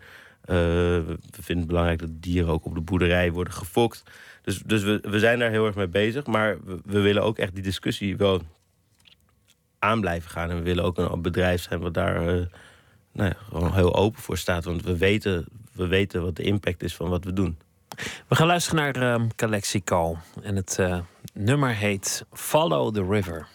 Eh, 0.48 0.56
we 0.56 1.18
vinden 1.32 1.58
het 1.58 1.68
belangrijk 1.68 2.00
dat 2.00 2.10
dieren 2.22 2.50
ook 2.50 2.66
op 2.66 2.74
de 2.74 2.82
boerderij 2.82 3.32
worden 3.32 3.54
gefokt. 3.54 4.04
Dus, 4.42 4.58
dus 4.66 4.84
we, 4.84 5.00
we 5.02 5.20
zijn 5.20 5.40
daar 5.40 5.50
heel 5.50 5.66
erg 5.66 5.76
mee 5.76 5.88
bezig. 5.88 6.26
Maar 6.26 6.58
we, 6.86 7.00
willen 7.00 7.24
ook 7.24 7.38
echt 7.38 7.54
die 7.54 7.64
discussie 7.64 8.18
wel 8.18 8.42
aan 9.80 10.02
blijven 10.02 10.30
gaan. 10.30 10.50
En 10.50 10.58
we 10.58 10.64
willen 10.64 10.84
ook 10.84 10.98
een 10.98 11.22
bedrijf 11.22 11.62
zijn 11.62 11.80
wat 11.80 11.94
daar 11.94 12.16
eh, 12.16 12.46
nou 13.12 13.30
ja, 13.30 13.36
gewoon 13.50 13.74
heel 13.74 13.96
open 13.96 14.22
voor 14.22 14.38
staat. 14.38 14.64
Want 14.64 14.84
we 14.84 14.98
weten, 14.98 15.46
we 15.74 15.88
weten 15.88 16.22
wat 16.22 16.36
de 16.36 16.44
impact 16.44 16.84
is 16.84 16.96
van 16.96 17.10
wat 17.10 17.24
we 17.24 17.34
doen. 17.34 17.58
We 18.28 18.36
gaan 18.36 18.48
luisteren 18.48 18.84
naar 18.84 18.96
ehm 18.96 19.28
Calexico. 19.36 20.18
En 20.42 20.56
het 20.56 20.80
eh, 20.80 21.00
nummer 21.34 21.76
heet 21.76 22.26
Follow 22.32 22.94
the 22.94 23.06
River. 23.10 23.48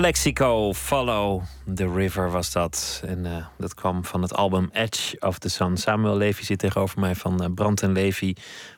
Calexico, 0.00 0.72
Follow 0.72 1.42
the 1.74 1.92
River 1.92 2.30
was 2.30 2.52
dat. 2.52 3.02
En 3.06 3.26
eh, 3.26 3.46
dat 3.58 3.74
kwam 3.74 4.04
van 4.04 4.22
het 4.22 4.34
album 4.34 4.68
Edge 4.72 5.16
of 5.18 5.38
the 5.38 5.48
Sun. 5.48 5.76
Samuel 5.76 6.16
Levy 6.16 6.42
zit 6.42 6.58
tegenover 6.58 7.00
mij 7.00 7.14
van 7.14 7.42
eh, 7.42 7.48
Brand 7.54 7.82
en 7.82 7.92
Levy. 7.92 8.34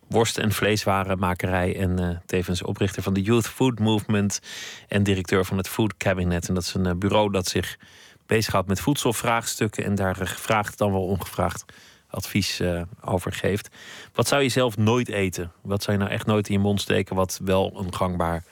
Worst- 0.09 0.39
en 0.39 0.53
vleeswarenmakerij. 0.53 1.77
En 1.77 1.99
eh, 1.99 2.17
tevens 2.27 2.63
oprichter 2.63 3.03
van 3.03 3.15
de 3.15 3.23
Youth 3.23 3.47
Food 3.47 3.79
Movement. 3.79 4.41
En 4.89 5.03
directeur 5.03 5.45
van 5.45 5.57
het 5.57 5.69
Food 5.69 5.97
Cabinet. 5.97 6.49
En 6.49 6.55
dat 6.55 6.63
is 6.63 6.75
een 6.75 6.99
bureau 6.99 7.33
dat 7.33 7.47
zich 7.47 7.79
bezighoudt 8.27 8.69
met 8.69 8.81
voedselvraagstukken. 8.81 9.85
En 9.85 9.95
daar 9.95 10.17
gevraagd 10.17 10.79
dan 10.79 10.93
wel 10.93 11.07
ongevraagd 11.07 11.65
advies 12.11 12.63
over 13.01 13.33
geeft. 13.33 13.69
Wat 14.15 14.29
zou 14.29 14.43
je 14.43 14.49
zelf 14.49 14.77
nooit 14.77 15.09
eten? 15.09 15.53
Wat 15.61 15.83
zou 15.83 15.97
je 15.97 16.03
nou 16.03 16.15
echt 16.15 16.27
nooit 16.27 16.49
in 16.49 16.55
je 16.55 16.61
mond 16.61 16.81
steken... 16.81 17.17
wat 17.17 17.41
wel 17.45 17.73
een 17.77 17.95
gangbaar 17.95 18.45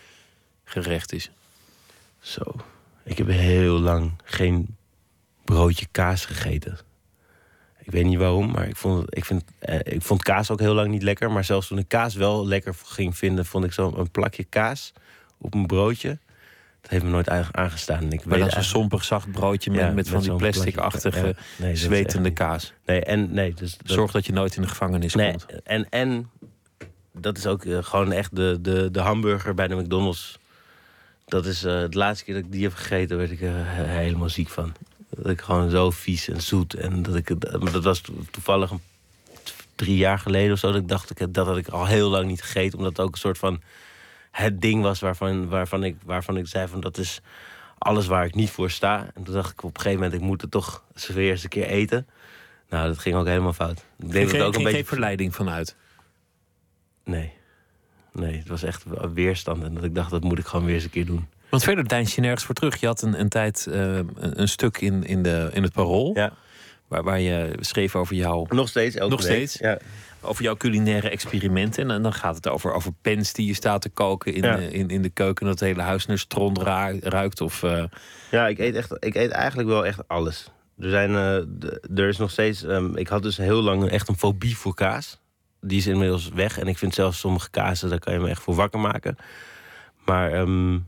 gerecht 0.64 1.12
is? 1.12 1.30
Zo. 2.20 2.42
Ik 3.04 3.18
heb 3.18 3.26
heel 3.28 3.78
lang 3.78 4.12
geen 4.24 4.76
broodje 5.44 5.86
kaas 5.90 6.24
gegeten. 6.24 6.78
Ik 7.78 7.90
weet 7.90 8.04
niet 8.04 8.18
waarom, 8.18 8.50
maar 8.50 8.68
ik 8.68 8.76
vond, 8.76 9.16
ik, 9.16 9.24
vind, 9.24 9.44
eh, 9.58 9.78
ik 9.94 10.02
vond 10.02 10.22
kaas 10.22 10.50
ook 10.50 10.60
heel 10.60 10.74
lang 10.74 10.88
niet 10.90 11.02
lekker. 11.02 11.30
Maar 11.30 11.44
zelfs 11.44 11.68
toen 11.68 11.78
ik 11.78 11.88
kaas 11.88 12.14
wel 12.14 12.46
lekker 12.46 12.74
ging 12.84 13.16
vinden, 13.16 13.46
vond 13.46 13.64
ik 13.64 13.72
zo 13.72 13.92
een 13.96 14.10
plakje 14.10 14.44
kaas 14.44 14.92
op 15.38 15.54
een 15.54 15.66
broodje. 15.66 16.18
Dat 16.80 16.90
heeft 16.90 17.04
me 17.04 17.10
nooit 17.10 17.28
aange- 17.28 17.52
aangestaan. 17.52 18.12
Ik 18.12 18.24
Maar 18.24 18.28
weet 18.34 18.38
dat 18.38 18.48
is 18.48 18.56
een 18.56 18.64
sompig 18.64 19.04
zacht 19.04 19.30
broodje 19.30 19.70
met, 19.70 19.80
Ja, 19.80 19.90
met 19.90 20.08
van 20.08 20.18
die 20.18 20.28
zo'n 20.28 20.36
plastic-achtige. 20.38 21.26
Ja, 21.26 21.32
nee, 21.64 21.76
zwetende 21.76 22.30
kaas. 22.32 22.72
Nee, 22.86 23.04
en 23.04 23.32
nee, 23.34 23.54
dus 23.54 23.76
dat- 23.78 23.90
Zorg 23.90 24.10
dat 24.12 24.26
je 24.26 24.32
nooit 24.32 24.56
in 24.56 24.62
de 24.62 24.68
gevangenis 24.68 25.14
Nee, 25.14 25.30
komt. 25.30 25.46
en, 25.62 25.88
en 25.90 26.30
dat 27.12 27.36
is 27.38 27.46
ook 27.46 27.64
eh, 27.64 27.78
gewoon 27.82 28.12
echt 28.12 28.36
de, 28.36 28.58
de, 28.60 28.88
de 28.90 29.00
hamburger 29.00 29.54
bij 29.54 29.68
de 29.68 29.74
McDonald's. 29.76 30.38
Dat 31.30 31.46
is 31.46 31.64
eh 31.64 31.72
de 31.88 31.98
laatste 31.98 32.24
keer 32.24 32.34
dat 32.34 32.44
ik 32.44 32.52
die 32.52 32.62
heb 32.62 32.74
gegeten, 32.74 33.16
werd 33.16 33.30
ik 33.30 33.40
er 33.40 33.52
he- 33.54 33.84
helemaal 33.84 34.28
ziek 34.28 34.48
van. 34.48 34.72
Dat 35.08 35.30
ik 35.32 35.40
gewoon 35.40 35.70
zo 35.70 35.90
vies 35.90 36.28
en 36.28 36.40
zoet. 36.40 36.74
En 36.74 37.02
dat 37.02 37.14
ik 37.16 37.40
dat 37.72 37.84
was 37.84 38.00
to- 38.00 38.12
toevallig 38.30 38.70
een, 38.70 38.80
drie 39.74 39.96
jaar 39.96 40.18
geleden 40.18 40.52
of 40.52 40.58
zo. 40.58 40.72
Dat 40.72 40.80
ik 40.80 40.88
dacht, 40.88 41.20
ik, 41.20 41.34
dat 41.34 41.46
had 41.46 41.56
ik 41.56 41.68
al 41.68 41.86
heel 41.86 42.10
lang 42.10 42.26
niet 42.26 42.42
gegeten. 42.42 42.78
Omdat 42.78 42.96
het 42.96 43.06
ook 43.06 43.12
een 43.12 43.18
soort 43.18 43.38
van 43.38 43.60
het 44.30 44.60
ding 44.60 44.82
was 44.82 45.00
waarvan, 45.00 45.48
waarvan, 45.48 45.84
ik, 45.84 45.96
waarvan 46.04 46.36
ik 46.36 46.46
zei 46.46 46.68
van 46.68 46.80
dat 46.80 46.98
is 46.98 47.20
alles 47.78 48.06
waar 48.06 48.24
ik 48.24 48.34
niet 48.34 48.50
voor 48.50 48.70
sta. 48.70 49.10
En 49.14 49.22
toen 49.22 49.34
dacht 49.34 49.50
ik 49.52 49.62
op 49.62 49.74
een 49.74 49.80
gegeven 49.80 50.02
moment, 50.02 50.20
ik 50.20 50.26
moet 50.26 50.40
het 50.40 50.50
toch 50.50 50.84
weer 51.06 51.30
eens 51.30 51.42
een 51.42 51.48
keer 51.48 51.66
eten. 51.66 52.06
Nou, 52.68 52.86
dat 52.86 52.98
ging 52.98 53.16
ook 53.16 53.26
helemaal 53.26 53.52
fout. 53.52 53.84
Ik 53.98 54.10
denk 54.10 54.30
dat 54.30 54.40
ook 54.40 54.54
een 54.54 54.62
beetje 54.62 54.76
geen 54.76 54.86
verleiding 54.86 55.34
vanuit. 55.34 55.76
Nee. 57.04 57.32
Nee, 58.12 58.36
het 58.38 58.48
was 58.48 58.62
echt 58.62 58.84
weerstand. 59.14 59.62
En 59.62 59.74
dat 59.74 59.84
ik 59.84 59.94
dacht, 59.94 60.10
dat 60.10 60.22
moet 60.22 60.38
ik 60.38 60.46
gewoon 60.46 60.64
weer 60.66 60.74
eens 60.74 60.84
een 60.84 60.90
keer 60.90 61.06
doen. 61.06 61.26
Want 61.50 61.62
verder 61.62 61.88
deins 61.88 62.14
je 62.14 62.20
nergens 62.20 62.44
voor 62.44 62.54
terug. 62.54 62.80
Je 62.80 62.86
had 62.86 63.02
een, 63.02 63.20
een 63.20 63.28
tijd 63.28 63.66
eh, 63.66 63.98
een, 64.16 64.48
stuk 64.48 64.76
in, 64.80 65.04
in, 65.04 65.22
de, 65.22 65.50
in 65.52 65.62
het 65.62 65.72
Parool... 65.72 66.10
Ja. 66.14 66.32
Waar, 66.88 67.02
waar 67.02 67.20
je 67.20 67.50
schreef 67.60 67.96
over, 67.96 68.14
jou, 68.16 68.46
Nog 68.54 68.68
steeds, 68.68 68.96
elke 68.96 69.10
Nog 69.10 69.22
week. 69.22 69.30
steeds? 69.30 69.58
Ja. 69.58 69.78
over 70.20 70.42
jouw 70.44 70.56
culinaire 70.56 71.08
experimenten. 71.10 71.90
En 71.90 72.02
dan- 72.02 72.12
gaat 72.12 72.34
het 72.36 72.48
over, 72.48 72.72
over 72.72 72.92
pens 73.02 73.32
die 73.32 73.46
je 73.46 73.54
staat 73.54 73.82
te 73.82 73.88
koken 73.88 74.34
in, 74.34 74.42
Ja. 74.42 74.58
eh, 74.58 74.72
in, 74.72 74.88
in 74.88 75.02
de 75.02 75.08
keuken... 75.08 75.46
dat 75.46 75.60
het 75.60 75.68
hele 75.68 75.82
huis 75.82 76.06
naar 76.06 76.18
stront 76.18 76.58
ruikt. 77.02 77.40
Of, 77.40 77.62
eh, 77.62 77.84
ja, 78.30 78.48
ik 78.48 78.58
eet, 78.58 78.74
echt, 78.74 78.96
ik 79.04 79.14
eet 79.14 79.30
eigenlijk 79.30 79.68
wel 79.68 79.86
echt 79.86 80.08
alles. 80.08 80.50
Er, 80.78 80.90
zijn, 80.90 81.10
eh, 81.14 81.98
er 81.98 82.08
is 82.08 82.16
nog 82.18 82.30
steeds... 82.30 82.62
ehm, 82.64 82.96
ik 82.96 83.08
had 83.08 83.22
dus 83.22 83.36
heel 83.36 83.62
lang 83.62 83.88
echt 83.88 84.08
een 84.08 84.18
fobie 84.18 84.56
voor 84.56 84.74
kaas. 84.74 85.19
Die 85.60 85.78
is 85.78 85.86
inmiddels 85.86 86.28
weg. 86.28 86.58
En 86.58 86.66
ik 86.66 86.78
vind 86.78 86.94
zelfs 86.94 87.18
sommige 87.18 87.50
kazen, 87.50 87.88
daar 87.88 87.98
kan 87.98 88.12
je 88.12 88.18
me 88.18 88.28
echt 88.28 88.42
voor 88.42 88.54
wakker 88.54 88.80
maken. 88.80 89.16
Maar 90.04 90.32
ehm, 90.32 90.78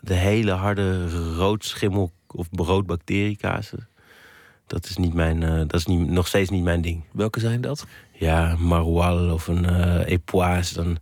de 0.00 0.14
hele 0.14 0.52
harde 0.52 1.08
roodschimmel 1.34 2.12
of 2.26 2.48
roodbacteriekazen... 2.50 3.88
dat 4.66 4.84
is, 4.84 4.96
niet 4.96 5.14
mijn, 5.14 5.42
eh, 5.42 5.56
dat 5.56 5.74
is 5.74 5.86
niet, 5.86 6.08
nog 6.08 6.26
steeds 6.26 6.50
niet 6.50 6.62
mijn 6.62 6.82
ding. 6.82 7.04
welke 7.12 7.40
zijn 7.40 7.60
dat? 7.60 7.86
Ja, 8.12 8.56
maroilles 8.56 9.32
of 9.32 9.46
een 9.46 9.64
eh 9.64 10.06
epoise, 10.06 10.74
dan... 10.74 10.98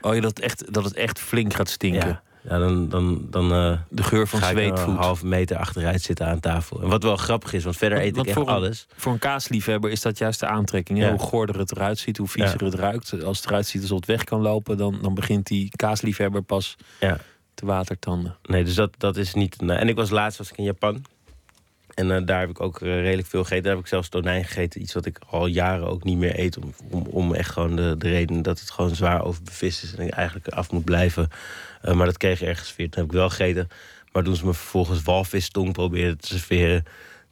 Oh, 0.00 0.20
dat, 0.20 0.38
echt, 0.38 0.72
dat 0.72 0.84
het 0.84 0.94
echt 0.94 1.18
flink 1.18 1.54
gaat 1.54 1.68
stinken. 1.68 2.08
Ja, 2.08 2.22
ja 2.48 2.58
dan, 2.58 2.88
dan, 2.88 3.26
dan 3.30 3.52
eh, 3.52 3.78
De 3.88 4.02
geur 4.02 4.26
van 4.28 4.40
zweetvoet. 4.42 4.88
een 4.88 4.96
halve 4.96 5.26
meter 5.26 5.56
achteruit 5.56 6.02
zitten 6.02 6.26
aan 6.26 6.40
tafel. 6.40 6.82
En 6.82 6.88
wat 6.88 7.02
wel 7.02 7.16
grappig 7.16 7.52
is, 7.52 7.64
want 7.64 7.76
verder 7.76 7.98
Want- 7.98 8.10
eet 8.10 8.16
ik 8.20 8.24
echt 8.26 8.34
voor 8.36 8.48
een- 8.48 8.54
alles. 8.54 8.86
Voor 8.96 9.12
een 9.12 9.18
kaasliefhebber 9.18 9.90
is 9.90 10.00
dat 10.02 10.18
juist 10.18 10.40
de 10.40 10.46
aantrekking. 10.46 10.98
Ja. 10.98 11.10
Hoe 11.10 11.18
goorder 11.18 11.58
het 11.58 11.70
eruit 11.76 11.98
ziet, 11.98 12.16
hoe 12.16 12.28
viezer 12.28 12.64
het 12.64 12.74
ruikt. 12.74 13.22
Als 13.24 13.36
het 13.36 13.46
eruit 13.46 13.66
ziet 13.66 13.80
alsof 13.82 13.96
het 13.96 14.06
weg 14.06 14.24
kan 14.24 14.40
lopen, 14.40 14.76
dan, 14.76 14.98
dan 15.02 15.14
begint 15.14 15.46
die 15.46 15.68
kaasliefhebber 15.76 16.42
pas 16.42 16.76
Ja. 17.00 17.18
te 17.54 17.66
watertanden. 17.66 18.36
Nee, 18.42 18.64
dus 18.64 18.74
dat, 18.74 18.90
dat 18.98 19.16
is 19.16 19.34
niet... 19.34 19.60
nee. 19.60 19.76
En 19.76 19.88
ik 19.88 19.96
was 19.96 20.10
laatst 20.10 20.38
was 20.38 20.50
ik 20.50 20.56
in 20.56 20.64
Japan. 20.64 21.04
En 21.94 22.10
eh, 22.10 22.22
daar 22.24 22.40
heb 22.40 22.50
ik 22.50 22.60
ook 22.60 22.80
eh, 22.80 23.00
redelijk 23.00 23.28
veel 23.28 23.42
gegeten. 23.42 23.62
Daar 23.62 23.72
heb 23.72 23.82
ik 23.82 23.88
zelfs 23.88 24.08
tonijn 24.08 24.44
gegeten. 24.44 24.80
Iets 24.80 24.94
wat 24.94 25.06
ik 25.06 25.18
al 25.26 25.46
jaren 25.46 25.86
ook 25.86 26.04
niet 26.04 26.18
meer 26.18 26.38
eet. 26.38 26.58
Om, 26.58 26.74
om, 26.90 27.06
om 27.06 27.34
echt 27.34 27.50
gewoon 27.50 27.76
de, 27.76 27.94
de 27.98 28.08
reden 28.08 28.42
dat 28.42 28.60
het 28.60 28.70
gewoon 28.70 28.94
zwaar 28.94 29.24
overbevist 29.24 29.82
is. 29.82 29.94
En 29.94 30.06
ik 30.06 30.12
eigenlijk 30.12 30.48
af 30.48 30.70
moet 30.70 30.84
blijven. 30.84 31.28
Eh, 31.82 31.94
maar 31.94 32.06
dat 32.06 32.16
kreeg 32.16 32.40
ik 32.40 32.48
ergens 32.48 32.76
weer. 32.76 32.90
Toen 32.90 33.02
heb 33.02 33.12
ik 33.12 33.18
wel 33.18 33.30
gegeten. 33.30 33.68
Maar 34.12 34.22
toen 34.22 34.36
ze 34.36 34.46
me 34.46 34.54
vervolgens 34.54 35.02
walvistong 35.02 35.72
probeerden 35.72 36.18
te 36.18 36.26
serveren... 36.26 36.84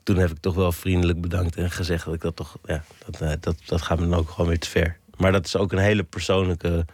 toen 0.02 0.16
heb 0.16 0.30
ik 0.30 0.38
toch 0.40 0.54
wel 0.54 0.72
vriendelijk 0.72 1.20
bedankt 1.20 1.56
en 1.56 1.70
gezegd 1.70 2.04
dat 2.04 2.14
ik 2.14 2.20
dat 2.20 2.36
toch... 2.36 2.56
Ja, 2.64 2.84
dat, 3.18 3.42
dat, 3.42 3.56
dat 3.66 3.82
gaat 3.82 3.98
me 3.98 4.08
dan 4.08 4.18
ook 4.18 4.30
gewoon 4.30 4.48
weer 4.48 4.58
te 4.58 4.68
ver. 4.68 4.96
Maar 5.16 5.32
dat 5.32 5.46
is 5.46 5.56
ook 5.56 5.72
een 5.72 5.78
hele 5.78 6.02
persoonlijke 6.02 6.84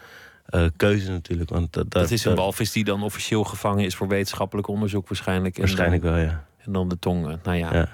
keuze 0.76 1.10
natuurlijk. 1.10 1.50
Want 1.50 1.72
dat, 1.72 1.90
Dat 1.90 2.10
is 2.10 2.24
een 2.24 2.34
walvis 2.34 2.72
die 2.72 2.84
dan 2.84 3.02
officieel 3.02 3.44
gevangen 3.44 3.84
is 3.84 3.96
voor 3.96 4.08
wetenschappelijk 4.08 4.68
onderzoek 4.68 5.08
waarschijnlijk. 5.08 5.58
Waarschijnlijk 5.58 6.02
wel, 6.02 6.16
ja. 6.16 6.47
En 6.68 6.74
dan 6.74 6.88
de 6.88 6.98
tong. 6.98 7.28
eh, 7.28 7.34
Nou 7.42 7.56
ja. 7.56 7.74
ja. 7.74 7.88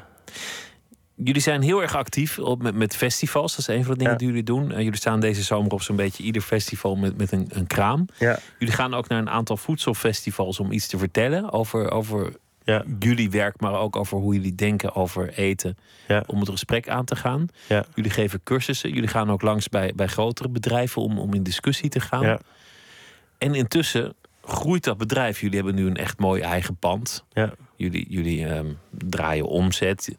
Jullie 1.16 1.40
zijn 1.42 1.62
heel 1.62 1.82
erg 1.82 1.96
actief 1.96 2.38
op, 2.38 2.62
met, 2.62 2.74
met 2.74 2.96
festivals. 2.96 3.50
Dat 3.56 3.68
is 3.68 3.74
een 3.76 3.82
van 3.84 3.92
de 3.92 3.98
dingen 3.98 4.12
Ja. 4.12 4.18
die 4.18 4.26
jullie 4.28 4.42
doen. 4.42 4.70
Eh, 4.72 4.78
jullie 4.78 4.96
staan 4.96 5.20
deze 5.20 5.42
zomer 5.42 5.72
op 5.72 5.82
zo'n 5.82 5.96
beetje 5.96 6.22
ieder 6.22 6.42
festival 6.42 6.96
met, 6.96 7.16
met 7.16 7.32
een, 7.32 7.46
een 7.48 7.66
kraam. 7.66 8.06
Ja. 8.18 8.38
Jullie 8.58 8.74
gaan 8.74 8.94
ook 8.94 9.08
naar 9.08 9.18
een 9.18 9.30
aantal 9.30 9.56
voedselfestivals 9.56 10.60
om 10.60 10.72
iets 10.72 10.86
te 10.86 10.98
vertellen 10.98 11.52
over, 11.52 11.90
over 11.90 12.32
Ja. 12.64 12.84
jullie 12.98 13.30
werk, 13.30 13.60
maar 13.60 13.72
ook 13.74 13.96
over 13.96 14.18
hoe 14.18 14.34
jullie 14.34 14.54
denken 14.54 14.94
over 14.94 15.32
eten. 15.32 15.76
Ja. 16.08 16.22
Om 16.26 16.40
het 16.40 16.48
gesprek 16.48 16.88
aan 16.88 17.04
te 17.04 17.16
gaan. 17.16 17.46
Ja. 17.68 17.84
Jullie 17.94 18.10
geven 18.10 18.40
cursussen. 18.42 18.92
Jullie 18.92 19.08
gaan 19.08 19.30
ook 19.30 19.42
langs 19.42 19.68
bij, 19.68 19.92
bij 19.96 20.06
grotere 20.06 20.48
bedrijven 20.48 21.02
om, 21.02 21.18
om 21.18 21.34
in 21.34 21.42
discussie 21.42 21.88
te 21.88 22.00
gaan. 22.00 22.22
Ja. 22.22 22.38
En 23.38 23.54
intussen 23.54 24.14
groeit 24.44 24.84
dat 24.84 24.98
bedrijf. 24.98 25.40
Jullie 25.40 25.56
hebben 25.56 25.74
nu 25.74 25.86
een 25.86 25.96
echt 25.96 26.18
mooi 26.18 26.40
eigen 26.42 26.76
pand. 26.76 27.24
Jullie, 27.84 28.06
jullie 28.08 28.46
ehm, 28.46 28.72
draaien 28.90 29.46
omzet. 29.46 30.16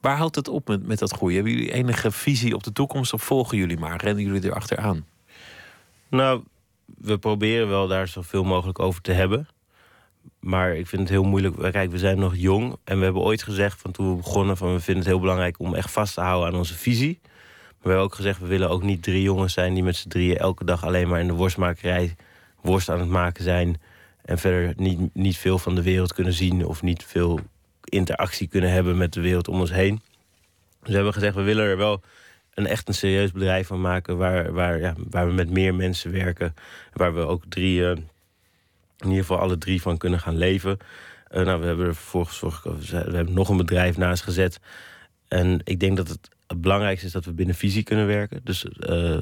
Waar 0.00 0.16
houdt 0.16 0.36
het 0.36 0.48
op 0.48 0.68
met, 0.68 0.86
met 0.86 0.98
dat 0.98 1.12
groeien? 1.12 1.34
Hebben 1.34 1.52
jullie 1.52 1.72
enige 1.72 2.10
visie 2.10 2.54
op 2.54 2.62
de 2.62 2.72
toekomst 2.72 3.12
of 3.12 3.22
volgen 3.22 3.58
jullie 3.58 3.78
maar? 3.78 4.00
Rennen 4.00 4.24
jullie 4.24 4.44
erachteraan? 4.44 5.06
Nou, 6.08 6.42
we 6.84 7.18
proberen 7.18 7.68
wel 7.68 7.88
daar 7.88 8.08
zoveel 8.08 8.44
mogelijk 8.44 8.78
over 8.78 9.00
te 9.00 9.12
hebben. 9.12 9.48
Maar 10.40 10.76
ik 10.76 10.86
vind 10.86 11.02
het 11.02 11.10
heel 11.10 11.24
moeilijk. 11.24 11.72
Kijk, 11.72 11.90
we 11.90 11.98
zijn 11.98 12.18
nog 12.18 12.36
jong. 12.36 12.76
En 12.84 12.98
we 12.98 13.04
hebben 13.04 13.22
ooit 13.22 13.42
gezegd 13.42 13.80
van 13.80 13.92
toen 13.92 14.10
we 14.10 14.16
begonnen... 14.16 14.56
van 14.56 14.72
we 14.72 14.80
vinden 14.80 15.02
het 15.02 15.12
heel 15.12 15.20
belangrijk 15.20 15.58
om 15.58 15.74
echt 15.74 15.90
vast 15.90 16.14
te 16.14 16.20
houden 16.20 16.48
aan 16.48 16.58
onze 16.58 16.74
visie. 16.74 17.18
Maar 17.22 17.76
we 17.82 17.88
hebben 17.88 18.04
ook 18.04 18.14
gezegd, 18.14 18.40
we 18.40 18.46
willen 18.46 18.70
ook 18.70 18.82
niet 18.82 19.02
drie 19.02 19.22
jongens 19.22 19.52
zijn... 19.52 19.74
die 19.74 19.82
met 19.82 19.96
z'n 19.96 20.08
drieën 20.08 20.36
elke 20.36 20.64
dag 20.64 20.84
alleen 20.84 21.08
maar 21.08 21.20
in 21.20 21.26
de 21.26 21.32
worstmakerij... 21.32 22.16
worst 22.60 22.88
aan 22.88 23.00
het 23.00 23.08
maken 23.08 23.44
zijn. 23.44 23.80
En 24.28 24.38
verder 24.38 24.72
niet, 24.76 25.14
niet 25.14 25.36
veel 25.36 25.58
van 25.58 25.74
de 25.74 25.82
wereld 25.82 26.12
kunnen 26.12 26.32
zien... 26.32 26.64
of 26.64 26.82
niet 26.82 27.04
veel 27.04 27.40
interactie 27.84 28.48
kunnen 28.48 28.70
hebben 28.70 28.96
met 28.96 29.12
de 29.12 29.20
wereld 29.20 29.48
om 29.48 29.60
ons 29.60 29.72
heen. 29.72 30.00
Dus 30.80 30.88
we 30.88 30.94
hebben 30.94 31.12
gezegd, 31.12 31.34
we 31.34 31.42
willen 31.42 31.64
er 31.64 31.76
wel 31.76 32.02
een 32.54 32.66
echt 32.66 32.88
een 32.88 32.94
serieus 32.94 33.32
bedrijf 33.32 33.66
van 33.66 33.80
maken... 33.80 34.16
waar, 34.16 34.52
waar, 34.52 34.80
ja, 34.80 34.94
waar 35.10 35.26
we 35.26 35.32
met 35.32 35.50
meer 35.50 35.74
mensen 35.74 36.12
werken. 36.12 36.54
Waar 36.92 37.14
we 37.14 37.20
ook 37.20 37.42
drie, 37.48 37.84
eh, 37.84 37.90
in 38.98 39.08
ieder 39.08 39.18
geval 39.18 39.38
alle 39.38 39.58
drie 39.58 39.82
van 39.82 39.96
kunnen 39.96 40.20
gaan 40.20 40.36
leven. 40.36 40.78
Eh, 41.28 41.44
nou, 41.44 41.60
we 41.60 41.66
hebben 41.66 41.86
er 41.86 41.94
vervolgens. 41.94 42.40
We 42.90 42.96
hebben 42.96 43.32
nog 43.32 43.48
een 43.48 43.56
bedrijf 43.56 43.96
naast 43.96 44.22
gezet. 44.22 44.60
En 45.28 45.60
ik 45.64 45.80
denk 45.80 45.96
dat 45.96 46.08
het 46.08 46.28
het 46.48 46.60
belangrijkste 46.60 47.06
is 47.06 47.12
dat 47.12 47.24
we 47.24 47.32
binnen 47.32 47.54
visie 47.54 47.82
kunnen 47.82 48.06
werken. 48.06 48.40
Dus, 48.44 48.68
eh, 48.68 49.20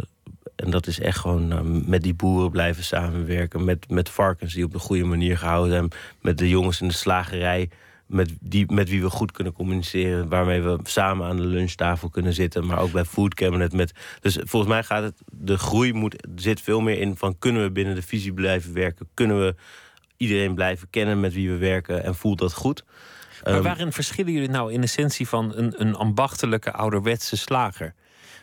en 0.56 0.70
dat 0.70 0.86
is 0.86 1.00
echt 1.00 1.18
gewoon 1.18 1.48
nou, 1.48 1.82
met 1.86 2.02
die 2.02 2.14
boeren 2.14 2.50
blijven 2.50 2.84
samenwerken. 2.84 3.64
Met, 3.64 3.90
met 3.90 4.08
varkens 4.08 4.54
die 4.54 4.64
op 4.64 4.72
de 4.72 4.78
goede 4.78 5.04
manier 5.04 5.38
gehouden 5.38 5.72
zijn. 5.72 5.88
Met 6.20 6.38
de 6.38 6.48
jongens 6.48 6.80
in 6.80 6.88
de 6.88 6.94
slagerij. 6.94 7.70
Met, 8.06 8.34
die, 8.40 8.72
met 8.72 8.88
wie 8.88 9.02
we 9.02 9.10
goed 9.10 9.32
kunnen 9.32 9.52
communiceren. 9.52 10.28
Waarmee 10.28 10.60
we 10.62 10.78
samen 10.82 11.26
aan 11.26 11.36
de 11.36 11.42
lunchtafel 11.42 12.08
kunnen 12.08 12.32
zitten. 12.32 12.66
Maar 12.66 12.78
ook 12.78 12.92
bij 12.92 13.04
Food 13.04 13.34
Cabinet. 13.34 13.72
Met, 13.72 13.92
dus 14.20 14.38
volgens 14.42 14.72
mij 14.72 14.82
gaat 14.82 15.02
het. 15.02 15.14
De 15.32 15.58
groei 15.58 15.92
moet, 15.92 16.26
zit 16.36 16.60
veel 16.60 16.80
meer 16.80 16.98
in 16.98 17.16
van 17.16 17.38
kunnen 17.38 17.62
we 17.62 17.70
binnen 17.70 17.94
de 17.94 18.02
visie 18.02 18.32
blijven 18.32 18.72
werken? 18.72 19.08
Kunnen 19.14 19.40
we 19.40 19.54
iedereen 20.16 20.54
blijven 20.54 20.90
kennen 20.90 21.20
met 21.20 21.32
wie 21.32 21.50
we 21.50 21.56
werken? 21.56 22.04
En 22.04 22.14
voelt 22.14 22.38
dat 22.38 22.52
goed? 22.52 22.84
Maar 23.44 23.54
Ehm, 23.54 23.62
waarin 23.62 23.92
verschillen 23.92 24.32
jullie 24.32 24.48
nou 24.48 24.72
in 24.72 24.82
essentie 24.82 25.28
van 25.28 25.54
een, 25.54 25.80
een 25.80 25.94
ambachtelijke 25.94 26.72
ouderwetse 26.72 27.36
slager? 27.36 27.94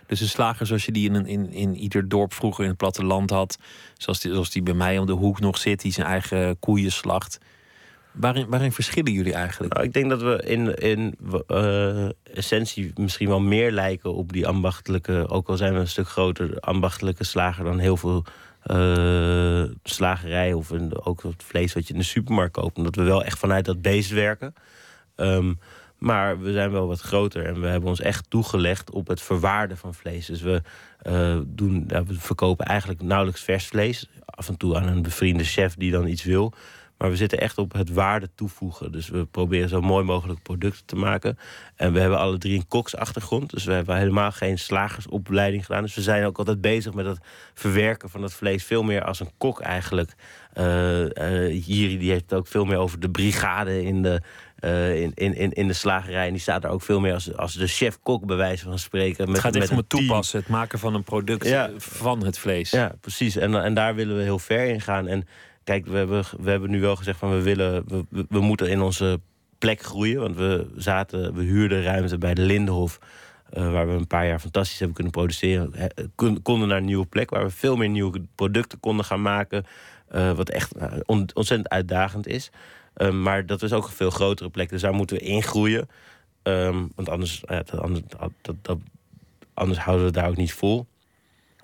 Dus 0.08 0.22
een 0.22 0.28
slager 0.28 0.66
zoals 0.66 0.86
je 0.86 0.91
die 0.91 1.10
in, 1.12 1.26
in, 1.26 1.51
in 1.51 1.76
ieder 1.76 2.10
dorp 2.10 2.34
vroeger 2.34 2.64
in 2.64 2.70
het 2.70 2.78
platteland 2.78 3.30
had. 3.30 3.58
Zoals 3.97 4.20
die, 4.20 4.32
zoals 4.32 4.49
die 4.49 4.64
bij 4.64 4.74
mij 4.74 4.97
om 4.97 5.06
de 5.06 5.12
hoek 5.12 5.39
nog 5.39 5.58
zit, 5.58 5.82
die 5.82 5.91
zijn 5.91 6.08
eigen 6.08 6.60
koeien 6.60 6.91
slacht. 6.91 7.38
Waarin, 8.12 8.49
waarin 8.49 8.72
verschillen 8.72 9.12
jullie 9.12 9.34
eigenlijk? 9.34 9.74
Nou, 9.74 9.86
ik 9.86 9.93
denk 9.93 10.10
dat 10.10 10.22
we 10.22 10.43
in, 10.45 10.76
in 10.76 11.16
eh, 11.47 12.06
essentie 12.24 12.91
misschien 12.95 13.28
wel 13.28 13.39
meer 13.39 13.72
lijken 13.72 14.14
op 14.14 14.34
die 14.34 14.47
ambachtelijke, 14.47 15.28
ook 15.30 15.49
al 15.49 15.58
zijn 15.58 15.74
we 15.74 15.80
een 15.80 15.88
stuk 15.88 16.08
groter, 16.08 16.60
ambachtelijke 16.60 17.24
slager 17.24 17.64
dan 17.64 17.80
heel 17.80 17.97
veel 17.97 18.24
eh 18.64 19.64
slagerijen 19.84 20.58
of 20.58 20.72
ook 21.04 21.24
het 21.24 21.43
vlees 21.43 21.74
wat 21.74 21.88
je 21.88 21.93
in 21.93 21.99
de 21.99 22.06
supermarkt 22.06 22.54
koopt. 22.54 22.78
Omdat 22.78 22.95
we 22.95 23.04
wel 23.04 23.24
echt 23.24 23.39
vanuit 23.39 23.66
dat 23.66 23.82
beest 23.82 24.12
werken. 24.12 24.54
Ehm, 25.16 25.54
maar 26.04 26.39
we 26.39 26.51
zijn 26.51 26.72
wel 26.72 26.88
wat 26.88 27.01
groter 27.01 27.45
en 27.45 27.62
we 27.62 27.68
hebben 27.68 27.89
ons 27.89 28.01
echt 28.01 28.30
toegelegd 28.30 28.91
op 28.91 29.08
het 29.08 29.22
verwaarden 29.22 29.78
van 29.78 29.93
vlees. 29.93 30.26
Dus 30.26 30.41
we, 30.41 30.62
eh, 31.01 31.39
doen, 31.45 31.88
we 31.88 32.20
verkopen 32.20 32.66
eigenlijk 32.66 33.01
nauwelijks 33.01 33.41
vers 33.41 33.68
vlees. 33.68 34.10
Af 34.26 34.47
en 34.47 34.58
toe 34.58 34.76
aan 34.76 34.88
een 34.88 35.01
bevriende 35.01 35.43
chef 35.43 35.76
die 35.76 35.91
dan 35.91 36.08
iets 36.08 36.24
wil. 36.24 36.54
Maar 36.97 37.10
we 37.10 37.16
zitten 37.16 37.39
echt 37.39 37.58
op 37.58 37.74
het 37.74 37.89
waarde 37.93 38.30
toevoegen. 38.36 38.91
Dus 38.91 39.10
we 39.10 39.26
proberen 39.26 39.70
zo 39.70 39.82
mooi 39.82 40.06
mogelijk 40.06 40.41
producten 40.41 40.86
te 40.86 40.95
maken. 40.95 41.38
En 41.76 41.93
we 41.93 41.99
hebben 41.99 42.20
alle 42.20 42.38
drie 42.38 42.58
een 42.58 42.68
koksachtergrond. 42.68 43.49
Dus 43.49 43.64
we 43.64 43.74
hebben 43.74 43.97
helemaal 43.97 44.32
geen 44.32 44.60
slagersopleiding 44.60 45.66
gedaan. 45.66 45.84
Dus 45.84 45.95
we 45.95 46.01
zijn 46.01 46.26
ook 46.26 46.38
altijd 46.38 46.62
bezig 46.62 46.93
met 46.93 47.06
het 47.06 47.20
verwerken 47.54 48.10
van 48.10 48.22
het 48.24 48.34
vlees. 48.34 48.64
Veel 48.64 48.84
meer 48.84 49.04
als 49.04 49.20
een 49.20 49.32
kok 49.38 49.60
eigenlijk. 49.60 50.16
Eh, 50.54 51.06
hier 51.66 51.99
die 51.99 52.12
heeft 52.12 52.24
het 52.24 52.34
ook 52.34 52.47
veel 52.47 52.66
meer 52.66 52.78
over 52.78 52.99
de 52.99 53.10
brigade 53.10 53.84
in 53.84 54.01
de, 54.01 54.22
eh, 54.64 55.01
in, 55.01 55.11
in, 55.16 55.51
in, 55.53 55.68
de 55.68 55.74
slagerij. 55.74 56.26
En 56.26 56.32
die 56.34 56.41
staat 56.41 56.64
er 56.64 56.70
ook 56.70 56.82
veel 56.82 56.99
meer 56.99 57.14
als, 57.14 57.36
als 57.38 57.53
de 57.53 57.68
chef-kok 57.68 58.26
bij 58.26 58.36
wijze 58.36 58.64
van 58.64 58.80
spreken. 58.80 59.26
Met, 59.26 59.36
het 59.36 59.45
gaat 59.45 59.55
echt 59.55 59.72
om 59.72 59.78
het 59.78 59.89
toepassen, 59.89 60.39
het 60.39 60.47
maken 60.49 60.80
van 60.80 60.93
een 60.93 61.03
product 61.03 61.47
Ja. 61.47 61.68
eh, 61.68 61.74
van 61.78 62.26
het 62.26 62.38
vlees. 62.39 62.70
Ja, 62.72 62.95
precies. 63.01 63.36
En, 63.36 63.64
en 63.64 63.74
daar 63.74 63.95
willen 63.95 64.18
we 64.18 64.24
heel 64.24 64.39
ver 64.39 64.66
in 64.68 64.82
gaan. 64.82 65.07
En 65.07 65.28
kijk, 65.64 65.86
we 65.86 65.97
hebben, 65.97 66.24
we 66.39 66.49
hebben 66.49 66.70
nu 66.70 66.82
wel 66.82 66.95
gezegd 66.95 67.20
van 67.20 67.30
we 67.32 67.41
willen, 67.41 67.84
we, 67.88 68.26
we, 68.30 68.39
moeten 68.39 68.70
in 68.70 68.82
onze 68.82 69.20
plek 69.57 69.82
groeien. 69.82 70.20
Want 70.20 70.36
we 70.36 70.68
zaten, 70.76 71.34
we 71.34 71.43
huurden 71.43 71.84
ruimte 71.84 72.18
bij 72.18 72.34
de 72.34 72.41
Lindenhof. 72.41 72.99
eh, 73.49 73.72
waar 73.72 73.88
we 73.88 73.93
een 73.93 74.07
paar 74.07 74.28
jaar 74.28 74.39
fantastisch 74.39 74.78
hebben 74.78 74.95
kunnen 74.95 75.14
produceren. 75.14 75.72
Hè, 75.76 75.88
kon- 76.16 76.41
konden 76.41 76.68
naar 76.68 76.78
een 76.78 76.86
nieuwe 76.86 77.05
plek 77.05 77.30
waar 77.30 77.43
we 77.43 77.49
veel 77.49 77.76
meer 77.76 77.89
nieuwe 77.89 78.22
producten 78.36 78.80
konden 78.80 79.05
gaan 79.05 79.22
maken. 79.22 79.66
eh, 80.07 80.32
wat 80.32 80.49
echt 80.49 80.74
eh, 80.76 80.91
on- 81.05 81.30
ontzettend 81.34 81.70
uitdagend 81.70 82.28
is. 82.28 82.49
Eh, 82.94 83.12
maar 83.12 83.46
dat 83.46 83.62
is 83.62 83.74
ook 83.74 83.86
een 83.86 83.94
veel 83.94 84.10
grotere 84.10 84.50
plek. 84.50 84.70
Dus 84.70 84.82
daar 84.82 84.94
moeten 84.94 85.18
we 85.18 85.24
in 85.24 85.44
groeien. 85.44 85.89
Ehm, 86.44 86.86
want 86.96 87.10
anders, 87.10 87.44
dat, 87.46 87.78
anders, 87.78 88.02
anders 89.54 89.80
houden 89.80 90.06
we 90.06 90.12
daar 90.12 90.30
ook 90.30 90.38
niet 90.38 90.54
vol. 90.54 90.88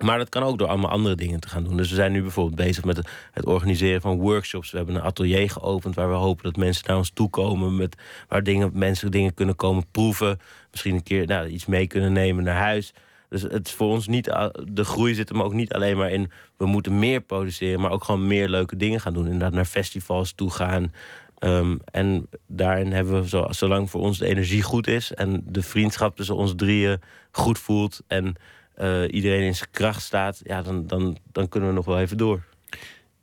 Maar 0.04 0.18
dat 0.18 0.28
kan 0.28 0.42
ook 0.42 0.58
door 0.58 0.68
allemaal 0.68 0.90
andere 0.90 1.14
dingen 1.14 1.40
te 1.40 1.48
gaan 1.48 1.64
doen. 1.64 1.76
Dus 1.76 1.88
we 1.88 1.94
zijn 1.94 2.12
nu 2.12 2.22
bijvoorbeeld 2.22 2.56
bezig 2.56 2.84
met 2.84 2.96
het, 3.32 3.46
organiseren 3.46 4.00
van 4.00 4.18
workshops. 4.18 4.70
We 4.70 4.76
hebben 4.76 4.94
een 4.94 5.02
atelier 5.02 5.50
geopend 5.50 5.94
waar 5.94 6.08
we 6.08 6.14
hopen 6.14 6.44
dat 6.44 6.56
mensen 6.56 6.84
naar 6.86 6.96
ons 6.96 7.10
toe 7.10 7.30
komen. 7.30 7.76
Met, 7.76 7.96
waar 8.28 8.42
dingen, 8.42 8.70
mensen 8.74 9.10
dingen 9.10 9.34
kunnen 9.34 9.56
komen 9.56 9.84
proeven. 9.90 10.40
Misschien 10.70 10.94
een 10.94 11.02
keer 11.02 11.26
nou, 11.26 11.46
iets 11.46 11.66
mee 11.66 11.86
kunnen 11.86 12.12
nemen 12.12 12.44
naar 12.44 12.56
huis. 12.56 12.92
Dus 13.28 13.42
het 13.42 13.66
is 13.66 13.72
voor 13.72 13.88
ons 13.88 14.06
niet. 14.06 14.24
De 14.64 14.84
groei 14.84 15.14
zit 15.14 15.28
hem 15.28 15.42
ook 15.42 15.52
niet 15.52 15.72
alleen 15.72 15.96
maar 15.96 16.10
in. 16.10 16.30
We 16.56 16.66
moeten 16.66 16.98
meer 16.98 17.20
produceren, 17.20 17.80
maar 17.80 17.90
ook 17.90 18.04
gewoon 18.04 18.26
meer 18.26 18.48
leuke 18.48 18.76
dingen 18.76 19.00
gaan 19.00 19.12
doen. 19.12 19.24
Inderdaad, 19.24 19.52
naar 19.52 19.64
festivals 19.64 20.32
toe 20.32 20.50
gaan. 20.50 20.92
Ehm, 21.40 21.76
en 21.84 22.28
daarin 22.46 22.92
hebben 22.92 23.22
we, 23.22 23.28
zo, 23.28 23.46
zolang 23.50 23.90
voor 23.90 24.00
ons 24.00 24.18
de 24.18 24.26
energie 24.26 24.62
goed 24.62 24.86
is. 24.86 25.14
en 25.14 25.42
de 25.46 25.62
vriendschap 25.62 26.16
tussen 26.16 26.36
ons 26.36 26.52
drieën 26.56 27.00
goed 27.30 27.58
voelt. 27.58 28.00
en 28.06 28.34
eh, 28.74 29.02
iedereen 29.10 29.42
in 29.42 29.54
zijn 29.54 29.70
kracht 29.70 30.02
staat. 30.02 30.40
ja, 30.42 30.62
dan, 30.62 30.86
dan, 30.86 31.16
dan 31.32 31.48
kunnen 31.48 31.68
we 31.68 31.74
nog 31.74 31.84
wel 31.84 32.00
even 32.00 32.16
door. 32.16 32.42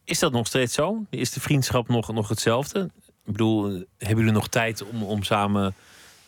Is 0.03 0.19
dat 0.19 0.31
nog 0.31 0.47
steeds 0.47 0.73
zo? 0.73 1.05
Is 1.09 1.31
de 1.31 1.39
vriendschap 1.39 1.87
nog, 1.87 2.13
nog 2.13 2.29
hetzelfde? 2.29 2.89
Ik 3.25 3.31
bedoel, 3.31 3.65
eh, 3.67 3.81
hebben 3.97 4.17
jullie 4.17 4.31
nog 4.31 4.47
tijd 4.47 4.83
om, 4.83 5.03
om 5.03 5.23
samen 5.23 5.75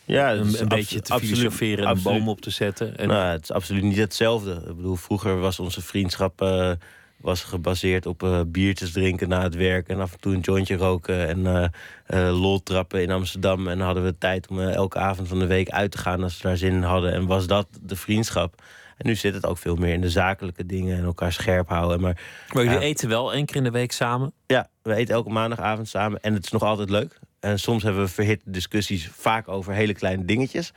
Ja, 0.04 0.30
is 0.30 0.60
een, 0.60 0.68
beetje 0.68 1.00
te 1.00 1.18
filosoferen 1.18 1.86
en 1.86 1.96
een 1.96 2.02
boom 2.02 2.28
op 2.28 2.40
te 2.40 2.50
zetten? 2.50 2.98
En, 2.98 3.08
Nou, 3.08 3.24
het 3.24 3.42
is 3.42 3.52
absoluut 3.52 3.82
niet 3.82 3.96
hetzelfde. 3.96 4.62
Ik 4.68 4.76
bedoel, 4.76 4.96
vroeger 4.96 5.40
was 5.40 5.58
onze 5.58 5.82
vriendschap 5.82 6.42
eh, 6.42 6.72
was 7.20 7.42
gebaseerd 7.42 8.06
op 8.06 8.22
eh, 8.22 8.40
biertjes 8.46 8.92
drinken 8.92 9.28
na 9.28 9.42
het 9.42 9.54
werk 9.54 9.88
en 9.88 10.00
af 10.00 10.12
en 10.12 10.20
toe 10.20 10.34
een 10.34 10.40
jointje 10.40 10.76
roken 10.76 11.28
en 11.28 11.46
eh 11.46 11.68
eh, 12.10 12.40
lol 12.40 12.62
trappen 12.62 13.02
in 13.02 13.10
Amsterdam. 13.10 13.68
En 13.68 13.76
dan 13.76 13.86
hadden 13.86 14.04
we 14.04 14.18
tijd 14.18 14.48
om 14.48 14.60
elke 14.60 14.98
avond 14.98 15.28
van 15.28 15.38
de 15.38 15.46
week 15.46 15.68
uit 15.68 15.90
te 15.90 15.98
gaan 15.98 16.22
als 16.22 16.36
we 16.36 16.48
daar 16.48 16.56
zin 16.56 16.72
in 16.72 16.82
hadden. 16.82 17.12
En 17.12 17.26
was 17.26 17.46
dat 17.46 17.66
de 17.82 17.96
vriendschap? 17.96 18.62
En 18.96 19.06
nu 19.06 19.14
zit 19.14 19.34
het 19.34 19.46
ook 19.46 19.58
veel 19.58 19.76
meer 19.76 19.92
in 19.92 20.00
de 20.00 20.10
zakelijke 20.10 20.66
dingen 20.66 20.98
en 20.98 21.04
elkaar 21.04 21.32
scherp 21.32 21.68
houden. 21.68 22.00
Maar 22.00 22.20
maar 22.52 22.64
jullie 22.64 22.78
eten 22.78 23.08
wel 23.08 23.32
één 23.32 23.46
keer 23.46 23.56
in 23.56 23.64
de 23.64 23.70
week 23.70 23.92
samen? 23.92 24.32
ja, 24.46 24.68
we 24.82 24.94
eten 24.94 25.14
elke 25.14 25.30
maandagavond 25.30 25.88
samen 25.88 26.20
en 26.20 26.34
het 26.34 26.44
is 26.44 26.50
nog 26.50 26.62
altijd 26.62 26.90
leuk. 26.90 27.18
En 27.40 27.58
soms 27.58 27.82
hebben 27.82 28.02
we 28.02 28.08
verhitte 28.08 28.50
discussies, 28.50 29.08
vaak 29.12 29.48
over 29.48 29.72
hele 29.72 29.94
kleine 29.94 30.24
dingetjes. 30.24 30.72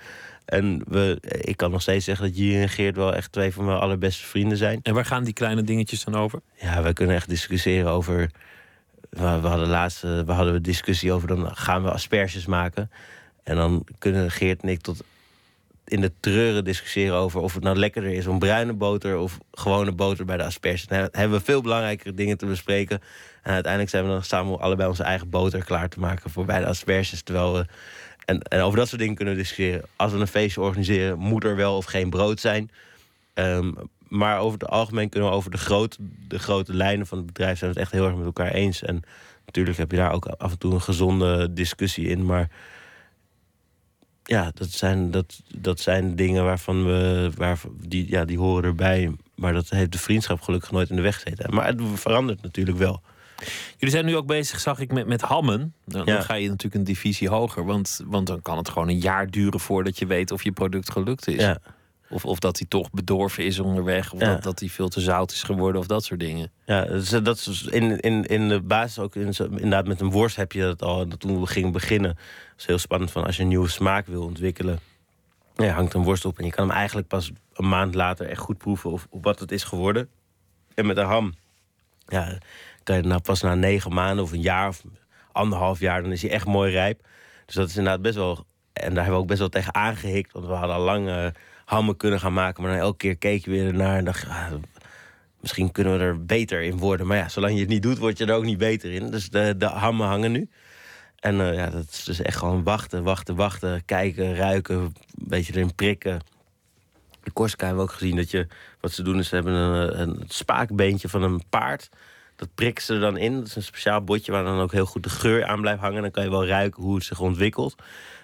En 0.46 0.82
we, 0.88 1.18
ik 1.22 1.58
kan 1.58 1.72
nog 1.72 1.82
steeds 1.82 2.06
zeggen 2.06 2.26
dat 2.26 2.38
Jiri 2.38 2.62
en 2.62 2.70
Geert 2.70 2.96
wel 2.96 3.14
echt 3.14 3.32
twee 3.32 3.54
van 3.54 3.66
mijn 3.66 3.78
allerbeste 3.78 4.26
vrienden 4.26 4.58
zijn. 4.58 4.80
En 4.84 4.94
waar 4.94 5.06
gaan 5.06 5.24
die 5.24 5.34
kleine 5.34 5.64
dingetjes 5.64 6.04
dan 6.04 6.16
over? 6.16 6.42
Ja, 6.56 6.84
we 6.84 6.94
kunnen 6.94 7.16
echt 7.16 7.30
discussiëren 7.30 7.92
over. 7.92 8.32
We 9.10 9.40
we 9.42 9.48
hadden 9.48 9.68
laatst 9.68 10.04
eh, 10.04 10.20
we 10.20 10.32
hadden 10.32 10.56
een 10.56 10.62
discussie 10.62 11.12
over. 11.12 11.28
Dan 11.28 11.56
gaan 11.56 11.84
we 11.84 11.92
asperges 11.92 12.46
maken. 12.46 12.92
En 13.44 13.56
dan 13.56 13.86
kunnen 13.98 14.32
Geert 14.32 14.62
en 14.62 14.70
ik 14.70 14.82
tot 14.82 15.04
in 15.86 16.02
de 16.02 16.12
treuren 16.20 16.64
discussiëren 16.64 17.16
over 17.16 17.42
of 17.42 17.54
het 17.54 17.64
nou 17.64 17.78
lekkerder 17.78 18.12
is 18.12 18.28
om 18.28 18.40
bruine 18.40 18.74
boter 18.74 19.18
of 19.18 19.38
gewone 19.52 19.92
boter 19.92 20.26
bij 20.26 20.38
de 20.38 20.44
asperges. 20.44 20.88
Dan 20.88 21.10
hebben 21.12 21.38
we 21.38 21.46
veel 21.46 21.62
belangrijkere 21.62 22.14
dingen 22.14 22.38
te 22.38 22.46
bespreken. 22.46 23.02
En 23.42 23.54
uiteindelijk 23.54 23.92
zijn 23.92 24.04
we 24.04 24.10
dan 24.10 24.24
samen 24.24 24.60
allebei 24.60 24.90
onze 24.90 25.04
eigen 25.04 25.30
boter 25.30 25.64
klaar 25.64 25.90
te 25.90 26.00
maken 26.00 26.30
voor 26.30 26.46
bij 26.46 26.60
de 26.60 26.66
asperges. 26.66 27.22
Terwijl 27.22 27.54
we. 27.54 27.66
En, 28.26 28.42
en 28.42 28.62
over 28.62 28.78
dat 28.78 28.88
soort 28.88 29.00
dingen 29.00 29.16
kunnen 29.16 29.34
we 29.34 29.40
discussiëren. 29.40 29.86
Als 29.96 30.12
we 30.12 30.20
een 30.20 30.28
feestje 30.28 30.62
organiseren, 30.62 31.20
moet 31.20 31.44
er 31.44 31.56
wel 31.56 31.78
of 31.78 31.86
geen 31.86 32.10
brood 32.10 32.40
zijn. 32.40 32.72
Ehm, 33.34 33.72
maar 34.08 34.40
over 34.40 34.60
het 34.60 34.70
algemeen 34.70 35.10
kunnen 35.10 35.30
we 35.30 35.36
over 35.36 35.52
de, 35.52 35.58
groot, 35.58 35.98
de 36.28 36.40
grote 36.40 36.74
lijnen 36.74 37.08
van 37.08 37.18
het 37.18 37.28
bedrijf 37.28 37.58
zijn 37.58 37.72
we 37.72 37.80
het 37.80 37.86
echt 37.88 37.96
heel 37.96 38.08
erg 38.08 38.16
met 38.16 38.26
elkaar 38.26 38.52
eens. 38.52 38.82
En 38.82 39.02
natuurlijk 39.46 39.78
heb 39.78 39.92
je 39.92 39.98
daar 39.98 40.12
ook 40.12 40.26
af 40.26 40.52
en 40.52 40.58
toe 40.58 40.74
een 40.74 40.82
gezonde 40.82 41.54
discussie 41.54 42.08
in. 42.08 42.26
Maar 42.26 42.50
ja, 44.24 44.52
dat 44.54 44.70
zijn, 44.70 45.12
dat, 45.12 45.42
dat 45.58 45.80
zijn 45.80 46.16
dingen 46.16 46.44
waarvan 46.44 46.86
we. 46.86 47.32
Waar, 47.36 47.60
die, 47.88 48.10
ja, 48.10 48.26
die 48.26 48.38
horen 48.38 48.64
erbij. 48.64 49.16
Maar 49.36 49.54
dat 49.54 49.70
heeft 49.70 49.92
de 49.92 49.98
vriendschap 49.98 50.42
gelukkig 50.42 50.72
nooit 50.72 50.90
in 50.90 50.96
de 50.96 51.02
weg 51.02 51.22
gezeten. 51.22 51.54
Maar 51.54 51.66
het 51.66 51.82
verandert 51.94 52.42
natuurlijk 52.42 52.78
wel. 52.78 53.02
Jullie 53.78 53.96
zijn 53.96 54.06
nu 54.06 54.16
ook 54.16 54.26
bezig, 54.28 54.60
zag 54.60 54.80
ik, 54.80 54.92
met, 54.92 55.08
met 55.08 55.22
hammen. 55.22 55.74
Dan, 55.86 56.06
Ja. 56.06 56.14
dan 56.14 56.24
ga 56.24 56.34
je 56.34 56.48
natuurlijk 56.48 56.76
een 56.76 56.84
divisie 56.84 57.30
hoger. 57.30 57.66
Want, 57.66 58.02
want 58.06 58.28
dan 58.28 58.42
kan 58.42 58.58
het 58.58 58.70
gewoon 58.70 58.88
een 58.90 59.00
jaar 59.00 59.30
duren 59.30 59.60
voordat 59.60 60.00
je 60.00 60.06
weet 60.06 60.32
of 60.32 60.44
je 60.44 60.52
product 60.52 60.92
gelukt 60.92 61.28
is. 61.28 61.42
Ja, 61.42 61.58
Of, 62.10 62.26
of 62.26 62.40
dat 62.40 62.58
hij 62.58 62.68
toch 62.68 62.92
bedorven 62.92 63.46
is 63.46 63.60
onderweg. 63.60 64.14
Of 64.14 64.20
Ja. 64.20 64.34
dat, 64.34 64.44
dat 64.44 64.60
hij 64.60 64.70
veel 64.70 64.88
te 64.88 65.02
zout 65.02 65.32
is 65.32 65.44
geworden. 65.44 65.82
Of 65.82 65.88
dat 65.88 66.04
soort 66.04 66.20
dingen. 66.20 66.52
ja 66.66 66.86
dat 66.86 67.02
is, 67.02 67.10
dat 67.10 67.38
is 67.38 67.64
in, 67.64 68.00
in, 68.00 68.26
in 68.26 68.48
de 68.50 68.62
basis 68.62 69.00
ook. 69.00 69.16
In, 69.16 69.34
inderdaad, 69.40 69.88
met 69.88 70.02
een 70.02 70.12
worst 70.12 70.36
heb 70.36 70.52
je 70.52 70.62
dat 70.62 70.82
al. 70.82 71.08
Dat 71.08 71.20
toen 71.20 71.40
we 71.40 71.46
gingen 71.48 71.72
beginnen. 71.72 72.14
Dat 72.16 72.60
is 72.60 72.66
heel 72.66 72.78
spannend 72.78 73.12
van 73.12 73.24
als 73.26 73.36
je 73.36 73.42
een 73.42 73.48
nieuwe 73.48 73.70
smaak 73.70 74.08
wil 74.08 74.24
ontwikkelen. 74.24 74.80
Ja, 75.56 75.74
hangt 75.74 75.94
een 75.94 76.04
worst 76.04 76.26
op 76.26 76.38
en 76.40 76.46
je 76.46 76.52
kan 76.52 76.68
hem 76.68 76.78
eigenlijk 76.78 77.08
pas 77.08 77.32
een 77.54 77.70
maand 77.70 77.96
later 77.96 78.28
echt 78.30 78.40
goed 78.40 78.58
proeven 78.58 78.92
of, 78.92 79.08
of 79.10 79.20
wat 79.24 79.40
het 79.40 79.52
is 79.52 79.64
geworden. 79.64 80.10
En 80.74 80.86
met 80.86 80.98
een 80.98 81.06
ham, 81.06 81.34
ja, 82.08 82.38
kan 82.84 83.08
nou 83.08 83.22
pas 83.22 83.42
na 83.42 83.56
negen 83.56 83.94
maanden 83.94 84.24
of 84.24 84.32
een 84.32 84.42
jaar 84.42 84.68
of 84.68 84.84
anderhalf 85.32 85.80
jaar, 85.80 86.02
dan 86.02 86.12
is 86.12 86.22
hij 86.22 86.32
echt 86.32 86.46
mooi 86.46 86.72
rijp. 86.72 87.08
Dus 87.46 87.56
dat 87.56 87.70
is 87.70 87.78
inderdaad 87.78 88.02
best 88.02 88.16
wel. 88.16 88.46
En 88.74 88.94
daar 88.94 89.04
hebben 89.04 89.14
we 89.14 89.20
ook 89.20 89.28
best 89.28 89.40
wel 89.40 89.50
tegen 89.50 89.76
aangehikt. 89.76 90.32
Want 90.32 90.46
we 90.46 90.54
hadden 90.54 90.76
al 90.76 90.82
lang 90.82 91.08
eh, 91.08 91.28
hammen 91.66 91.98
kunnen 91.98 92.20
gaan 92.20 92.34
maken. 92.34 92.64
Maar 92.64 92.72
dan 92.72 92.82
elke 92.82 92.98
keer 92.98 93.18
keek 93.18 93.46
je 93.46 93.52
weer 93.52 93.68
ernaar 93.68 93.98
en 93.98 94.06
dacht 94.06 94.22
je, 94.22 94.28
ah, 94.28 94.52
misschien 95.40 95.72
kunnen 95.72 95.98
we 95.98 96.04
er 96.04 96.26
beter 96.26 96.62
in 96.62 96.78
worden. 96.78 97.08
Maar 97.08 97.18
ja, 97.18 97.30
zolang 97.30 97.54
je 97.54 97.60
het 97.60 97.70
niet 97.70 97.82
doet, 97.82 97.98
word 97.98 98.18
je 98.18 98.26
er 98.26 98.36
ook 98.36 98.44
niet 98.44 98.58
beter 98.58 98.92
in. 98.92 99.12
Dus 99.12 99.30
de, 99.30 99.58
de 99.58 99.66
hammen 99.66 100.08
hangen 100.08 100.32
nu. 100.32 100.50
En 101.20 101.42
eh, 101.42 101.56
ja, 101.56 101.70
dat 101.70 101.88
is 101.92 102.04
dus 102.04 102.22
echt 102.22 102.38
gewoon 102.38 102.64
wachten, 102.64 103.04
wachten, 103.04 103.36
wachten. 103.36 103.86
Kijken, 103.86 104.36
ruiken, 104.36 104.76
een 104.76 104.94
beetje 105.14 105.54
erin 105.54 105.76
prikken. 105.76 106.20
De 107.24 107.34
Corsica 107.34 107.66
hebben 107.66 107.86
we 107.86 107.92
ook 107.92 107.98
gezien 107.98 108.16
dat 108.16 108.32
je... 108.32 108.48
Wat 108.80 108.92
ze 108.92 109.04
doen 109.04 109.20
is, 109.20 109.28
ze 109.28 109.36
hebben 109.36 109.54
een, 109.54 110.02
een 110.02 110.24
spaakbeentje 110.28 111.10
van 111.10 111.24
een 111.24 111.44
paard. 111.50 111.90
Dat 112.36 112.50
prikken 112.56 112.84
ze 112.84 112.94
er 112.94 113.00
dan 113.00 113.18
in. 113.18 113.34
Dat 113.36 113.48
is 113.48 113.56
een 113.56 113.64
speciaal 113.64 114.04
botje 114.04 114.32
waar 114.32 114.44
dan 114.44 114.60
ook 114.60 114.72
heel 114.72 114.86
goed 114.86 115.04
de 115.04 115.10
geur 115.10 115.46
aan 115.46 115.62
blijft 115.62 115.82
hangen. 115.82 116.02
Dan 116.02 116.12
kan 116.12 116.24
je 116.24 116.30
wel 116.30 116.48
ruiken 116.48 116.84
hoe 116.84 116.96
het 116.96 117.04
zich 117.04 117.20
ontwikkelt. 117.20 117.76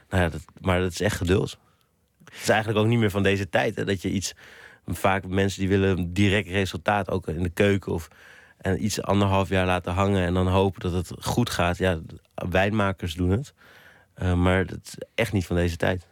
Nou 0.09 0.23
ja, 0.23 0.29
dat, 0.29 0.41
maar 0.61 0.79
dat 0.79 0.91
is 0.91 1.01
echt 1.01 1.17
geduld. 1.17 1.57
Het 2.23 2.41
is 2.41 2.49
eigenlijk 2.49 2.79
ook 2.79 2.87
niet 2.87 2.99
meer 2.99 3.09
van 3.09 3.23
deze 3.23 3.49
tijd. 3.49 3.75
Hè, 3.75 3.85
dat 3.85 4.01
je 4.01 4.09
iets... 4.09 4.33
Vaak 4.91 5.27
mensen 5.27 5.59
die 5.59 5.69
willen 5.69 6.13
direct 6.13 6.47
resultaat, 6.47 7.09
ook 7.09 7.27
in 7.27 7.43
de 7.43 7.49
keuken... 7.49 7.91
of 7.91 8.09
en 8.59 8.83
iets 8.83 9.01
anderhalf 9.01 9.49
jaar 9.49 9.65
laten 9.65 9.93
hangen 9.93 10.25
en 10.25 10.33
dan 10.33 10.47
hopen 10.47 10.81
dat 10.81 10.93
het 10.93 11.25
goed 11.25 11.49
gaat. 11.49 11.77
Ja, 11.77 11.99
wijnmakers 12.49 13.13
doen 13.13 13.29
het. 13.29 13.53
Eh, 14.13 14.33
maar 14.33 14.65
dat 14.65 14.79
is 14.83 14.95
echt 15.15 15.31
niet 15.33 15.45
van 15.45 15.55
deze 15.55 15.75
tijd. 15.75 16.07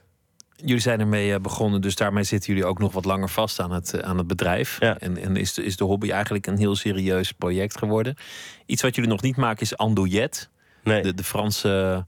Jullie 0.65 0.81
zijn 0.81 0.99
ermee 0.99 1.33
eh, 1.33 1.39
begonnen, 1.39 1.81
dus 1.81 1.95
daarmee 1.95 2.23
zitten 2.23 2.53
jullie 2.53 2.69
ook 2.69 2.79
nog 2.79 2.93
wat 2.93 3.05
langer 3.05 3.29
vast 3.29 3.59
aan 3.59 3.71
het, 3.71 3.93
eh, 3.93 4.09
aan 4.09 4.17
het 4.17 4.27
bedrijf. 4.27 4.77
Ja. 4.79 4.97
En, 4.99 5.17
en 5.17 5.35
is, 5.35 5.53
de, 5.53 5.63
is 5.63 5.77
de 5.77 5.83
hobby 5.83 6.11
eigenlijk 6.11 6.47
een 6.47 6.57
heel 6.57 6.75
serieus 6.75 7.31
project 7.31 7.77
geworden. 7.77 8.15
Iets 8.65 8.81
wat 8.81 8.95
jullie 8.95 9.09
nog 9.09 9.21
niet 9.21 9.35
maken 9.37 9.61
is 9.61 9.77
andouillet. 9.77 10.49
Nee. 10.83 11.01
De, 11.01 11.13
de 11.13 11.23
Franse 11.23 12.05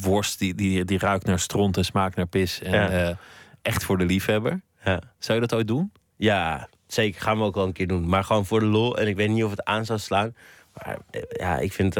worst 0.00 0.38
die, 0.38 0.54
die, 0.54 0.84
die 0.84 0.98
ruikt 0.98 1.26
naar 1.26 1.38
stront 1.38 1.76
en 1.76 1.84
smaakt 1.84 2.16
naar 2.16 2.26
pis. 2.26 2.60
En 2.62 2.72
Ja. 2.72 2.88
eh, 2.88 3.16
echt 3.62 3.84
voor 3.84 3.98
de 3.98 4.04
liefhebber. 4.06 4.60
Ja. 4.84 5.00
Zou 5.18 5.40
je 5.40 5.46
dat 5.46 5.58
ooit 5.58 5.68
doen? 5.68 5.92
Ja, 6.16 6.68
zeker. 6.86 7.20
Gaan 7.20 7.38
we 7.38 7.44
ook 7.44 7.54
wel 7.54 7.66
een 7.66 7.72
keer 7.72 7.86
doen. 7.86 8.08
Maar 8.08 8.24
gewoon 8.24 8.46
voor 8.46 8.60
de 8.60 8.66
lol. 8.66 8.98
En 8.98 9.06
ik 9.08 9.16
weet 9.16 9.28
niet 9.30 9.44
of 9.44 9.50
het 9.50 9.64
aan 9.64 9.84
zou 9.84 9.98
slaan. 9.98 10.34
Maar 10.74 10.98
ja, 11.30 11.58
ik 11.58 11.72
vind 11.72 11.94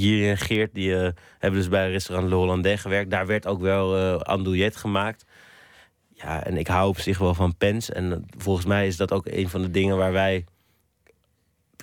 Jiri 0.00 0.30
en 0.30 0.38
Geert, 0.38 0.74
die 0.74 0.96
eh, 0.96 1.08
hebben 1.38 1.60
dus 1.60 1.68
bij 1.68 1.90
restaurant 1.90 2.28
Le 2.28 2.34
Hollandais 2.34 2.80
gewerkt. 2.80 3.10
Daar 3.10 3.26
werd 3.26 3.46
ook 3.46 3.60
wel 3.60 3.96
eh 3.96 4.20
andouillet 4.20 4.76
gemaakt. 4.76 5.24
Ja, 6.14 6.44
en 6.44 6.56
ik 6.56 6.66
hou 6.66 6.88
op 6.88 6.98
zich 6.98 7.18
wel 7.18 7.34
van 7.34 7.56
pens. 7.56 7.90
En 7.90 8.26
volgens 8.38 8.66
mij 8.66 8.86
is 8.86 8.96
dat 8.96 9.12
ook 9.12 9.26
een 9.26 9.48
van 9.48 9.62
de 9.62 9.70
dingen 9.70 9.96
waar 9.96 10.12
wij... 10.12 10.44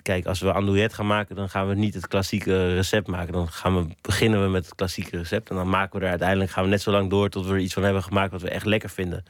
Kijk, 0.01 0.25
als 0.25 0.39
we 0.39 0.53
andouillet 0.53 0.93
gaan 0.93 1.07
maken, 1.07 1.35
dan 1.35 1.49
gaan 1.49 1.67
we 1.67 1.75
niet 1.75 1.93
het 1.93 2.07
klassieke 2.07 2.73
recept 2.73 3.07
maken. 3.07 3.33
Dan 3.33 3.47
gaan 3.47 3.75
we, 3.75 3.95
beginnen 4.01 4.43
we 4.43 4.49
met 4.49 4.65
het 4.65 4.75
klassieke 4.75 5.17
recept. 5.17 5.49
En 5.49 5.55
dan 5.55 5.69
maken 5.69 5.99
we 5.99 6.05
er 6.05 6.09
uiteindelijk, 6.09 6.51
gaan 6.51 6.63
we 6.63 6.69
net 6.69 6.81
zo 6.81 6.91
lang 6.91 7.09
door 7.09 7.29
tot 7.29 7.45
we 7.45 7.53
er 7.53 7.59
iets 7.59 7.73
van 7.73 7.83
hebben 7.83 8.03
gemaakt 8.03 8.31
wat 8.31 8.41
we 8.41 8.49
echt 8.49 8.65
lekker 8.65 8.89
vinden. 8.89 9.23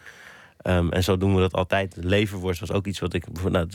Ehm, 0.62 0.90
en 0.90 1.04
zo 1.04 1.18
doen 1.18 1.36
we 1.36 1.42
dat 1.42 1.54
altijd. 1.54 1.96
Leverworst 2.00 2.60
was 2.60 2.72
ook 2.72 2.86
iets 2.86 3.00
wat 3.00 3.14
ik, 3.14 3.26
nou, 3.50 3.68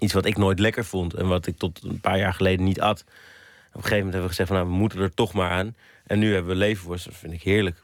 iets 0.00 0.12
wat 0.12 0.24
ik 0.24 0.36
nooit 0.36 0.58
lekker 0.58 0.84
vond. 0.84 1.14
En 1.14 1.28
wat 1.28 1.46
ik 1.46 1.56
tot 1.58 1.80
een 1.84 2.00
paar 2.00 2.18
jaar 2.18 2.34
geleden 2.34 2.64
niet 2.64 2.80
at. 2.80 3.00
Op 3.00 3.06
een 3.76 3.82
gegeven 3.82 3.96
moment 3.96 4.12
hebben 4.12 4.22
we 4.22 4.28
gezegd 4.28 4.48
van 4.48 4.56
nou, 4.58 4.68
we 4.70 4.74
moeten 4.76 4.98
er 5.00 5.14
toch 5.14 5.32
maar 5.32 5.50
aan. 5.50 5.74
En 6.06 6.18
nu 6.18 6.32
hebben 6.32 6.52
we 6.52 6.58
leverworst. 6.58 7.04
Dat 7.04 7.14
vind 7.16 7.32
ik 7.32 7.42
heerlijk. 7.42 7.82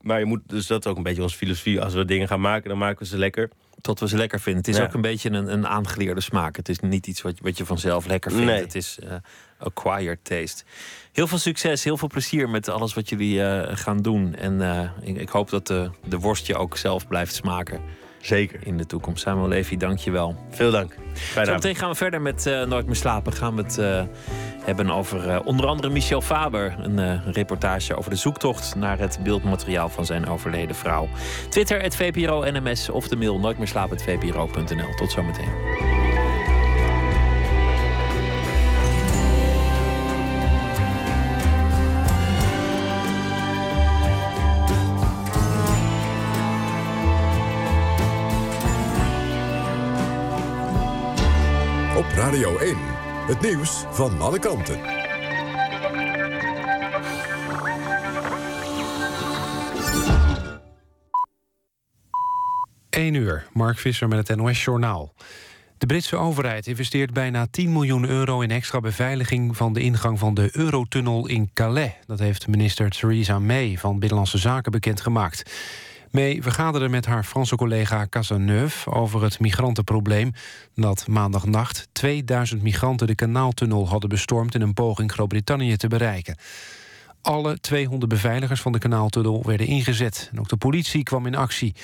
Maar 0.00 0.18
je 0.18 0.24
moet, 0.24 0.40
dus 0.46 0.66
dat 0.66 0.84
is 0.84 0.90
ook 0.90 0.96
een 0.96 1.02
beetje 1.02 1.22
onze 1.22 1.36
filosofie. 1.36 1.80
Als 1.82 1.94
we 1.94 2.04
dingen 2.04 2.28
gaan 2.28 2.40
maken, 2.40 2.68
dan 2.68 2.78
maken 2.78 2.98
we 2.98 3.06
ze 3.06 3.18
lekker. 3.18 3.50
Tot 3.80 4.00
we 4.00 4.08
ze 4.08 4.16
lekker 4.16 4.40
vinden. 4.40 4.60
Het 4.62 4.70
is 4.70 4.76
Ja. 4.76 4.84
ook 4.84 4.94
een 4.94 5.00
beetje 5.00 5.30
een, 5.30 5.52
een 5.52 5.66
aangeleerde 5.66 6.20
smaak. 6.20 6.56
Het 6.56 6.68
is 6.68 6.78
niet 6.80 7.06
iets 7.06 7.22
wat, 7.22 7.36
je- 7.36 7.42
wat 7.44 7.56
je 7.58 7.64
vanzelf 7.64 8.06
lekker 8.06 8.30
vindt. 8.30 8.46
Nee. 8.46 8.60
Het 8.60 8.74
is 8.74 8.98
eh, 8.98 9.14
acquired 9.58 10.18
taste. 10.24 10.64
Heel 11.12 11.26
veel 11.26 11.38
succes, 11.38 11.84
heel 11.84 11.96
veel 11.96 12.08
plezier 12.08 12.48
met 12.48 12.68
alles 12.68 12.94
wat 12.94 13.08
jullie 13.08 13.42
eh, 13.42 13.76
gaan 13.76 14.02
doen. 14.02 14.34
En 14.34 14.60
eh, 14.62 14.90
ik, 15.00 15.16
ik 15.16 15.28
hoop 15.28 15.50
dat 15.50 15.66
de, 15.66 15.90
de 16.04 16.18
worst 16.18 16.46
je 16.46 16.56
ook 16.56 16.76
zelf 16.76 17.08
blijft 17.08 17.34
smaken 17.34 17.80
Zeker. 18.26 18.60
in 18.62 18.76
de 18.76 18.86
toekomst. 18.86 19.22
Samuel 19.22 19.48
Levy, 19.48 19.76
dank 19.76 19.98
je 19.98 20.10
wel. 20.10 20.36
Veel 20.50 20.70
dank. 20.70 20.92
Fijne 20.92 21.14
Zo 21.32 21.40
avond. 21.40 21.62
meteen 21.62 21.76
gaan 21.76 21.90
we 21.90 21.94
verder 21.94 22.20
met 22.20 22.46
eh, 22.46 22.62
Nooit 22.62 22.86
meer 22.86 22.96
slapen. 22.96 23.32
Gaan 23.32 23.56
we 23.56 23.62
het 23.62 23.78
eh, 23.78 24.02
hebben 24.64 24.90
over 24.90 25.28
eh, 25.28 25.40
onder 25.44 25.66
andere 25.66 25.88
Michel 25.88 26.20
Faber. 26.20 26.76
Een 26.80 27.32
reportage 27.32 27.96
over 27.96 28.10
de 28.10 28.16
zoektocht 28.16 28.74
naar 28.74 28.98
het 28.98 29.18
beeldmateriaal 29.22 29.88
van 29.88 30.06
zijn 30.06 30.28
overleden 30.28 30.76
vrouw. 30.76 31.08
Twitter, 31.48 31.82
het 31.82 31.96
VPRO 31.96 32.44
NMS 32.50 32.88
of 32.88 33.08
de 33.08 33.16
mail 33.16 33.38
nooit 33.38 33.58
meer 33.58 33.68
slapen, 33.68 34.00
VPRO.nl. 34.00 34.94
Tot 34.96 35.10
zometeen. 35.10 36.05
Radio 52.36 52.58
1. 52.58 52.76
Het 53.26 53.40
nieuws 53.40 53.84
van 53.90 54.20
alle 54.20 54.38
kanten. 54.38 54.80
1 62.90 63.14
uur, 63.14 63.46
Mark 63.52 63.78
Visser 63.78 64.08
met 64.08 64.28
het 64.28 64.36
NOS-journaal. 64.36 65.12
De 65.78 65.86
Britse 65.86 66.16
overheid 66.16 66.66
investeert 66.66 67.12
bijna 67.12 67.46
10 67.50 67.72
miljoen 67.72 68.08
euro 68.08 68.40
in 68.40 68.50
extra 68.50 68.80
beveiliging 68.80 69.56
van 69.56 69.72
de 69.72 69.80
ingang 69.80 70.18
van 70.18 70.34
de 70.34 70.48
Eurotunnel 70.52 71.26
in 71.26 71.50
Calais. 71.54 71.92
Dat 72.06 72.18
heeft 72.18 72.46
minister 72.46 72.90
Theresa 72.90 73.38
May 73.38 73.76
van 73.78 73.98
Binnenlandse 73.98 74.38
Zaken 74.38 74.72
bekendgemaakt. 74.72 75.50
May 76.10 76.42
vergaderde 76.42 76.88
met 76.88 77.06
haar 77.06 77.24
Franse 77.24 77.56
collega 77.56 78.06
Cazeneuve 78.10 78.90
over 78.90 79.22
het 79.22 79.40
migrantenprobleem 79.40 80.32
dat 80.74 81.06
maandagnacht 81.08 81.88
2000 81.92 82.62
migranten 82.62 83.06
de 83.06 83.14
kanaaltunnel 83.14 83.88
hadden 83.88 84.08
bestormd 84.08 84.54
in 84.54 84.60
een 84.60 84.74
poging 84.74 85.12
Groot-Brittannië 85.12 85.76
te 85.76 85.88
bereiken. 85.88 86.36
Alle 87.22 87.58
200 87.60 88.10
beveiligers 88.10 88.60
van 88.60 88.72
de 88.72 88.78
kanaaltunnel 88.78 89.42
werden 89.46 89.66
ingezet 89.66 90.28
en 90.32 90.40
ook 90.40 90.48
de 90.48 90.56
politie 90.56 91.02
kwam 91.02 91.26
in 91.26 91.34
actie. 91.34 91.74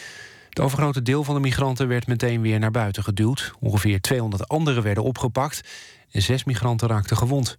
Het 0.49 0.61
overgrote 0.61 1.03
deel 1.03 1.25
van 1.25 1.35
de 1.35 1.41
migranten 1.41 1.89
werd 1.89 2.07
meteen 2.07 2.41
weer 2.41 2.59
naar 2.59 2.71
buiten 2.71 3.03
geduwd. 3.03 3.53
Ongeveer 3.61 4.01
200 4.01 4.49
anderen 4.49 4.83
werden 4.83 5.05
opgepakt 5.05 5.69
en 6.11 6.23
zes 6.23 6.45
migranten 6.45 6.89
raakten 6.89 7.17
gewond. 7.17 7.59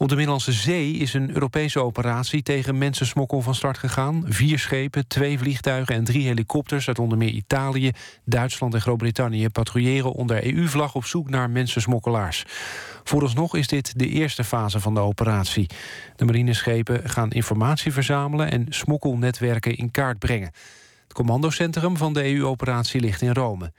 Op 0.00 0.08
de 0.08 0.14
Middellandse 0.14 0.52
Zee 0.52 0.92
is 0.92 1.14
een 1.14 1.34
Europese 1.34 1.80
operatie 1.80 2.42
tegen 2.42 2.78
mensensmokkel 2.78 3.40
van 3.40 3.54
start 3.54 3.78
gegaan. 3.78 4.24
Vier 4.28 4.58
schepen, 4.58 5.06
twee 5.06 5.38
vliegtuigen 5.38 5.94
en 5.94 6.04
drie 6.04 6.26
helikopters 6.26 6.88
uit 6.88 6.98
onder 6.98 7.18
meer 7.18 7.28
Italië, 7.28 7.90
Duitsland 8.24 8.74
en 8.74 8.80
Groot-Brittannië 8.80 9.48
patrouilleren 9.48 10.12
onder 10.12 10.54
EU-vlag 10.54 10.94
op 10.94 11.04
zoek 11.04 11.30
naar 11.30 11.50
mensensmokkelaars. 11.50 12.44
Vooralsnog 13.04 13.56
is 13.56 13.66
dit 13.66 13.98
de 13.98 14.08
eerste 14.08 14.44
fase 14.44 14.80
van 14.80 14.94
de 14.94 15.00
operatie. 15.00 15.70
De 16.16 16.24
marineschepen 16.24 17.08
gaan 17.08 17.30
informatie 17.30 17.92
verzamelen 17.92 18.50
en 18.50 18.66
smokkelnetwerken 18.68 19.76
in 19.76 19.90
kaart 19.90 20.18
brengen. 20.18 20.50
Het 21.02 21.12
commandocentrum 21.12 21.96
van 21.96 22.12
de 22.12 22.34
EU-operatie 22.34 23.00
ligt 23.00 23.22
in 23.22 23.32
Rome. 23.32 23.72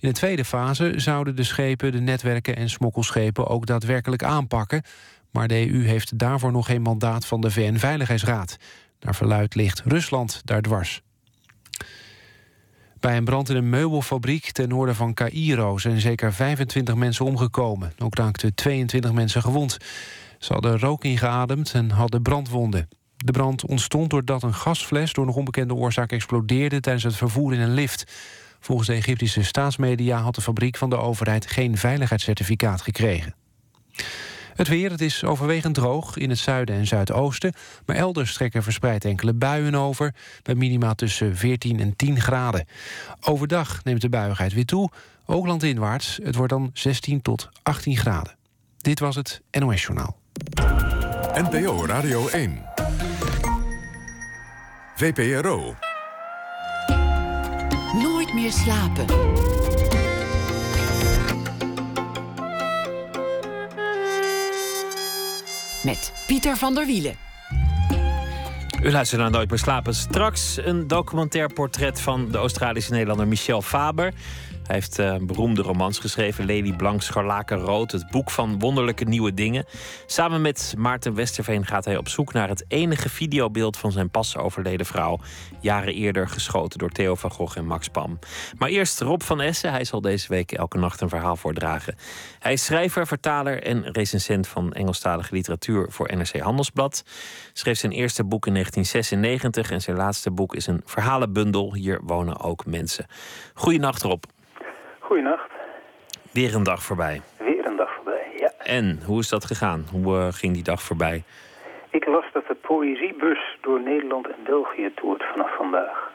In 0.00 0.08
de 0.08 0.14
tweede 0.14 0.44
fase 0.44 0.92
zouden 0.96 1.36
de 1.36 1.42
schepen, 1.42 1.92
de 1.92 2.00
netwerken 2.00 2.56
en 2.56 2.70
smokkelschepen 2.70 3.46
ook 3.46 3.66
daadwerkelijk 3.66 4.22
aanpakken. 4.22 4.82
Maar 5.30 5.48
de 5.48 5.70
EU 5.70 5.84
heeft 5.84 6.18
daarvoor 6.18 6.52
nog 6.52 6.66
geen 6.66 6.82
mandaat 6.82 7.26
van 7.26 7.40
de 7.40 7.50
VN-veiligheidsraad. 7.50 8.56
Naar 9.00 9.14
verluid 9.14 9.54
ligt 9.54 9.82
Rusland 9.84 10.40
daar 10.44 10.62
dwars. 10.62 11.02
Bij 13.00 13.16
een 13.16 13.24
brand 13.24 13.48
in 13.48 13.56
een 13.56 13.70
meubelfabriek 13.70 14.52
ten 14.52 14.68
noorden 14.68 14.94
van 14.94 15.14
Cairo 15.14 15.78
zijn 15.78 16.00
zeker 16.00 16.32
25 16.32 16.94
mensen 16.94 17.24
omgekomen. 17.24 17.92
Ook 17.98 18.14
raakten 18.14 18.54
22 18.54 19.12
mensen 19.12 19.42
gewond. 19.42 19.76
Ze 20.38 20.52
hadden 20.52 20.78
rook 20.78 21.04
ingeademd 21.04 21.72
en 21.74 21.90
hadden 21.90 22.22
brandwonden. 22.22 22.88
De 23.16 23.32
brand 23.32 23.66
ontstond 23.66 24.10
doordat 24.10 24.42
een 24.42 24.54
gasfles 24.54 25.12
door 25.12 25.26
nog 25.26 25.36
onbekende 25.36 25.74
oorzaak 25.74 26.12
explodeerde 26.12 26.80
tijdens 26.80 27.04
het 27.04 27.16
vervoer 27.16 27.52
in 27.52 27.60
een 27.60 27.74
lift. 27.74 28.04
Volgens 28.60 28.88
de 28.88 28.94
Egyptische 28.94 29.44
staatsmedia 29.44 30.20
had 30.20 30.34
de 30.34 30.40
fabriek 30.40 30.76
van 30.76 30.90
de 30.90 30.96
overheid 30.96 31.46
geen 31.46 31.78
veiligheidscertificaat 31.78 32.82
gekregen. 32.82 33.34
Het 34.60 34.68
weer, 34.68 34.90
het 34.90 35.00
is 35.00 35.24
overwegend 35.24 35.74
droog 35.74 36.16
in 36.16 36.30
het 36.30 36.38
zuiden 36.38 36.76
en 36.76 36.86
zuidoosten... 36.86 37.52
maar 37.86 37.96
elders 37.96 38.34
trekken 38.34 38.62
verspreid 38.62 39.04
enkele 39.04 39.32
buien 39.32 39.74
over... 39.74 40.14
bij 40.42 40.54
minima 40.54 40.94
tussen 40.94 41.36
14 41.36 41.80
en 41.80 41.96
10 41.96 42.20
graden. 42.20 42.66
Overdag 43.20 43.84
neemt 43.84 44.00
de 44.00 44.08
buigheid 44.08 44.52
weer 44.52 44.64
toe, 44.64 44.90
ook 45.26 45.46
landinwaarts. 45.46 46.18
Het 46.22 46.34
wordt 46.34 46.52
dan 46.52 46.70
16 46.72 47.22
tot 47.22 47.48
18 47.62 47.96
graden. 47.96 48.36
Dit 48.76 49.00
was 49.00 49.16
het 49.16 49.42
NOS 49.50 49.82
Journaal. 49.82 50.16
NPO 51.34 51.86
Radio 51.86 52.28
1. 52.28 52.62
VPRO. 54.96 55.74
Nooit 58.02 58.34
meer 58.34 58.52
slapen. 58.52 59.06
Met 65.82 66.12
Pieter 66.26 66.56
van 66.56 66.74
der 66.74 66.86
Wielen. 66.86 67.14
U 68.82 68.90
luistert 68.90 69.20
naar 69.20 69.30
Nooit 69.30 69.50
meer 69.50 69.58
slapen. 69.58 69.94
Straks 69.94 70.58
een 70.64 70.86
documentair 70.86 71.52
portret 71.52 72.00
van 72.00 72.30
de 72.30 72.38
Australische 72.38 72.92
Nederlander 72.92 73.28
Michel 73.28 73.62
Faber. 73.62 74.12
Hij 74.62 74.74
heeft 74.78 74.98
eh, 74.98 75.16
beroemde 75.20 75.62
romans 75.62 75.98
geschreven. 75.98 76.44
Lely 76.44 76.72
Blanc, 76.72 77.02
Scharlaken 77.02 77.58
Rood. 77.58 77.92
Het 77.92 78.10
boek 78.10 78.30
van 78.30 78.58
wonderlijke 78.58 79.04
nieuwe 79.04 79.34
dingen. 79.34 79.64
Samen 80.06 80.40
met 80.40 80.74
Maarten 80.78 81.14
Westerveen 81.14 81.66
gaat 81.66 81.84
hij 81.84 81.96
op 81.96 82.08
zoek 82.08 82.32
naar 82.32 82.48
het 82.48 82.64
enige 82.68 83.08
videobeeld 83.08 83.76
van 83.76 83.92
zijn 83.92 84.10
pas 84.10 84.36
overleden 84.36 84.86
vrouw. 84.86 85.18
Jaren 85.60 85.94
eerder 85.94 86.28
geschoten 86.28 86.78
door 86.78 86.90
Theo 86.90 87.14
van 87.14 87.30
Gogh 87.30 87.58
en 87.58 87.66
Max 87.66 87.88
Pam. 87.88 88.18
Maar 88.58 88.68
eerst 88.68 89.00
Rob 89.00 89.22
van 89.22 89.40
Essen. 89.40 89.70
Hij 89.70 89.84
zal 89.84 90.00
deze 90.00 90.28
week 90.28 90.52
elke 90.52 90.78
nacht 90.78 91.00
een 91.00 91.08
verhaal 91.08 91.36
voordragen. 91.36 91.94
Hij 92.38 92.52
is 92.52 92.64
schrijver, 92.64 93.06
vertaler 93.06 93.62
en 93.62 93.92
recensent 93.92 94.48
van 94.48 94.72
Engelstalige 94.72 95.34
literatuur 95.34 95.86
voor 95.90 96.16
NRC 96.16 96.38
Handelsblad. 96.38 97.04
Schreef 97.52 97.78
zijn 97.78 97.92
eerste 97.92 98.24
boek 98.24 98.46
in 98.46 98.52
1996 98.52 99.70
en 99.70 99.80
zijn 99.80 99.96
laatste 99.96 100.30
boek 100.30 100.54
is 100.54 100.66
een 100.66 100.82
verhalenbundel. 100.84 101.74
Hier 101.74 102.00
wonen 102.02 102.40
ook 102.40 102.66
mensen. 102.66 103.06
Goeienacht 103.54 104.02
Rob. 104.02 104.22
Goedenacht. 105.10 105.50
Weer 106.32 106.54
een 106.54 106.62
dag 106.62 106.82
voorbij. 106.82 107.20
Weer 107.38 107.66
een 107.66 107.76
dag 107.76 107.94
voorbij, 107.94 108.26
ja. 108.36 108.50
En 108.58 109.00
hoe 109.06 109.18
is 109.18 109.28
dat 109.28 109.44
gegaan? 109.44 109.86
Hoe 109.92 110.16
eh, 110.16 110.26
ging 110.30 110.54
die 110.54 110.62
dag 110.62 110.82
voorbij? 110.82 111.22
Ik 111.90 112.06
las 112.06 112.24
dat 112.32 112.46
de 112.46 112.54
poëziebus 112.54 113.38
door 113.60 113.80
Nederland 113.80 114.26
en 114.26 114.42
België 114.44 114.92
toert 114.94 115.22
vanaf 115.32 115.56
vandaag. 115.56 116.10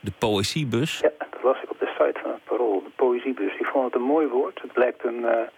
De 0.00 0.12
poëziebus. 0.18 0.98
Ja, 0.98 1.10
dat 1.18 1.42
las 1.42 1.62
ik 1.62 1.70
op 1.70 1.78
de 1.78 1.90
site 1.98 2.18
van 2.22 2.30
het 2.30 2.44
Parool, 2.44 2.82
de 2.82 2.90
poëziebus. 2.96 3.56
Ik 3.58 3.66
vond 3.66 3.84
het 3.84 3.94
een 3.94 4.08
mooi 4.14 4.26
woord. 4.26 4.60
Het 4.62 4.72
blijkt 4.72 5.04
een, 5.04 5.24
eh, 5.24 5.48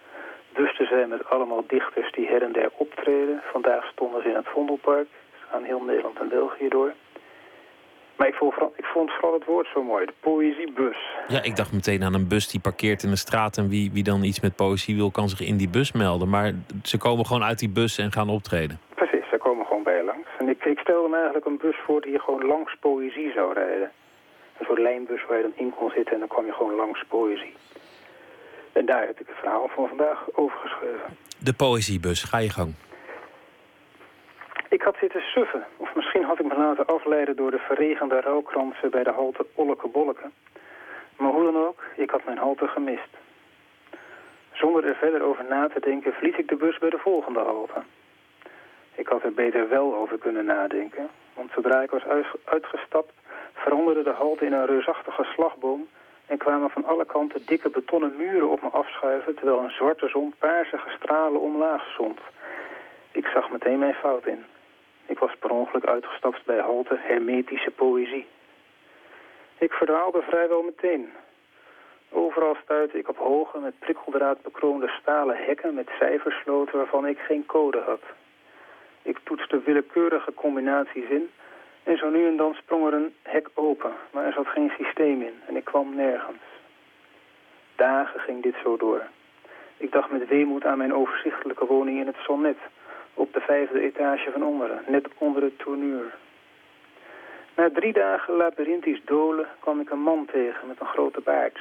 dus 0.53 0.75
te 0.77 0.85
zijn 0.85 1.09
met 1.09 1.29
allemaal 1.29 1.63
dichters 1.67 2.11
die 2.11 2.27
her 2.27 2.43
en 2.43 2.51
der 2.51 2.69
optreden. 2.77 3.41
Vandaag 3.51 3.85
stonden 3.91 4.21
ze 4.21 4.29
in 4.29 4.35
het 4.35 4.47
Vondelpark. 4.53 5.07
Ze 5.39 5.45
gaan 5.51 5.63
heel 5.63 5.83
Nederland 5.83 6.19
en 6.19 6.29
België 6.29 6.67
door. 6.67 6.93
Maar 8.19 8.27
ik 8.27 8.33
vond, 8.33 8.53
vooral, 8.53 8.73
ik 8.75 8.85
vond 8.85 9.11
vooral 9.11 9.33
het 9.33 9.45
woord 9.45 9.67
zo 9.73 9.83
mooi, 9.83 10.05
de 10.05 10.13
poëziebus. 10.19 10.97
Ja, 11.27 11.43
ik 11.43 11.55
dacht 11.55 11.71
meteen 11.71 12.03
aan 12.03 12.13
een 12.13 12.27
bus 12.27 12.47
die 12.47 12.59
parkeert 12.59 13.03
in 13.03 13.09
de 13.09 13.15
straat. 13.15 13.57
En 13.57 13.69
wie, 13.69 13.91
wie 13.91 14.03
dan 14.03 14.23
iets 14.23 14.39
met 14.39 14.55
poëzie 14.55 14.95
wil, 14.95 15.11
kan 15.11 15.29
zich 15.29 15.41
in 15.41 15.57
die 15.57 15.69
bus 15.69 15.91
melden. 15.91 16.29
Maar 16.29 16.53
ze 16.83 16.97
komen 16.97 17.25
gewoon 17.25 17.43
uit 17.43 17.59
die 17.59 17.69
bus 17.69 17.97
en 17.97 18.11
gaan 18.11 18.29
optreden. 18.29 18.79
Precies, 18.95 19.29
daar 19.29 19.39
komen 19.39 19.65
gewoon 19.65 19.83
bij 19.83 20.03
langs. 20.03 20.27
En 20.39 20.49
ik, 20.49 20.65
ik 20.65 20.79
stelde 20.79 21.09
me 21.09 21.15
eigenlijk 21.15 21.45
een 21.45 21.57
bus 21.57 21.75
voor 21.85 22.01
die 22.01 22.19
gewoon 22.19 22.45
langs 22.45 22.75
poëzie 22.79 23.31
zou 23.31 23.53
rijden. 23.53 23.91
Een 24.57 24.65
soort 24.65 24.79
lijnbus 24.79 25.25
waar 25.27 25.37
je 25.37 25.43
dan 25.43 25.65
in 25.65 25.73
kon 25.77 25.89
zitten 25.89 26.13
en 26.13 26.19
dan 26.19 26.27
kwam 26.27 26.45
je 26.45 26.53
gewoon 26.53 26.75
langs 26.75 27.03
poëzie. 27.07 27.53
En 28.73 28.85
daar 28.85 29.01
heb 29.01 29.19
ik 29.19 29.27
het 29.27 29.37
verhaal 29.39 29.69
van 29.75 29.87
vandaag 29.87 30.25
over 30.33 30.57
geschreven. 30.57 31.17
De 31.37 31.53
poëziebus, 31.53 32.23
ga 32.23 32.37
je 32.37 32.49
gang. 32.49 32.73
Ik 34.69 34.81
had 34.81 34.95
zitten 34.99 35.21
suffen, 35.21 35.65
of 35.77 35.95
misschien 35.95 36.23
had 36.23 36.39
ik 36.39 36.45
me 36.45 36.57
laten 36.57 36.85
afleiden 36.85 37.35
door 37.35 37.51
de 37.51 37.59
verregende 37.59 38.21
rouwkransen 38.21 38.89
bij 38.89 39.03
de 39.03 39.11
halte 39.11 39.45
Olleke 39.53 39.87
Bolleke. 39.87 40.29
Maar 41.17 41.31
hoe 41.31 41.43
dan 41.43 41.65
ook, 41.65 41.83
ik 41.95 42.09
had 42.09 42.25
mijn 42.25 42.37
halte 42.37 42.67
gemist. 42.67 43.17
Zonder 44.51 44.85
er 44.85 44.95
verder 44.95 45.21
over 45.21 45.45
na 45.49 45.67
te 45.67 45.79
denken 45.79 46.13
verliet 46.13 46.37
ik 46.37 46.47
de 46.47 46.55
bus 46.55 46.77
bij 46.77 46.89
de 46.89 46.97
volgende 46.97 47.39
halte. 47.39 47.81
Ik 48.95 49.07
had 49.07 49.23
er 49.23 49.33
beter 49.33 49.69
wel 49.69 49.95
over 49.95 50.17
kunnen 50.17 50.45
nadenken, 50.45 51.09
want 51.33 51.51
zodra 51.51 51.81
ik 51.81 51.89
was 51.89 52.03
uit- 52.03 52.35
uitgestapt 52.43 53.13
veranderde 53.53 54.03
de 54.03 54.13
halte 54.13 54.45
in 54.45 54.53
een 54.53 54.65
reusachtige 54.65 55.23
slagboom 55.23 55.87
en 56.25 56.37
kwamen 56.37 56.69
van 56.69 56.85
alle 56.85 57.05
kanten 57.05 57.41
dikke 57.45 57.69
betonnen 57.69 58.13
muren 58.17 58.49
op 58.49 58.61
me 58.61 58.69
afschuiven 58.69 59.35
terwijl 59.35 59.59
een 59.59 59.71
zwarte 59.71 60.07
zon 60.07 60.33
paarsige 60.39 60.89
stralen 60.89 61.41
omlaag 61.41 61.93
zond. 61.97 62.19
Ik 63.11 63.25
zag 63.25 63.49
meteen 63.49 63.79
mijn 63.79 63.93
fout 63.93 64.25
in. 64.25 64.45
Ik 65.09 65.19
was 65.19 65.35
per 65.39 65.49
ongeluk 65.49 65.85
uitgestapt 65.85 66.45
bij 66.45 66.59
halte 66.59 66.97
hermetische 66.99 67.71
poëzie. 67.71 68.27
Ik 69.57 69.73
verdwaalde 69.73 70.21
vrijwel 70.21 70.61
meteen. 70.61 71.09
Overal 72.09 72.55
stuitte 72.63 72.97
ik 72.97 73.09
op 73.09 73.17
hoge, 73.17 73.59
met 73.59 73.79
prikkeldraad 73.79 74.41
bekroonde 74.41 74.87
stalen 74.87 75.37
hekken 75.37 75.73
met 75.73 75.89
cijfersloten 75.99 76.77
waarvan 76.77 77.07
ik 77.07 77.19
geen 77.19 77.45
code 77.45 77.79
had. 77.79 78.01
Ik 79.01 79.19
toetste 79.23 79.61
willekeurige 79.65 80.33
combinaties 80.33 81.09
in 81.09 81.29
en 81.83 81.97
zo 81.97 82.09
nu 82.09 82.27
en 82.27 82.37
dan 82.37 82.53
sprong 82.53 82.87
er 82.87 82.93
een 82.93 83.13
hek 83.21 83.49
open, 83.53 83.93
maar 84.11 84.25
er 84.25 84.33
zat 84.33 84.47
geen 84.47 84.71
systeem 84.77 85.21
in 85.21 85.41
en 85.47 85.55
ik 85.55 85.65
kwam 85.65 85.95
nergens. 85.95 86.43
Dagen 87.75 88.19
ging 88.19 88.43
dit 88.43 88.55
zo 88.63 88.77
door. 88.77 89.01
Ik 89.77 89.91
dacht 89.91 90.11
met 90.11 90.27
weemoed 90.27 90.65
aan 90.65 90.77
mijn 90.77 90.93
overzichtelijke 90.93 91.65
woning 91.65 91.99
in 91.99 92.07
het 92.07 92.17
Sonnet, 92.17 92.57
op 93.19 93.33
de 93.33 93.39
vijfde 93.39 93.81
etage 93.81 94.31
van 94.31 94.43
onderen, 94.43 94.83
net 94.87 95.07
onder 95.17 95.43
het 95.43 95.59
tournuur. 95.59 96.13
Na 97.55 97.69
drie 97.73 97.93
dagen 97.93 98.33
labyrinthisch 98.33 99.01
dolen 99.05 99.47
kwam 99.59 99.79
ik 99.79 99.89
een 99.89 100.01
man 100.01 100.25
tegen 100.25 100.67
met 100.67 100.79
een 100.79 100.87
grote 100.87 101.21
baard. 101.21 101.59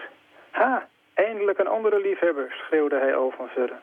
Ha, 0.51 0.89
eindelijk 1.15 1.59
een 1.59 1.67
andere 1.67 2.01
liefhebber, 2.01 2.55
schreeuwde 2.67 2.99
hij 2.99 3.15
al 3.15 3.31
van 3.31 3.49
verre. 3.49 3.77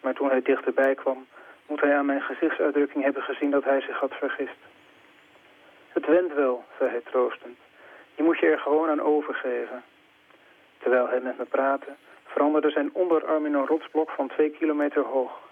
Maar 0.00 0.14
toen 0.14 0.30
hij 0.30 0.42
dichterbij 0.42 0.94
kwam, 0.94 1.26
moet 1.66 1.80
hij 1.80 1.96
aan 1.96 2.06
mijn 2.06 2.22
gezichtsuitdrukking 2.22 3.04
hebben 3.04 3.22
gezien 3.22 3.50
dat 3.50 3.64
hij 3.64 3.80
zich 3.80 3.98
had 3.98 4.14
vergist. 4.14 4.60
Het 5.88 6.06
went 6.06 6.34
wel, 6.34 6.64
zei 6.78 6.90
hij 6.90 7.02
troostend. 7.10 7.58
Je 8.14 8.22
moet 8.22 8.38
je 8.38 8.46
er 8.46 8.58
gewoon 8.58 8.88
aan 8.88 9.02
overgeven. 9.02 9.82
Terwijl 10.78 11.08
hij 11.08 11.20
met 11.20 11.38
me 11.38 11.44
praatte, 11.44 11.90
veranderde 12.26 12.70
zijn 12.70 12.90
onderarm 12.92 13.46
in 13.46 13.54
een 13.54 13.66
rotsblok 13.66 14.10
van 14.10 14.28
twee 14.28 14.50
kilometer 14.50 15.02
hoog. 15.02 15.47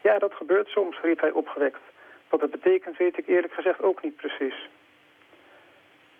Ja, 0.00 0.18
dat 0.18 0.32
gebeurt 0.32 0.68
soms, 0.68 1.00
riep 1.00 1.20
hij 1.20 1.30
opgewekt. 1.30 1.80
Wat 2.28 2.40
dat 2.40 2.50
betekent 2.50 2.96
weet 2.96 3.18
ik 3.18 3.26
eerlijk 3.26 3.52
gezegd 3.52 3.82
ook 3.82 4.02
niet 4.02 4.16
precies. 4.16 4.68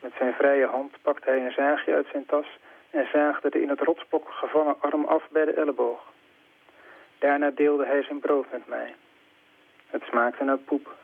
Met 0.00 0.12
zijn 0.18 0.34
vrije 0.34 0.66
hand 0.66 0.92
pakte 1.02 1.30
hij 1.30 1.44
een 1.44 1.52
zaagje 1.52 1.94
uit 1.94 2.06
zijn 2.10 2.26
tas 2.26 2.46
en 2.90 3.08
zaagde 3.12 3.50
de 3.50 3.62
in 3.62 3.68
het 3.68 3.80
rotsblok 3.80 4.28
gevangen 4.30 4.80
arm 4.80 5.04
af 5.04 5.28
bij 5.30 5.44
de 5.44 5.52
elleboog. 5.52 6.00
Daarna 7.18 7.50
deelde 7.50 7.86
hij 7.86 8.02
zijn 8.02 8.20
brood 8.20 8.46
met 8.52 8.66
mij. 8.66 8.94
Het 9.86 10.02
smaakte 10.02 10.44
naar 10.44 10.58
poep. 10.58 10.94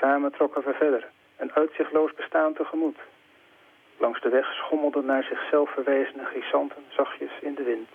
Samen 0.00 0.32
trokken 0.32 0.64
we 0.64 0.72
verder, 0.72 1.08
een 1.36 1.52
uitzichtloos 1.52 2.14
bestaan 2.14 2.52
tegemoet. 2.52 2.98
Langs 3.96 4.20
de 4.20 4.28
weg 4.28 4.52
schommelden 4.52 5.04
naar 5.04 5.22
zichzelf 5.22 5.70
verwijzende 5.70 6.24
grisanten 6.24 6.84
zachtjes 6.88 7.32
in 7.40 7.54
de 7.54 7.62
wind. 7.62 7.88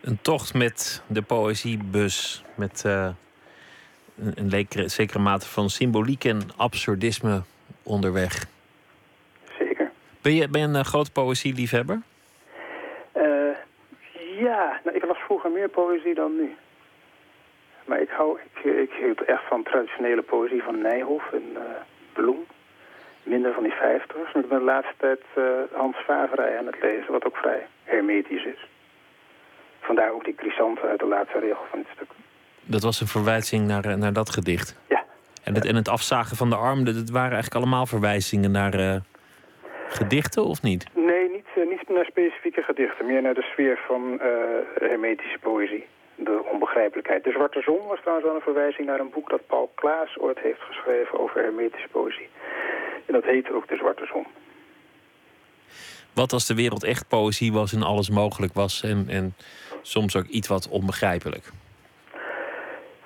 Een 0.00 0.18
tocht 0.22 0.54
met 0.54 1.02
de 1.06 1.22
poëziebus. 1.22 2.44
Met 2.54 2.84
eh, 2.84 3.08
een, 4.18 4.32
een 4.34 4.48
lekere- 4.48 4.88
zekere 4.88 5.18
mate 5.18 5.46
van 5.46 5.68
symboliek 5.70 6.24
en 6.24 6.40
absurdisme 6.56 7.42
onderweg. 7.82 8.46
Zeker. 9.58 9.90
Ben 10.22 10.34
je, 10.34 10.48
ben 10.48 10.60
je 10.60 10.66
een 10.66 10.74
eh, 10.74 10.84
grote 10.84 11.12
poëzieliefhebber? 11.12 12.02
Eh, 13.12 13.24
ja, 14.38 14.80
nou, 14.84 14.96
ik 14.96 15.04
las 15.04 15.18
vroeger 15.18 15.50
meer 15.50 15.68
poëzie 15.68 16.14
dan 16.14 16.36
nu. 16.36 16.54
Maar 17.84 18.00
ik 18.00 18.10
hou, 18.10 18.38
ik, 18.40 18.64
ik 18.64 18.90
hield 19.00 19.24
echt 19.24 19.42
van 19.48 19.62
traditionele 19.62 20.22
poëzie 20.22 20.62
van 20.62 20.80
Nijhoff 20.80 21.32
en 21.32 21.56
Bloem. 22.12 22.46
Minder 23.22 23.52
van 23.52 23.62
die 23.62 23.72
vijftigers. 23.72 24.32
En 24.32 24.40
ik 24.40 24.48
ben 24.48 24.58
de 24.58 24.64
laatste 24.64 24.94
tijd 24.96 25.20
Hans 25.72 25.96
Favrij 25.96 26.58
aan 26.58 26.66
het 26.66 26.82
lezen, 26.82 27.12
wat 27.12 27.24
ook 27.24 27.36
vrij 27.36 27.66
hermetisch 27.84 28.44
is. 28.44 28.69
Vandaar 29.90 30.12
ook 30.12 30.24
die 30.24 30.34
chrysanten 30.36 30.88
uit 30.88 30.98
de 30.98 31.06
laatste 31.06 31.38
regel 31.38 31.64
van 31.70 31.78
het 31.78 31.88
stuk. 31.94 32.10
Dat 32.62 32.82
was 32.82 33.00
een 33.00 33.06
verwijzing 33.06 33.66
naar, 33.66 33.84
eh, 33.84 33.94
naar 33.94 34.12
dat 34.12 34.30
gedicht. 34.30 34.78
Ja. 34.88 35.04
En 35.44 35.54
het, 35.54 35.64
en 35.66 35.74
het 35.74 35.88
afzagen 35.88 36.36
van 36.36 36.50
de 36.50 36.56
arm, 36.56 36.84
dat, 36.84 37.10
waren 37.10 37.32
eigenlijk 37.38 37.54
allemaal 37.54 37.86
verwijzingen 37.86 38.50
naar 38.50 38.74
eh, 38.74 38.96
gedichten, 39.88 40.44
of 40.44 40.62
niet? 40.62 40.86
Nee, 40.94 41.30
niet, 41.30 41.46
eh, 41.54 41.68
niet 41.68 41.88
naar 41.88 42.04
specifieke 42.04 42.62
gedichten. 42.62 43.06
Meer 43.06 43.22
naar 43.22 43.34
de 43.34 43.48
sfeer 43.52 43.78
van 43.86 44.20
eh, 44.20 44.28
hermetische 44.74 45.38
poëzie. 45.38 45.86
De 46.14 46.44
onbegrijpelijkheid. 46.52 47.24
De 47.24 47.30
Zwarte 47.30 47.60
Zon 47.60 47.86
was 47.86 48.00
trouwens 48.00 48.26
wel 48.26 48.36
een 48.36 48.48
verwijzing 48.50 48.86
naar 48.86 49.00
een 49.00 49.10
boek 49.10 49.30
dat 49.30 49.46
Paul 49.46 49.70
Klaas 49.74 50.18
ooit 50.18 50.38
heeft 50.38 50.60
geschreven 50.60 51.18
over 51.18 51.42
hermetische 51.42 51.88
poëzie. 51.88 52.28
En 53.06 53.12
dat 53.12 53.24
heet 53.24 53.52
ook 53.52 53.68
De 53.68 53.76
Zwarte 53.76 54.06
Zon. 54.06 54.26
Wat 56.14 56.32
als 56.32 56.46
de 56.46 56.54
wereld 56.54 56.84
echt 56.84 57.08
poëzie 57.08 57.52
was 57.52 57.72
en 57.72 57.82
alles 57.82 58.10
mogelijk 58.10 58.52
was 58.52 58.82
en, 58.82 59.04
en 59.08 59.34
soms 59.82 60.16
ook 60.16 60.26
iets 60.26 60.48
wat 60.48 60.68
onbegrijpelijk. 60.68 61.50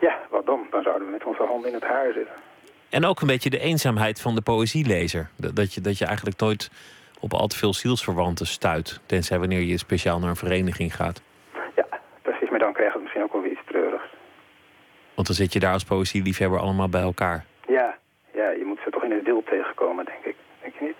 Ja, 0.01 0.18
wat 0.31 0.47
dan? 0.47 0.66
Dan 0.70 0.83
zouden 0.83 1.07
we 1.07 1.12
met 1.12 1.25
onze 1.25 1.43
handen 1.43 1.68
in 1.68 1.75
het 1.75 1.85
haar 1.85 2.12
zitten. 2.12 2.35
En 2.89 3.05
ook 3.05 3.20
een 3.20 3.27
beetje 3.27 3.51
de 3.51 3.59
eenzaamheid 3.59 4.20
van 4.20 4.35
de 4.35 4.41
poëzielezer. 4.43 5.31
Dat, 5.37 5.75
je, 5.75 5.81
dat 5.81 5.99
je 5.99 6.05
eigenlijk 6.05 6.41
nooit 6.41 6.70
op 7.20 7.33
al 7.35 7.47
te 7.47 7.57
veel 7.57 7.75
zielsverwanten 7.75 8.47
stuit. 8.47 9.01
Tenzij 9.07 9.39
wanneer 9.39 9.61
je 9.61 9.79
speciaal 9.79 10.18
naar 10.18 10.29
een 10.29 10.37
vereniging 10.37 10.95
gaat. 10.95 11.22
Ja, 11.77 11.87
precies. 12.22 12.51
Maar 12.51 12.59
dan 12.59 12.72
krijgt 12.72 12.93
het 12.93 13.03
misschien 13.03 13.22
ook 13.22 13.33
wel 13.33 13.43
weer 13.43 13.51
iets 13.51 13.66
treurigs. 13.66 14.05
Want 15.14 15.27
dan 15.27 15.37
zit 15.37 15.53
je 15.53 15.61
daar 15.61 15.72
als 15.72 15.85
poëzieliefhebber 15.85 16.59
allemaal 16.59 16.89
bij 16.89 17.03
elkaar. 17.03 17.45
Ja, 17.68 17.97
ja, 18.35 18.51
je 18.51 18.64
moet 18.64 18.79
ze 18.85 18.91
toch 18.91 19.05
in 19.05 19.11
het 19.11 19.25
wild 19.25 19.47
tegenkomen, 19.47 20.05
denk 20.05 20.25
ik. 20.25 20.37
Denk 20.62 20.75
je 20.79 20.85
niet? 20.85 20.97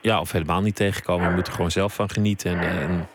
Ja, 0.00 0.20
of 0.20 0.32
helemaal 0.32 0.60
niet 0.60 0.76
tegenkomen. 0.76 1.28
Je 1.28 1.34
moet 1.34 1.46
er 1.46 1.52
gewoon 1.52 1.70
zelf 1.70 1.94
van 1.94 2.10
genieten. 2.10 2.50
En, 2.50 2.60
eh, 2.60 2.82
en 2.82 3.08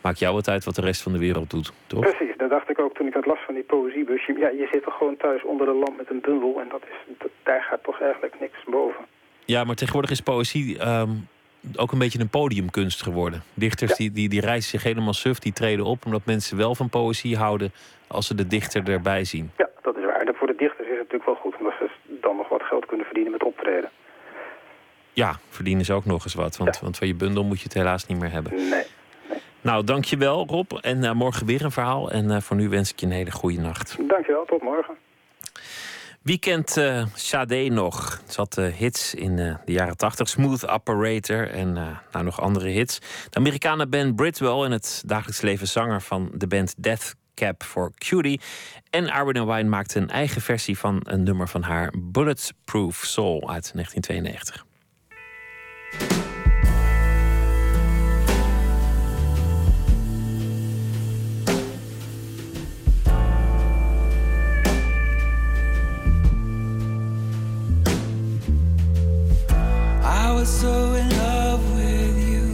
maakt 0.00 0.18
jou 0.18 0.36
het 0.36 0.48
uit 0.48 0.64
wat 0.64 0.74
de 0.74 0.80
rest 0.80 1.02
van 1.02 1.12
de 1.12 1.18
wereld 1.18 1.50
doet, 1.50 1.72
toch? 1.86 2.00
Precies, 2.00 2.36
dat 2.36 2.50
dacht 2.50 2.70
ik 2.70 2.78
ook 2.80 2.94
toen 2.94 3.06
ik 3.06 3.12
dat 3.12 3.26
las 3.26 3.38
van 3.46 3.54
die 3.54 3.62
poëziebus. 3.62 4.26
Je- 4.26 4.38
Ja, 4.38 4.48
je 4.48 4.68
zit 4.72 4.82
toch 4.82 4.96
gewoon 4.96 5.16
thuis 5.16 5.42
onder 5.44 5.66
de 5.66 5.72
lamp 5.72 5.96
met 5.96 6.10
een 6.10 6.20
bundel 6.20 6.60
en 6.60 6.68
dat 6.68 6.82
is, 6.82 7.14
dat- 7.18 7.30
daar 7.42 7.62
gaat 7.62 7.82
toch 7.82 8.00
eigenlijk 8.00 8.40
niks 8.40 8.58
boven. 8.66 9.04
Ja, 9.44 9.64
maar 9.64 9.74
tegenwoordig 9.74 10.10
is 10.10 10.20
poëzie 10.20 10.78
ehm, 10.78 11.10
ook 11.76 11.92
een 11.92 11.98
beetje 11.98 12.20
een 12.20 12.28
podiumkunst 12.28 13.02
geworden. 13.02 13.42
Dichters 13.54 13.90
Ja. 13.90 13.96
die, 13.96 14.12
die, 14.12 14.28
die 14.28 14.40
reizen 14.40 14.70
zich 14.70 14.82
helemaal 14.82 15.12
suf, 15.12 15.38
die 15.38 15.52
treden 15.52 15.84
op... 15.84 16.04
omdat 16.04 16.24
mensen 16.24 16.56
wel 16.56 16.74
van 16.74 16.88
poëzie 16.88 17.36
houden 17.36 17.72
als 18.06 18.26
ze 18.26 18.34
de 18.34 18.46
dichter 18.46 18.88
erbij 18.90 19.24
zien. 19.24 19.50
Ja, 19.56 19.68
dat 19.82 19.96
is 19.96 20.04
waar. 20.04 20.20
En 20.20 20.34
voor 20.34 20.46
de 20.46 20.54
dichters 20.56 20.82
is 20.88 20.98
het 20.98 20.98
natuurlijk 20.98 21.24
wel 21.24 21.34
goed, 21.34 21.54
omdat 21.58 21.72
ze 21.78 21.88
dan 22.20 22.36
nog 22.36 22.48
wat 22.48 22.62
geld 22.62 22.86
kunnen 22.86 23.06
verdienen 23.06 23.32
met 23.32 23.42
optreden. 23.44 23.90
Ja, 25.12 25.38
verdienen 25.48 25.84
ze 25.84 25.92
ook 25.92 26.04
nog 26.04 26.24
eens 26.24 26.34
wat. 26.34 26.56
Want, 26.56 26.74
Ja. 26.74 26.80
want 26.82 26.96
van 26.98 27.06
je 27.06 27.14
bundel 27.14 27.44
moet 27.44 27.58
je 27.58 27.64
het 27.64 27.74
helaas 27.74 28.06
niet 28.06 28.18
meer 28.18 28.30
hebben. 28.32 28.54
Nee. 28.68 28.82
Nou, 29.60 29.84
dankjewel 29.84 30.46
Rob. 30.46 30.72
En 30.80 31.04
eh, 31.04 31.12
morgen 31.12 31.46
weer 31.46 31.64
een 31.64 31.70
verhaal. 31.70 32.10
En 32.10 32.30
eh, 32.30 32.40
voor 32.40 32.56
nu 32.56 32.68
wens 32.68 32.90
ik 32.90 33.00
je 33.00 33.06
een 33.06 33.12
hele 33.12 33.30
goede 33.30 33.60
nacht. 33.60 33.96
Dankjewel, 34.08 34.44
tot 34.44 34.62
morgen. 34.62 34.94
Wie 36.22 36.38
kent 36.38 36.76
eh 36.76 37.04
Sade 37.14 37.68
nog? 37.68 38.22
Ze 38.28 38.40
had 38.40 38.54
hits 38.78 39.14
in 39.14 39.36
de 39.36 39.56
jaren 39.64 39.96
80. 39.96 40.28
Smooth 40.28 40.68
Operator 40.68 41.50
en 41.50 41.72
nou, 42.12 42.24
nog 42.24 42.40
andere 42.40 42.68
hits. 42.68 42.98
De 43.30 43.38
Amerikanen 43.38 43.90
Ben 43.90 44.14
Britwell 44.14 44.64
en 44.64 44.70
het 44.70 45.02
dagelijks 45.06 45.40
leven 45.40 45.66
zanger 45.66 46.02
van 46.02 46.30
de 46.34 46.46
band 46.46 46.74
Death 46.82 47.14
Cab 47.34 47.62
for 47.62 47.92
Cutie. 47.94 48.40
En 48.90 49.10
Arwen 49.10 49.46
Wine 49.46 49.68
maakte 49.68 49.98
een 49.98 50.10
eigen 50.10 50.42
versie 50.42 50.78
van 50.78 51.00
een 51.02 51.22
nummer 51.22 51.48
van 51.48 51.62
haar 51.62 51.92
Bulletproof 51.98 52.96
Soul 52.96 53.50
uit 53.50 53.72
1992. 53.72 54.64
Was 70.40 70.60
so 70.60 70.94
in 70.94 71.08
love 71.18 71.62
with 71.74 72.16
you. 72.30 72.44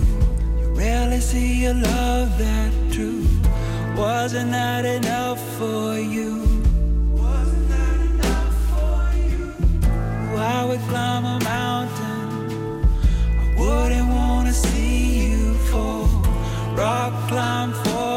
You 0.58 0.66
rarely 0.74 1.20
see 1.20 1.66
a 1.66 1.72
love 1.72 2.36
that 2.36 2.72
true. 2.90 3.24
Wasn't 3.96 4.50
that 4.50 4.84
enough 4.84 5.40
for 5.56 5.96
you? 5.96 6.32
Wasn't 7.12 7.68
that 7.74 7.98
enough 8.10 8.54
for 8.70 8.98
you? 9.28 9.40
I 10.36 10.64
would 10.68 10.80
climb 10.90 11.24
a 11.36 11.38
mountain. 11.44 12.88
I 13.42 13.46
wouldn't 13.60 14.08
wanna 14.08 14.52
see 14.52 15.28
you 15.28 15.54
fall. 15.70 16.08
Rock 16.74 17.12
climb 17.28 17.72
for 17.84 18.15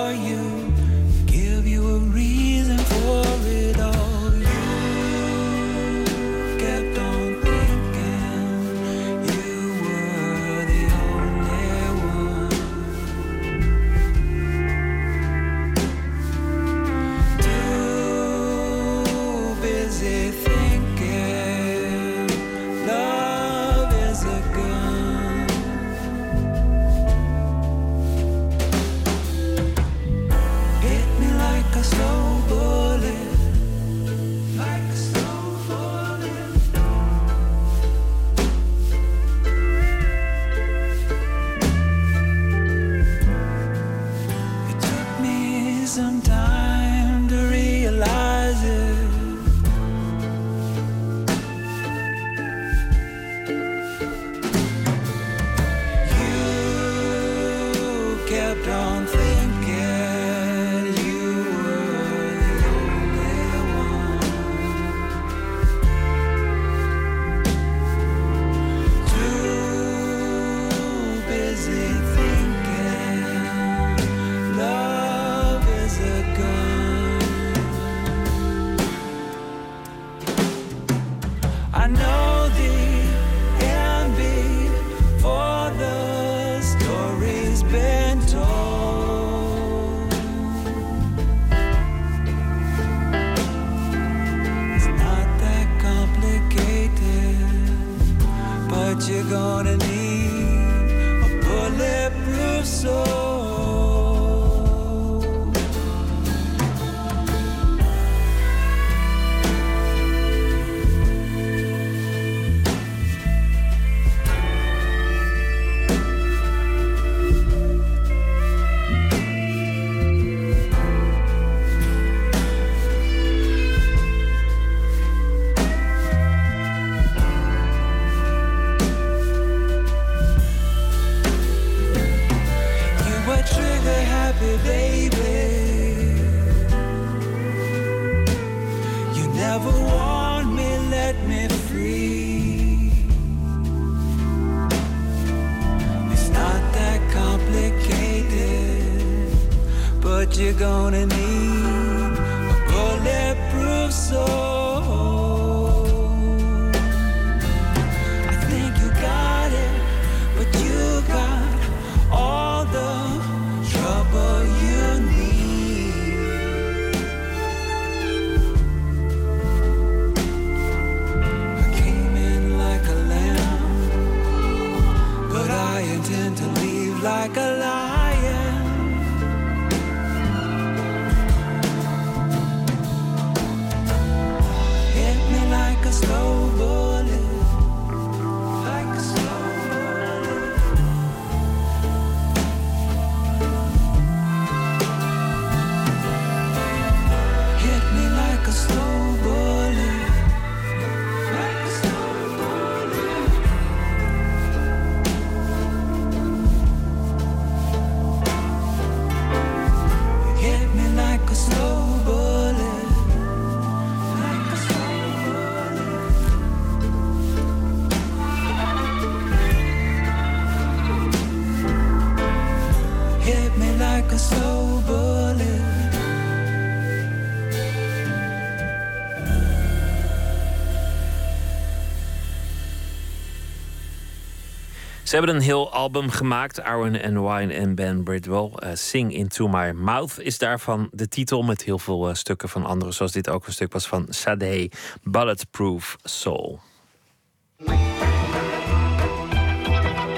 Ze 235.09 235.15
hebben 235.15 235.35
een 235.35 235.41
heel 235.41 235.71
album 235.71 236.09
gemaakt, 236.09 236.61
Aaron 236.61 237.01
and 237.01 237.13
Wine 237.13 237.53
en 237.53 237.75
Ben 237.75 238.03
Bridwell. 238.03 238.49
Eh, 238.55 238.69
Sing 238.73 239.13
Into 239.13 239.47
My 239.47 239.71
Mouth 239.71 240.19
is 240.19 240.37
daarvan 240.37 240.89
de 240.91 241.07
titel... 241.07 241.41
met 241.41 241.63
heel 241.63 241.79
veel 241.79 242.09
eh, 242.09 242.15
stukken 242.15 242.49
van 242.49 242.65
anderen, 242.65 242.93
zoals 242.93 243.11
dit 243.11 243.29
ook 243.29 243.47
een 243.47 243.53
stuk 243.53 243.73
was 243.73 243.87
van 243.87 244.05
Sade, 244.09 244.71
Bulletproof 245.03 245.95
Soul. 246.03 246.59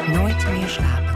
Nooit 0.07 0.51
meer 0.51 0.67
slapen. 0.67 1.11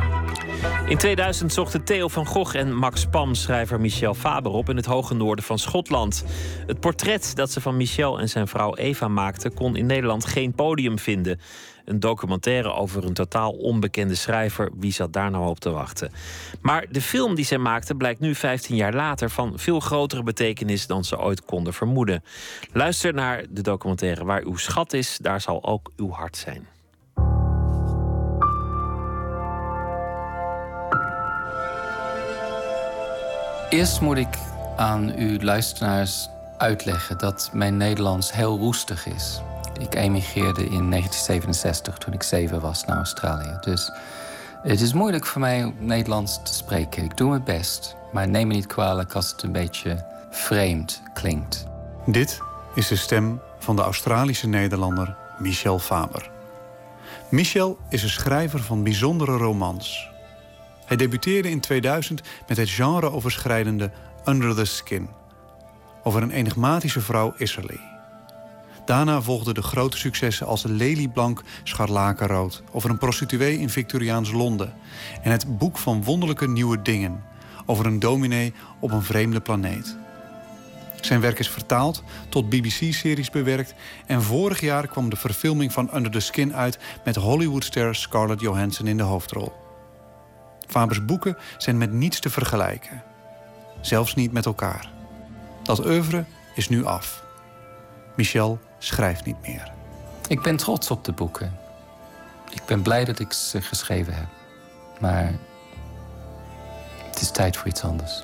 In 0.88 0.97
2000 0.97 1.53
zochten 1.53 1.84
Theo 1.84 2.07
van 2.07 2.26
Gogh 2.26 2.56
en 2.56 2.76
Max 2.76 3.06
Pam 3.06 3.35
schrijver 3.35 3.81
Michel 3.81 4.14
Faber 4.14 4.52
op 4.52 4.69
in 4.69 4.76
het 4.76 4.85
hoge 4.85 5.14
noorden 5.14 5.45
van 5.45 5.60
Schotland. 5.60 6.26
Het 6.68 6.80
portret 6.80 7.31
dat 7.35 7.52
ze 7.52 7.61
van 7.61 7.77
Michel 7.77 8.19
en 8.19 8.30
zijn 8.30 8.47
vrouw 8.47 8.76
Eva 8.76 9.07
maakten 9.07 9.53
kon 9.53 9.76
in 9.76 9.85
Nederland 9.85 10.26
geen 10.26 10.53
podium 10.53 10.99
vinden. 10.99 11.39
Een 11.85 11.99
documentaire 11.99 12.73
over 12.73 13.05
een 13.05 13.13
totaal 13.13 13.51
onbekende 13.51 14.15
schrijver. 14.15 14.71
Wie 14.77 14.93
zat 14.93 15.13
daar 15.13 15.31
nou 15.31 15.47
op 15.47 15.59
te 15.59 15.69
wachten? 15.69 16.11
Maar 16.61 16.85
de 16.89 17.01
film 17.01 17.35
die 17.35 17.45
zij 17.45 17.57
maakte 17.57 17.95
blijkt 17.95 18.19
nu 18.19 18.35
15 18.35 18.75
jaar 18.75 18.93
later 18.93 19.29
van 19.29 19.53
veel 19.55 19.79
grotere 19.79 20.23
betekenis 20.23 20.87
dan 20.87 21.03
ze 21.03 21.19
ooit 21.19 21.45
konden 21.45 21.73
vermoeden. 21.73 22.23
Luister 22.71 23.13
naar 23.13 23.43
de 23.49 23.61
documentaire 23.61 24.25
Waar 24.25 24.43
uw 24.43 24.57
schat 24.57 24.93
is, 24.93 25.17
daar 25.21 25.41
zal 25.41 25.63
ook 25.63 25.91
uw 25.95 26.09
hart 26.09 26.37
zijn. 26.37 26.67
Eerst 33.69 34.01
moet 34.01 34.17
ik 34.17 34.37
aan 34.75 35.15
uw 35.15 35.39
luisteraars 35.39 36.29
uitleggen 36.57 37.17
dat 37.17 37.49
mijn 37.53 37.77
Nederlands 37.77 38.33
heel 38.33 38.57
roestig 38.57 39.05
is. 39.05 39.41
Ik 39.80 39.95
emigreerde 39.95 40.61
in 40.61 40.89
1967 40.89 41.97
toen 41.97 42.14
ik 42.14 42.23
zeven 42.23 42.61
was 42.61 42.85
naar 42.85 42.97
Australië. 42.97 43.57
Dus 43.61 43.91
het 44.64 44.81
is 44.81 44.93
moeilijk 44.93 45.26
voor 45.26 45.41
mij 45.41 45.64
om 45.64 45.76
Nederlands 45.80 46.39
te 46.43 46.53
spreken. 46.53 47.03
Ik 47.03 47.18
doe 47.18 47.30
mijn 47.30 47.43
best, 47.43 47.95
maar 48.11 48.27
neem 48.27 48.47
me 48.47 48.53
niet 48.53 48.68
kwalijk 48.68 49.14
als 49.14 49.31
het 49.31 49.43
een 49.43 49.52
beetje 49.52 50.06
vreemd 50.31 51.02
klinkt. 51.14 51.65
Dit 52.06 52.39
is 52.76 52.88
de 52.88 52.95
stem 52.95 53.41
van 53.60 53.76
de 53.76 53.81
Australische 53.81 54.47
Nederlander 54.47 55.15
Michel 55.38 55.80
Faber. 55.80 56.30
Michel 57.30 57.77
is 57.89 58.03
een 58.03 58.10
schrijver 58.10 58.60
van 58.60 58.84
bijzondere 58.84 59.38
romans. 59.38 60.10
Hij 60.85 60.97
debuteerde 60.97 61.49
in 61.49 61.60
2000 61.60 62.22
met 62.47 62.57
het 62.57 62.69
genre-overschrijdende 62.69 63.91
Under 64.26 64.56
the 64.56 64.65
Skin... 64.65 65.10
over 66.03 66.22
een 66.22 66.31
enigmatische 66.31 67.02
vrouw 67.02 67.34
Isserley. 67.38 67.94
Daarna 68.85 69.21
volgden 69.21 69.53
de 69.53 69.61
grote 69.61 69.97
successen 69.97 70.47
als 70.47 70.63
Lelieblank 70.63 71.43
Scharlakenrood... 71.63 72.63
over 72.71 72.89
een 72.89 72.97
prostituee 72.97 73.59
in 73.59 73.69
Victoriaans 73.69 74.31
Londen... 74.31 74.73
en 75.21 75.31
het 75.31 75.57
Boek 75.57 75.77
van 75.77 76.03
Wonderlijke 76.03 76.47
Nieuwe 76.47 76.81
Dingen... 76.81 77.23
over 77.65 77.85
een 77.85 77.99
dominee 77.99 78.53
op 78.79 78.91
een 78.91 79.03
vreemde 79.03 79.39
planeet. 79.41 79.97
Zijn 81.01 81.21
werk 81.21 81.39
is 81.39 81.49
vertaald, 81.49 82.03
tot 82.29 82.49
BBC-series 82.49 83.29
bewerkt... 83.29 83.73
en 84.05 84.21
vorig 84.21 84.59
jaar 84.59 84.87
kwam 84.87 85.09
de 85.09 85.15
verfilming 85.15 85.73
van 85.73 85.89
Under 85.95 86.11
the 86.11 86.19
Skin 86.19 86.55
uit... 86.55 86.79
met 87.05 87.15
Hollywoodster 87.15 87.95
Scarlett 87.95 88.41
Johansson 88.41 88.87
in 88.87 88.97
de 88.97 89.03
hoofdrol. 89.03 89.53
Fabers 90.67 91.05
boeken 91.05 91.37
zijn 91.57 91.77
met 91.77 91.91
niets 91.91 92.19
te 92.19 92.29
vergelijken. 92.29 93.03
Zelfs 93.81 94.15
niet 94.15 94.31
met 94.31 94.45
elkaar. 94.45 94.91
Dat 95.63 95.85
oeuvre 95.85 96.25
is 96.55 96.69
nu 96.69 96.85
af. 96.85 97.23
Michel 98.15 98.59
schrijft 98.85 99.25
niet 99.25 99.41
meer. 99.41 99.71
Ik 100.27 100.41
ben 100.41 100.57
trots 100.57 100.91
op 100.91 101.03
de 101.03 101.11
boeken. 101.11 101.57
Ik 102.49 102.61
ben 102.65 102.81
blij 102.81 103.05
dat 103.05 103.19
ik 103.19 103.33
ze 103.33 103.61
geschreven 103.61 104.13
heb. 104.13 104.27
Maar 104.99 105.33
het 107.09 107.21
is 107.21 107.31
tijd 107.31 107.57
voor 107.57 107.67
iets 107.67 107.83
anders. 107.83 108.23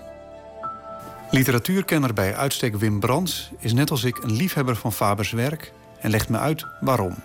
Literatuurkenner 1.32 2.14
bij 2.14 2.36
uitstek 2.36 2.76
Wim 2.76 3.00
Brands 3.00 3.52
is 3.60 3.74
net 3.74 3.92
als 3.92 4.04
ik 4.04 4.18
een 4.18 4.32
liefhebber 4.32 4.76
van 4.76 4.94
Fabers 4.94 5.32
werk 5.32 5.74
en 6.00 6.10
legt 6.10 6.30
me 6.30 6.38
uit 6.38 6.66
waarom. 6.80 7.16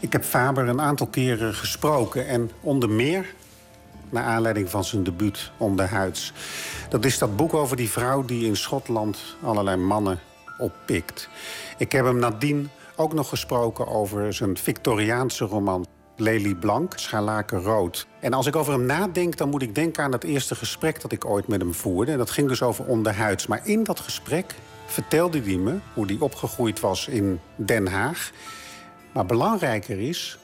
Ik 0.00 0.12
heb 0.12 0.24
Faber 0.24 0.68
een 0.68 0.80
aantal 0.80 1.06
keren 1.06 1.54
gesproken 1.54 2.28
en 2.28 2.50
onder 2.60 2.90
meer 2.90 3.34
naar 4.08 4.24
aanleiding 4.24 4.70
van 4.70 4.84
zijn 4.84 5.04
debuut 5.04 5.50
Onderhuids. 5.56 6.32
Dat 6.88 7.04
is 7.04 7.18
dat 7.18 7.36
boek 7.36 7.54
over 7.54 7.76
die 7.76 7.90
vrouw 7.90 8.24
die 8.24 8.46
in 8.46 8.56
Schotland 8.56 9.18
allerlei 9.42 9.76
mannen 9.76 10.20
oppikt. 10.58 11.28
Ik 11.78 11.92
heb 11.92 12.04
hem 12.04 12.18
nadien 12.18 12.70
ook 12.96 13.12
nog 13.12 13.28
gesproken 13.28 13.86
over 13.86 14.34
zijn 14.34 14.56
Victoriaanse 14.56 15.44
roman 15.44 15.86
Lely 16.16 16.54
Blank, 16.54 16.92
Scharlaken 16.96 17.62
Rood. 17.62 18.06
En 18.20 18.32
als 18.32 18.46
ik 18.46 18.56
over 18.56 18.72
hem 18.72 18.86
nadenk, 18.86 19.36
dan 19.36 19.48
moet 19.48 19.62
ik 19.62 19.74
denken 19.74 20.04
aan 20.04 20.12
het 20.12 20.24
eerste 20.24 20.54
gesprek 20.54 21.00
dat 21.00 21.12
ik 21.12 21.24
ooit 21.24 21.48
met 21.48 21.60
hem 21.60 21.74
voerde. 21.74 22.12
En 22.12 22.18
dat 22.18 22.30
ging 22.30 22.48
dus 22.48 22.62
over 22.62 22.84
onderhuids. 22.84 23.46
Maar 23.46 23.60
in 23.64 23.84
dat 23.84 24.00
gesprek 24.00 24.54
vertelde 24.86 25.40
hij 25.40 25.56
me 25.56 25.78
hoe 25.94 26.06
hij 26.06 26.16
opgegroeid 26.18 26.80
was 26.80 27.08
in 27.08 27.40
Den 27.56 27.86
Haag. 27.86 28.30
Maar 29.12 29.26
belangrijker 29.26 30.00
is 30.00 30.38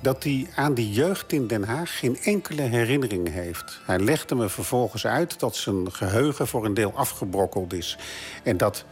dat 0.00 0.24
hij 0.24 0.46
aan 0.54 0.74
die 0.74 0.90
jeugd 0.90 1.32
in 1.32 1.46
Den 1.46 1.64
Haag 1.64 1.98
geen 1.98 2.18
enkele 2.22 2.62
herinnering 2.62 3.32
heeft. 3.32 3.80
Hij 3.84 3.98
legde 3.98 4.34
me 4.34 4.48
vervolgens 4.48 5.06
uit 5.06 5.40
dat 5.40 5.56
zijn 5.56 5.92
geheugen 5.92 6.46
voor 6.46 6.64
een 6.64 6.74
deel 6.74 6.92
afgebrokkeld 6.94 7.72
is. 7.72 7.98
En 8.42 8.56
dat 8.56 8.84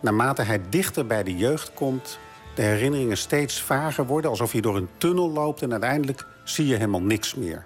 naarmate 0.00 0.42
hij 0.42 0.60
dichter 0.68 1.06
bij 1.06 1.22
de 1.22 1.36
jeugd 1.36 1.74
komt, 1.74 2.18
de 2.54 2.62
herinneringen 2.62 3.16
steeds 3.16 3.62
vager 3.62 4.06
worden, 4.06 4.30
alsof 4.30 4.52
je 4.52 4.60
door 4.60 4.76
een 4.76 4.88
tunnel 4.96 5.30
loopt 5.30 5.62
en 5.62 5.72
uiteindelijk 5.72 6.26
zie 6.44 6.66
je 6.66 6.74
helemaal 6.74 7.02
niks 7.02 7.34
meer. 7.34 7.64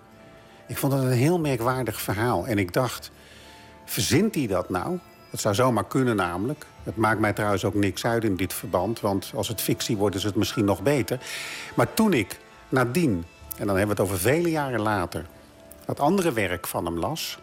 Ik 0.66 0.78
vond 0.78 0.92
dat 0.92 1.02
een 1.02 1.10
heel 1.10 1.38
merkwaardig 1.38 2.00
verhaal. 2.00 2.46
En 2.46 2.58
ik 2.58 2.72
dacht, 2.72 3.10
verzint 3.84 4.34
hij 4.34 4.46
dat 4.46 4.70
nou? 4.70 4.98
Het 5.30 5.40
zou 5.40 5.54
zomaar 5.54 5.84
kunnen 5.86 6.16
namelijk. 6.16 6.66
Het 6.82 6.96
maakt 6.96 7.20
mij 7.20 7.32
trouwens 7.32 7.64
ook 7.64 7.74
niks 7.74 8.04
uit 8.04 8.24
in 8.24 8.36
dit 8.36 8.52
verband, 8.52 9.00
want 9.00 9.32
als 9.34 9.48
het 9.48 9.60
fictie 9.60 9.96
wordt 9.96 10.16
is 10.16 10.22
het 10.22 10.34
misschien 10.34 10.64
nog 10.64 10.82
beter. 10.82 11.20
Maar 11.74 11.94
toen 11.94 12.12
ik 12.12 12.38
nadien, 12.68 13.24
en 13.58 13.66
dan 13.66 13.76
hebben 13.76 13.96
we 13.96 14.02
het 14.02 14.10
over 14.10 14.18
vele 14.18 14.50
jaren 14.50 14.80
later, 14.80 15.26
dat 15.84 16.00
andere 16.00 16.32
werk 16.32 16.66
van 16.66 16.84
hem 16.84 16.98
las, 16.98 17.38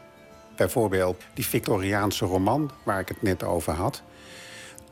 bijvoorbeeld 0.55 1.21
die 1.33 1.45
Victoriaanse 1.45 2.25
roman 2.25 2.71
waar 2.83 2.99
ik 2.99 3.07
het 3.07 3.21
net 3.21 3.43
over 3.43 3.73
had, 3.73 4.01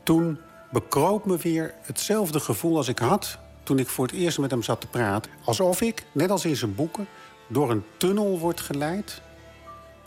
toen 0.02 0.38
bekroop 0.70 1.26
me 1.26 1.36
weer 1.36 1.74
hetzelfde 1.82 2.40
gevoel 2.40 2.76
als 2.76 2.88
ik 2.88 2.98
had 2.98 3.38
toen 3.62 3.78
ik 3.78 3.88
voor 3.88 4.06
het 4.06 4.14
eerst 4.14 4.38
met 4.38 4.50
hem 4.50 4.62
zat 4.62 4.80
te 4.80 4.86
praten. 4.86 5.30
Alsof 5.44 5.80
ik, 5.80 6.04
net 6.12 6.30
als 6.30 6.44
in 6.44 6.56
zijn 6.56 6.74
boeken, 6.74 7.06
door 7.48 7.70
een 7.70 7.84
tunnel 7.96 8.38
word 8.38 8.60
geleid. 8.60 9.22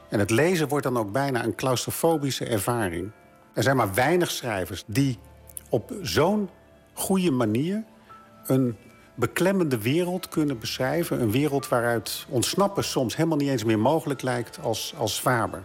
En 0.10 0.20
het 0.20 0.30
lezen 0.30 0.68
wordt 0.68 0.84
dan 0.86 0.98
ook 0.98 1.12
bijna 1.12 1.44
een 1.44 1.56
claustrofobische 1.56 2.46
ervaring. 2.46 3.12
Er 3.54 3.64
zijn 3.64 3.76
maar 3.76 3.94
weinig 3.94 4.32
schrijvers 4.32 4.84
die 4.88 5.20
op 5.70 5.94
zo'n 6.02 6.50
goede 6.94 7.32
manier 7.32 7.84
een 8.46 8.76
beklemmende 9.16 9.78
wereld 9.78 10.28
kunnen 10.28 10.60
beschrijven. 10.60 11.22
Een 11.22 11.32
wereld 11.32 11.68
waaruit 11.68 12.26
ontsnappen 12.30 12.84
soms 12.84 13.16
helemaal 13.16 13.38
niet 13.38 13.50
eens 13.50 13.64
meer 13.64 13.80
mogelijk 13.80 14.22
lijkt 14.22 14.60
als, 14.62 14.94
als 14.98 15.20
Faber. 15.20 15.64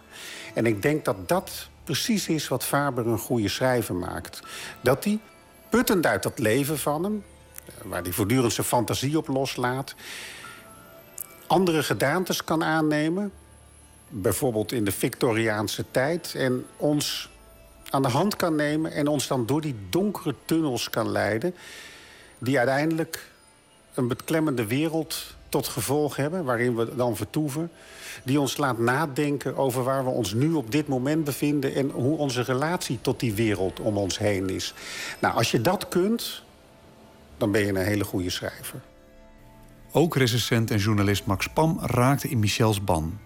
En 0.55 0.67
ik 0.67 0.83
denk 0.83 1.05
dat 1.05 1.29
dat 1.29 1.69
precies 1.89 2.29
is 2.29 2.49
wat 2.49 2.65
Faber 2.65 3.07
een 3.07 3.19
goede 3.19 3.49
schrijver 3.49 3.95
maakt. 3.95 4.41
Dat 4.81 5.05
hij, 5.05 5.19
puttend 5.69 6.07
uit 6.07 6.23
dat 6.23 6.39
leven 6.39 6.79
van 6.79 7.05
hem... 7.05 7.25
waar 7.85 8.03
hij 8.03 8.13
voortdurend 8.13 8.53
zijn 8.53 8.67
fantasie 8.67 9.19
op 9.19 9.29
loslaat... 9.29 9.95
andere 11.47 11.83
gedaantes 11.83 12.45
kan 12.45 12.65
aannemen... 12.65 13.33
bijvoorbeeld 14.09 14.73
in 14.73 14.85
de 14.85 14.93
Victoriaanse 14.93 15.85
tijd... 15.91 16.35
en 16.35 16.67
ons 16.77 17.31
aan 17.91 18.03
de 18.03 18.09
hand 18.09 18.37
kan 18.37 18.55
nemen 18.55 18.93
en 18.93 19.07
ons 19.07 19.27
dan 19.27 19.47
door 19.47 19.61
die 19.61 19.77
donkere 19.91 20.35
tunnels 20.45 20.91
kan 20.91 21.11
leiden... 21.11 21.55
die 22.39 22.59
uiteindelijk 22.59 23.31
een 23.95 24.09
beklemmende 24.09 24.67
wereld 24.67 25.37
tot 25.49 25.69
gevolg 25.69 26.17
hebben... 26.17 26.45
waarin 26.45 26.77
we 26.77 26.97
dan 26.97 27.17
vertoeven 27.17 27.71
die 28.25 28.41
ons 28.41 28.57
laat 28.57 28.79
nadenken 28.79 29.57
over 29.57 29.85
waar 29.85 30.05
we 30.05 30.11
ons 30.11 30.33
nu 30.33 30.53
op 30.53 30.71
dit 30.71 30.89
moment 30.89 31.25
bevinden... 31.25 31.75
en 31.75 31.91
hoe 31.91 32.17
onze 32.17 32.43
relatie 32.43 32.99
tot 33.01 33.21
die 33.21 33.35
wereld 33.35 33.81
om 33.81 33.97
ons 33.97 34.19
heen 34.19 34.49
is. 34.49 34.75
Nou, 35.19 35.35
als 35.35 35.51
je 35.51 35.61
dat 35.61 35.89
kunt, 35.89 36.43
dan 37.37 37.51
ben 37.51 37.61
je 37.61 37.69
een 37.69 37.77
hele 37.77 38.05
goede 38.05 38.31
schrijver. 38.31 38.81
Ook 39.93 40.17
recensent 40.17 40.71
en 40.71 40.79
journalist 40.79 41.27
Max 41.27 41.49
Pam 41.49 41.79
raakte 41.81 42.29
in 42.29 42.39
Michels 42.39 42.85
ban. 42.85 43.19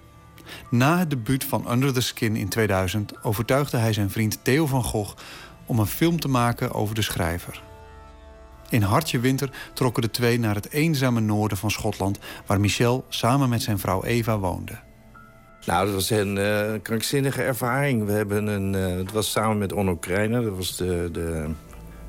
Na 0.71 0.99
het 0.99 1.11
debuut 1.11 1.45
van 1.45 1.73
Under 1.73 1.93
the 1.93 2.01
Skin 2.01 2.37
in 2.37 2.49
2000 2.49 3.25
overtuigde 3.25 3.77
hij 3.77 3.93
zijn 3.93 4.11
vriend 4.11 4.45
Theo 4.45 4.67
van 4.67 4.85
Gogh 4.85 5.17
om 5.67 5.79
een 5.79 5.87
film 5.87 6.21
te 6.21 6.29
maken 6.29 6.73
over 6.73 6.95
de 6.95 7.03
schrijver. 7.03 7.63
In 8.73 8.83
Hartje 8.83 9.21
Winter 9.21 9.51
trokken 9.73 10.03
de 10.03 10.11
twee 10.11 10.39
naar 10.39 10.55
het 10.55 10.71
eenzame 10.71 11.21
noorden 11.21 11.59
van 11.59 11.71
Schotland, 11.71 12.19
waar 12.47 12.61
Michel 12.61 13.05
samen 13.09 13.49
met 13.49 13.63
zijn 13.63 13.79
vrouw 13.79 14.05
Eva 14.05 14.39
woonde. 14.39 14.73
Nou, 15.67 15.85
dat 15.87 15.95
was 15.95 16.11
een 16.11 16.39
eh, 16.39 16.73
krankzinnige 16.83 17.43
ervaring. 17.43 18.05
We 18.05 18.13
hebben 18.13 18.47
een, 18.47 18.75
eh, 18.75 18.97
het 18.97 19.13
was 19.13 19.31
samen 19.31 19.59
met 19.59 19.73
Onno 19.73 19.97
Krijner, 19.97 20.43
dat 20.43 20.57
was 20.57 20.77
de, 20.77 21.09
de 21.13 21.49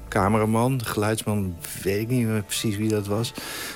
cameraman, 0.07 0.85
geluidsman, 0.85 1.55
weet 1.83 2.01
ik 2.01 2.07
niet 2.07 2.27
meer 2.27 2.43
precies 2.43 2.77
wie 2.77 2.89
dat 2.89 3.07
was. 3.07 3.33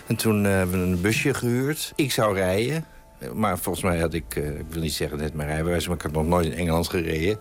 En 0.07 0.15
toen 0.15 0.43
hebben 0.43 0.80
we 0.81 0.85
een 0.85 1.01
busje 1.01 1.34
gehuurd. 1.34 1.93
Ik 1.95 2.11
zou 2.11 2.35
rijden, 2.35 2.85
maar 3.34 3.57
volgens 3.60 3.84
mij 3.84 3.99
had 3.99 4.14
ik, 4.14 4.35
eh, 4.35 4.60
ik 4.60 4.65
wil 4.69 4.81
niet 4.81 4.94
zeggen 4.94 5.18
net 5.18 5.34
mijn 5.34 5.48
rijbewijs, 5.49 5.88
maar 5.88 5.95
ik 5.95 6.02
had 6.02 6.11
nog 6.11 6.26
nooit 6.26 6.45
in 6.45 6.53
Engeland 6.53 6.88
gereden. 6.88 7.38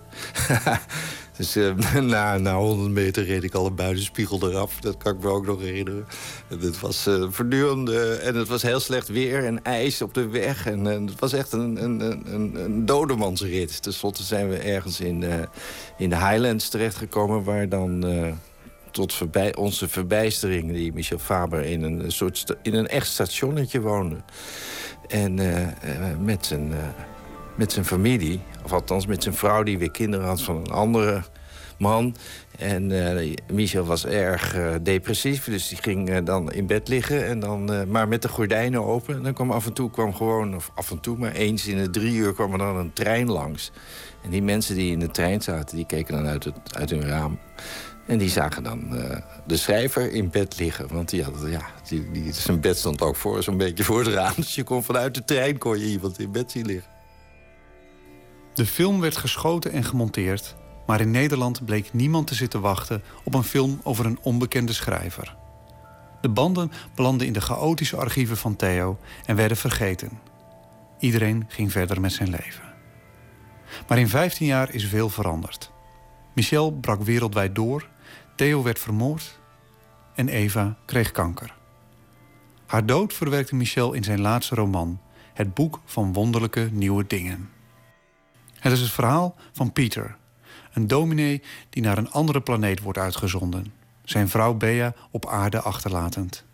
dus 1.37 1.57
eh, 1.57 1.75
na, 2.01 2.39
na 2.39 2.57
100 2.57 2.91
meter 2.91 3.25
reed 3.25 3.43
ik 3.43 3.55
al 3.55 3.67
een 3.67 3.75
buitenspiegel 3.75 4.51
eraf. 4.51 4.81
Dat 4.81 4.97
kan 4.97 5.15
ik 5.15 5.23
me 5.23 5.29
ook 5.29 5.47
nog 5.47 5.61
herinneren. 5.61 6.07
En 6.49 6.59
het 6.59 6.81
was 6.81 7.07
uh, 7.07 7.27
voortdurend 7.31 7.91
en 8.21 8.35
het 8.35 8.49
was 8.49 8.63
heel 8.63 8.81
slecht 8.81 9.09
weer 9.09 9.45
en 9.45 9.63
ijs 9.63 10.03
op 10.03 10.15
de 10.15 10.29
weg. 10.29 10.67
En 10.67 10.85
het 10.85 11.19
was 11.19 11.33
echt 11.33 11.53
een, 11.53 11.85
een, 11.85 12.01
een, 12.35 12.55
een 12.65 12.87
dodemansrit. 12.87 13.83
Ten 13.83 13.93
slotte 13.93 14.23
zijn 14.23 14.49
we 14.49 14.57
ergens 14.57 15.01
in, 15.01 15.25
in 15.97 16.11
de 16.11 16.17
Highlands 16.17 16.69
terechtgekomen, 16.69 17.45
waar 17.45 17.69
dan 17.69 18.05
tot 18.97 19.13
voorbij, 19.13 19.55
onze 19.57 19.89
verbijstering... 19.89 20.73
die 20.73 20.93
Michel 20.93 21.19
Faber 21.19 21.65
in 21.65 21.83
een, 21.83 22.13
soort 22.13 22.57
in 22.63 22.75
een 22.75 22.89
echt 22.89 23.07
stationnetje 23.07 23.81
woonde. 23.81 24.17
En 25.09 25.39
uh, 25.39 25.61
uh, 25.61 25.69
met, 26.21 26.47
zijn, 26.47 26.71
uh, 26.71 26.77
met 27.55 27.73
zijn 27.73 27.85
familie, 27.85 28.41
of 28.65 28.73
althans 28.73 29.07
met 29.07 29.23
zijn 29.23 29.35
vrouw... 29.35 29.63
die 29.63 29.79
weer 29.79 29.91
kinderen 29.91 30.27
had 30.27 30.43
van 30.43 30.57
een 30.57 30.71
andere 30.71 31.23
man. 31.79 32.17
En 32.59 33.17
eh, 33.19 33.35
Michel 33.53 33.85
was 33.85 34.07
erg 34.07 34.55
eh, 34.55 34.75
depressief, 34.83 35.45
dus 35.45 35.69
die 35.69 35.79
ging 35.79 36.11
eh, 36.11 36.25
dan 36.25 36.53
in 36.53 36.67
bed 36.67 36.89
liggen. 36.89 37.27
En 37.27 37.41
dan, 37.41 37.73
eh, 37.73 37.85
maar 37.85 38.09
met 38.09 38.23
de 38.23 38.29
gordijnen 38.29 38.85
open. 38.85 39.15
En 39.17 39.23
dan 39.23 39.33
kwam 39.33 39.51
af 39.51 39.67
en 39.67 39.73
toe 39.73 39.91
kwam 39.91 40.15
gewoon, 40.15 40.55
of 40.55 40.71
af 40.75 40.91
en 40.91 41.01
toe, 41.01 41.19
maar 41.19 41.33
eens 41.33 41.67
in 41.67 41.77
de 41.77 41.91
drie 41.91 42.15
uur 42.15 42.35
kwam 42.35 42.53
er 42.53 42.59
dan 42.59 42.77
een 42.77 42.93
trein 42.93 43.31
langs. 43.31 43.73
En 44.25 44.31
die 44.31 44.43
mensen 44.43 44.75
die 44.75 44.93
in 44.93 44.99
de 44.99 45.11
trein 45.11 45.43
zaten, 45.43 45.77
die 45.77 45.87
keken 45.87 46.15
dan 46.15 46.27
uit, 46.27 46.45
het, 46.45 46.55
uit 46.71 46.91
hun 46.91 47.07
raam. 47.07 47.39
En 48.07 48.19
die 48.19 48.31
zagen 48.31 48.63
dan 48.63 48.97
eh, 48.97 49.17
de 49.47 49.57
schrijver 49.57 50.13
in 50.13 50.31
bed 50.31 50.59
liggen. 50.59 50.89
Want 50.89 51.09
die 51.09 51.23
had, 51.23 51.35
ja, 51.47 51.67
die, 51.89 52.33
zijn 52.33 52.61
bed 52.61 52.79
stond 52.79 53.03
ook 53.03 53.17
voor, 53.17 53.43
zo'n 53.43 53.57
beetje 53.57 53.85
voor 53.85 53.99
het 53.99 54.15
raam. 54.15 54.33
Dus 54.37 54.55
je 54.55 54.63
kon 54.63 54.85
vanuit 54.85 55.15
de 55.15 55.25
trein 55.25 55.59
kon 55.59 55.79
je 55.79 55.87
iemand 55.87 56.19
in 56.19 56.33
bed 56.33 56.51
zien 56.51 56.67
liggen. 56.67 56.91
De 58.55 58.67
film 58.67 59.01
werd 59.01 59.17
geschoten 59.17 59.73
en 59.73 59.85
gemonteerd, 59.85 60.57
maar 60.87 61.01
in 61.01 61.11
Nederland 61.11 61.65
bleek 61.65 61.93
niemand 61.93 62.27
te 62.27 62.35
zitten 62.35 62.61
wachten 62.61 63.03
op 63.25 63.35
een 63.35 63.43
film 63.43 63.81
over 63.83 64.07
een 64.07 64.19
onbekende 64.23 64.73
schrijver. 64.73 65.37
De 66.21 66.29
banden 66.29 66.73
belanden 66.95 67.27
in 67.27 67.33
de 67.33 67.41
chaotische 67.41 67.97
archieven 67.97 68.37
van 68.37 68.57
Theo 68.57 68.99
en 69.27 69.37
werden 69.37 69.57
vergeten. 69.57 70.11
Iedereen 70.99 71.45
ging 71.49 71.73
verder 71.73 72.01
met 72.01 72.13
zijn 72.13 72.31
leven. 72.31 72.75
Maar 73.89 73.99
in 73.99 74.09
15 74.09 74.47
jaar 74.47 74.75
is 74.75 74.87
veel 74.87 75.09
veranderd. 75.09 75.71
Michel 76.35 76.73
brak 76.73 77.03
wereldwijd 77.03 77.55
door, 77.55 77.89
Theo 78.37 78.63
werd 78.63 78.79
vermoord 78.79 79.39
en 80.15 80.29
Eva 80.29 80.77
kreeg 80.87 81.11
kanker. 81.11 81.56
Haar 82.67 82.87
dood 82.87 83.15
verwerkte 83.15 83.55
Michel 83.55 83.93
in 83.93 84.05
zijn 84.05 84.21
laatste 84.21 84.55
roman, 84.55 85.01
Het 85.35 85.55
boek 85.55 85.81
van 85.85 86.13
wonderlijke 86.13 86.69
nieuwe 86.73 87.07
dingen. 87.07 87.49
Het 88.59 88.73
is 88.73 88.81
het 88.81 88.91
verhaal 88.91 89.35
van 89.53 89.73
Pieter, 89.73 90.17
een 90.73 90.87
dominee 90.87 91.43
die 91.71 91.83
naar 91.83 91.99
een 91.99 92.11
andere 92.11 92.41
planeet 92.41 92.81
wordt 92.81 92.99
uitgezonden, 92.99 93.73
zijn 94.05 94.29
vrouw 94.29 94.55
Bea 94.55 94.95
op 95.11 95.27
aarde 95.27 95.61
achterlatend. 95.61 96.45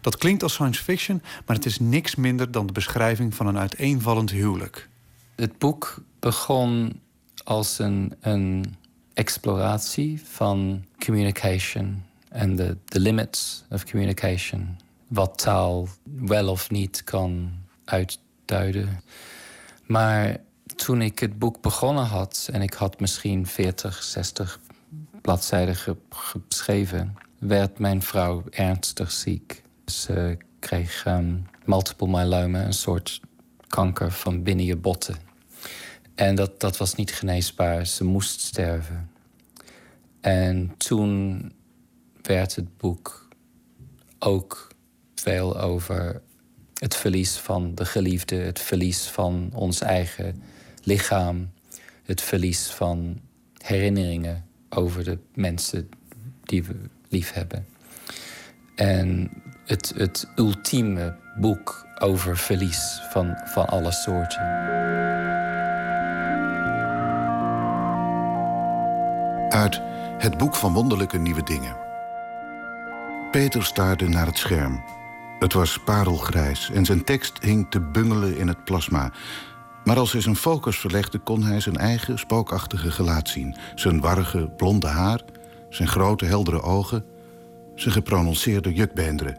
Dat 0.00 0.16
klinkt 0.16 0.42
als 0.42 0.52
science 0.52 0.82
fiction, 0.82 1.22
maar 1.46 1.56
het 1.56 1.66
is 1.66 1.78
niks 1.78 2.14
minder 2.14 2.50
dan 2.50 2.66
de 2.66 2.72
beschrijving 2.72 3.34
van 3.34 3.46
een 3.46 3.58
uiteenvallend 3.58 4.30
huwelijk. 4.30 4.88
Het 5.36 5.58
boek 5.58 6.02
begon 6.20 7.00
als 7.44 7.78
een, 7.78 8.14
een 8.20 8.74
exploratie 9.14 10.22
van 10.24 10.84
communication 11.04 12.04
en 12.28 12.56
de, 12.56 12.76
limits 12.86 13.64
of 13.70 13.90
communication. 13.90 14.76
Wat 15.12 15.38
taal 15.38 15.88
wel 16.04 16.48
of 16.48 16.70
niet 16.70 17.04
kan 17.04 17.52
uitduiden. 17.84 19.02
Maar 19.86 20.36
toen 20.76 21.02
ik 21.02 21.18
het 21.18 21.38
boek 21.38 21.60
begonnen 21.60 22.04
had 22.04 22.48
en 22.52 22.62
ik 22.62 22.72
had 22.74 23.00
misschien 23.00 23.46
40, 23.46 24.02
60 24.02 24.60
bladzijden 25.20 25.76
ge- 25.76 25.96
geschreven, 26.10 27.14
werd 27.38 27.78
mijn 27.78 28.02
vrouw 28.02 28.42
ernstig 28.50 29.10
ziek. 29.10 29.62
Ze 29.86 30.38
kreeg 30.58 31.04
ehm, 31.04 31.36
multiple 31.64 32.08
myeloma, 32.08 32.64
een 32.64 32.72
soort 32.72 33.20
kanker 33.66 34.12
van 34.12 34.42
binnen 34.42 34.64
je 34.64 34.76
botten. 34.76 35.16
En 36.14 36.34
dat, 36.34 36.60
dat 36.60 36.76
was 36.76 36.94
niet 36.94 37.12
geneesbaar. 37.12 37.86
Ze 37.86 38.04
moest 38.04 38.40
sterven. 38.40 39.10
En 40.20 40.74
toen 40.76 41.42
werd 42.22 42.54
het 42.54 42.76
boek 42.76 43.28
ook 44.18 44.71
veel 45.22 45.60
over 45.60 46.20
het 46.78 46.96
verlies 46.96 47.36
van 47.36 47.74
de 47.74 47.84
geliefde, 47.84 48.36
het 48.36 48.60
verlies 48.60 49.06
van 49.06 49.50
ons 49.54 49.80
eigen 49.80 50.42
lichaam, 50.82 51.50
het 52.02 52.20
verlies 52.20 52.66
van 52.66 53.20
herinneringen 53.56 54.44
over 54.68 55.04
de 55.04 55.18
mensen 55.34 55.88
die 56.42 56.64
we 56.64 56.74
lief 57.08 57.32
hebben. 57.32 57.66
En 58.74 59.30
het, 59.64 59.92
het 59.96 60.28
ultieme 60.36 61.16
boek 61.40 61.86
over 61.98 62.36
verlies 62.36 63.00
van, 63.10 63.36
van 63.44 63.66
alle 63.66 63.92
soorten. 63.92 64.40
Uit 69.50 69.80
Het 70.18 70.38
Boek 70.38 70.54
van 70.54 70.72
Wonderlijke 70.72 71.18
Nieuwe 71.18 71.42
Dingen. 71.42 71.76
Peter 73.30 73.64
staarde 73.64 74.08
naar 74.08 74.26
het 74.26 74.38
scherm. 74.38 74.84
Het 75.42 75.52
was 75.52 75.78
parelgrijs 75.78 76.70
en 76.70 76.84
zijn 76.84 77.04
tekst 77.04 77.38
hing 77.40 77.66
te 77.70 77.80
bungelen 77.80 78.36
in 78.36 78.48
het 78.48 78.64
plasma. 78.64 79.12
Maar 79.84 79.98
als 79.98 80.12
hij 80.12 80.20
zijn 80.20 80.36
focus 80.36 80.78
verlegde, 80.78 81.18
kon 81.18 81.42
hij 81.42 81.60
zijn 81.60 81.76
eigen 81.76 82.18
spookachtige 82.18 82.90
gelaat 82.90 83.28
zien. 83.28 83.56
Zijn 83.74 84.00
warrige, 84.00 84.50
blonde 84.56 84.86
haar, 84.86 85.20
zijn 85.68 85.88
grote, 85.88 86.24
heldere 86.24 86.62
ogen... 86.62 87.04
zijn 87.74 87.94
geprononceerde 87.94 88.72
jukbeenderen. 88.72 89.38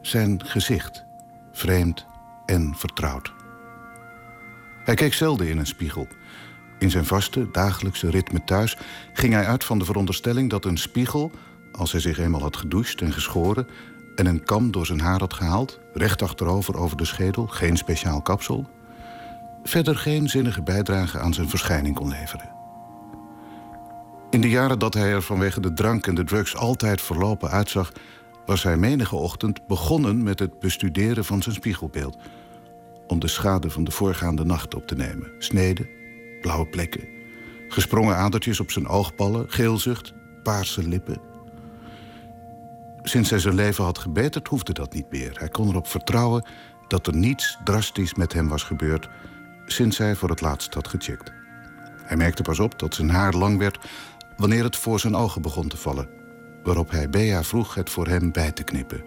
Zijn 0.00 0.44
gezicht, 0.44 1.04
vreemd 1.52 2.06
en 2.46 2.74
vertrouwd. 2.76 3.32
Hij 4.84 4.94
keek 4.94 5.14
zelden 5.14 5.48
in 5.48 5.58
een 5.58 5.66
spiegel. 5.66 6.06
In 6.78 6.90
zijn 6.90 7.06
vaste, 7.06 7.48
dagelijkse 7.52 8.10
ritme 8.10 8.44
thuis 8.44 8.76
ging 9.12 9.32
hij 9.32 9.46
uit 9.46 9.64
van 9.64 9.78
de 9.78 9.84
veronderstelling 9.84 10.50
dat 10.50 10.64
een 10.64 10.78
spiegel, 10.78 11.30
als 11.72 11.92
hij 11.92 12.00
zich 12.00 12.18
eenmaal 12.18 12.40
had 12.40 12.56
gedoucht 12.56 13.00
en 13.00 13.12
geschoren 13.12 13.66
en 14.20 14.26
een 14.26 14.44
kam 14.44 14.70
door 14.70 14.86
zijn 14.86 15.00
haar 15.00 15.18
had 15.18 15.34
gehaald, 15.34 15.78
recht 15.92 16.22
achterover 16.22 16.76
over 16.76 16.96
de 16.96 17.04
schedel, 17.04 17.46
geen 17.46 17.76
speciaal 17.76 18.22
kapsel, 18.22 18.66
verder 19.62 19.96
geen 19.96 20.28
zinnige 20.28 20.62
bijdrage 20.62 21.18
aan 21.18 21.34
zijn 21.34 21.48
verschijning 21.48 21.94
kon 21.94 22.08
leveren. 22.08 22.50
In 24.30 24.40
de 24.40 24.48
jaren 24.48 24.78
dat 24.78 24.94
hij 24.94 25.12
er 25.12 25.22
vanwege 25.22 25.60
de 25.60 25.72
drank 25.72 26.06
en 26.06 26.14
de 26.14 26.24
drugs 26.24 26.56
altijd 26.56 27.00
verlopen 27.00 27.50
uitzag, 27.50 27.92
was 28.46 28.62
hij 28.62 28.76
menige 28.76 29.16
ochtend 29.16 29.66
begonnen 29.66 30.22
met 30.22 30.38
het 30.38 30.58
bestuderen 30.58 31.24
van 31.24 31.42
zijn 31.42 31.54
spiegelbeeld. 31.54 32.16
Om 33.06 33.18
de 33.18 33.28
schade 33.28 33.70
van 33.70 33.84
de 33.84 33.90
voorgaande 33.90 34.44
nacht 34.44 34.74
op 34.74 34.86
te 34.86 34.94
nemen. 34.94 35.30
Sneden, 35.38 35.88
blauwe 36.40 36.66
plekken, 36.66 37.08
gesprongen 37.68 38.16
adertjes 38.16 38.60
op 38.60 38.70
zijn 38.70 38.86
oogballen, 38.86 39.50
geelzucht, 39.50 40.12
paarse 40.42 40.88
lippen. 40.88 41.29
Sinds 43.02 43.30
hij 43.30 43.38
zijn 43.38 43.54
leven 43.54 43.84
had 43.84 43.98
gebeterd, 43.98 44.48
hoefde 44.48 44.72
dat 44.72 44.94
niet 44.94 45.10
meer. 45.10 45.30
Hij 45.34 45.48
kon 45.48 45.68
erop 45.68 45.86
vertrouwen 45.86 46.44
dat 46.88 47.06
er 47.06 47.16
niets 47.16 47.58
drastisch 47.64 48.14
met 48.14 48.32
hem 48.32 48.48
was 48.48 48.62
gebeurd 48.62 49.08
sinds 49.72 49.98
hij 49.98 50.14
voor 50.14 50.28
het 50.28 50.40
laatst 50.40 50.74
had 50.74 50.88
gecheckt. 50.88 51.32
Hij 52.02 52.16
merkte 52.16 52.42
pas 52.42 52.58
op 52.58 52.78
dat 52.78 52.94
zijn 52.94 53.10
haar 53.10 53.34
lang 53.34 53.58
werd 53.58 53.78
wanneer 54.36 54.64
het 54.64 54.76
voor 54.76 55.00
zijn 55.00 55.14
ogen 55.14 55.42
begon 55.42 55.68
te 55.68 55.76
vallen, 55.76 56.08
waarop 56.62 56.90
hij 56.90 57.10
Bea 57.10 57.42
vroeg 57.42 57.74
het 57.74 57.90
voor 57.90 58.06
hem 58.06 58.32
bij 58.32 58.52
te 58.52 58.62
knippen. 58.62 59.04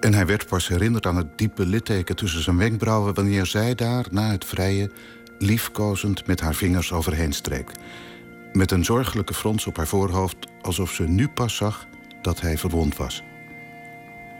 En 0.00 0.14
hij 0.14 0.26
werd 0.26 0.46
pas 0.46 0.68
herinnerd 0.68 1.06
aan 1.06 1.16
het 1.16 1.38
diepe 1.38 1.66
litteken 1.66 2.16
tussen 2.16 2.42
zijn 2.42 2.56
wenkbrauwen 2.56 3.14
wanneer 3.14 3.46
zij 3.46 3.74
daar, 3.74 4.06
na 4.10 4.30
het 4.30 4.44
vrije, 4.44 4.90
liefkozend 5.38 6.26
met 6.26 6.40
haar 6.40 6.54
vingers 6.54 6.92
overheen 6.92 7.32
streek. 7.32 7.70
Met 8.52 8.70
een 8.70 8.84
zorgelijke 8.84 9.34
frons 9.34 9.66
op 9.66 9.76
haar 9.76 9.86
voorhoofd, 9.86 10.36
alsof 10.62 10.92
ze 10.92 11.02
nu 11.02 11.28
pas 11.28 11.56
zag 11.56 11.86
dat 12.22 12.40
hij 12.40 12.58
verwond 12.58 12.96
was. 12.96 13.22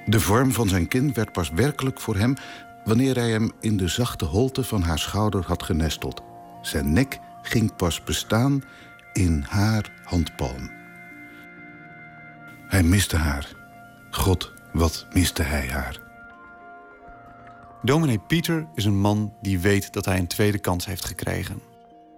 De 0.06 0.20
vorm 0.20 0.52
van 0.52 0.68
zijn 0.68 0.88
kin 0.88 1.12
werd 1.12 1.32
pas 1.32 1.50
werkelijk 1.50 2.00
voor 2.00 2.16
hem 2.16 2.34
wanneer 2.84 3.16
hij 3.16 3.30
hem 3.30 3.52
in 3.60 3.76
de 3.76 3.88
zachte 3.88 4.24
holte 4.24 4.64
van 4.64 4.82
haar 4.82 4.98
schouder 4.98 5.44
had 5.46 5.62
genesteld. 5.62 6.22
Zijn 6.62 6.92
nek 6.92 7.18
ging 7.42 7.76
pas 7.76 8.04
bestaan 8.04 8.64
in 9.12 9.44
haar 9.48 9.92
handpalm. 10.04 10.70
Hij 12.66 12.82
miste 12.82 13.16
haar. 13.16 13.56
God, 14.10 14.52
wat 14.72 15.06
miste 15.12 15.42
hij 15.42 15.68
haar. 15.68 16.00
Dominee 17.82 18.18
Pieter 18.18 18.66
is 18.74 18.84
een 18.84 19.00
man 19.00 19.34
die 19.40 19.58
weet 19.58 19.92
dat 19.92 20.04
hij 20.04 20.18
een 20.18 20.26
tweede 20.26 20.58
kans 20.58 20.86
heeft 20.86 21.04
gekregen. 21.04 21.62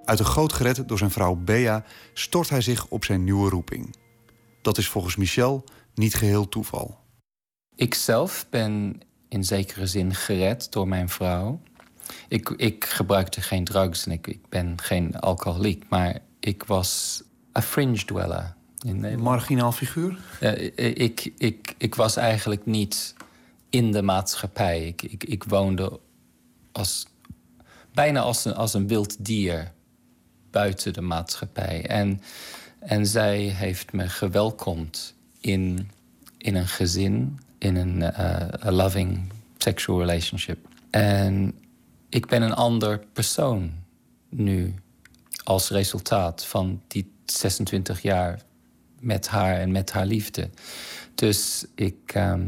Uit 0.05 0.19
een 0.19 0.27
goot 0.27 0.53
gered 0.53 0.89
door 0.89 0.99
zijn 0.99 1.11
vrouw 1.11 1.35
Bea 1.35 1.85
stort 2.13 2.49
hij 2.49 2.61
zich 2.61 2.87
op 2.89 3.05
zijn 3.05 3.25
nieuwe 3.25 3.51
roeping. 3.51 3.97
Dat 4.65 4.79
is 4.79 4.89
volgens 4.89 5.17
Michel 5.17 5.65
niet 5.95 6.15
geheel 6.15 6.49
toeval. 6.49 6.99
Ik 7.75 7.95
zelf 7.95 8.47
ben 8.51 9.01
in 9.29 9.45
zekere 9.45 9.87
zin 9.87 10.15
gered 10.15 10.73
door 10.73 10.89
mijn 10.89 11.09
vrouw. 11.09 11.61
Ik, 12.29 12.49
ik 12.49 12.85
gebruikte 12.85 13.41
geen 13.41 13.65
drugs 13.65 14.07
en 14.07 14.13
ik, 14.13 14.27
ik 14.27 14.49
ben 14.49 14.81
geen 14.81 15.19
alcoholiek, 15.21 15.85
maar 15.89 16.19
ik 16.41 16.65
was 16.65 17.23
a 17.59 17.63
fringe 17.63 18.05
dweller 18.05 18.55
in. 18.85 19.21
Marginaal 19.21 19.73
figuur? 19.73 20.19
Ik, 20.75 21.33
ik, 21.39 21.75
ik 21.79 21.95
was 21.95 22.17
eigenlijk 22.17 22.67
niet 22.67 23.15
in 23.71 23.93
de 23.93 24.03
maatschappij. 24.03 24.87
Ik, 24.87 25.03
ik, 25.03 25.25
ik 25.25 25.45
woonde 25.45 26.01
als, 26.73 27.07
bijna 27.93 28.21
als 28.21 28.45
een, 28.45 28.55
als 28.55 28.75
een 28.75 28.89
wild 28.89 29.25
dier 29.25 29.73
buiten 30.51 30.93
de 30.93 31.01
maatschappij. 31.01 31.87
En, 31.87 32.21
en 32.85 33.07
zij 33.07 33.39
heeft 33.39 33.93
me 33.93 34.09
gewelkomd 34.09 35.15
in, 35.41 35.91
in 36.39 36.55
een 36.55 36.69
gezin, 36.69 37.41
in 37.59 37.77
een 37.77 37.97
uh, 37.97 38.67
a 38.67 38.71
loving 38.73 39.33
sexual 39.59 39.99
relationship. 39.99 40.69
En 40.91 41.55
ik 42.09 42.27
ben 42.27 42.43
een 42.43 42.55
ander 42.55 43.01
persoon 43.13 43.73
nu 44.29 44.75
als 45.45 45.71
resultaat 45.71 46.45
van 46.45 46.83
die 46.87 47.13
26 47.25 48.03
jaar 48.03 48.43
met 49.01 49.29
haar 49.29 49.59
en 49.59 49.73
met 49.73 49.93
haar 49.93 50.07
liefde. 50.07 50.51
Dus 51.15 51.67
ik, 51.75 51.97
ehm, 52.07 52.47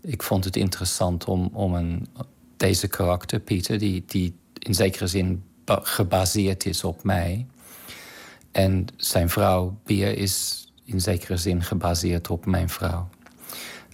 ik 0.00 0.22
vond 0.22 0.44
het 0.44 0.56
interessant 0.56 1.24
om, 1.24 1.50
om 1.52 1.74
een, 1.74 2.06
deze 2.56 2.88
karakter, 2.88 3.40
Pieter, 3.40 3.78
die, 3.78 4.04
die 4.06 4.34
in 4.58 4.74
zekere 4.74 5.06
zin 5.06 5.42
ba- 5.64 5.80
gebaseerd 5.82 6.66
is 6.66 6.84
op 6.84 7.02
mij. 7.02 7.46
En 8.54 8.86
zijn 8.96 9.28
vrouw, 9.28 9.80
Bia, 9.84 10.06
is 10.06 10.66
in 10.84 11.00
zekere 11.00 11.36
zin 11.36 11.62
gebaseerd 11.62 12.30
op 12.30 12.46
mijn 12.46 12.68
vrouw. 12.68 13.08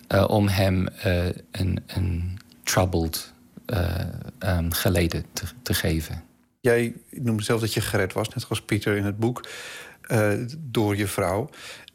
Eh, 0.09 0.25
om 0.29 0.49
hem 0.49 0.89
eh, 0.89 1.27
een, 1.51 1.83
een 1.87 2.39
troubled 2.63 3.33
eh, 3.67 3.95
ehm, 4.39 4.71
geleden 4.71 5.25
te, 5.33 5.45
te 5.63 5.75
geven. 5.75 6.23
Jij 6.61 6.95
noemde 7.11 7.43
zelf 7.43 7.61
dat 7.61 7.75
je 7.75 7.81
gered 7.81 8.13
was, 8.13 8.29
net 8.29 8.47
als 8.49 8.63
Pieter 8.63 8.97
in 8.97 9.05
het 9.05 9.19
boek, 9.19 9.49
door 10.59 10.97
je 10.97 11.07
vrouw. 11.07 11.49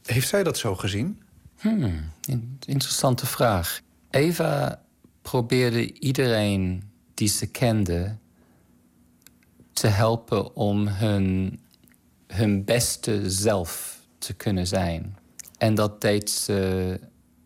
Heeft 0.06 0.28
zij 0.28 0.44
dat 0.44 0.58
zo 0.58 0.76
gezien? 0.76 1.22
Hmm, 1.60 2.12
in- 2.28 2.60
interessante 2.66 3.26
vraag. 3.26 3.82
Eva 4.10 4.82
probeerde 5.22 5.94
iedereen 5.94 6.84
die 7.14 7.28
ze 7.28 7.46
kende 7.46 8.16
te 9.74 9.88
helpen 9.88 10.56
om 10.56 10.88
hun, 10.88 11.60
hun 12.28 12.64
beste 12.64 13.30
zelf 13.30 14.00
te 14.18 14.34
kunnen 14.34 14.68
zijn. 14.68 15.18
En 15.58 15.76
dat 15.76 16.02
deed 16.02 16.30
ze 16.30 17.00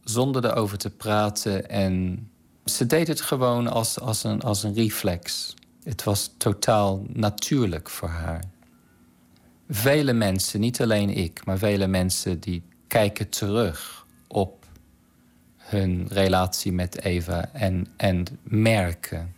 zonder 0.04 0.46
erover 0.46 0.78
te 0.78 0.90
praten. 0.90 1.70
En 1.70 2.28
ze 2.66 2.86
deed 2.86 3.08
het 3.08 3.22
gewoon 3.22 3.68
als, 3.68 4.00
als, 4.00 4.24
een, 4.24 4.42
als 4.42 4.64
een 4.64 4.74
reflex. 4.74 5.54
Het 5.84 6.04
was 6.04 6.32
totaal 6.38 7.06
natuurlijk 7.08 7.90
voor 7.90 8.10
haar. 8.10 8.44
Vele 9.70 10.14
mensen, 10.14 10.60
niet 10.60 10.82
alleen 10.82 11.10
ik, 11.10 11.46
maar 11.46 11.58
vele 11.58 11.88
mensen 11.88 12.40
die 12.40 12.64
kijken 12.88 13.30
terug 13.30 14.06
op 14.28 14.66
hun 15.58 16.08
relatie 16.08 16.72
met 16.72 17.02
Eva 17.02 17.50
en, 17.54 17.88
en 17.98 18.26
merken 18.44 19.36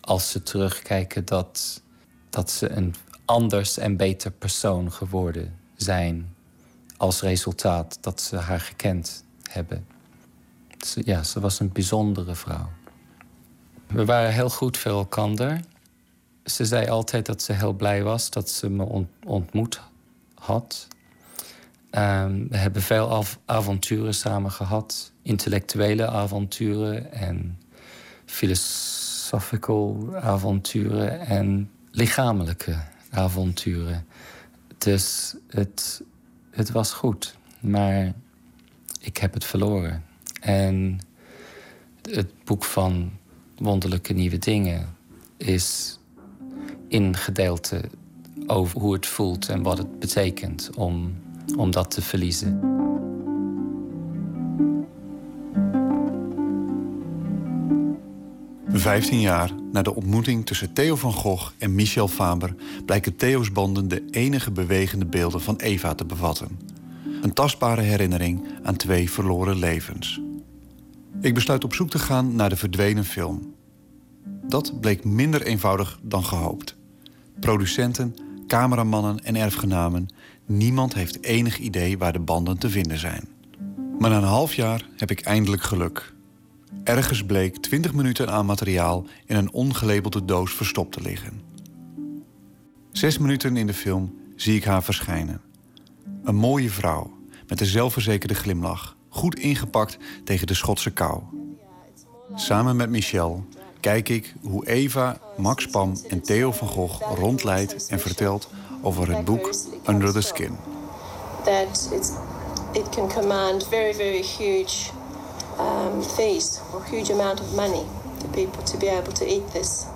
als 0.00 0.30
ze 0.30 0.42
terugkijken 0.42 1.24
dat, 1.24 1.82
dat 2.30 2.50
ze 2.50 2.70
een 2.70 2.94
anders 3.30 3.78
en 3.78 3.96
beter 3.96 4.30
persoon 4.30 4.92
geworden 4.92 5.58
zijn 5.76 6.34
als 6.96 7.20
resultaat 7.20 7.98
dat 8.00 8.20
ze 8.20 8.36
haar 8.36 8.60
gekend 8.60 9.24
hebben. 9.50 9.86
Ze- 10.86 11.02
ja, 11.04 11.22
ze 11.22 11.40
was 11.40 11.60
een 11.60 11.72
bijzondere 11.72 12.34
vrouw. 12.34 12.68
We 13.86 14.04
waren 14.04 14.32
heel 14.32 14.50
goed 14.50 14.76
voor 14.78 14.92
elkaar. 14.92 15.60
Ze 16.44 16.64
zei 16.64 16.88
altijd 16.88 17.26
dat 17.26 17.42
ze 17.42 17.52
heel 17.52 17.72
blij 17.72 18.02
was 18.02 18.30
dat 18.30 18.50
ze 18.50 18.70
me 18.70 18.84
ont- 18.84 19.10
ontmoet 19.26 19.80
had. 20.34 20.86
Ehm, 21.90 22.46
we 22.48 22.56
hebben 22.56 22.82
veel 22.82 23.08
av- 23.08 23.38
avonturen 23.44 24.14
samen 24.14 24.50
gehad. 24.50 25.12
Intellectuele 25.22 26.06
avonturen 26.08 27.12
en 27.12 27.58
philosophical 28.24 30.08
avonturen 30.20 31.20
en 31.20 31.70
lichamelijke 31.90 32.76
avonturen. 33.10 34.06
Dus 34.78 35.34
het, 35.48 36.02
het 36.50 36.70
was 36.70 36.92
goed, 36.92 37.34
maar 37.60 38.12
ik 39.00 39.16
heb 39.16 39.34
het 39.34 39.44
verloren. 39.44 40.04
En 40.40 40.98
het 42.10 42.44
boek 42.44 42.64
van 42.64 43.10
Wonderlijke 43.58 44.12
Nieuwe 44.12 44.38
Dingen 44.38 44.96
is 45.36 45.98
in 46.88 47.16
gedeelte 47.16 47.80
over 48.46 48.80
hoe 48.80 48.92
het 48.92 49.06
voelt 49.06 49.48
en 49.48 49.62
wat 49.62 49.78
het 49.78 49.98
betekent 49.98 50.70
om, 50.76 51.14
om 51.56 51.70
dat 51.70 51.90
te 51.90 52.02
verliezen. 52.02 52.60
Vijftien 58.72 59.20
jaar 59.20 59.50
na 59.72 59.82
de 59.82 59.94
ontmoeting 59.94 60.46
tussen 60.46 60.72
Theo 60.72 60.96
van 60.96 61.12
Gogh 61.12 61.50
en 61.58 61.74
Michel 61.74 62.08
Faber 62.08 62.54
blijken 62.84 63.16
Theo's 63.16 63.52
banden 63.52 63.88
de 63.88 64.04
enige 64.10 64.50
bewegende 64.50 65.04
beelden 65.04 65.40
van 65.40 65.56
Eva 65.56 65.94
te 65.94 66.04
bevatten. 66.04 66.58
Een 67.22 67.32
tastbare 67.32 67.80
herinnering 67.80 68.48
aan 68.62 68.76
twee 68.76 69.10
verloren 69.10 69.58
levens. 69.58 70.20
Ik 71.20 71.34
besluit 71.34 71.64
op 71.64 71.74
zoek 71.74 71.90
te 71.90 71.98
gaan 71.98 72.34
naar 72.34 72.48
de 72.48 72.56
verdwenen 72.56 73.04
film. 73.04 73.54
Dat 74.42 74.80
bleek 74.80 75.04
minder 75.04 75.42
eenvoudig 75.42 75.98
dan 76.02 76.24
gehoopt. 76.24 76.76
Producenten, 77.40 78.14
cameramannen 78.46 79.24
en 79.24 79.36
erfgenamen, 79.36 80.08
niemand 80.46 80.94
heeft 80.94 81.24
enig 81.24 81.58
idee 81.58 81.98
waar 81.98 82.12
de 82.12 82.20
banden 82.20 82.58
te 82.58 82.70
vinden 82.70 82.98
zijn. 82.98 83.28
Maar 83.98 84.10
na 84.10 84.16
een 84.16 84.22
half 84.22 84.54
jaar 84.54 84.88
heb 84.96 85.10
ik 85.10 85.20
eindelijk 85.20 85.62
geluk. 85.62 86.12
Ergens 86.84 87.24
bleek 87.24 87.56
20 87.56 87.92
minuten 87.92 88.30
aan 88.30 88.46
materiaal 88.46 89.04
in 89.26 89.36
een 89.36 89.52
ongelabelde 89.52 90.24
doos 90.24 90.52
verstopt 90.52 90.92
te 90.92 91.00
liggen. 91.00 91.40
Zes 92.92 93.18
minuten 93.18 93.56
in 93.56 93.66
de 93.66 93.74
film 93.74 94.14
zie 94.36 94.56
ik 94.56 94.64
haar 94.64 94.82
verschijnen. 94.82 95.40
Een 96.22 96.34
mooie 96.34 96.70
vrouw 96.70 97.10
met 97.48 97.60
een 97.60 97.66
zelfverzekerde 97.66 98.34
glimlach, 98.34 98.96
goed 99.08 99.38
ingepakt 99.38 99.98
tegen 100.24 100.46
de 100.46 100.54
Schotse 100.54 100.90
kou. 100.90 101.22
Samen 102.34 102.76
met 102.76 102.90
Michel 102.90 103.46
kijk 103.80 104.08
ik 104.08 104.34
hoe 104.42 104.66
Eva, 104.66 105.20
Max 105.36 105.66
Pam 105.66 105.92
en 106.08 106.22
Theo 106.22 106.52
van 106.52 106.68
Gogh 106.68 107.14
rondleidt 107.14 107.86
en 107.86 108.00
vertelt 108.00 108.50
over 108.82 109.16
het 109.16 109.24
boek 109.24 109.54
Under 109.86 110.12
the 110.12 110.20
Skin. 110.20 110.56
that 111.44 111.90
it 112.74 112.88
can 112.92 113.08
very, 113.70 113.92
very 113.94 114.22
huge 114.22 114.90
um, 115.60 116.02
fees 116.02 116.60
or 116.72 116.82
huge 116.84 117.10
amount 117.10 117.40
of 117.40 117.54
money 117.54 117.84
to 118.20 118.28
people 118.28 118.62
to 118.64 118.76
be 118.78 118.86
able 118.88 119.12
to 119.12 119.24
eat 119.34 119.46
this. 119.52 119.86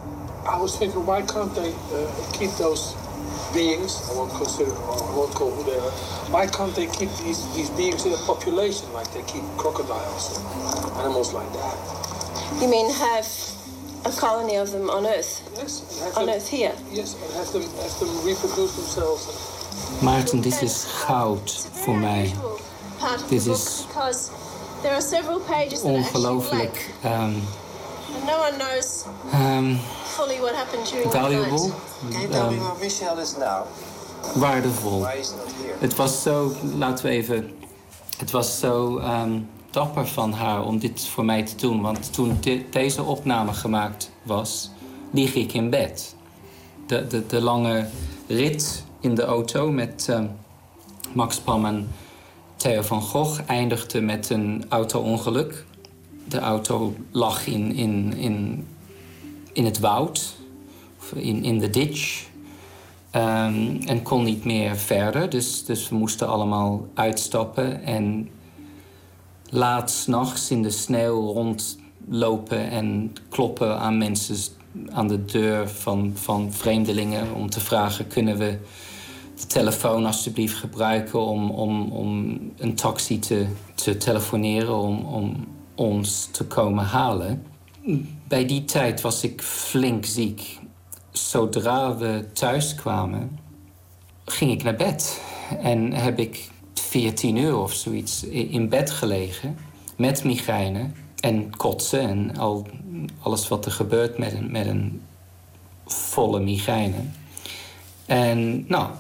I 0.47 0.61
was 0.61 0.77
thinking, 0.77 1.05
why 1.07 1.23
can't 1.23 1.55
they 1.55 1.73
uh, 1.73 2.11
keep 2.33 2.51
those 2.59 2.95
beings? 3.55 3.93
I 4.11 4.15
won't 4.17 4.33
consider, 4.33 4.73
I 4.73 5.17
won't 5.17 5.35
call 5.35 5.51
who 5.51 5.63
they 5.71 5.79
are. 5.79 5.91
Why 6.35 6.47
can't 6.47 6.75
they 6.77 6.87
keep 6.87 7.11
these, 7.25 7.41
these 7.57 7.71
beings 7.71 8.05
in 8.07 8.13
a 8.13 8.23
population 8.27 8.93
like 8.93 9.11
they 9.13 9.23
keep 9.23 9.45
crocodiles 9.57 10.37
and 10.39 10.99
animals 11.01 11.33
like 11.33 11.51
that? 11.53 11.77
You 12.61 12.69
mean 12.69 12.91
have 12.93 13.27
a 14.05 14.11
colony 14.21 14.57
of 14.57 14.71
them 14.71 14.91
on 14.91 15.07
Earth? 15.07 15.33
Yes, 15.57 15.81
and 15.81 16.05
have 16.05 16.17
On 16.19 16.27
them- 16.27 16.37
Earth 16.37 16.49
here? 16.49 16.75
Yes, 16.93 17.15
and 17.23 17.33
have 17.35 17.51
them 17.53 17.63
have 17.63 17.99
them 18.01 18.13
reproduce 18.27 18.73
themselves. 18.77 19.23
Maarten, 20.03 20.41
this 20.43 20.63
is 20.63 20.87
goud 21.07 21.69
voor 21.73 21.95
mij. 21.97 22.33
Part 22.99 23.23
of 23.23 23.29
Dit 23.29 23.47
is 23.47 23.85
because 23.89 24.31
there 24.85 24.93
are 24.95 25.03
several 25.03 25.41
pages 25.41 25.81
that 25.81 25.91
ongelooflijk 25.91 26.91
ehm, 27.03 27.13
And 28.15 28.25
no 28.27 28.39
one 28.39 28.57
knows 28.59 29.05
ehm, 29.33 29.75
fully 30.05 30.39
what 30.41 30.55
happened 30.55 30.87
during 30.91 31.11
valuable, 31.13 31.71
the 32.11 32.17
night. 32.19 32.31
ehm, 32.33 32.55
Michel 32.81 33.19
is 33.19 33.37
now? 33.37 33.65
waardevol. 34.35 35.07
Het 35.79 35.97
was 35.97 36.23
zo, 36.23 36.53
laten 36.77 37.05
we 37.07 37.11
even. 37.11 37.51
Het 38.19 38.31
was 38.31 38.59
zo 38.59 38.99
ehm, 38.99 39.39
dapper 39.71 40.07
van 40.07 40.33
haar 40.33 40.65
om 40.65 40.79
dit 40.79 41.07
voor 41.07 41.25
mij 41.25 41.43
te 41.43 41.57
doen. 41.57 41.81
Want 41.83 42.13
toen 42.13 42.37
de- 42.41 42.65
deze 42.71 43.03
opname 43.03 43.53
gemaakt 43.53 44.11
was, 44.23 44.71
lieg 45.11 45.35
ik 45.35 45.53
in 45.53 45.71
bed. 45.71 46.15
De, 46.87 47.07
de, 47.07 47.27
de 47.27 47.41
lange 47.41 47.87
rit 48.27 48.85
in 49.01 49.15
de 49.15 49.25
auto 49.25 49.71
met 49.71 50.07
ehm, 50.09 50.27
Max 51.13 51.39
Pam 51.39 51.65
en 51.67 51.93
Theo 52.65 52.83
van 52.83 53.03
Gogh 53.03 53.41
eindigde 53.47 54.01
met 54.01 54.31
een 54.31 54.65
auto-ongeluk. 54.69 55.65
De 56.29 56.39
auto 56.39 56.95
lag 57.11 57.47
in, 57.47 57.75
in, 57.75 58.15
in, 58.17 58.67
in 59.53 59.65
het 59.65 59.79
woud, 59.79 60.37
of 60.99 61.13
in, 61.13 61.45
in 61.45 61.59
de 61.59 61.71
ditch. 61.71 62.27
Ehm, 63.11 63.77
en 63.87 64.03
kon 64.03 64.25
niet 64.25 64.45
meer 64.45 64.77
verder. 64.77 65.31
Dus, 65.31 65.65
dus 65.65 65.89
we 65.89 65.95
moesten 65.95 66.29
allemaal 66.29 66.89
uitstappen. 66.95 67.83
En 67.83 68.31
laat 69.49 69.91
s'nachts 69.91 70.51
in 70.51 70.63
de 70.63 70.71
sneeuw 70.71 71.33
rondlopen 71.33 72.71
en 72.71 73.13
kloppen 73.29 73.79
aan 73.79 73.99
mensen 73.99 74.37
aan 74.91 75.09
de 75.09 75.25
deur 75.25 75.69
van, 75.69 76.13
van 76.15 76.53
vreemdelingen 76.53 77.35
om 77.35 77.51
te 77.51 77.61
vragen: 77.61 78.07
kunnen 78.07 78.37
we 78.37 78.59
de 79.41 79.47
telefoon 79.47 80.07
alsjeblieft 80.07 80.57
gebruiken 80.57 81.21
om, 81.21 81.51
om, 81.51 81.93
om 81.93 82.39
een 82.57 82.75
taxi 82.75 83.19
te, 83.19 83.47
te 83.75 83.97
telefoneren 83.97 84.77
om, 84.77 85.05
om 85.05 85.47
ons 85.75 86.29
te 86.33 86.45
komen 86.45 86.85
halen? 86.85 87.43
Bij 88.29 88.47
die 88.47 88.65
tijd 88.65 89.01
was 89.01 89.25
ik 89.25 89.43
flink 89.43 90.05
ziek. 90.05 90.59
Zodra 91.11 91.97
we 91.97 92.27
thuis 92.33 92.75
kwamen, 92.75 93.39
ging 94.25 94.51
ik 94.51 94.63
naar 94.63 94.77
bed. 94.77 95.21
En 95.63 95.93
heb 95.93 96.19
ik 96.19 96.51
14 96.75 97.37
uur 97.37 97.57
of 97.57 97.73
zoiets 97.73 98.25
in 98.25 98.69
bed 98.69 98.91
gelegen 98.91 99.57
met 99.97 100.25
migraine 100.25 100.91
en 101.21 101.57
kotsen 101.57 102.01
en 102.01 102.37
al, 102.37 102.67
alles 103.21 103.49
wat 103.49 103.67
er 103.67 103.73
gebeurt 103.73 104.19
met 104.19 104.33
een, 104.33 104.51
met 104.51 104.67
een 104.67 105.03
volle 105.87 106.41
migraine. 106.41 106.97
En 108.07 108.65
nou, 108.69 108.91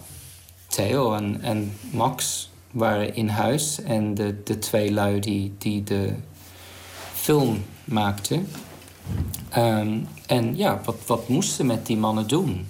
Theo 0.74 1.14
en, 1.14 1.40
en 1.42 1.72
Max 1.90 2.50
waren 2.70 3.14
in 3.14 3.28
huis. 3.28 3.82
En 3.82 4.14
de, 4.14 4.42
de 4.42 4.58
twee 4.58 4.92
lui 4.92 5.20
die, 5.20 5.54
die 5.58 5.82
de 5.82 6.14
film 7.12 7.64
maakten. 7.84 8.48
Ehm, 9.50 10.00
en 10.26 10.56
ja, 10.56 10.80
wat, 10.84 10.96
wat 11.06 11.28
moesten 11.28 11.66
met 11.66 11.86
die 11.86 11.96
mannen 11.96 12.28
doen? 12.28 12.66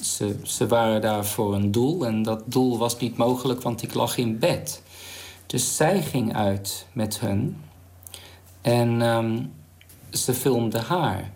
Ze, 0.00 0.36
ze 0.42 0.66
waren 0.66 1.00
daar 1.00 1.26
voor 1.26 1.54
een 1.54 1.72
doel 1.72 2.06
en 2.06 2.22
dat 2.22 2.42
doel 2.46 2.78
was 2.78 2.98
niet 2.98 3.16
mogelijk, 3.16 3.62
want 3.62 3.82
ik 3.82 3.94
lag 3.94 4.16
in 4.16 4.38
bed. 4.38 4.82
Dus 5.46 5.76
zij 5.76 6.02
ging 6.02 6.36
uit 6.36 6.86
met 6.92 7.20
hun 7.20 7.56
en 8.60 9.02
ehm, 9.02 9.42
ze 10.10 10.34
filmde 10.34 10.78
haar. 10.78 11.30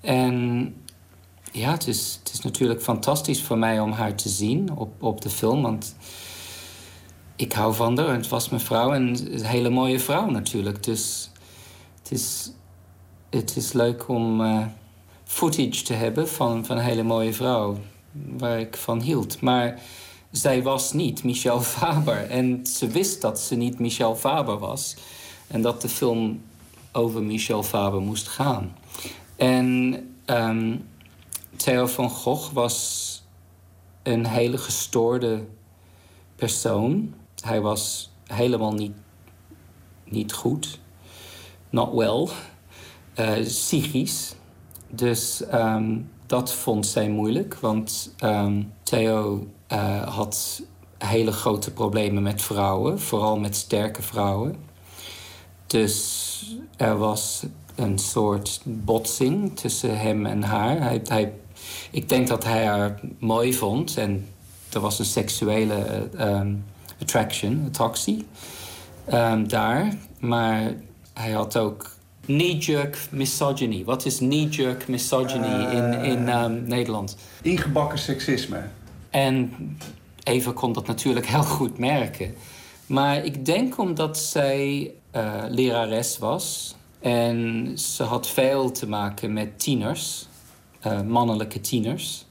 En 0.00 0.74
ja, 1.52 1.70
het 1.70 1.86
is, 1.86 2.18
het 2.22 2.32
is 2.32 2.40
natuurlijk 2.40 2.82
fantastisch 2.82 3.42
voor 3.42 3.58
mij 3.58 3.80
om 3.80 3.92
haar 3.92 4.14
te 4.14 4.28
zien 4.28 4.76
op, 4.76 5.02
op 5.02 5.20
de 5.20 5.30
film, 5.30 5.62
want 5.62 5.94
ik 7.36 7.52
hou 7.52 7.74
van 7.74 7.98
haar. 7.98 8.14
Het 8.14 8.28
was 8.28 8.48
mijn 8.48 8.62
vrouw 8.62 8.92
en 8.92 9.32
een 9.32 9.44
hele 9.44 9.70
mooie 9.70 10.00
vrouw 10.00 10.30
natuurlijk. 10.30 10.82
Dus 10.82 11.30
het 12.02 12.12
is, 12.12 12.52
het 13.30 13.56
is 13.56 13.72
leuk 13.72 14.08
om 14.08 14.40
eh, 14.40 14.66
footage 15.24 15.82
te 15.82 15.92
hebben 15.92 16.28
van, 16.28 16.64
van 16.64 16.76
een 16.76 16.84
hele 16.84 17.02
mooie 17.02 17.32
vrouw 17.32 17.78
waar 18.12 18.60
ik 18.60 18.76
van 18.76 19.00
hield. 19.00 19.40
Maar 19.40 19.80
zij 20.30 20.62
was 20.62 20.92
niet 20.92 21.24
Michel 21.24 21.60
Faber. 21.60 22.30
En 22.30 22.66
ze 22.66 22.86
wist 22.86 23.20
dat 23.20 23.40
ze 23.40 23.54
niet 23.54 23.78
Michel 23.78 24.16
Faber 24.16 24.58
was. 24.58 24.96
En 25.46 25.62
dat 25.62 25.82
de 25.82 25.88
film 25.88 26.42
over 26.92 27.22
Michel 27.22 27.62
Faber 27.62 28.00
moest 28.00 28.28
gaan. 28.28 28.76
En 29.36 29.96
ehm, 30.24 30.76
Theo 31.62 31.86
van 31.86 32.10
Gogh 32.10 32.52
was 32.52 33.22
een 34.02 34.26
hele 34.26 34.58
gestoorde 34.58 35.44
persoon. 36.36 37.14
Hij 37.40 37.60
was 37.60 38.10
helemaal 38.26 38.72
niet, 38.72 38.92
niet 40.04 40.32
goed. 40.32 40.80
Not 41.70 41.92
well. 41.94 42.28
Eh, 43.14 43.44
psychisch. 43.44 44.34
Dus 44.90 45.44
ehm, 45.46 45.98
dat 46.26 46.52
vond 46.52 46.86
zij 46.86 47.08
moeilijk. 47.08 47.54
Want 47.54 48.14
ehm, 48.18 48.62
Theo 48.82 49.46
eh, 49.66 50.02
had 50.16 50.62
hele 50.98 51.32
grote 51.32 51.72
problemen 51.72 52.22
met 52.22 52.42
vrouwen. 52.42 53.00
Vooral 53.00 53.38
met 53.38 53.56
sterke 53.56 54.02
vrouwen. 54.02 54.56
Dus 55.66 56.56
er 56.76 56.98
was 56.98 57.44
een 57.74 57.98
soort 57.98 58.60
botsing 58.64 59.56
tussen 59.56 59.98
hem 59.98 60.26
en 60.26 60.42
haar. 60.42 60.80
Hij, 60.80 61.00
hij, 61.04 61.32
ik 61.92 62.08
denk 62.08 62.28
dat 62.28 62.44
hij 62.44 62.66
haar 62.66 63.00
mooi 63.18 63.54
vond. 63.54 63.96
En 63.96 64.28
er 64.72 64.80
was 64.80 64.98
een 64.98 65.04
seksuele 65.04 65.74
eh, 65.74 66.30
ehm, 66.30 66.54
attraction, 67.00 67.64
attractie, 67.66 68.26
ehm, 69.04 69.46
daar. 69.46 69.94
Maar 70.18 70.74
hij 71.14 71.30
had 71.30 71.56
ook 71.56 71.90
knee-jerk 72.24 72.98
misogyny. 73.10 73.84
Wat 73.84 74.04
is 74.04 74.16
knee-jerk 74.16 74.88
misogyny 74.88 75.64
in, 75.70 75.92
in 75.92 76.28
ehm, 76.28 76.64
Nederland? 76.64 77.16
Ingebakken 77.42 77.98
seksisme. 77.98 78.62
En 79.10 79.52
Eva 80.22 80.52
kon 80.52 80.72
dat 80.72 80.86
natuurlijk 80.86 81.26
heel 81.26 81.42
goed 81.42 81.78
merken. 81.78 82.34
Maar 82.86 83.24
ik 83.24 83.44
denk 83.44 83.78
omdat 83.78 84.18
zij 84.18 84.92
eh, 85.10 85.42
lerares 85.48 86.18
was 86.18 86.74
en 87.00 87.68
ze 87.78 88.02
had 88.02 88.28
veel 88.28 88.70
te 88.70 88.88
maken 88.88 89.32
met 89.32 89.58
tieners, 89.58 90.26
eh, 90.82 91.00
mannelijke 91.00 91.60
tieners. 91.60 92.26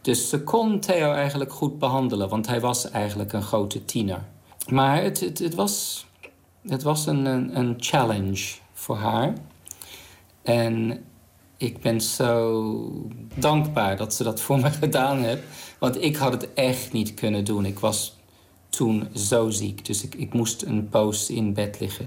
Dus 0.00 0.28
ze 0.28 0.42
kon 0.42 0.80
Theo 0.80 1.12
eigenlijk 1.12 1.52
goed 1.52 1.78
behandelen, 1.78 2.28
want 2.28 2.46
hij 2.46 2.60
was 2.60 2.90
eigenlijk 2.90 3.32
een 3.32 3.42
grote 3.42 3.84
tiener. 3.84 4.24
Maar 4.68 5.02
het, 5.02 5.20
het, 5.20 5.38
het 5.38 5.54
was, 5.54 6.06
het 6.66 6.82
was 6.82 7.06
een, 7.06 7.26
een, 7.26 7.58
een 7.58 7.74
challenge 7.78 8.54
voor 8.72 8.96
haar. 8.96 9.32
En 10.42 11.04
ik 11.56 11.80
ben 11.80 12.00
zo 12.00 13.02
dankbaar 13.34 13.96
dat 13.96 14.14
ze 14.14 14.24
dat 14.24 14.40
voor 14.40 14.60
me 14.60 14.70
gedaan 14.80 15.18
heeft. 15.18 15.42
Want 15.78 16.02
ik 16.02 16.16
had 16.16 16.32
het 16.32 16.54
echt 16.54 16.92
niet 16.92 17.14
kunnen 17.14 17.44
doen. 17.44 17.64
Ik 17.64 17.78
was 17.78 18.16
toen 18.68 19.08
zo 19.14 19.50
ziek, 19.50 19.84
dus 19.84 20.04
ik, 20.04 20.14
ik 20.14 20.32
moest 20.32 20.62
een 20.62 20.88
poos 20.88 21.30
in 21.30 21.54
bed 21.54 21.80
liggen. 21.80 22.04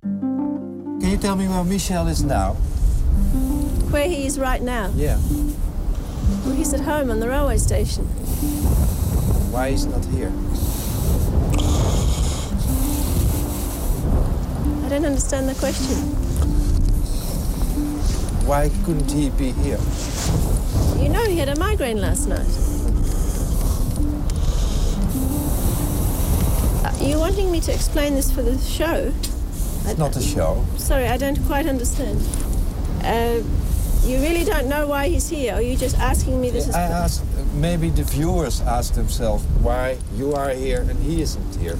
Can 1.00 1.10
you 1.10 1.18
tell 1.18 1.36
me 1.36 1.48
where 1.48 1.64
Michel 1.64 2.08
is 2.08 2.20
now? 2.20 2.56
Where 3.90 4.10
he 4.10 4.16
is 4.16 4.38
right 4.38 4.62
now? 4.62 5.00
Yeah. 5.00 5.18
Well, 6.46 6.56
he's 6.56 6.74
at 6.74 6.82
home 6.82 7.12
on 7.12 7.20
the 7.20 7.28
railway 7.28 7.58
station. 7.58 8.06
Why 9.52 9.68
is 9.68 9.84
he 9.86 9.92
not 9.92 10.06
here? 10.06 10.32
I 14.86 14.90
don't 14.90 15.06
understand 15.06 15.48
the 15.48 15.56
question. 15.56 15.98
Why 18.48 18.70
couldn't 18.84 19.12
he 19.12 19.30
be 19.30 19.52
here? 19.52 19.80
You 21.02 21.10
know 21.10 21.24
he 21.26 21.38
had 21.38 21.50
a 21.50 21.56
migraine 21.58 22.02
last 22.02 22.28
night. 22.28 22.48
Are 27.02 27.08
you 27.08 27.18
wanting 27.18 27.52
me 27.52 27.60
to 27.62 27.74
explain 27.74 28.16
this 28.16 28.32
for 28.32 28.42
the 28.42 28.58
show? 28.58 29.14
It's 29.86 29.98
not 29.98 30.16
a 30.16 30.22
show. 30.22 30.64
Sorry, 30.78 31.08
I 31.08 31.18
don't 31.18 31.40
quite 31.46 31.66
understand. 31.66 32.20
Uh, 33.04 33.42
you 34.04 34.18
really 34.20 34.44
don't 34.44 34.68
know 34.68 34.88
why 34.88 35.08
he's 35.08 35.30
here, 35.30 35.54
or 35.54 35.58
are 35.58 35.62
you 35.62 35.78
just 35.78 35.98
asking 36.00 36.42
me 36.42 36.50
this? 36.50 36.68
I 36.74 36.84
as 36.84 36.92
asked, 36.92 37.24
maybe 37.54 37.90
the 37.90 38.04
viewers 38.04 38.62
ask 38.62 38.94
themselves 38.94 39.44
why 39.62 39.98
you 40.16 40.34
are 40.34 40.50
here 40.50 40.82
and 40.90 40.98
he 41.04 41.22
isn't 41.22 41.56
here. 41.56 41.78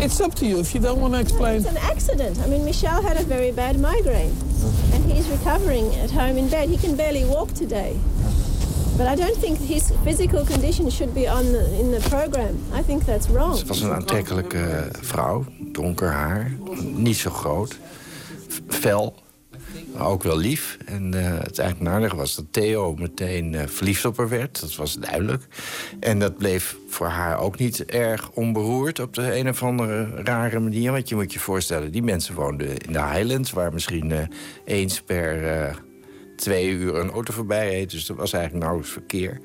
It's 0.00 0.20
up 0.20 0.34
to 0.36 0.46
you 0.46 0.60
if 0.60 0.74
you 0.74 0.80
don't 0.80 1.00
want 1.00 1.14
to 1.14 1.20
explain. 1.20 1.56
It's 1.56 1.66
an 1.66 1.76
accident. 1.76 2.38
I 2.38 2.46
mean, 2.46 2.64
Michel 2.64 3.02
had 3.02 3.16
a 3.16 3.24
very 3.24 3.52
bad 3.52 3.78
migraine, 3.78 4.30
uh-huh. 4.30 4.94
and 4.94 5.04
he's 5.12 5.28
recovering 5.28 5.94
at 5.96 6.10
home 6.10 6.38
in 6.38 6.48
bed. 6.48 6.68
He 6.68 6.76
can 6.76 6.96
barely 6.96 7.24
walk 7.24 7.52
today. 7.52 7.96
Uh-huh. 7.96 8.96
But 8.96 9.06
I 9.06 9.14
don't 9.14 9.36
think 9.36 9.58
his 9.58 9.92
physical 10.04 10.44
condition 10.44 10.90
should 10.90 11.14
be 11.14 11.28
on 11.28 11.52
the, 11.52 11.64
in 11.78 11.90
the 11.90 12.00
program. 12.08 12.58
I 12.72 12.82
think 12.82 13.04
that's 13.04 13.28
wrong. 13.28 13.56
Ze 13.56 13.66
was 13.66 13.80
een 13.80 13.92
aantrekkelijke 13.92 14.56
uh, 14.56 15.02
vrouw, 15.02 15.44
donker 15.72 16.10
haar, 16.10 16.52
niet 16.80 17.16
zo 17.16 17.30
groot, 17.30 17.78
fel, 18.68 19.14
maar 19.94 20.06
ook 20.06 20.22
wel 20.22 20.36
lief. 20.36 20.78
En 20.86 21.14
eh, 21.14 21.38
het 21.38 21.58
eigenlijk 21.58 21.90
aardige 21.90 22.16
was 22.16 22.34
dat 22.34 22.44
Theo 22.50 22.94
meteen 22.94 23.54
eh, 23.54 23.66
verliefd 23.66 24.04
op 24.04 24.16
haar 24.16 24.28
werd. 24.28 24.60
Dat 24.60 24.76
was 24.76 24.94
duidelijk. 24.94 25.46
En 26.00 26.18
dat 26.18 26.36
bleef 26.36 26.76
voor 26.88 27.06
haar 27.06 27.38
ook 27.38 27.58
niet 27.58 27.84
erg 27.84 28.30
onberoerd 28.30 29.00
op 29.00 29.14
de 29.14 29.38
een 29.38 29.48
of 29.48 29.62
andere 29.62 30.22
rare 30.22 30.60
manier. 30.60 30.92
Want 30.92 31.08
je 31.08 31.14
moet 31.14 31.32
je 31.32 31.38
voorstellen, 31.38 31.92
die 31.92 32.02
mensen 32.02 32.34
woonden 32.34 32.78
in 32.78 32.92
de 32.92 33.02
Highlands... 33.02 33.50
waar 33.50 33.72
misschien 33.72 34.12
eh, 34.12 34.18
eens 34.64 35.00
per 35.00 35.86
twee 36.38 36.68
uur 36.70 36.94
een 36.94 37.10
auto 37.10 37.32
voorbij 37.32 37.68
reed. 37.68 37.90
Dus 37.90 38.08
er 38.08 38.14
was 38.14 38.32
eigenlijk 38.32 38.64
nauwelijks 38.64 38.92
verkeer. 38.92 39.40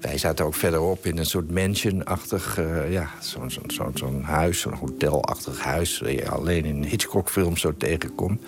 Wij 0.00 0.18
zaten 0.18 0.44
ook 0.44 0.54
verderop 0.54 1.06
in 1.06 1.18
een 1.18 1.26
soort 1.26 1.50
mansion-achtig... 1.50 2.58
eh, 2.58 2.92
ja, 2.92 3.10
zo'n 3.20 3.50
zo'n 3.50 3.90
zo'n 3.94 4.22
huis, 4.22 4.60
zo'n 4.60 4.74
hotelachtig 4.74 5.60
huis... 5.60 5.98
waar 5.98 6.10
je 6.10 6.28
alleen 6.28 6.64
in 6.64 6.84
Hitchcock-films 6.84 7.60
zo 7.60 7.74
tegenkomt. 7.76 8.42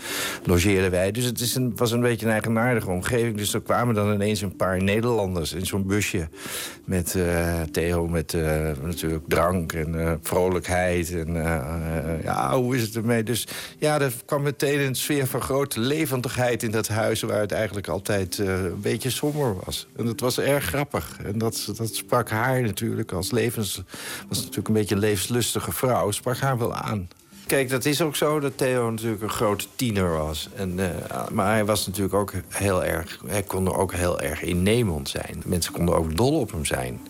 Logeerden 0.45 0.91
wij. 0.91 1.11
Dus 1.11 1.25
het 1.25 1.41
is 1.41 1.55
een, 1.55 1.73
was 1.77 1.91
een 1.91 2.01
beetje 2.01 2.27
een 2.27 2.33
eigenaardige 2.33 2.91
omgeving. 2.91 3.37
Dus 3.37 3.55
er 3.55 3.63
kwamen 3.63 3.95
dan 3.95 4.13
ineens 4.13 4.41
een 4.41 4.57
paar 4.57 4.83
Nederlanders 4.83 5.53
in 5.53 5.67
zo'n 5.67 5.87
busje... 5.87 6.29
met 6.85 7.15
eh, 7.15 7.61
Theo, 7.63 8.09
met 8.09 8.35
eh, 8.35 8.71
natuurlijk 8.83 9.25
drank 9.29 9.73
en 9.73 10.19
vrolijkheid. 10.23 11.13
En 11.15 11.35
ja, 12.23 12.57
hoe 12.57 12.77
is 12.77 12.83
het 12.83 12.97
ermee? 12.97 13.23
Dus 13.23 13.47
ja, 13.79 14.01
er 14.01 14.13
kwam 14.25 14.43
meteen 14.43 14.81
een 14.81 14.95
sfeer 14.95 15.27
van 15.27 15.41
grote 15.41 15.81
levendigheid 15.81 16.63
in 16.63 16.71
dat 16.71 16.89
huis... 16.89 17.23
waar 17.23 17.41
het 17.41 17.53
eigenlijk 17.53 17.84
altijd 17.89 18.39
eh, 18.39 18.65
een 18.65 18.81
beetje 18.81 19.11
somber 19.11 19.55
was. 19.65 19.87
En 19.97 20.05
dat 20.05 20.21
was 20.21 20.39
erg 20.39 20.65
grappig. 20.65 21.19
En 21.25 21.39
dat, 21.39 21.73
dat 21.77 21.95
sprak 21.95 22.31
haar 22.31 22.63
natuurlijk 22.63 23.13
als 23.13 23.31
levens... 23.31 23.83
was 24.29 24.39
natuurlijk 24.39 24.69
een 24.69 24.75
beetje 24.75 24.95
een 24.95 25.01
levenslustige 25.01 25.73
vrouw. 25.73 26.11
Sprak 26.11 26.39
haar 26.39 26.59
wel 26.59 26.75
aan. 26.75 27.09
Kijk, 27.47 27.69
dat 27.69 27.85
is 27.85 28.01
ook 28.01 28.17
zo 28.17 28.41
dat 28.41 28.53
Theo 28.57 28.91
natuurlijk 28.91 29.23
een 29.23 29.31
grote 29.31 29.67
tiener 29.77 30.11
was. 30.11 30.49
En, 30.57 30.79
eh, 30.79 31.29
maar 31.29 31.53
hij 31.53 31.65
was 31.65 31.87
natuurlijk 31.87 32.15
ook 32.15 32.33
heel 32.49 32.85
erg... 32.85 33.21
Hij 33.27 33.43
kon 33.43 33.67
er 33.67 33.77
ook 33.77 33.93
heel 33.93 34.21
erg 34.21 34.43
innemend 34.43 35.09
zijn. 35.09 35.43
Mensen 35.45 35.73
konden 35.73 35.97
ook 35.97 36.17
dol 36.17 36.41
op 36.41 36.53
hem 36.53 36.65
zijn. 36.65 37.01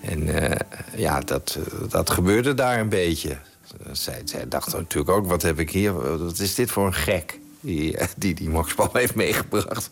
En 0.00 0.50
eh, 0.50 0.60
ja, 0.96 1.20
dat, 1.20 1.58
dat 1.88 2.10
gebeurde 2.10 2.54
daar 2.54 2.80
een 2.80 2.88
beetje. 2.88 3.36
Zij, 3.92 4.22
zij 4.24 4.48
dacht 4.48 4.72
natuurlijk 4.72 5.16
ook, 5.16 5.26
wat 5.26 5.42
heb 5.42 5.58
ik 5.58 5.70
hier? 5.70 6.18
Wat 6.18 6.38
is 6.38 6.54
dit 6.54 6.70
voor 6.70 6.86
een 6.86 6.94
gek? 6.94 7.42
Die, 7.64 7.96
die, 8.16 8.34
die 8.34 8.50
heeft 8.92 9.14
meegebracht. 9.14 9.90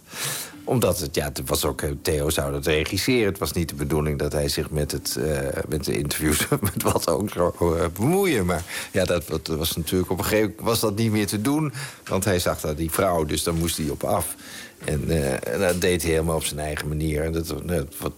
Omdat 0.65 0.99
het, 0.99 1.15
ja, 1.15 1.25
het 1.25 1.41
was 1.45 1.65
ook, 1.65 1.83
eh, 1.83 1.91
Theo 2.03 2.31
zou 2.31 2.53
dat 2.53 2.67
regisseren. 2.67 3.27
Het 3.27 3.39
was 3.39 3.53
niet 3.53 3.69
de 3.69 3.75
bedoeling 3.75 4.19
dat 4.19 4.33
hij 4.33 4.49
zich 4.49 4.71
met, 4.71 4.93
het, 4.93 5.17
eh, 5.17 5.63
met 5.69 5.85
de 5.85 5.97
interviews 5.97 6.49
met 6.61 6.83
wat 6.83 7.09
ook 7.09 7.31
zou 7.31 7.79
eh, 7.79 7.87
bemoeien. 7.95 8.47
Maar 8.47 8.65
ja, 8.93 9.05
dat, 9.05 9.29
dat 9.29 9.47
was 9.47 9.77
natuurlijk 9.77 10.11
op 10.11 10.19
een 10.19 10.25
gegeven 10.25 10.49
moment 10.49 10.67
was 10.67 10.81
dat 10.81 10.97
niet 10.97 11.13
meer 11.13 11.27
te 11.27 11.41
doen. 11.41 11.73
Want 12.05 12.25
hij 12.25 12.39
zag 12.39 12.61
daar 12.61 12.77
die 12.77 12.91
vrouw, 12.91 13.25
dus 13.25 13.43
daar 13.43 13.55
moest 13.55 13.77
hij 13.77 13.89
op 13.89 14.05
af. 14.05 14.37
En, 14.85 15.11
eh, 15.11 15.53
en 15.53 15.59
dat 15.59 15.81
deed 15.81 16.03
hij 16.03 16.11
helemaal 16.11 16.37
op 16.37 16.45
zijn 16.45 16.61
eigen 16.61 16.89
manier. 16.89 17.25
En 17.25 17.33
dat, 17.33 17.55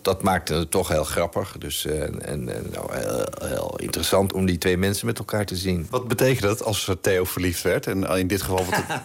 dat, 0.03 0.23
maakte 0.23 0.55
het 0.55 0.71
toch 0.71 0.89
heel 0.89 1.05
grappig. 1.05 1.57
Dus, 1.59 1.87
eh, 1.87 2.03
en, 2.03 2.23
en 2.25 2.67
nou, 2.73 2.97
heel, 2.97 3.27
heel 3.41 3.75
interessant 3.77 4.33
om 4.33 4.47
die 4.47 4.59
twee 4.59 4.77
mensen 4.77 5.07
met 5.07 5.19
elkaar 5.19 5.45
te 5.45 5.57
zien. 5.57 5.87
Wat 5.91 6.09
betekent 6.09 6.43
dat 6.43 6.65
als 6.65 6.91
Theo 7.01 7.25
verliefd 7.25 7.63
werd? 7.63 7.87
En 7.87 8.03
in 8.03 8.27
dit 8.27 8.43
geval... 8.43 8.65
Wat 8.65 8.83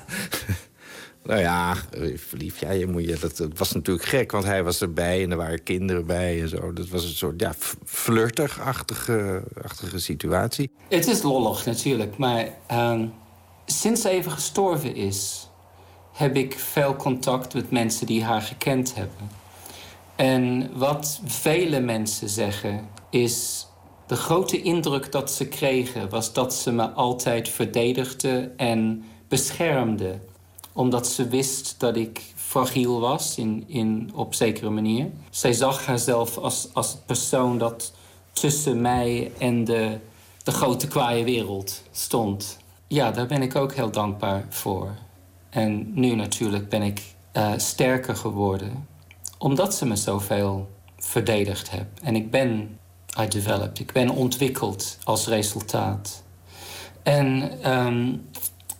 Nou 1.23 1.41
ja, 1.41 1.76
verliefd, 2.15 2.60
ja, 2.60 2.72
je 2.72 2.88
moet 2.88 3.06
je, 3.06 3.18
dat, 3.19 3.38
dat 3.38 3.57
was 3.57 3.72
natuurlijk 3.72 4.07
gek, 4.07 4.31
want 4.31 4.44
hij 4.44 4.64
was 4.64 4.81
erbij 4.81 5.23
en 5.23 5.31
er 5.31 5.38
waren 5.38 5.64
kinderen 5.64 6.06
bij 6.06 6.41
en 6.41 6.49
zo. 6.49 6.73
Dat 6.73 6.88
was 6.90 7.03
een 7.03 7.10
soort 7.10 7.41
ja, 7.41 7.53
flirtig-achtige 7.86 9.44
achtige 9.61 9.99
situatie. 9.99 10.72
Het 10.90 11.07
is 11.07 11.22
lollig 11.22 11.65
natuurlijk, 11.65 12.18
maar 12.18 12.49
ehm, 12.68 13.06
sinds 13.65 14.02
ze 14.02 14.10
even 14.10 14.31
gestorven 14.31 14.95
is, 14.95 15.48
heb 16.19 16.35
ik 16.35 16.59
veel 16.59 16.95
contact 16.95 17.53
met 17.53 17.71
mensen 17.71 18.05
die 18.05 18.23
haar 18.23 18.41
gekend 18.41 18.95
hebben. 18.95 19.31
En 20.15 20.69
wat 20.77 21.21
vele 21.25 21.79
mensen 21.79 22.29
zeggen 22.29 22.87
is. 23.09 23.67
De 24.07 24.15
grote 24.15 24.61
indruk 24.61 25.11
dat 25.11 25.31
ze 25.31 25.47
kregen 25.47 26.09
was 26.09 26.33
dat 26.33 26.53
ze 26.53 26.71
me 26.71 26.89
altijd 26.89 27.49
verdedigde 27.49 28.51
en 28.57 29.03
beschermde. 29.27 30.19
Omdat 30.73 31.07
ze 31.07 31.27
wist 31.27 31.75
dat 31.77 31.95
ik 31.95 32.21
fragiel 32.35 32.99
was 32.99 33.37
in, 33.37 33.63
in, 33.67 34.11
op 34.13 34.33
zekere 34.33 34.69
manier. 34.69 35.09
Zij 35.29 35.53
zag 35.53 35.85
haarzelf 35.85 36.37
als, 36.37 36.69
als 36.73 36.97
persoon 37.05 37.57
dat 37.57 37.93
tussen 38.31 38.81
mij 38.81 39.31
en 39.37 39.63
de, 39.63 39.97
de 40.43 40.51
grote 40.51 40.87
kwaaie 40.87 41.23
wereld 41.23 41.83
stond. 41.91 42.57
Ja, 42.87 43.11
daar 43.11 43.27
ben 43.27 43.41
ik 43.41 43.55
ook 43.55 43.73
heel 43.73 43.91
dankbaar 43.91 44.45
voor. 44.49 44.95
En 45.49 45.91
nu 45.93 46.15
natuurlijk 46.15 46.69
ben 46.69 46.81
ik 46.81 47.01
eh, 47.31 47.51
sterker 47.57 48.15
geworden. 48.15 48.88
Omdat 49.38 49.76
ze 49.76 49.85
me 49.85 49.95
zoveel 49.95 50.69
verdedigd 50.97 51.69
heeft. 51.69 51.99
En 52.03 52.15
ik 52.15 52.31
ben, 52.31 52.80
I 53.21 53.27
developed, 53.27 53.80
ik 53.80 53.91
ben 53.91 54.09
ontwikkeld 54.09 54.97
als 55.03 55.27
resultaat. 55.27 56.23
En 57.03 57.51
ehm, 57.61 58.15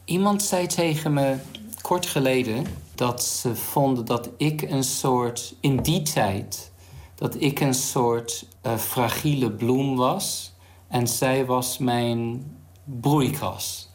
iemand 0.06 0.44
zei 0.44 0.68
tegen 0.68 1.14
me 1.14 1.36
kort 1.82 2.06
geleden 2.06 2.66
dat 2.96 3.24
ze 3.24 3.56
vonden 3.56 4.06
dat 4.06 4.30
ik 4.38 4.62
een 4.62 4.84
soort, 4.84 5.56
in 5.60 5.78
die 5.78 6.02
tijd, 6.02 6.72
dat 7.16 7.42
ik 7.42 7.60
een 7.60 7.74
soort 7.74 8.46
eh, 8.62 8.78
fragiele 8.78 9.52
bloem 9.52 9.96
was. 9.96 10.54
En 10.88 11.08
zij 11.08 11.46
was 11.46 11.78
mijn 11.78 12.44
broeikas. 12.84 13.90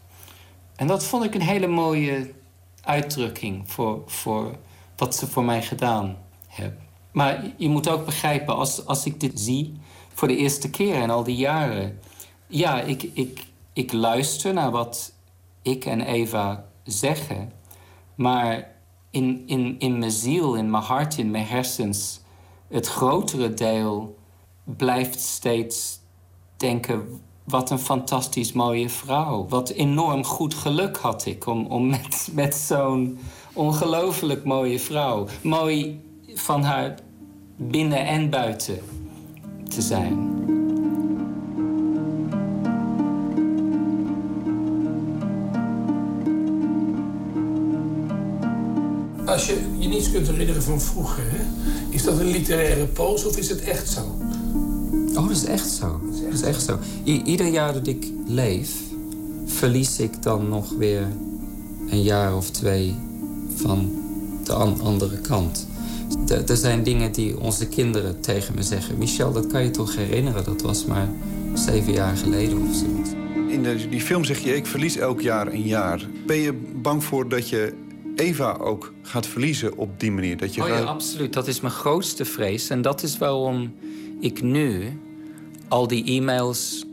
En 0.77 0.87
dat 0.87 1.05
vond 1.05 1.25
ik 1.25 1.35
een 1.35 1.43
hele 1.43 1.67
mooie 1.67 2.35
uitdrukking 2.85 3.71
voor, 3.71 4.03
voor 4.07 4.57
wat 4.97 5.15
ze 5.15 5.27
voor 5.27 5.45
mij 5.45 5.63
gedaan 5.63 6.17
hebben. 6.47 6.83
Maar 7.13 7.51
je 7.57 7.69
moet 7.69 7.89
ook 7.89 8.05
begrijpen, 8.05 8.57
als, 8.57 8.87
als 8.87 9.07
ik 9.07 9.21
dit 9.21 9.41
zie 9.41 9.81
voor 10.13 10.29
de 10.29 10.37
eerste 10.37 10.71
keer 10.71 10.95
in 10.95 11.11
al 11.11 11.25
die 11.25 11.37
jaren. 11.37 12.01
Ja, 12.47 12.81
ik, 12.81 13.03
ik, 13.03 13.47
ik 13.73 13.93
luister 13.93 14.53
naar 14.53 14.71
wat 14.71 15.13
ik 15.63 15.85
en 15.85 16.01
Eva 16.01 16.65
zeggen. 16.85 17.53
Maar 18.15 18.71
in, 19.11 19.43
in, 19.47 19.77
in 19.79 19.99
mijn 19.99 20.11
ziel, 20.11 20.55
in 20.55 20.71
mijn 20.71 20.83
hart, 20.83 21.19
in 21.19 21.31
mijn 21.31 21.47
hersens, 21.47 22.21
het 22.69 22.87
grotere 22.87 23.55
deel 23.55 24.19
blijft 24.65 25.21
steeds 25.21 25.99
denken: 26.57 27.21
wat 27.45 27.71
een 27.71 27.79
fantastisch 27.79 28.53
mooie 28.53 28.89
vrouw. 28.89 29.47
Wat 29.49 29.69
enorm 29.69 30.25
goed 30.25 30.55
geluk 30.55 30.97
had 30.97 31.27
ik 31.27 31.47
om, 31.47 31.67
om 31.67 31.89
met, 31.89 32.29
met 32.33 32.55
zo'n 32.55 33.19
ongelooflijk 33.53 34.45
mooie 34.45 34.79
vrouw, 34.79 35.27
mooi 35.43 36.01
van 36.35 36.63
haar 36.63 36.95
binnen 37.57 38.07
en 38.07 38.31
buiten 38.31 38.79
te 39.69 39.83
zijn. 39.83 40.43
Als 49.27 49.47
je 49.47 49.77
je 49.79 49.89
niets 49.89 50.11
kunt 50.13 50.27
herinneren 50.27 50.63
van 50.63 50.81
vroeger, 50.81 51.25
is 51.91 52.05
dat 52.05 52.19
een 52.19 52.27
literaire 52.27 52.87
pose 52.87 53.29
of 53.29 53.37
is 53.37 53.49
het 53.49 53.61
echt 53.61 53.89
zo? 53.89 54.24
Oh, 55.17 55.23
dat 55.29 55.37
is 55.37 55.45
echt 55.45 55.69
zo. 55.69 56.01
Dat 56.25 56.33
is 56.33 56.43
echt 56.43 56.63
zo. 56.63 56.79
I- 57.05 57.23
ieder 57.25 57.47
jaar 57.47 57.73
dat 57.73 57.87
ik 57.87 58.07
leef, 58.27 58.71
verlies 59.47 59.99
ik 60.01 60.23
dan 60.23 60.49
nog 60.49 60.71
weer 60.79 61.07
een 61.89 62.03
jaar 62.03 62.37
of 62.37 62.51
twee 62.51 62.95
van 63.55 63.93
de 64.45 64.53
an- 64.53 64.81
andere 64.81 65.19
kant. 65.19 65.67
Er 66.49 66.57
zijn 66.57 66.83
dingen 66.83 67.13
die 67.13 67.41
onze 67.41 67.67
kinderen 67.69 68.21
tegen 68.21 68.55
me 68.55 68.63
zeggen. 68.63 68.99
Michel, 68.99 69.33
dat 69.33 69.47
kan 69.47 69.63
je 69.65 69.71
toch 69.71 69.97
herinneren? 69.97 70.45
Dat 70.45 70.63
was 70.63 70.85
maar 70.85 71.09
zeven 71.55 71.93
jaar 71.93 72.17
geleden 72.17 72.59
of 72.69 72.75
zoiets. 72.77 73.11
In 73.49 73.63
de, 73.63 73.89
die 73.91 74.01
film 74.01 74.25
zeg 74.25 74.39
je, 74.39 74.57
ik 74.57 74.67
verlies 74.67 74.97
elk 74.97 75.21
jaar 75.21 75.47
een 75.53 75.63
jaar. 75.63 76.07
Ben 76.27 76.37
je 76.37 76.53
bang 76.83 77.05
voor 77.05 77.29
dat 77.29 77.49
je 77.49 77.73
Eva 78.17 78.53
ook 78.61 78.93
gaat 79.03 79.27
verliezen 79.27 79.77
op 79.77 80.01
die 80.01 80.13
manier? 80.13 80.37
Dat 80.37 80.55
je 80.55 80.63
Oh 80.63 80.69
ja, 80.69 80.77
gaat- 80.77 80.87
absoluut. 80.87 81.33
Dat 81.33 81.47
is 81.49 81.61
mijn 81.61 81.75
grootste 81.75 82.25
vrees. 82.25 82.69
En 82.71 82.83
dat 82.83 83.03
is 83.03 83.19
waarom 83.19 83.73
ik 84.25 84.43
nu 84.43 84.99
al 85.69 85.87
die 85.87 86.05
e-mails 86.05 86.85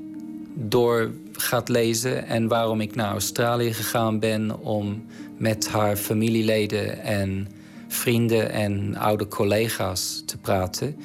door 0.54 1.12
gaat 1.32 1.70
lezen... 1.70 2.28
en 2.28 2.48
waarom 2.48 2.82
ik 2.82 2.96
naar 2.96 3.12
Australië 3.12 3.74
gegaan 3.74 4.20
ben 4.20 4.60
om 4.60 5.06
met 5.38 5.68
haar 5.68 5.96
familieleden 5.96 7.04
en 7.04 7.48
vrienden 7.88 8.52
en 8.52 8.96
oude 8.96 9.28
collega's 9.28 10.24
te 10.26 10.38
praten. 10.38 10.96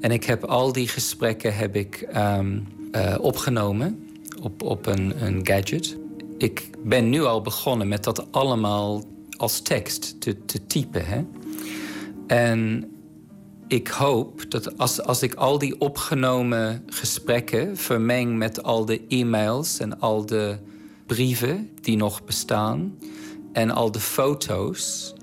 En 0.00 0.10
ik 0.10 0.24
heb 0.24 0.44
al 0.44 0.72
die 0.72 0.88
gesprekken 0.88 1.56
heb 1.56 1.76
ik, 1.76 2.06
ehm, 2.12 2.58
eh, 2.90 3.14
opgenomen 3.20 4.08
op, 4.42 4.62
op 4.62 4.86
een, 4.86 5.24
een 5.24 5.40
gadget. 5.42 5.96
Ik 6.38 6.70
ben 6.84 7.08
nu 7.08 7.24
al 7.24 7.42
begonnen 7.42 7.88
met 7.88 8.04
dat 8.04 8.32
allemaal 8.32 9.04
als 9.36 9.60
tekst 9.60 10.20
te, 10.20 10.44
te 10.44 10.66
typen. 10.66 11.06
Hè? 11.06 11.24
En 12.26 12.90
ik 13.68 13.88
hoop 13.88 14.50
dat 14.50 14.78
als, 14.78 15.02
als 15.02 15.22
ik 15.22 15.34
al 15.34 15.58
die 15.58 15.80
opgenomen 15.80 16.82
gesprekken 16.86 17.76
vermeng 17.76 18.36
met 18.36 18.62
al 18.62 18.84
de 18.84 19.00
e-mails 19.08 19.78
en 19.78 20.00
al 20.00 20.26
de 20.26 20.58
brieven 21.06 21.70
die 21.80 21.96
nog 21.96 22.24
bestaan 22.24 22.98
en 23.52 23.70
al 23.70 23.90
de 23.90 24.00
foto's, 24.00 25.14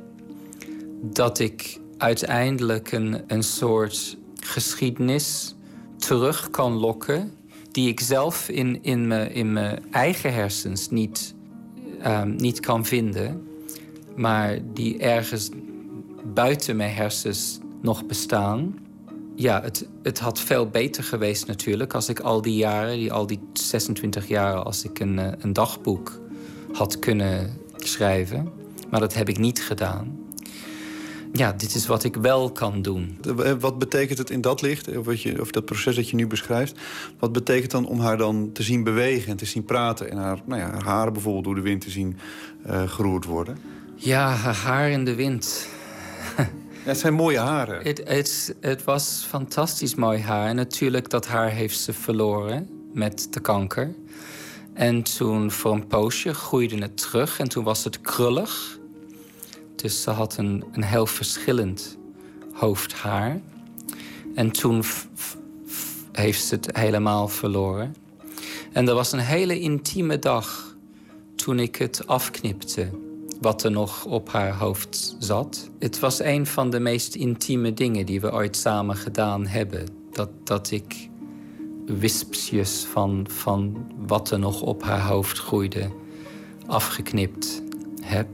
dat 1.02 1.40
ik 1.40 1.80
uiteindelijk 1.98 2.92
een, 2.92 3.22
een 3.28 3.44
soort 3.44 4.18
geschiedenis 4.40 5.56
terug 5.98 6.50
kan 6.50 6.74
lokken 6.74 7.34
die 7.72 7.88
ik 7.88 8.00
zelf 8.00 8.50
in, 8.50 8.84
in, 8.84 9.08
mijn, 9.08 9.32
in 9.32 9.54
mijn 9.54 9.84
eigen 9.92 10.34
hersens 10.34 10.90
niet, 10.90 11.36
ehm, 12.00 12.36
niet 12.36 12.60
kan 12.60 12.86
vinden, 12.86 13.48
maar 14.16 14.60
die 14.74 14.98
ergens 14.98 15.50
buiten 16.34 16.76
mijn 16.76 16.94
hersens 16.94 17.60
nog 17.84 18.06
bestaan. 18.06 18.76
Ja, 19.36 19.62
het, 19.62 19.88
het 20.04 20.20
had 20.20 20.40
veel 20.40 20.68
beter 20.68 21.04
geweest 21.04 21.48
natuurlijk 21.48 21.94
als 21.94 22.10
ik 22.10 22.20
al 22.20 22.42
die 22.42 22.56
jaren, 22.56 22.98
die, 22.98 23.14
al 23.14 23.28
die 23.28 23.40
26 23.54 24.28
jaren, 24.28 24.66
als 24.66 24.84
ik 24.84 25.00
een, 25.00 25.20
eh, 25.20 25.32
een 25.40 25.54
dagboek 25.54 26.20
had 26.72 27.00
kunnen 27.00 27.58
schrijven. 27.78 28.52
Maar 28.90 29.00
dat 29.00 29.14
heb 29.14 29.30
ik 29.30 29.38
niet 29.38 29.64
gedaan. 29.64 30.22
Ja, 31.32 31.52
dit 31.52 31.76
is 31.76 31.86
wat 31.88 32.04
ik 32.04 32.16
wel 32.16 32.52
kan 32.52 32.82
doen. 32.82 33.18
Eh, 33.38 33.52
Wat 33.60 33.80
betekent 33.80 34.18
het 34.18 34.30
in 34.30 34.42
dat 34.42 34.62
licht, 34.62 34.98
of, 34.98 35.06
wat 35.06 35.22
je, 35.22 35.42
of 35.42 35.52
dat 35.52 35.66
proces 35.66 35.96
dat 35.96 36.10
je 36.10 36.16
nu 36.16 36.28
beschrijft... 36.28 36.80
wat 37.20 37.32
betekent 37.32 37.72
dan 37.72 37.86
om 37.88 38.00
haar 38.00 38.18
dan 38.18 38.50
te 38.54 38.64
zien 38.64 38.84
bewegen 38.84 39.32
en 39.32 39.38
te 39.38 39.46
zien 39.46 39.66
praten... 39.66 40.12
en 40.12 40.18
haar, 40.18 40.40
nou 40.46 40.62
ja, 40.62 40.70
haar 40.72 40.84
haren 40.84 41.14
bijvoorbeeld 41.14 41.46
door 41.46 41.56
de 41.56 41.62
wind 41.62 41.82
te 41.82 41.90
zien 41.90 42.18
eh, 42.64 42.84
geroerd 42.90 43.26
worden? 43.26 43.58
Ja, 43.96 44.30
haar 44.30 44.56
haar 44.56 44.90
in 44.90 45.06
de 45.06 45.16
wind. 45.16 45.68
Het 46.84 46.98
zijn 46.98 47.14
mooie 47.14 47.40
haren. 47.40 47.84
Het, 47.84 48.02
het, 48.06 48.56
het 48.60 48.84
was 48.84 49.26
fantastisch 49.28 49.96
mooi 49.96 50.22
haar. 50.22 50.48
En 50.48 50.56
natuurlijk, 50.56 51.10
dat 51.10 51.28
haar 51.28 51.50
heeft 51.50 51.80
ze 51.80 51.94
verloren 51.94 52.70
met 52.94 53.28
de 53.30 53.40
kanker. 53.40 53.96
En 54.74 55.04
toen 55.04 55.52
voor 55.52 55.72
een 55.72 55.88
poosje 55.88 56.34
groeide 56.34 56.78
het 56.78 56.98
terug 56.98 57.40
en 57.40 57.50
toen 57.50 57.64
was 57.64 57.84
het 57.84 58.02
krullig. 58.02 58.80
Dus 59.76 60.02
ze 60.02 60.10
had 60.10 60.38
een, 60.38 60.64
een 60.72 60.84
heel 60.84 61.06
verschillend 61.06 61.98
hoofdhaar. 62.54 63.40
En 64.36 64.52
toen 64.52 64.84
heeft 66.12 66.44
ze 66.44 66.56
het 66.56 66.78
helemaal 66.78 67.28
verloren. 67.28 67.96
En 68.72 68.88
er 68.88 68.96
was 68.96 69.12
een 69.12 69.20
hele 69.20 69.60
intieme 69.60 70.20
dag 70.20 70.76
toen 71.36 71.60
ik 71.60 71.76
het 71.76 72.08
afknipte 72.08 72.90
wat 73.42 73.64
er 73.64 73.72
nog 73.72 74.06
op 74.06 74.32
haar 74.32 74.54
hoofd 74.54 75.03
zat. 75.20 75.70
Het 75.80 76.00
was 76.00 76.20
een 76.20 76.46
van 76.46 76.70
de 76.70 76.80
meest 76.80 77.16
intieme 77.16 77.74
dingen 77.74 78.06
die 78.06 78.22
we 78.22 78.34
ooit 78.34 78.56
samen 78.56 78.96
gedaan 78.96 79.48
hebben. 79.48 79.88
Dat, 80.12 80.30
dat 80.44 80.72
ik 80.72 81.10
wispjes 81.86 82.86
van, 82.92 83.26
van 83.30 83.92
wat 83.98 84.32
er 84.32 84.40
nog 84.40 84.62
op 84.62 84.84
haar 84.84 85.02
hoofd 85.02 85.40
groeide 85.40 85.90
afgeknipt 86.66 87.62
heb. 88.02 88.28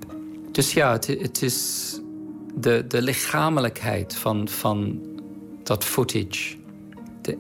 Dus 0.51 0.73
ja, 0.73 0.91
het, 0.91 1.07
het 1.07 1.41
is 1.41 1.99
de, 2.55 2.85
de 2.87 3.01
lichamelijkheid 3.01 4.15
van, 4.15 4.47
van 4.47 4.99
dat 5.63 5.83
footage. 5.83 6.55
De 7.21 7.37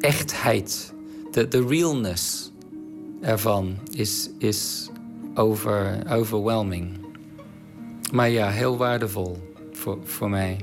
echtheid, 0.00 0.92
de, 1.30 1.64
realness 1.68 2.52
ervan 3.20 3.78
is, 3.90 4.30
is 4.38 4.88
over, 5.34 6.02
overwhelming. 6.10 7.01
Maar 8.12 8.30
ja, 8.30 8.50
heel 8.50 8.76
waardevol 8.76 9.38
voor, 9.72 9.98
voor 10.04 10.30
mij. 10.30 10.56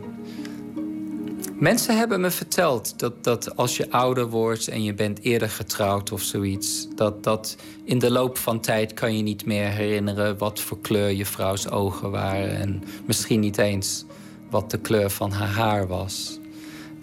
Mensen 1.53 1.97
hebben 1.97 2.21
me 2.21 2.31
verteld 2.31 2.99
dat, 2.99 3.23
dat 3.23 3.55
als 3.55 3.77
je 3.77 3.91
ouder 3.91 4.29
wordt 4.29 4.67
en 4.67 4.83
je 4.83 4.93
bent 4.93 5.19
eerder 5.21 5.49
getrouwd 5.49 6.11
of 6.11 6.21
zoiets, 6.21 6.87
dat, 6.95 7.23
dat 7.23 7.55
in 7.83 7.99
de 7.99 8.11
loop 8.11 8.37
van 8.37 8.59
tijd 8.59 8.93
kan 8.93 9.17
je 9.17 9.23
niet 9.23 9.45
meer 9.45 9.67
herinneren 9.67 10.37
wat 10.37 10.59
voor 10.59 10.79
kleur 10.81 11.09
je 11.09 11.25
vrouws 11.25 11.69
ogen 11.69 12.11
waren 12.11 12.57
en 12.57 12.83
misschien 13.05 13.39
niet 13.39 13.57
eens 13.57 14.05
wat 14.49 14.71
de 14.71 14.79
kleur 14.79 15.09
van 15.09 15.31
haar 15.31 15.47
haar 15.47 15.87
was. 15.87 16.39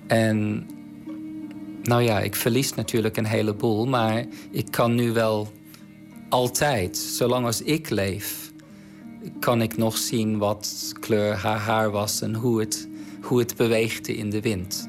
En 0.06 0.66
nou 1.82 2.02
ja, 2.02 2.20
ik 2.20 2.35
verlies 2.35 2.74
natuurlijk 2.74 3.16
een 3.16 3.27
heleboel, 3.27 3.86
maar 3.86 4.24
ik 4.51 4.66
kan 4.70 4.94
nu 4.94 5.12
wel 5.12 5.48
altijd, 6.28 6.97
zolang 6.97 7.47
als 7.47 7.62
ik 7.62 7.90
leef, 7.90 8.45
kan 9.40 9.62
ik 9.62 9.77
nog 9.77 9.97
zien 9.97 10.39
wat 10.39 10.93
kleur 11.01 11.35
haar 11.35 11.59
haar 11.59 11.90
was 11.90 12.20
en 12.20 12.35
hoe 12.35 12.61
het, 12.61 12.89
hoe 13.23 13.39
het 13.39 13.57
beweegde 13.57 14.16
in 14.16 14.31
de 14.31 14.40
wind. 14.40 14.89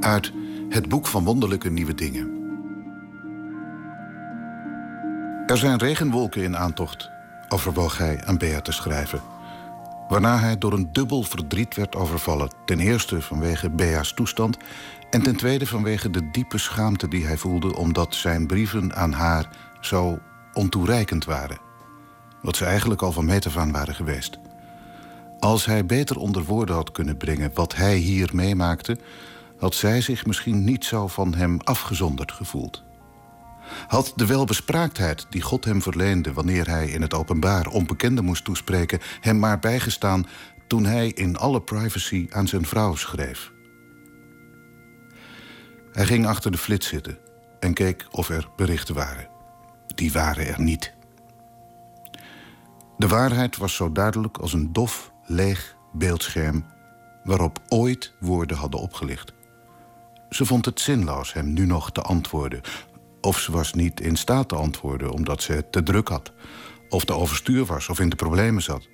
Uit 0.00 0.32
Het 0.68 0.88
Boek 0.88 1.06
van 1.06 1.24
Wonderlijke 1.24 1.70
Nieuwe 1.70 1.94
Dingen. 1.94 2.42
Er 5.46 5.56
zijn 5.56 5.78
regenwolken 5.78 6.42
in 6.42 6.56
aantocht, 6.56 7.10
overwoog 7.48 7.98
hij 7.98 8.24
aan 8.24 8.38
Bea 8.38 8.60
te 8.60 8.72
schrijven. 8.72 9.33
Waarna 10.08 10.38
hij 10.38 10.58
door 10.58 10.72
een 10.72 10.92
dubbel 10.92 11.22
verdriet 11.22 11.74
werd 11.74 11.96
overvallen. 11.96 12.50
Ten 12.64 12.80
eerste 12.80 13.20
vanwege 13.20 13.70
Bea's 13.70 14.14
toestand 14.14 14.56
en 15.10 15.22
ten 15.22 15.36
tweede 15.36 15.66
vanwege 15.66 16.10
de 16.10 16.30
diepe 16.30 16.58
schaamte 16.58 17.08
die 17.08 17.26
hij 17.26 17.36
voelde 17.36 17.76
omdat 17.76 18.14
zijn 18.14 18.46
brieven 18.46 18.94
aan 18.94 19.12
haar 19.12 19.48
zo 19.80 20.18
ontoereikend 20.52 21.24
waren. 21.24 21.58
Wat 22.42 22.56
ze 22.56 22.64
eigenlijk 22.64 23.02
al 23.02 23.12
van 23.12 23.24
meet 23.24 23.46
af 23.46 23.56
aan 23.56 23.72
waren 23.72 23.94
geweest. 23.94 24.38
Als 25.38 25.66
hij 25.66 25.86
beter 25.86 26.16
onder 26.16 26.44
woorden 26.44 26.74
had 26.74 26.92
kunnen 26.92 27.16
brengen 27.16 27.50
wat 27.54 27.74
hij 27.74 27.96
hier 27.96 28.30
meemaakte, 28.32 28.98
had 29.58 29.74
zij 29.74 30.00
zich 30.00 30.26
misschien 30.26 30.64
niet 30.64 30.84
zo 30.84 31.08
van 31.08 31.34
hem 31.34 31.58
afgezonderd 31.60 32.32
gevoeld. 32.32 32.82
Had 33.86 34.12
de 34.16 34.26
welbespraaktheid 34.26 35.26
die 35.30 35.42
God 35.42 35.64
hem 35.64 35.82
verleende 35.82 36.32
wanneer 36.32 36.68
hij 36.68 36.88
in 36.88 37.02
het 37.02 37.14
openbaar 37.14 37.66
onbekenden 37.66 38.24
moest 38.24 38.44
toespreken, 38.44 39.00
hem 39.20 39.38
maar 39.38 39.58
bijgestaan 39.58 40.26
toen 40.66 40.84
hij 40.84 41.08
in 41.08 41.36
alle 41.36 41.62
privacy 41.62 42.26
aan 42.30 42.48
zijn 42.48 42.66
vrouw 42.66 42.94
schreef. 42.94 43.52
Hij 45.92 46.06
ging 46.06 46.26
achter 46.26 46.50
de 46.50 46.58
flits 46.58 46.86
zitten 46.86 47.18
en 47.60 47.74
keek 47.74 48.06
of 48.10 48.28
er 48.28 48.48
berichten 48.56 48.94
waren. 48.94 49.28
Die 49.94 50.12
waren 50.12 50.46
er 50.46 50.60
niet. 50.60 50.92
De 52.96 53.08
waarheid 53.08 53.56
was 53.56 53.74
zo 53.74 53.92
duidelijk 53.92 54.38
als 54.38 54.52
een 54.52 54.72
dof, 54.72 55.12
leeg 55.26 55.76
beeldscherm 55.92 56.64
waarop 57.24 57.58
ooit 57.68 58.12
woorden 58.20 58.56
hadden 58.56 58.80
opgelicht. 58.80 59.32
Ze 60.30 60.44
vond 60.44 60.64
het 60.64 60.80
zinloos 60.80 61.32
hem 61.32 61.52
nu 61.52 61.66
nog 61.66 61.92
te 61.92 62.02
antwoorden. 62.02 62.60
Of 63.24 63.40
ze 63.40 63.52
was 63.52 63.72
niet 63.72 64.00
in 64.00 64.16
staat 64.16 64.48
te 64.48 64.54
antwoorden 64.54 65.10
omdat 65.10 65.42
ze 65.42 65.52
het 65.52 65.72
te 65.72 65.82
druk 65.82 66.08
had. 66.08 66.32
Of 66.88 67.04
te 67.04 67.12
overstuur 67.12 67.64
was 67.64 67.88
of 67.88 68.00
in 68.00 68.08
de 68.08 68.16
problemen 68.16 68.62
zat. 68.62 68.88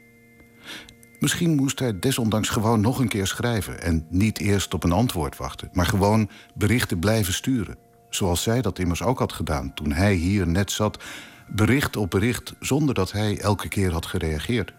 Misschien 1.19 1.55
moest 1.55 1.79
hij 1.79 1.99
desondanks 1.99 2.49
gewoon 2.49 2.81
nog 2.81 2.99
een 2.99 3.09
keer 3.09 3.27
schrijven... 3.27 3.83
en 3.83 4.07
niet 4.09 4.39
eerst 4.39 4.75
op 4.75 4.85
een 4.85 4.93
antwoord 4.93 5.37
wachten... 5.37 5.69
maar 5.73 5.87
gewoon 5.87 6.31
berichten 6.55 6.99
blijven 6.99 7.33
sturen. 7.33 7.77
Zoals 8.11 8.43
zij 8.43 8.63
dat 8.63 8.79
immers 8.79 9.03
ook 9.03 9.19
had 9.19 9.33
gedaan 9.33 9.75
toen 9.75 9.93
hij 9.93 10.15
hier 10.15 10.47
net 10.47 10.71
zat... 10.71 11.03
bericht 11.49 11.97
op 11.97 12.11
bericht 12.11 12.55
zonder 12.61 12.95
dat 12.95 13.13
hij 13.13 13.39
elke 13.39 13.69
keer 13.69 13.93
had 13.93 14.07
gereageerd. 14.07 14.73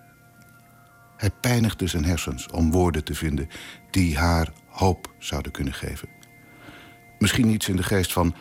Hij 1.18 1.32
pijnigde 1.42 1.88
zijn 1.88 2.06
hersens 2.06 2.48
om 2.48 2.72
woorden 2.72 3.04
te 3.04 3.16
vinden... 3.16 3.50
die 3.90 4.18
haar 4.18 4.52
hoop 4.68 5.14
zouden 5.20 5.52
kunnen 5.52 5.74
geven. 5.74 6.10
Misschien 7.20 7.50
iets 7.50 7.70
in 7.70 7.76
de 7.76 7.84
geest 7.84 8.14
van... 8.14 8.36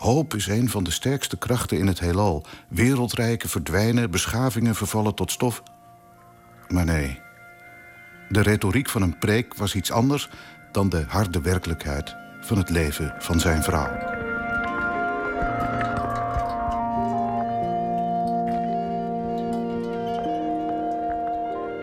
Hoop 0.00 0.34
is 0.34 0.46
een 0.46 0.68
van 0.68 0.84
de 0.84 0.90
sterkste 0.90 1.36
krachten 1.36 1.78
in 1.78 1.86
het 1.86 2.00
heelal. 2.00 2.44
Wereldrijken 2.68 3.48
verdwijnen, 3.48 4.10
beschavingen 4.10 4.74
vervallen 4.74 5.14
tot 5.14 5.30
stof. 5.30 5.62
Maar 6.68 6.84
nee, 6.84 7.18
de 8.28 8.40
retoriek 8.42 8.88
van 8.88 9.02
een 9.02 9.18
preek 9.18 9.54
was 9.54 9.74
iets 9.74 9.90
anders 9.90 10.28
dan 10.72 10.88
de 10.88 11.04
harde 11.08 11.40
werkelijkheid 11.40 12.16
van 12.40 12.58
het 12.58 12.70
leven 12.70 13.14
van 13.18 13.40
zijn 13.40 13.62
vrouw. 13.62 13.90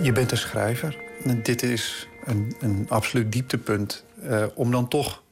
Je 0.02 0.12
bent 0.14 0.32
een 0.32 0.38
schrijver. 0.38 0.98
En 1.24 1.44
dit 1.44 1.64
is 1.64 2.08
een, 2.26 2.56
een 2.60 2.86
absoluut 2.90 3.32
dieptepunt. 3.32 4.04
Eh, 4.22 4.46
om 4.56 4.72
dan 4.72 4.88
toch 4.88 5.24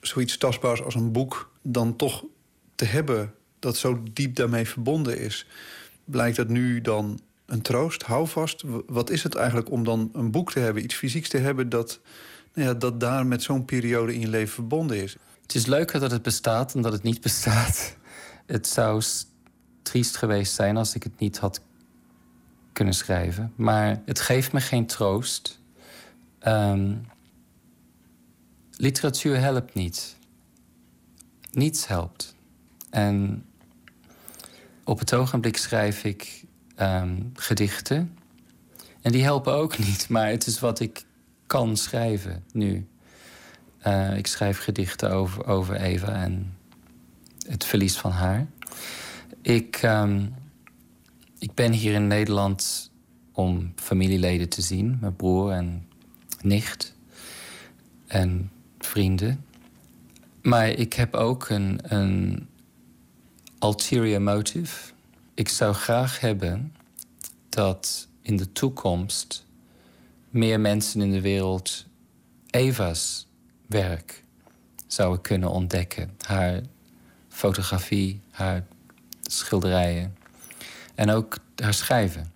zoiets 0.00 0.38
tastbaars 0.38 0.82
als 0.82 0.94
een 0.94 1.12
boek... 1.12 1.52
dan 1.66 1.96
toch 1.96 2.24
te 2.74 2.84
hebben 2.84 3.34
dat 3.58 3.76
zo 3.76 4.02
diep 4.12 4.36
daarmee 4.36 4.68
verbonden 4.68 5.18
is... 5.18 5.46
blijkt 6.04 6.36
dat 6.36 6.48
nu 6.48 6.80
dan 6.80 7.20
een 7.46 7.62
troost, 7.62 8.02
houvast? 8.02 8.62
W- 8.62 8.78
Wat 8.86 9.10
is 9.10 9.22
het 9.22 9.34
eigenlijk 9.34 9.70
om 9.70 9.84
dan 9.84 10.10
een 10.12 10.30
boek 10.30 10.52
te 10.52 10.58
hebben, 10.58 10.84
iets 10.84 10.94
fysieks 10.94 11.28
te 11.28 11.38
hebben... 11.38 11.68
dat, 11.68 12.00
nou 12.54 12.68
ja, 12.68 12.74
dat 12.74 13.00
daar 13.00 13.26
met 13.26 13.42
zo'n 13.42 13.64
periode 13.64 14.14
in 14.14 14.20
je 14.20 14.28
leven 14.28 14.54
verbonden 14.54 15.02
is? 15.02 15.16
Het 15.42 15.54
is 15.54 15.66
leuker 15.66 16.00
dat 16.00 16.10
het 16.10 16.22
bestaat 16.22 16.72
dan 16.72 16.82
dat 16.82 16.92
het 16.92 17.02
niet 17.02 17.20
bestaat. 17.20 17.96
Het 18.46 18.66
zou 18.66 19.02
triest 19.82 20.16
geweest 20.16 20.54
zijn 20.54 20.76
als 20.76 20.94
ik 20.94 21.02
het 21.02 21.18
niet 21.18 21.38
had 21.38 21.60
kunnen 22.72 22.94
schrijven. 22.94 23.52
Maar 23.56 24.02
het 24.04 24.20
geeft 24.20 24.52
me 24.52 24.60
geen 24.60 24.86
troost. 24.86 25.60
Ehm, 26.38 26.94
literatuur 28.76 29.40
helpt 29.40 29.74
niet. 29.74 30.16
Niets 31.54 31.86
helpt. 31.86 32.34
En 32.90 33.44
op 34.84 34.98
het 34.98 35.14
ogenblik 35.14 35.56
schrijf 35.56 36.04
ik 36.04 36.44
ehm, 36.74 37.16
gedichten. 37.34 38.18
En 39.00 39.12
die 39.12 39.22
helpen 39.22 39.52
ook 39.52 39.78
niet, 39.86 40.08
maar 40.08 40.28
het 40.28 40.46
is 40.46 40.60
wat 40.60 40.80
ik 40.80 41.04
kan 41.46 41.76
schrijven 41.76 42.44
nu. 42.52 42.86
Eh, 43.78 44.16
ik 44.16 44.26
schrijf 44.26 44.58
gedichten 44.58 45.10
over, 45.10 45.46
over 45.46 45.76
Eva 45.76 46.22
en 46.22 46.56
het 47.46 47.64
verlies 47.64 47.96
van 47.96 48.10
haar. 48.10 48.46
Ik, 49.42 49.76
ehm, 49.76 50.26
ik 51.38 51.54
ben 51.54 51.72
hier 51.72 51.94
in 51.94 52.06
Nederland 52.06 52.90
om 53.32 53.72
familieleden 53.76 54.48
te 54.48 54.62
zien. 54.62 54.98
Mijn 55.00 55.16
broer 55.16 55.52
en 55.52 55.86
nicht. 56.42 56.94
En 58.06 58.50
vrienden. 58.78 59.43
Maar 60.44 60.68
ik 60.68 60.92
heb 60.92 61.14
ook 61.14 61.48
een, 61.48 61.78
een 61.82 62.48
ulterior 63.60 64.22
motive. 64.22 64.92
Ik 65.34 65.48
zou 65.48 65.74
graag 65.74 66.20
hebben 66.20 66.74
dat 67.48 68.08
in 68.22 68.36
de 68.36 68.52
toekomst 68.52 69.46
meer 70.30 70.60
mensen 70.60 71.00
in 71.00 71.10
de 71.10 71.20
wereld 71.20 71.86
Eva's 72.50 73.26
werk 73.66 74.24
zouden 74.86 75.20
kunnen 75.20 75.50
ontdekken. 75.50 76.16
Haar 76.26 76.60
fotografie, 77.28 78.20
haar 78.30 78.66
schilderijen 79.22 80.16
en 80.94 81.10
ook 81.10 81.36
haar 81.56 81.74
schrijven. 81.74 82.32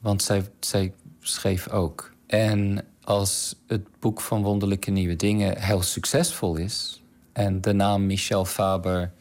Want 0.00 0.22
zij, 0.22 0.50
zij 0.60 0.92
schreef 1.20 1.68
ook. 1.68 2.12
En 2.26 2.86
als 3.04 3.56
het 3.66 4.00
boek 4.00 4.20
van 4.20 4.42
Wonderlijke 4.42 4.90
Nieuwe 4.90 5.16
Dingen 5.16 5.58
heel 5.58 5.82
succesvol 5.82 6.56
is... 6.56 7.01
en 7.32 7.60
de 7.60 7.72
naam 7.72 8.06
Michel 8.06 8.44
Faber 8.44 9.12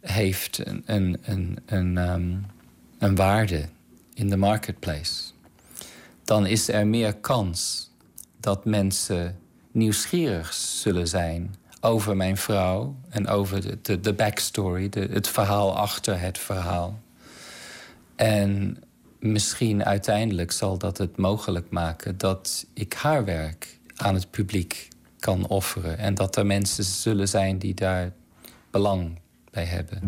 heeft 0.00 0.66
een, 0.66 0.82
een, 1.22 1.58
een, 1.66 1.98
ehm, 1.98 2.36
een 2.98 3.14
waarde 3.14 3.68
in 4.14 4.28
de 4.28 4.36
marketplace... 4.36 5.22
dan 6.24 6.46
is 6.46 6.68
er 6.68 6.86
meer 6.86 7.14
kans 7.14 7.90
dat 8.40 8.64
mensen 8.64 9.38
nieuwsgierig 9.70 10.52
zullen 10.52 11.08
zijn 11.08 11.54
over 11.80 12.16
mijn 12.16 12.36
vrouw 12.36 12.96
en 13.08 13.28
over 13.28 13.82
de, 13.82 14.00
de, 14.00 14.12
backstory, 14.12 14.88
het 14.90 15.28
verhaal 15.28 15.76
achter 15.76 16.20
het 16.20 16.38
verhaal. 16.38 17.00
En 18.16 18.82
misschien 19.18 19.84
uiteindelijk 19.84 20.52
zal 20.52 20.78
dat 20.78 20.98
het 20.98 21.16
mogelijk 21.16 21.70
maken 21.70 22.18
dat 22.18 22.66
ik 22.74 22.92
haar 22.92 23.24
werk 23.24 23.78
aan 23.96 24.14
het 24.14 24.30
publiek 24.30 24.88
kan 25.24 25.46
offeren. 25.46 25.98
En 25.98 26.14
dat 26.14 26.36
er 26.36 26.46
mensen 26.46 26.84
zullen 26.84 27.28
zijn 27.28 27.58
die 27.58 27.74
daar 27.74 28.12
belang 28.70 29.20
bij 29.50 29.64
hebben. 29.64 29.98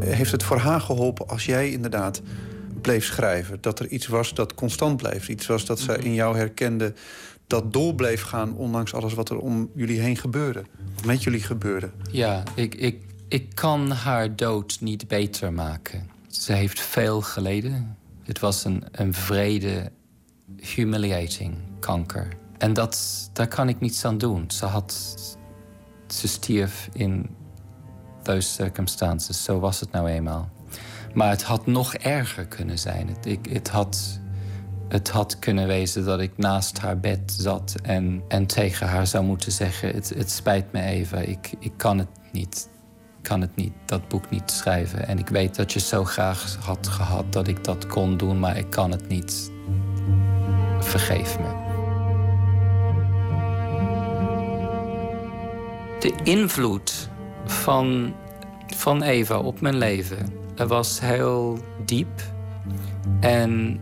Heeft 0.00 0.32
het 0.32 0.42
voor 0.42 0.58
haar 0.58 0.80
geholpen 0.80 1.28
als 1.28 1.44
jij 1.44 1.70
inderdaad 1.70 2.22
bleef 2.80 3.04
schrijven? 3.04 3.58
Dat 3.60 3.78
er 3.78 3.88
iets 3.88 4.06
was 4.06 4.34
dat 4.34 4.54
constant 4.54 4.96
bleef? 4.96 5.28
Iets 5.28 5.46
was 5.46 5.64
dat 5.64 5.80
zij 5.80 5.96
in 5.96 6.14
jou 6.14 6.36
herkende 6.36 6.94
dat 7.46 7.72
door 7.72 7.94
bleef 7.94 8.22
gaan... 8.22 8.56
ondanks 8.56 8.94
alles 8.94 9.14
wat 9.14 9.30
er 9.30 9.38
om 9.38 9.70
jullie 9.74 10.00
heen 10.00 10.16
gebeurde? 10.16 10.62
Met 11.04 11.22
jullie 11.22 11.42
gebeurde? 11.42 11.90
Ja, 12.10 12.42
ik, 12.54 12.74
ik, 12.74 13.02
ik 13.28 13.54
kan 13.54 13.90
haar 13.90 14.36
dood 14.36 14.76
niet 14.80 15.08
beter 15.08 15.52
maken. 15.52 16.08
Ze 16.28 16.52
heeft 16.52 16.80
veel 16.80 17.20
geleden. 17.20 17.96
Het 18.26 18.38
was 18.38 18.64
een, 18.64 18.84
een 18.90 19.14
vrede, 19.14 19.92
humiliating 20.56 21.54
kanker. 21.80 22.28
En 22.58 22.72
dat, 22.72 23.28
daar 23.32 23.48
kan 23.48 23.68
ik 23.68 23.80
niets 23.80 24.04
aan 24.04 24.18
doen. 24.18 24.50
Ze, 24.50 24.66
had, 24.66 25.14
ze 26.06 26.28
stierf 26.28 26.88
in 26.92 27.36
those 28.22 28.48
circumstances. 28.48 29.44
Zo 29.44 29.58
was 29.58 29.80
het 29.80 29.90
nou 29.90 30.08
eenmaal. 30.08 30.48
Maar 31.14 31.30
het 31.30 31.42
had 31.42 31.66
nog 31.66 31.94
erger 31.94 32.46
kunnen 32.46 32.78
zijn. 32.78 33.08
Het, 33.08 33.26
ik, 33.26 33.46
het, 33.46 33.68
had, 33.68 34.20
het 34.88 35.08
had 35.08 35.38
kunnen 35.38 35.66
wezen 35.66 36.04
dat 36.04 36.20
ik 36.20 36.36
naast 36.36 36.78
haar 36.78 37.00
bed 37.00 37.34
zat 37.38 37.74
en, 37.82 38.22
en 38.28 38.46
tegen 38.46 38.86
haar 38.86 39.06
zou 39.06 39.24
moeten 39.24 39.52
zeggen: 39.52 39.94
Het, 39.94 40.08
het 40.08 40.30
spijt 40.30 40.72
me 40.72 40.80
even, 40.80 41.28
ik, 41.28 41.52
ik 41.58 41.72
kan 41.76 41.98
het 41.98 42.08
niet. 42.32 42.68
Kan 43.26 43.40
het 43.40 43.56
niet, 43.56 43.72
dat 43.84 44.08
boek 44.08 44.30
niet 44.30 44.50
schrijven. 44.50 45.06
En 45.06 45.18
ik 45.18 45.28
weet 45.28 45.56
dat 45.56 45.72
je 45.72 45.80
zo 45.80 46.04
graag 46.04 46.56
had 46.60 46.88
gehad 46.88 47.32
dat 47.32 47.48
ik 47.48 47.64
dat 47.64 47.86
kon 47.86 48.16
doen, 48.16 48.38
maar 48.38 48.56
ik 48.56 48.70
kan 48.70 48.90
het 48.90 49.08
niet. 49.08 49.50
Vergeef 50.80 51.38
me. 51.38 51.48
De 56.00 56.14
invloed 56.22 57.10
van, 57.44 58.14
van 58.66 59.02
Eva 59.02 59.38
op 59.38 59.60
mijn 59.60 59.76
leven 59.76 60.32
was 60.66 61.00
heel 61.00 61.58
diep. 61.84 62.22
En 63.20 63.80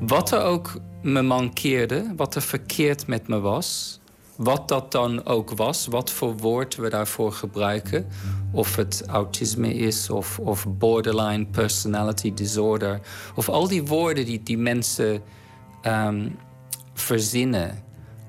wat 0.00 0.30
er 0.32 0.42
ook 0.42 0.80
me 1.02 1.22
mankeerde, 1.22 2.12
wat 2.16 2.34
er 2.34 2.42
verkeerd 2.42 3.06
met 3.06 3.28
me 3.28 3.40
was, 3.40 4.00
wat 4.36 4.68
dat 4.68 4.92
dan 4.92 5.26
ook 5.26 5.50
was, 5.50 5.86
wat 5.86 6.10
voor 6.10 6.36
woord 6.36 6.76
we 6.76 6.88
daarvoor 6.88 7.32
gebruiken, 7.32 8.06
of 8.52 8.76
het 8.76 9.04
autisme 9.06 9.74
is 9.74 10.10
of, 10.10 10.38
of 10.38 10.66
borderline 10.68 11.46
personality 11.46 12.34
disorder, 12.34 13.00
of 13.34 13.48
al 13.48 13.68
die 13.68 13.84
woorden 13.84 14.24
die, 14.24 14.42
die 14.42 14.58
mensen 14.58 15.22
ehm, 15.82 16.28
verzinnen 16.94 17.84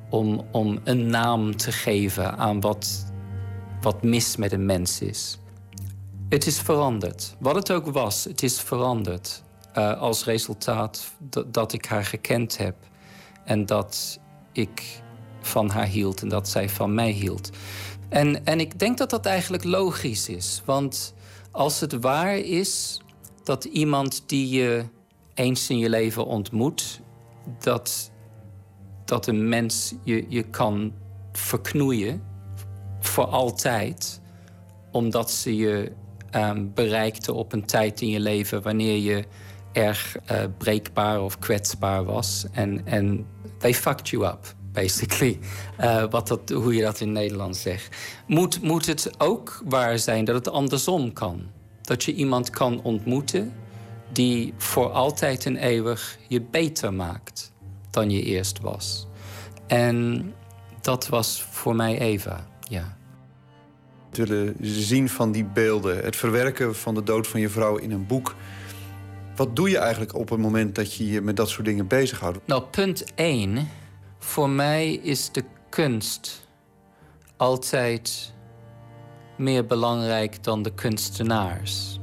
om, 0.09 0.45
om 0.51 0.79
een 0.83 1.07
naam 1.07 1.57
te 1.57 1.71
geven 1.71 2.37
aan 2.37 2.61
wat, 2.61 3.05
wat 3.81 4.03
mis 4.03 4.35
met 4.35 4.51
een 4.51 4.65
mens 4.65 5.01
is. 5.01 5.37
Het 6.29 6.47
is 6.47 6.59
veranderd. 6.59 7.35
Wat 7.39 7.55
het 7.55 7.71
ook 7.71 7.91
was, 7.91 8.23
het 8.23 8.43
is 8.43 8.59
veranderd. 8.59 9.43
Uh, 9.77 9.99
als 9.99 10.25
resultaat 10.25 11.13
dat 11.47 11.73
ik 11.73 11.85
haar 11.85 12.05
gekend 12.05 12.57
heb. 12.57 12.75
En 13.45 13.65
dat 13.65 14.19
ik 14.51 15.02
van 15.45 15.69
haar 15.69 15.85
hield 15.85 16.21
en 16.21 16.29
dat 16.29 16.49
zij 16.49 16.69
van 16.69 16.93
mij 16.93 17.11
hield. 17.11 17.49
En, 18.09 18.45
en 18.45 18.59
ik 18.59 18.79
denk 18.79 18.97
dat 18.97 19.09
dat 19.09 19.25
eigenlijk 19.25 19.63
logisch 19.63 20.29
is. 20.29 20.61
Want 20.65 21.13
als 21.51 21.79
het 21.79 21.93
waar 21.93 22.37
is 22.37 23.01
dat 23.43 23.63
iemand 23.63 24.23
die 24.25 24.49
je 24.49 24.85
eens 25.33 25.69
in 25.69 25.77
je 25.77 25.89
leven 25.89 26.25
ontmoet, 26.25 27.01
dat, 27.59 28.11
dat 29.05 29.27
een 29.27 29.49
mens 29.49 29.93
je, 30.03 30.25
je 30.27 30.43
kan 30.43 30.93
verknoeien 31.31 32.23
voor 32.99 33.25
altijd, 33.25 34.21
omdat 34.91 35.31
ze 35.31 35.55
je 35.55 35.91
um, 36.35 36.71
bereikte 36.73 37.33
op 37.33 37.53
een 37.53 37.65
tijd 37.65 38.01
in 38.01 38.09
je 38.09 38.19
leven 38.19 38.61
wanneer 38.61 38.97
je 38.97 39.25
erg 39.71 40.15
uh, 40.31 40.37
breekbaar 40.57 41.21
of 41.21 41.39
kwetsbaar 41.39 42.03
was. 42.03 42.45
En, 42.51 42.85
en 42.85 43.25
they 43.57 43.73
fucked 43.73 44.09
you 44.09 44.25
up, 44.25 44.55
basically. 44.73 45.39
Uh, 45.79 46.03
wat 46.09 46.27
dat, 46.27 46.49
hoe 46.49 46.75
je 46.75 46.81
dat 46.81 46.99
in 46.99 47.11
Nederland 47.11 47.57
zegt. 47.57 47.95
Moet, 48.27 48.61
moet 48.61 48.85
het 48.85 49.11
ook 49.17 49.61
waar 49.65 49.99
zijn 49.99 50.25
dat 50.25 50.35
het 50.35 50.49
andersom 50.49 51.13
kan? 51.13 51.41
Dat 51.81 52.03
je 52.03 52.13
iemand 52.13 52.49
kan 52.49 52.81
ontmoeten 52.81 53.53
die 54.11 54.53
voor 54.57 54.89
altijd 54.89 55.45
en 55.45 55.57
eeuwig 55.57 56.17
je 56.27 56.41
beter 56.41 56.93
maakt 56.93 57.51
dan 57.89 58.09
je 58.09 58.21
eerst 58.21 58.59
was. 58.59 59.07
En 59.67 60.33
dat 60.81 61.07
was 61.07 61.45
voor 61.51 61.75
mij 61.75 61.99
Eva, 61.99 62.47
ja. 62.69 62.97
Het 64.09 64.17
willen 64.17 64.55
zien 64.61 65.09
van 65.09 65.31
die 65.31 65.45
beelden, 65.45 66.03
het 66.03 66.15
verwerken 66.15 66.75
van 66.75 66.93
de 66.93 67.03
dood 67.03 67.27
van 67.27 67.39
je 67.39 67.49
vrouw 67.49 67.77
in 67.77 67.91
een 67.91 68.07
boek. 68.07 68.35
Wat 69.35 69.55
doe 69.55 69.69
je 69.69 69.77
eigenlijk 69.77 70.15
op 70.15 70.29
het 70.29 70.39
moment 70.39 70.75
dat 70.75 70.93
je 70.93 71.07
je 71.07 71.21
met 71.21 71.35
dat 71.35 71.49
soort 71.49 71.65
dingen 71.65 71.87
bezighoudt? 71.87 72.37
Nou, 72.45 72.63
punt 72.63 73.13
1. 73.15 73.67
Voor 74.23 74.49
mij 74.49 74.93
is 74.93 75.31
de 75.31 75.43
kunst 75.69 76.47
altijd 77.37 78.33
meer 79.37 79.65
belangrijk 79.65 80.43
dan 80.43 80.63
de 80.63 80.73
kunstenaars. 80.73 81.99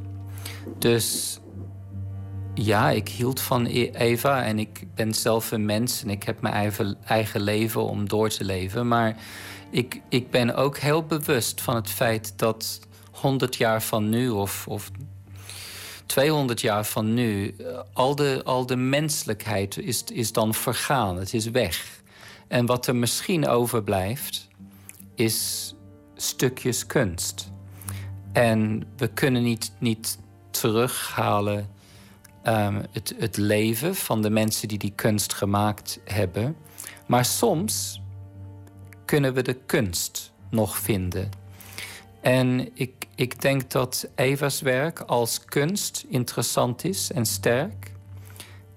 Dus 0.78 1.38
ja, 2.54 2.90
ik 2.90 3.08
hield 3.08 3.40
van 3.40 3.66
E- 3.66 3.90
Eva 3.92 4.42
en 4.42 4.58
ik 4.58 4.84
ben 4.94 5.14
zelf 5.14 5.50
een 5.50 5.64
mens 5.64 6.02
en 6.02 6.10
ik 6.10 6.22
heb 6.22 6.40
mijn 6.40 6.72
eigen, 7.04 7.40
leven 7.40 7.84
om 7.84 8.08
door 8.08 8.28
te 8.28 8.44
leven. 8.44 8.88
Maar 8.88 9.16
ik, 9.70 10.00
ik 10.08 10.30
ben 10.30 10.54
ook 10.54 10.78
heel 10.78 11.04
bewust 11.04 11.60
van 11.60 11.74
het 11.74 11.90
feit 11.90 12.32
dat 12.36 12.80
100 13.10 13.56
jaar 13.56 13.82
van 13.82 14.08
nu 14.08 14.28
of, 14.28 14.66
of 14.68 14.90
200 16.06 16.60
jaar 16.60 16.84
van 16.84 17.14
nu, 17.14 17.54
eh, 17.58 17.78
al 17.92 18.14
de, 18.14 18.40
al 18.44 18.66
de 18.66 18.76
menselijkheid 18.76 19.78
is, 19.78 20.04
is 20.12 20.32
dan 20.32 20.54
vergaan. 20.54 21.16
Het 21.16 21.34
is 21.34 21.50
weg. 21.50 21.99
En 22.50 22.66
wat 22.66 22.86
er 22.86 22.96
misschien 22.96 23.48
overblijft, 23.48 24.48
is 25.14 25.74
stukjes 26.14 26.86
kunst. 26.86 27.52
En 28.32 28.84
we 28.96 29.08
kunnen 29.08 29.42
niet, 29.42 29.72
niet 29.78 30.18
terughalen 30.50 31.68
um, 32.44 32.82
het, 32.92 33.14
het 33.18 33.36
leven 33.36 33.94
van 33.94 34.22
de 34.22 34.30
mensen 34.30 34.68
die 34.68 34.78
die 34.78 34.92
kunst 34.94 35.34
gemaakt 35.34 36.00
hebben. 36.04 36.56
Maar 37.06 37.24
soms 37.24 38.00
kunnen 39.04 39.34
we 39.34 39.42
de 39.42 39.58
kunst 39.66 40.32
nog 40.50 40.78
vinden. 40.78 41.28
En 42.20 42.70
ik, 42.74 43.06
ik 43.14 43.40
denk 43.40 43.70
dat 43.70 44.08
Eva's 44.14 44.60
werk 44.60 45.00
als 45.00 45.44
kunst 45.44 46.04
interessant 46.08 46.84
is 46.84 47.12
en 47.12 47.26
sterk. 47.26 47.92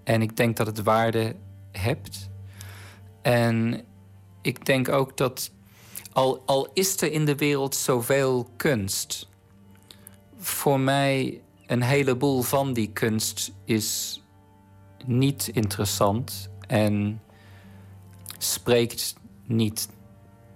En 0.03 0.21
ik 0.21 0.37
denk 0.37 0.57
dat 0.57 0.67
het 0.67 0.83
waarde 0.83 1.35
hebt. 1.71 2.31
En 3.23 3.81
ik 4.41 4.65
denk 4.65 4.89
ook 4.89 5.17
dat 5.17 5.51
al, 6.11 6.43
al 6.45 6.67
is 6.73 7.01
er 7.01 7.11
in 7.11 7.25
de 7.25 7.35
wereld 7.35 7.75
zoveel 7.75 8.49
kunst, 8.57 9.29
voor 10.37 10.79
mij 10.79 11.41
een 11.67 11.81
heleboel 11.81 12.41
van 12.41 12.73
die 12.73 12.91
kunst 12.91 13.51
is 13.65 14.21
niet 15.05 15.47
interessant 15.53 16.49
en 16.67 17.21
spreekt 18.37 19.15
niet 19.45 19.89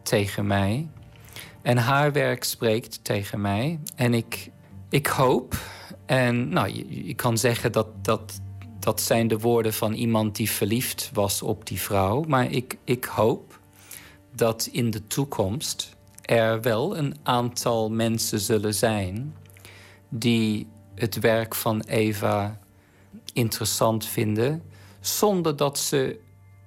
tegen 0.03 0.47
mij. 0.47 0.89
En 1.61 1.77
haar 1.77 2.11
werk 2.11 2.43
spreekt 2.43 3.03
tegen 3.03 3.41
mij. 3.41 3.79
En 3.95 4.13
ik, 4.13 4.51
ik 4.89 5.07
hoop, 5.07 5.57
en 6.05 6.49
nou, 6.49 6.67
je, 6.69 7.05
je 7.05 7.13
kan 7.13 7.37
zeggen 7.37 7.71
dat, 7.71 7.87
dat 8.05 8.39
dat 8.87 9.01
zijn 9.01 9.27
de 9.27 9.39
woorden 9.39 9.73
van 9.73 9.93
iemand 9.93 10.35
die 10.35 10.51
verliefd 10.51 11.09
was 11.13 11.41
op 11.41 11.65
die 11.65 11.81
vrouw. 11.81 12.23
Maar 12.27 12.51
ik, 12.51 12.77
ik 12.83 13.05
hoop 13.05 13.59
dat 14.35 14.69
in 14.71 14.91
de 14.91 15.07
toekomst 15.07 15.95
er 16.21 16.61
wel 16.61 16.97
een 16.97 17.15
aantal 17.23 17.91
mensen 17.91 18.39
zullen 18.39 18.73
zijn 18.73 19.35
die 20.09 20.67
het 20.95 21.19
werk 21.19 21.55
van 21.55 21.81
Eva 21.81 22.59
interessant 23.33 24.05
vinden, 24.05 24.63
zonder 24.99 25.55
dat 25.55 25.77
ze 25.77 26.19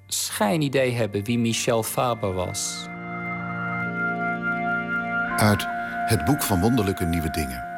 schijnidee 0.06 0.92
hebben 0.92 1.24
wie 1.24 1.38
Michel 1.38 1.82
Faber 1.82 2.32
was. 2.32 2.86
Uit 5.36 5.66
Het 6.06 6.24
Boek 6.24 6.42
van 6.42 6.60
Wonderlijke 6.60 7.04
Nieuwe 7.04 7.30
Dingen. 7.30 7.69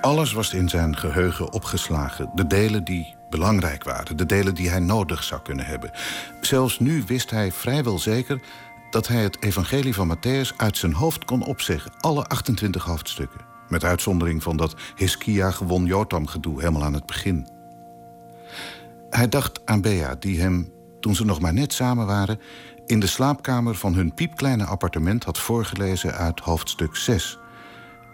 Alles 0.00 0.32
was 0.32 0.54
in 0.54 0.68
zijn 0.68 0.96
geheugen 0.96 1.52
opgeslagen. 1.52 2.30
De 2.34 2.46
delen 2.46 2.84
die 2.84 3.14
belangrijk 3.30 3.84
waren, 3.84 4.16
de 4.16 4.26
delen 4.26 4.54
die 4.54 4.68
hij 4.68 4.78
nodig 4.78 5.22
zou 5.22 5.42
kunnen 5.42 5.66
hebben. 5.66 5.90
Zelfs 6.40 6.78
nu 6.78 7.02
wist 7.06 7.30
hij 7.30 7.52
vrijwel 7.52 7.98
zeker 7.98 8.40
dat 8.90 9.08
hij 9.08 9.22
het 9.22 9.42
evangelie 9.42 9.94
van 9.94 10.16
Matthäus 10.16 10.56
uit 10.56 10.76
zijn 10.76 10.92
hoofd 10.92 11.24
kon 11.24 11.44
opzeggen. 11.44 11.92
Alle 12.00 12.24
28 12.24 12.84
hoofdstukken. 12.84 13.40
Met 13.68 13.84
uitzondering 13.84 14.42
van 14.42 14.56
dat 14.56 14.74
Hiskia 14.96 15.50
gewon 15.50 15.84
Jotam 15.84 16.26
gedoe 16.26 16.60
helemaal 16.60 16.84
aan 16.84 16.94
het 16.94 17.06
begin. 17.06 17.48
Hij 19.10 19.28
dacht 19.28 19.60
aan 19.64 19.80
Bea, 19.80 20.14
die 20.14 20.40
hem, 20.40 20.72
toen 21.00 21.14
ze 21.14 21.24
nog 21.24 21.40
maar 21.40 21.54
net 21.54 21.72
samen 21.72 22.06
waren... 22.06 22.40
in 22.86 23.00
de 23.00 23.06
slaapkamer 23.06 23.74
van 23.74 23.94
hun 23.94 24.14
piepkleine 24.14 24.64
appartement 24.64 25.24
had 25.24 25.38
voorgelezen 25.38 26.14
uit 26.14 26.40
hoofdstuk 26.40 26.96
6. 26.96 27.38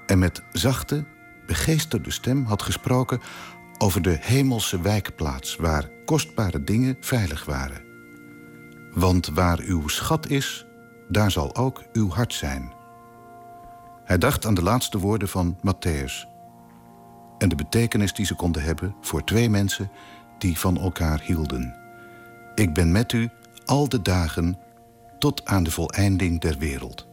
En 0.06 0.18
met 0.18 0.42
zachte, 0.52 1.04
begeesterde 1.46 2.10
stem 2.10 2.44
had 2.44 2.62
gesproken 2.62 3.20
over 3.78 4.02
de 4.02 4.18
hemelse 4.20 4.80
wijkplaats... 4.80 5.56
waar 5.56 5.90
kostbare 6.04 6.64
dingen 6.64 6.96
veilig 7.00 7.44
waren. 7.44 7.84
Want 8.94 9.26
waar 9.26 9.58
uw 9.58 9.88
schat 9.88 10.28
is, 10.28 10.66
daar 11.08 11.30
zal 11.30 11.56
ook 11.56 11.82
uw 11.92 12.10
hart 12.10 12.34
zijn. 12.34 12.72
Hij 14.04 14.18
dacht 14.18 14.46
aan 14.46 14.54
de 14.54 14.62
laatste 14.62 14.98
woorden 14.98 15.28
van 15.28 15.56
Matthäus... 15.56 16.28
en 17.38 17.48
de 17.48 17.56
betekenis 17.56 18.12
die 18.12 18.26
ze 18.26 18.34
konden 18.34 18.62
hebben 18.62 18.94
voor 19.00 19.24
twee 19.24 19.50
mensen 19.50 19.90
die 20.38 20.58
van 20.58 20.78
elkaar 20.78 21.20
hielden. 21.20 21.76
Ik 22.54 22.74
ben 22.74 22.92
met 22.92 23.12
u 23.12 23.30
al 23.64 23.88
de 23.88 24.02
dagen 24.02 24.58
tot 25.18 25.44
aan 25.44 25.62
de 25.62 25.70
voleinding 25.70 26.40
der 26.40 26.58
wereld. 26.58 27.08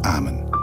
Amen. 0.00 0.61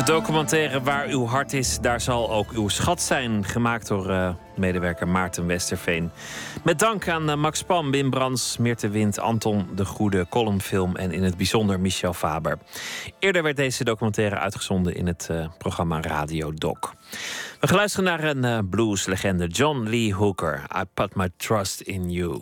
De 0.00 0.06
documentaire 0.06 0.82
Waar 0.82 1.06
uw 1.06 1.26
hart 1.26 1.52
is, 1.52 1.78
daar 1.80 2.00
zal 2.00 2.30
ook 2.30 2.50
uw 2.52 2.68
schat 2.68 3.02
zijn. 3.02 3.44
Gemaakt 3.44 3.86
door 3.86 4.10
eh, 4.10 4.34
medewerker 4.56 5.08
Maarten 5.08 5.46
Westerveen. 5.46 6.10
Met 6.64 6.78
dank 6.78 7.08
aan 7.08 7.30
eh, 7.30 7.36
Max 7.36 7.62
Pam, 7.62 7.90
Wim 7.90 8.10
Brands, 8.10 8.56
Meerte 8.56 8.88
Wind, 8.88 9.18
Anton 9.18 9.68
de 9.74 9.84
Goede, 9.84 10.26
Columnfilm 10.28 10.96
en 10.96 11.12
in 11.12 11.22
het 11.22 11.36
bijzonder 11.36 11.80
Michel 11.80 12.14
Faber. 12.14 12.58
Eerder 13.18 13.42
werd 13.42 13.56
deze 13.56 13.84
documentaire 13.84 14.38
uitgezonden 14.38 14.94
in 14.94 15.06
het 15.06 15.26
eh, 15.30 15.46
programma 15.58 16.00
Radio 16.00 16.52
Doc. 16.54 16.78
We 17.60 17.66
gaan 17.66 17.76
luisteren 17.76 18.04
naar 18.04 18.24
een 18.24 18.68
blueslegende, 18.68 19.46
John 19.46 19.88
Lee 19.88 20.14
Hooker. 20.14 20.62
I 20.76 20.82
put 20.94 21.14
my 21.14 21.28
trust 21.36 21.80
in 21.80 22.10
you. 22.10 22.40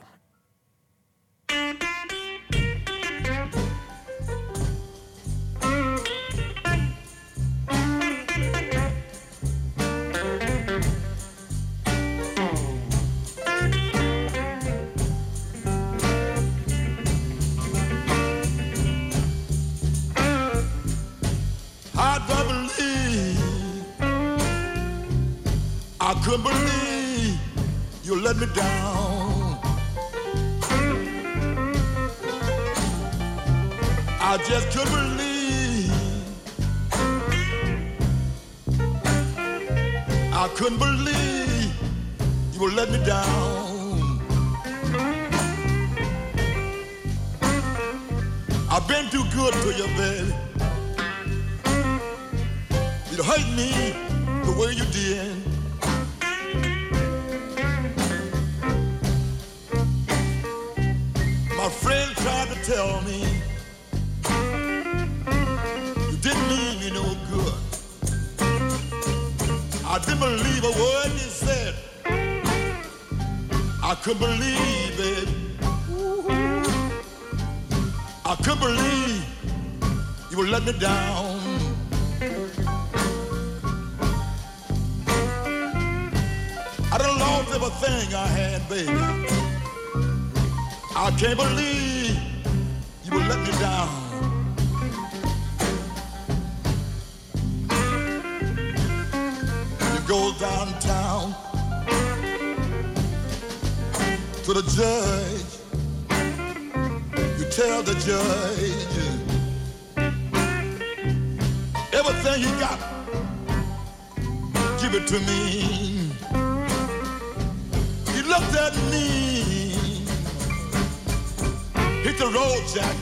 The 122.33 122.39
road, 122.39 122.63
Jack, 122.75 122.97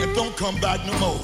and 0.00 0.14
don't 0.14 0.36
come 0.36 0.56
back 0.60 0.84
no 0.86 0.98
more. 0.98 1.20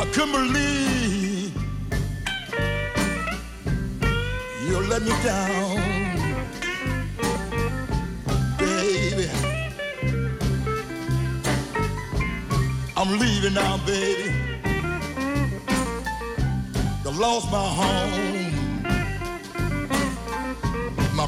I 0.00 0.04
couldn't 0.12 0.32
believe 0.32 1.52
you 4.66 4.80
let 4.88 5.02
me 5.02 5.12
down, 5.22 5.76
baby. 8.58 9.28
I'm 12.96 13.18
leaving 13.18 13.54
now, 13.54 13.78
baby. 13.86 14.32
I 17.04 17.10
lost 17.18 17.50
my 17.50 17.68
home, 17.80 18.45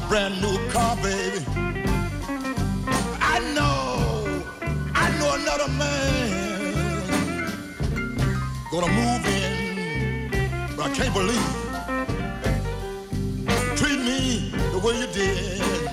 brand 0.09 0.41
new 0.41 0.57
car, 0.69 0.95
baby. 1.03 1.45
I 3.21 3.39
know, 3.53 4.43
I 4.95 5.07
know 5.19 5.35
another 5.35 5.67
man 5.77 7.45
gonna 8.71 8.91
move 8.91 9.25
in, 9.27 10.75
but 10.75 10.87
I 10.87 10.93
can't 10.95 11.13
believe 11.13 11.69
treat 13.77 13.99
me 13.99 14.51
the 14.71 14.79
way 14.83 14.99
you 14.99 15.07
did. 15.13 15.88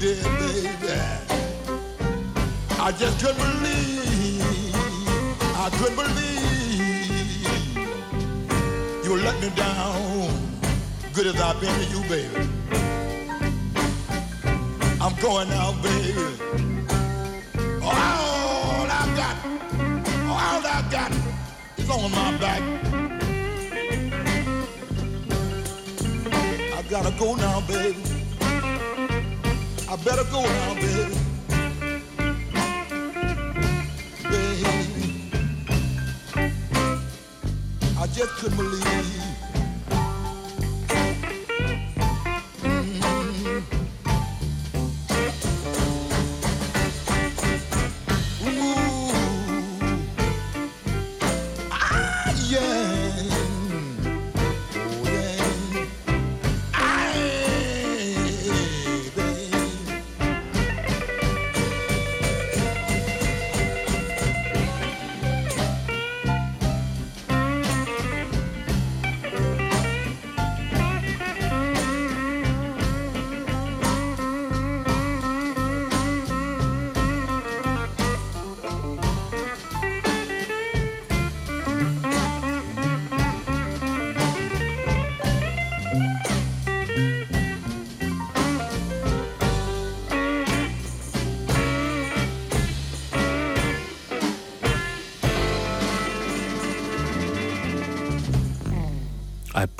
Did, 0.00 0.24
baby? 0.24 0.96
I 2.80 2.90
just 2.92 3.20
couldn't 3.20 3.36
believe, 3.36 4.74
I 5.54 5.68
couldn't 5.76 5.96
believe 5.96 6.80
you 9.04 9.16
let 9.18 9.38
me 9.42 9.50
down, 9.50 10.30
good 11.12 11.26
as 11.26 11.38
I've 11.38 11.60
been 11.60 11.74
to 11.78 11.84
you, 11.94 12.00
baby. 12.08 12.48
I'm 15.02 15.14
going 15.20 15.48
now, 15.50 15.72
baby. 15.82 16.14
Oh, 17.82 17.90
all 17.90 18.90
I 18.90 19.04
got, 19.20 19.36
oh, 20.24 20.38
all 20.46 20.66
I 20.66 20.82
got 20.90 21.12
is 21.76 21.90
on 21.90 22.10
my 22.10 22.36
back. 22.38 22.62
I 26.72 26.82
gotta 26.88 27.12
go 27.18 27.34
now, 27.34 27.60
baby. 27.68 28.09
Better 30.10 30.24
go 30.24 30.42
now, 30.42 30.89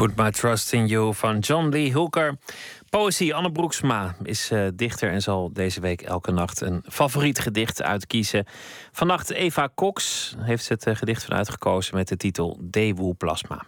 Put 0.01 0.17
My 0.17 0.31
Trust 0.31 0.73
in 0.73 0.87
You 0.87 1.15
van 1.15 1.39
John 1.39 1.69
Lee 1.69 1.93
Hooker. 1.93 2.39
Poëzie 2.91 3.35
Anne 3.35 3.53
Broeksma 3.53 4.17
is 4.23 4.51
eh, 4.51 4.67
dichter 4.75 5.11
en 5.11 5.23
zal 5.23 5.53
deze 5.53 5.81
week 5.81 6.03
elke 6.03 6.31
nacht 6.31 6.61
een 6.61 6.85
favoriet 6.89 7.39
gedicht 7.39 7.83
uitkiezen. 7.83 8.47
Vannacht 8.93 9.31
Eva 9.31 9.69
Cox 9.75 10.35
heeft 10.39 10.69
het 10.69 10.87
eh, 10.87 10.97
gedicht 10.97 11.25
van 11.25 11.37
uitgekozen 11.37 11.95
met 11.97 12.09
de 12.09 12.17
titel 12.17 12.59
Dewoe 12.63 13.15
Plasma. 13.15 13.67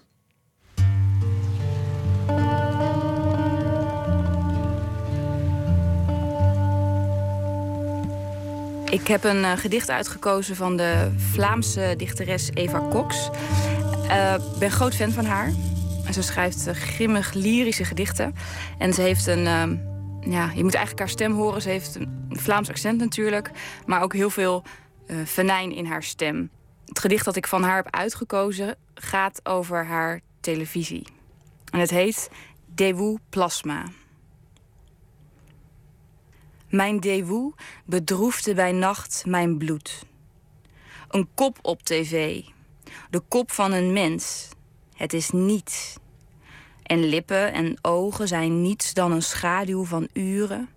Ik 8.90 9.06
heb 9.06 9.24
een 9.24 9.44
eh, 9.44 9.52
gedicht 9.52 9.90
uitgekozen 9.90 10.56
van 10.56 10.76
de 10.76 11.12
Vlaamse 11.16 11.94
dichteres 11.96 12.50
Eva 12.54 12.88
Cox. 12.90 13.28
Ik 14.52 14.58
ben 14.58 14.70
groot 14.70 14.94
fan 14.94 15.10
van 15.10 15.24
haar. 15.24 15.52
En 16.12 16.22
ze 16.22 16.30
schrijft 16.30 16.66
eh, 16.66 16.74
grimmig 16.74 17.32
lyrische 17.32 17.84
gedichten. 17.84 18.34
En 18.78 18.92
ze 18.92 19.00
heeft 19.00 19.26
een. 19.26 19.46
ehm, 19.46 19.76
ja, 20.30 20.50
je 20.54 20.62
moet 20.62 20.74
eigenlijk 20.74 20.98
haar 20.98 21.08
stem 21.08 21.32
horen. 21.32 21.62
Ze 21.62 21.68
heeft 21.68 21.94
een 21.94 22.26
Vlaams 22.30 22.68
accent 22.68 23.00
natuurlijk. 23.00 23.50
Maar 23.86 24.02
ook 24.02 24.12
heel 24.12 24.30
veel 24.30 24.62
eh 25.06 25.16
venijn 25.24 25.72
in 25.72 25.86
haar 25.86 26.02
stem. 26.02 26.50
Het 26.86 26.98
gedicht 26.98 27.24
dat 27.24 27.36
ik 27.36 27.46
van 27.46 27.62
haar 27.62 27.76
heb 27.76 27.94
uitgekozen 27.94 28.76
gaat 28.94 29.40
over 29.42 29.86
haar 29.86 30.20
televisie. 30.40 31.06
En 31.70 31.80
het 31.80 31.90
heet 31.90 32.30
Dewoe 32.66 33.18
Plasma. 33.28 33.84
Mijn 36.68 37.00
dewoe 37.00 37.52
bedroefde 37.84 38.54
bij 38.54 38.72
nacht 38.72 39.22
mijn 39.26 39.58
bloed. 39.58 40.04
Een 41.08 41.28
kop 41.34 41.58
op 41.62 41.82
tv. 41.82 42.42
De 43.10 43.20
kop 43.28 43.50
van 43.50 43.72
een 43.72 43.92
mens. 43.92 44.48
Het 44.94 45.12
is 45.12 45.30
niets. 45.30 46.00
En 46.82 47.04
lippen 47.04 47.52
en 47.52 47.78
ogen 47.82 48.28
zijn 48.28 48.62
niets 48.62 48.94
dan 48.94 49.12
een 49.12 49.22
schaduw 49.22 49.84
van 49.84 50.08
uren. 50.12 50.68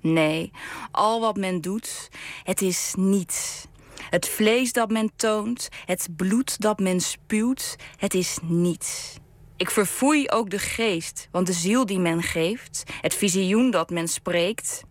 Nee, 0.00 0.50
al 0.90 1.20
wat 1.20 1.36
men 1.36 1.60
doet, 1.60 2.08
het 2.44 2.62
is 2.62 2.94
niets. 2.98 3.66
Het 4.10 4.28
vlees 4.28 4.72
dat 4.72 4.90
men 4.90 5.10
toont, 5.16 5.68
het 5.84 6.08
bloed 6.16 6.60
dat 6.60 6.78
men 6.78 7.00
spuwt, 7.00 7.76
het 7.96 8.14
is 8.14 8.38
niets. 8.42 9.18
Ik 9.56 9.70
verfoei 9.70 10.28
ook 10.28 10.50
de 10.50 10.58
geest, 10.58 11.28
want 11.30 11.46
de 11.46 11.52
ziel 11.52 11.86
die 11.86 11.98
men 11.98 12.22
geeft, 12.22 12.82
het 13.00 13.14
visioen 13.14 13.70
dat 13.70 13.90
men 13.90 14.08
spreekt, 14.08 14.82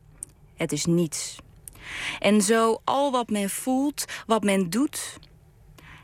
het 0.56 0.72
is 0.72 0.86
niets. 0.86 1.38
En 2.20 2.42
zo 2.42 2.82
al 2.84 3.12
wat 3.12 3.30
men 3.30 3.50
voelt, 3.50 4.06
wat 4.28 4.44
men 4.44 4.70
doet, 4.70 5.20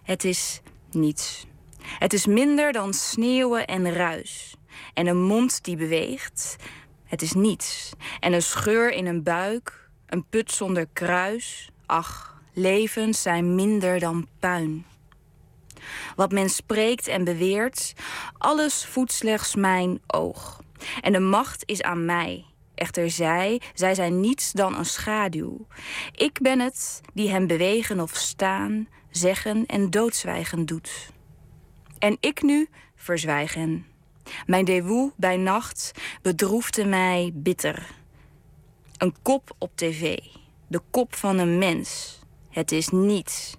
het 0.03 0.23
is 0.23 0.61
niets. 0.91 1.45
Het 1.85 2.13
is 2.13 2.25
minder 2.25 2.71
dan 2.71 2.93
sneeuwen 2.93 3.65
en 3.65 3.93
ruis. 3.93 4.55
En 4.93 5.07
een 5.07 5.21
mond 5.23 5.63
die 5.63 5.77
beweegt, 5.77 6.55
het 7.03 7.21
is 7.21 7.33
niets. 7.33 7.91
En 8.19 8.33
een 8.33 8.41
scheur 8.41 8.91
in 8.91 9.05
een 9.05 9.23
buik, 9.23 9.89
een 10.07 10.25
put 10.29 10.51
zonder 10.51 10.87
kruis. 10.93 11.69
Ach, 11.85 12.41
levens 12.53 13.21
zijn 13.21 13.55
minder 13.55 13.99
dan 13.99 14.27
puin. 14.39 14.85
Wat 16.15 16.31
men 16.31 16.49
spreekt 16.49 17.07
en 17.07 17.23
beweert, 17.23 17.93
alles 18.37 18.85
voedt 18.85 19.11
slechts 19.11 19.55
mijn 19.55 20.01
oog. 20.07 20.61
En 21.01 21.11
de 21.11 21.19
macht 21.19 21.63
is 21.65 21.81
aan 21.81 22.05
mij. 22.05 22.45
Echter 22.75 23.11
zij, 23.11 23.61
zij 23.73 23.95
zijn 23.95 24.19
niets 24.19 24.51
dan 24.51 24.77
een 24.77 24.85
schaduw. 24.85 25.67
Ik 26.11 26.39
ben 26.41 26.59
het 26.59 27.01
die 27.13 27.29
hen 27.29 27.47
bewegen 27.47 27.99
of 27.99 28.15
staan, 28.15 28.87
zeggen 29.09 29.65
en 29.65 29.89
doodzwijgen 29.89 30.65
doet. 30.65 31.13
En 32.06 32.18
ik 32.19 32.41
nu 32.41 32.69
verzwijgen. 32.95 33.86
Mijn 34.45 34.65
dewoe 34.65 35.11
bij 35.18 35.38
nacht 35.38 35.91
bedroefde 36.22 36.86
mij 36.86 37.32
bitter. 37.34 37.88
Een 38.98 39.15
kop 39.22 39.56
op 39.57 39.72
tv, 39.76 40.18
de 40.68 40.82
kop 40.91 41.15
van 41.15 41.38
een 41.38 41.57
mens. 41.57 42.19
Het 42.49 42.72
is 42.72 42.90
niets. 42.90 43.56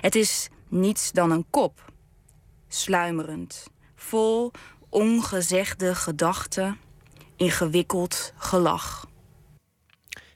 Het 0.00 0.14
is 0.14 0.48
niets 0.68 1.12
dan 1.12 1.30
een 1.30 1.46
kop. 1.50 1.92
Sluimerend, 2.68 3.66
vol 3.94 4.50
ongezegde 4.88 5.94
gedachten, 5.94 6.78
ingewikkeld 7.36 8.32
gelach. 8.36 9.06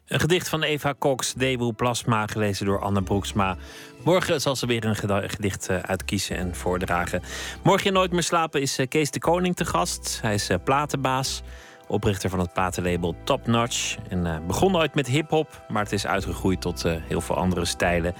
Een 0.09 0.21
gedicht 0.21 0.49
van 0.49 0.63
Eva 0.63 0.95
Cox, 0.99 1.35
Debu 1.35 1.73
Plasma, 1.73 2.27
gelezen 2.27 2.67
door 2.67 2.81
Anne 2.81 3.03
Broeksma. 3.03 3.57
Morgen 4.05 4.41
zal 4.41 4.57
ze 4.57 4.67
weer 4.67 4.85
een 4.85 4.97
gedicht 5.31 5.69
eh, 5.69 5.79
uitkiezen 5.79 6.37
en 6.37 6.55
voordragen. 6.55 7.23
Morgen 7.63 7.87
in 7.87 7.93
Nooit 7.93 8.13
meer 8.13 8.23
slapen 8.23 8.61
is 8.61 8.79
eh, 8.79 8.89
Kees 8.89 9.11
de 9.11 9.19
Koning 9.19 9.57
te 9.57 9.65
gast. 9.65 10.19
Hij 10.23 10.35
is 10.35 10.49
eh, 10.49 10.57
platenbaas, 10.65 11.43
oprichter 11.87 12.31
van 12.31 12.39
het 12.39 12.53
platenlabel 12.53 13.15
Top 13.25 13.47
Notch. 13.47 13.97
En 14.09 14.43
begon 14.47 14.77
ooit 14.77 14.95
met 14.95 15.07
hip-hop, 15.07 15.65
maar 15.69 15.83
het 15.83 15.93
is 15.93 16.07
uitgegroeid 16.07 16.61
tot 16.61 16.83
heel 16.83 17.21
veel 17.21 17.37
andere 17.37 17.65
stijlen. 17.65 18.15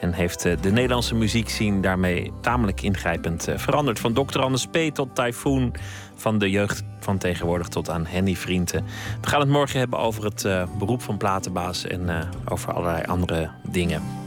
En 0.00 0.12
heeft 0.12 0.42
de 0.42 0.70
Nederlandse 0.70 1.14
muziekscene 1.14 1.80
daarmee 1.80 2.32
tamelijk 2.40 2.82
ingrijpend 2.82 3.48
veranderd. 3.56 3.98
Van 3.98 4.12
Dr. 4.12 4.40
Anders 4.40 4.66
P. 4.66 4.76
tot 4.92 5.14
Typhoon. 5.14 5.74
Van 6.14 6.38
de 6.38 6.50
jeugd 6.50 6.82
van 7.00 7.18
tegenwoordig 7.18 7.68
tot 7.68 7.90
aan 7.90 8.06
Henny 8.06 8.34
Vrienden. 8.36 8.84
We 9.20 9.28
gaan 9.28 9.40
het 9.40 9.48
morgen 9.48 9.78
hebben 9.78 9.98
over 9.98 10.24
het 10.24 10.68
beroep 10.78 11.02
van 11.02 11.16
platenbaas. 11.16 11.86
En 11.86 12.28
over 12.48 12.72
allerlei 12.72 13.04
andere 13.04 13.50
dingen. 13.70 14.23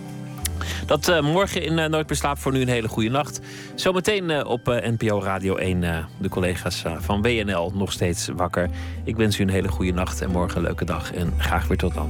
Dat 0.86 1.08
eh, 1.08 1.22
morgen 1.22 1.64
in 1.64 1.80
eh, 1.80 1.90
Nooit 1.90 2.08
slaap. 2.10 2.38
Voor 2.38 2.52
nu 2.52 2.62
een 2.62 2.68
hele 2.68 2.88
goede 2.88 3.10
nacht. 3.10 3.40
Zometeen 3.76 4.30
eh, 4.30 4.50
op 4.50 4.66
NPO 4.66 5.22
Radio 5.22 5.56
1 5.56 5.84
eh, 5.84 5.98
de 6.18 6.30
collega's 6.30 6.84
van 6.98 7.22
WNL 7.22 7.72
nog 7.76 7.92
steeds 7.92 8.28
wakker. 8.28 8.70
Ik 9.04 9.16
wens 9.16 9.40
u 9.40 9.44
een 9.44 9.50
hele 9.50 9.68
goede 9.68 9.92
nacht 9.92 10.22
en 10.22 10.32
morgen 10.32 10.58
een 10.58 10.64
leuke 10.64 10.86
dag. 10.86 11.14
En 11.14 11.34
graag 11.38 11.68
weer 11.68 11.78
tot 11.78 11.94
dan. 11.94 12.10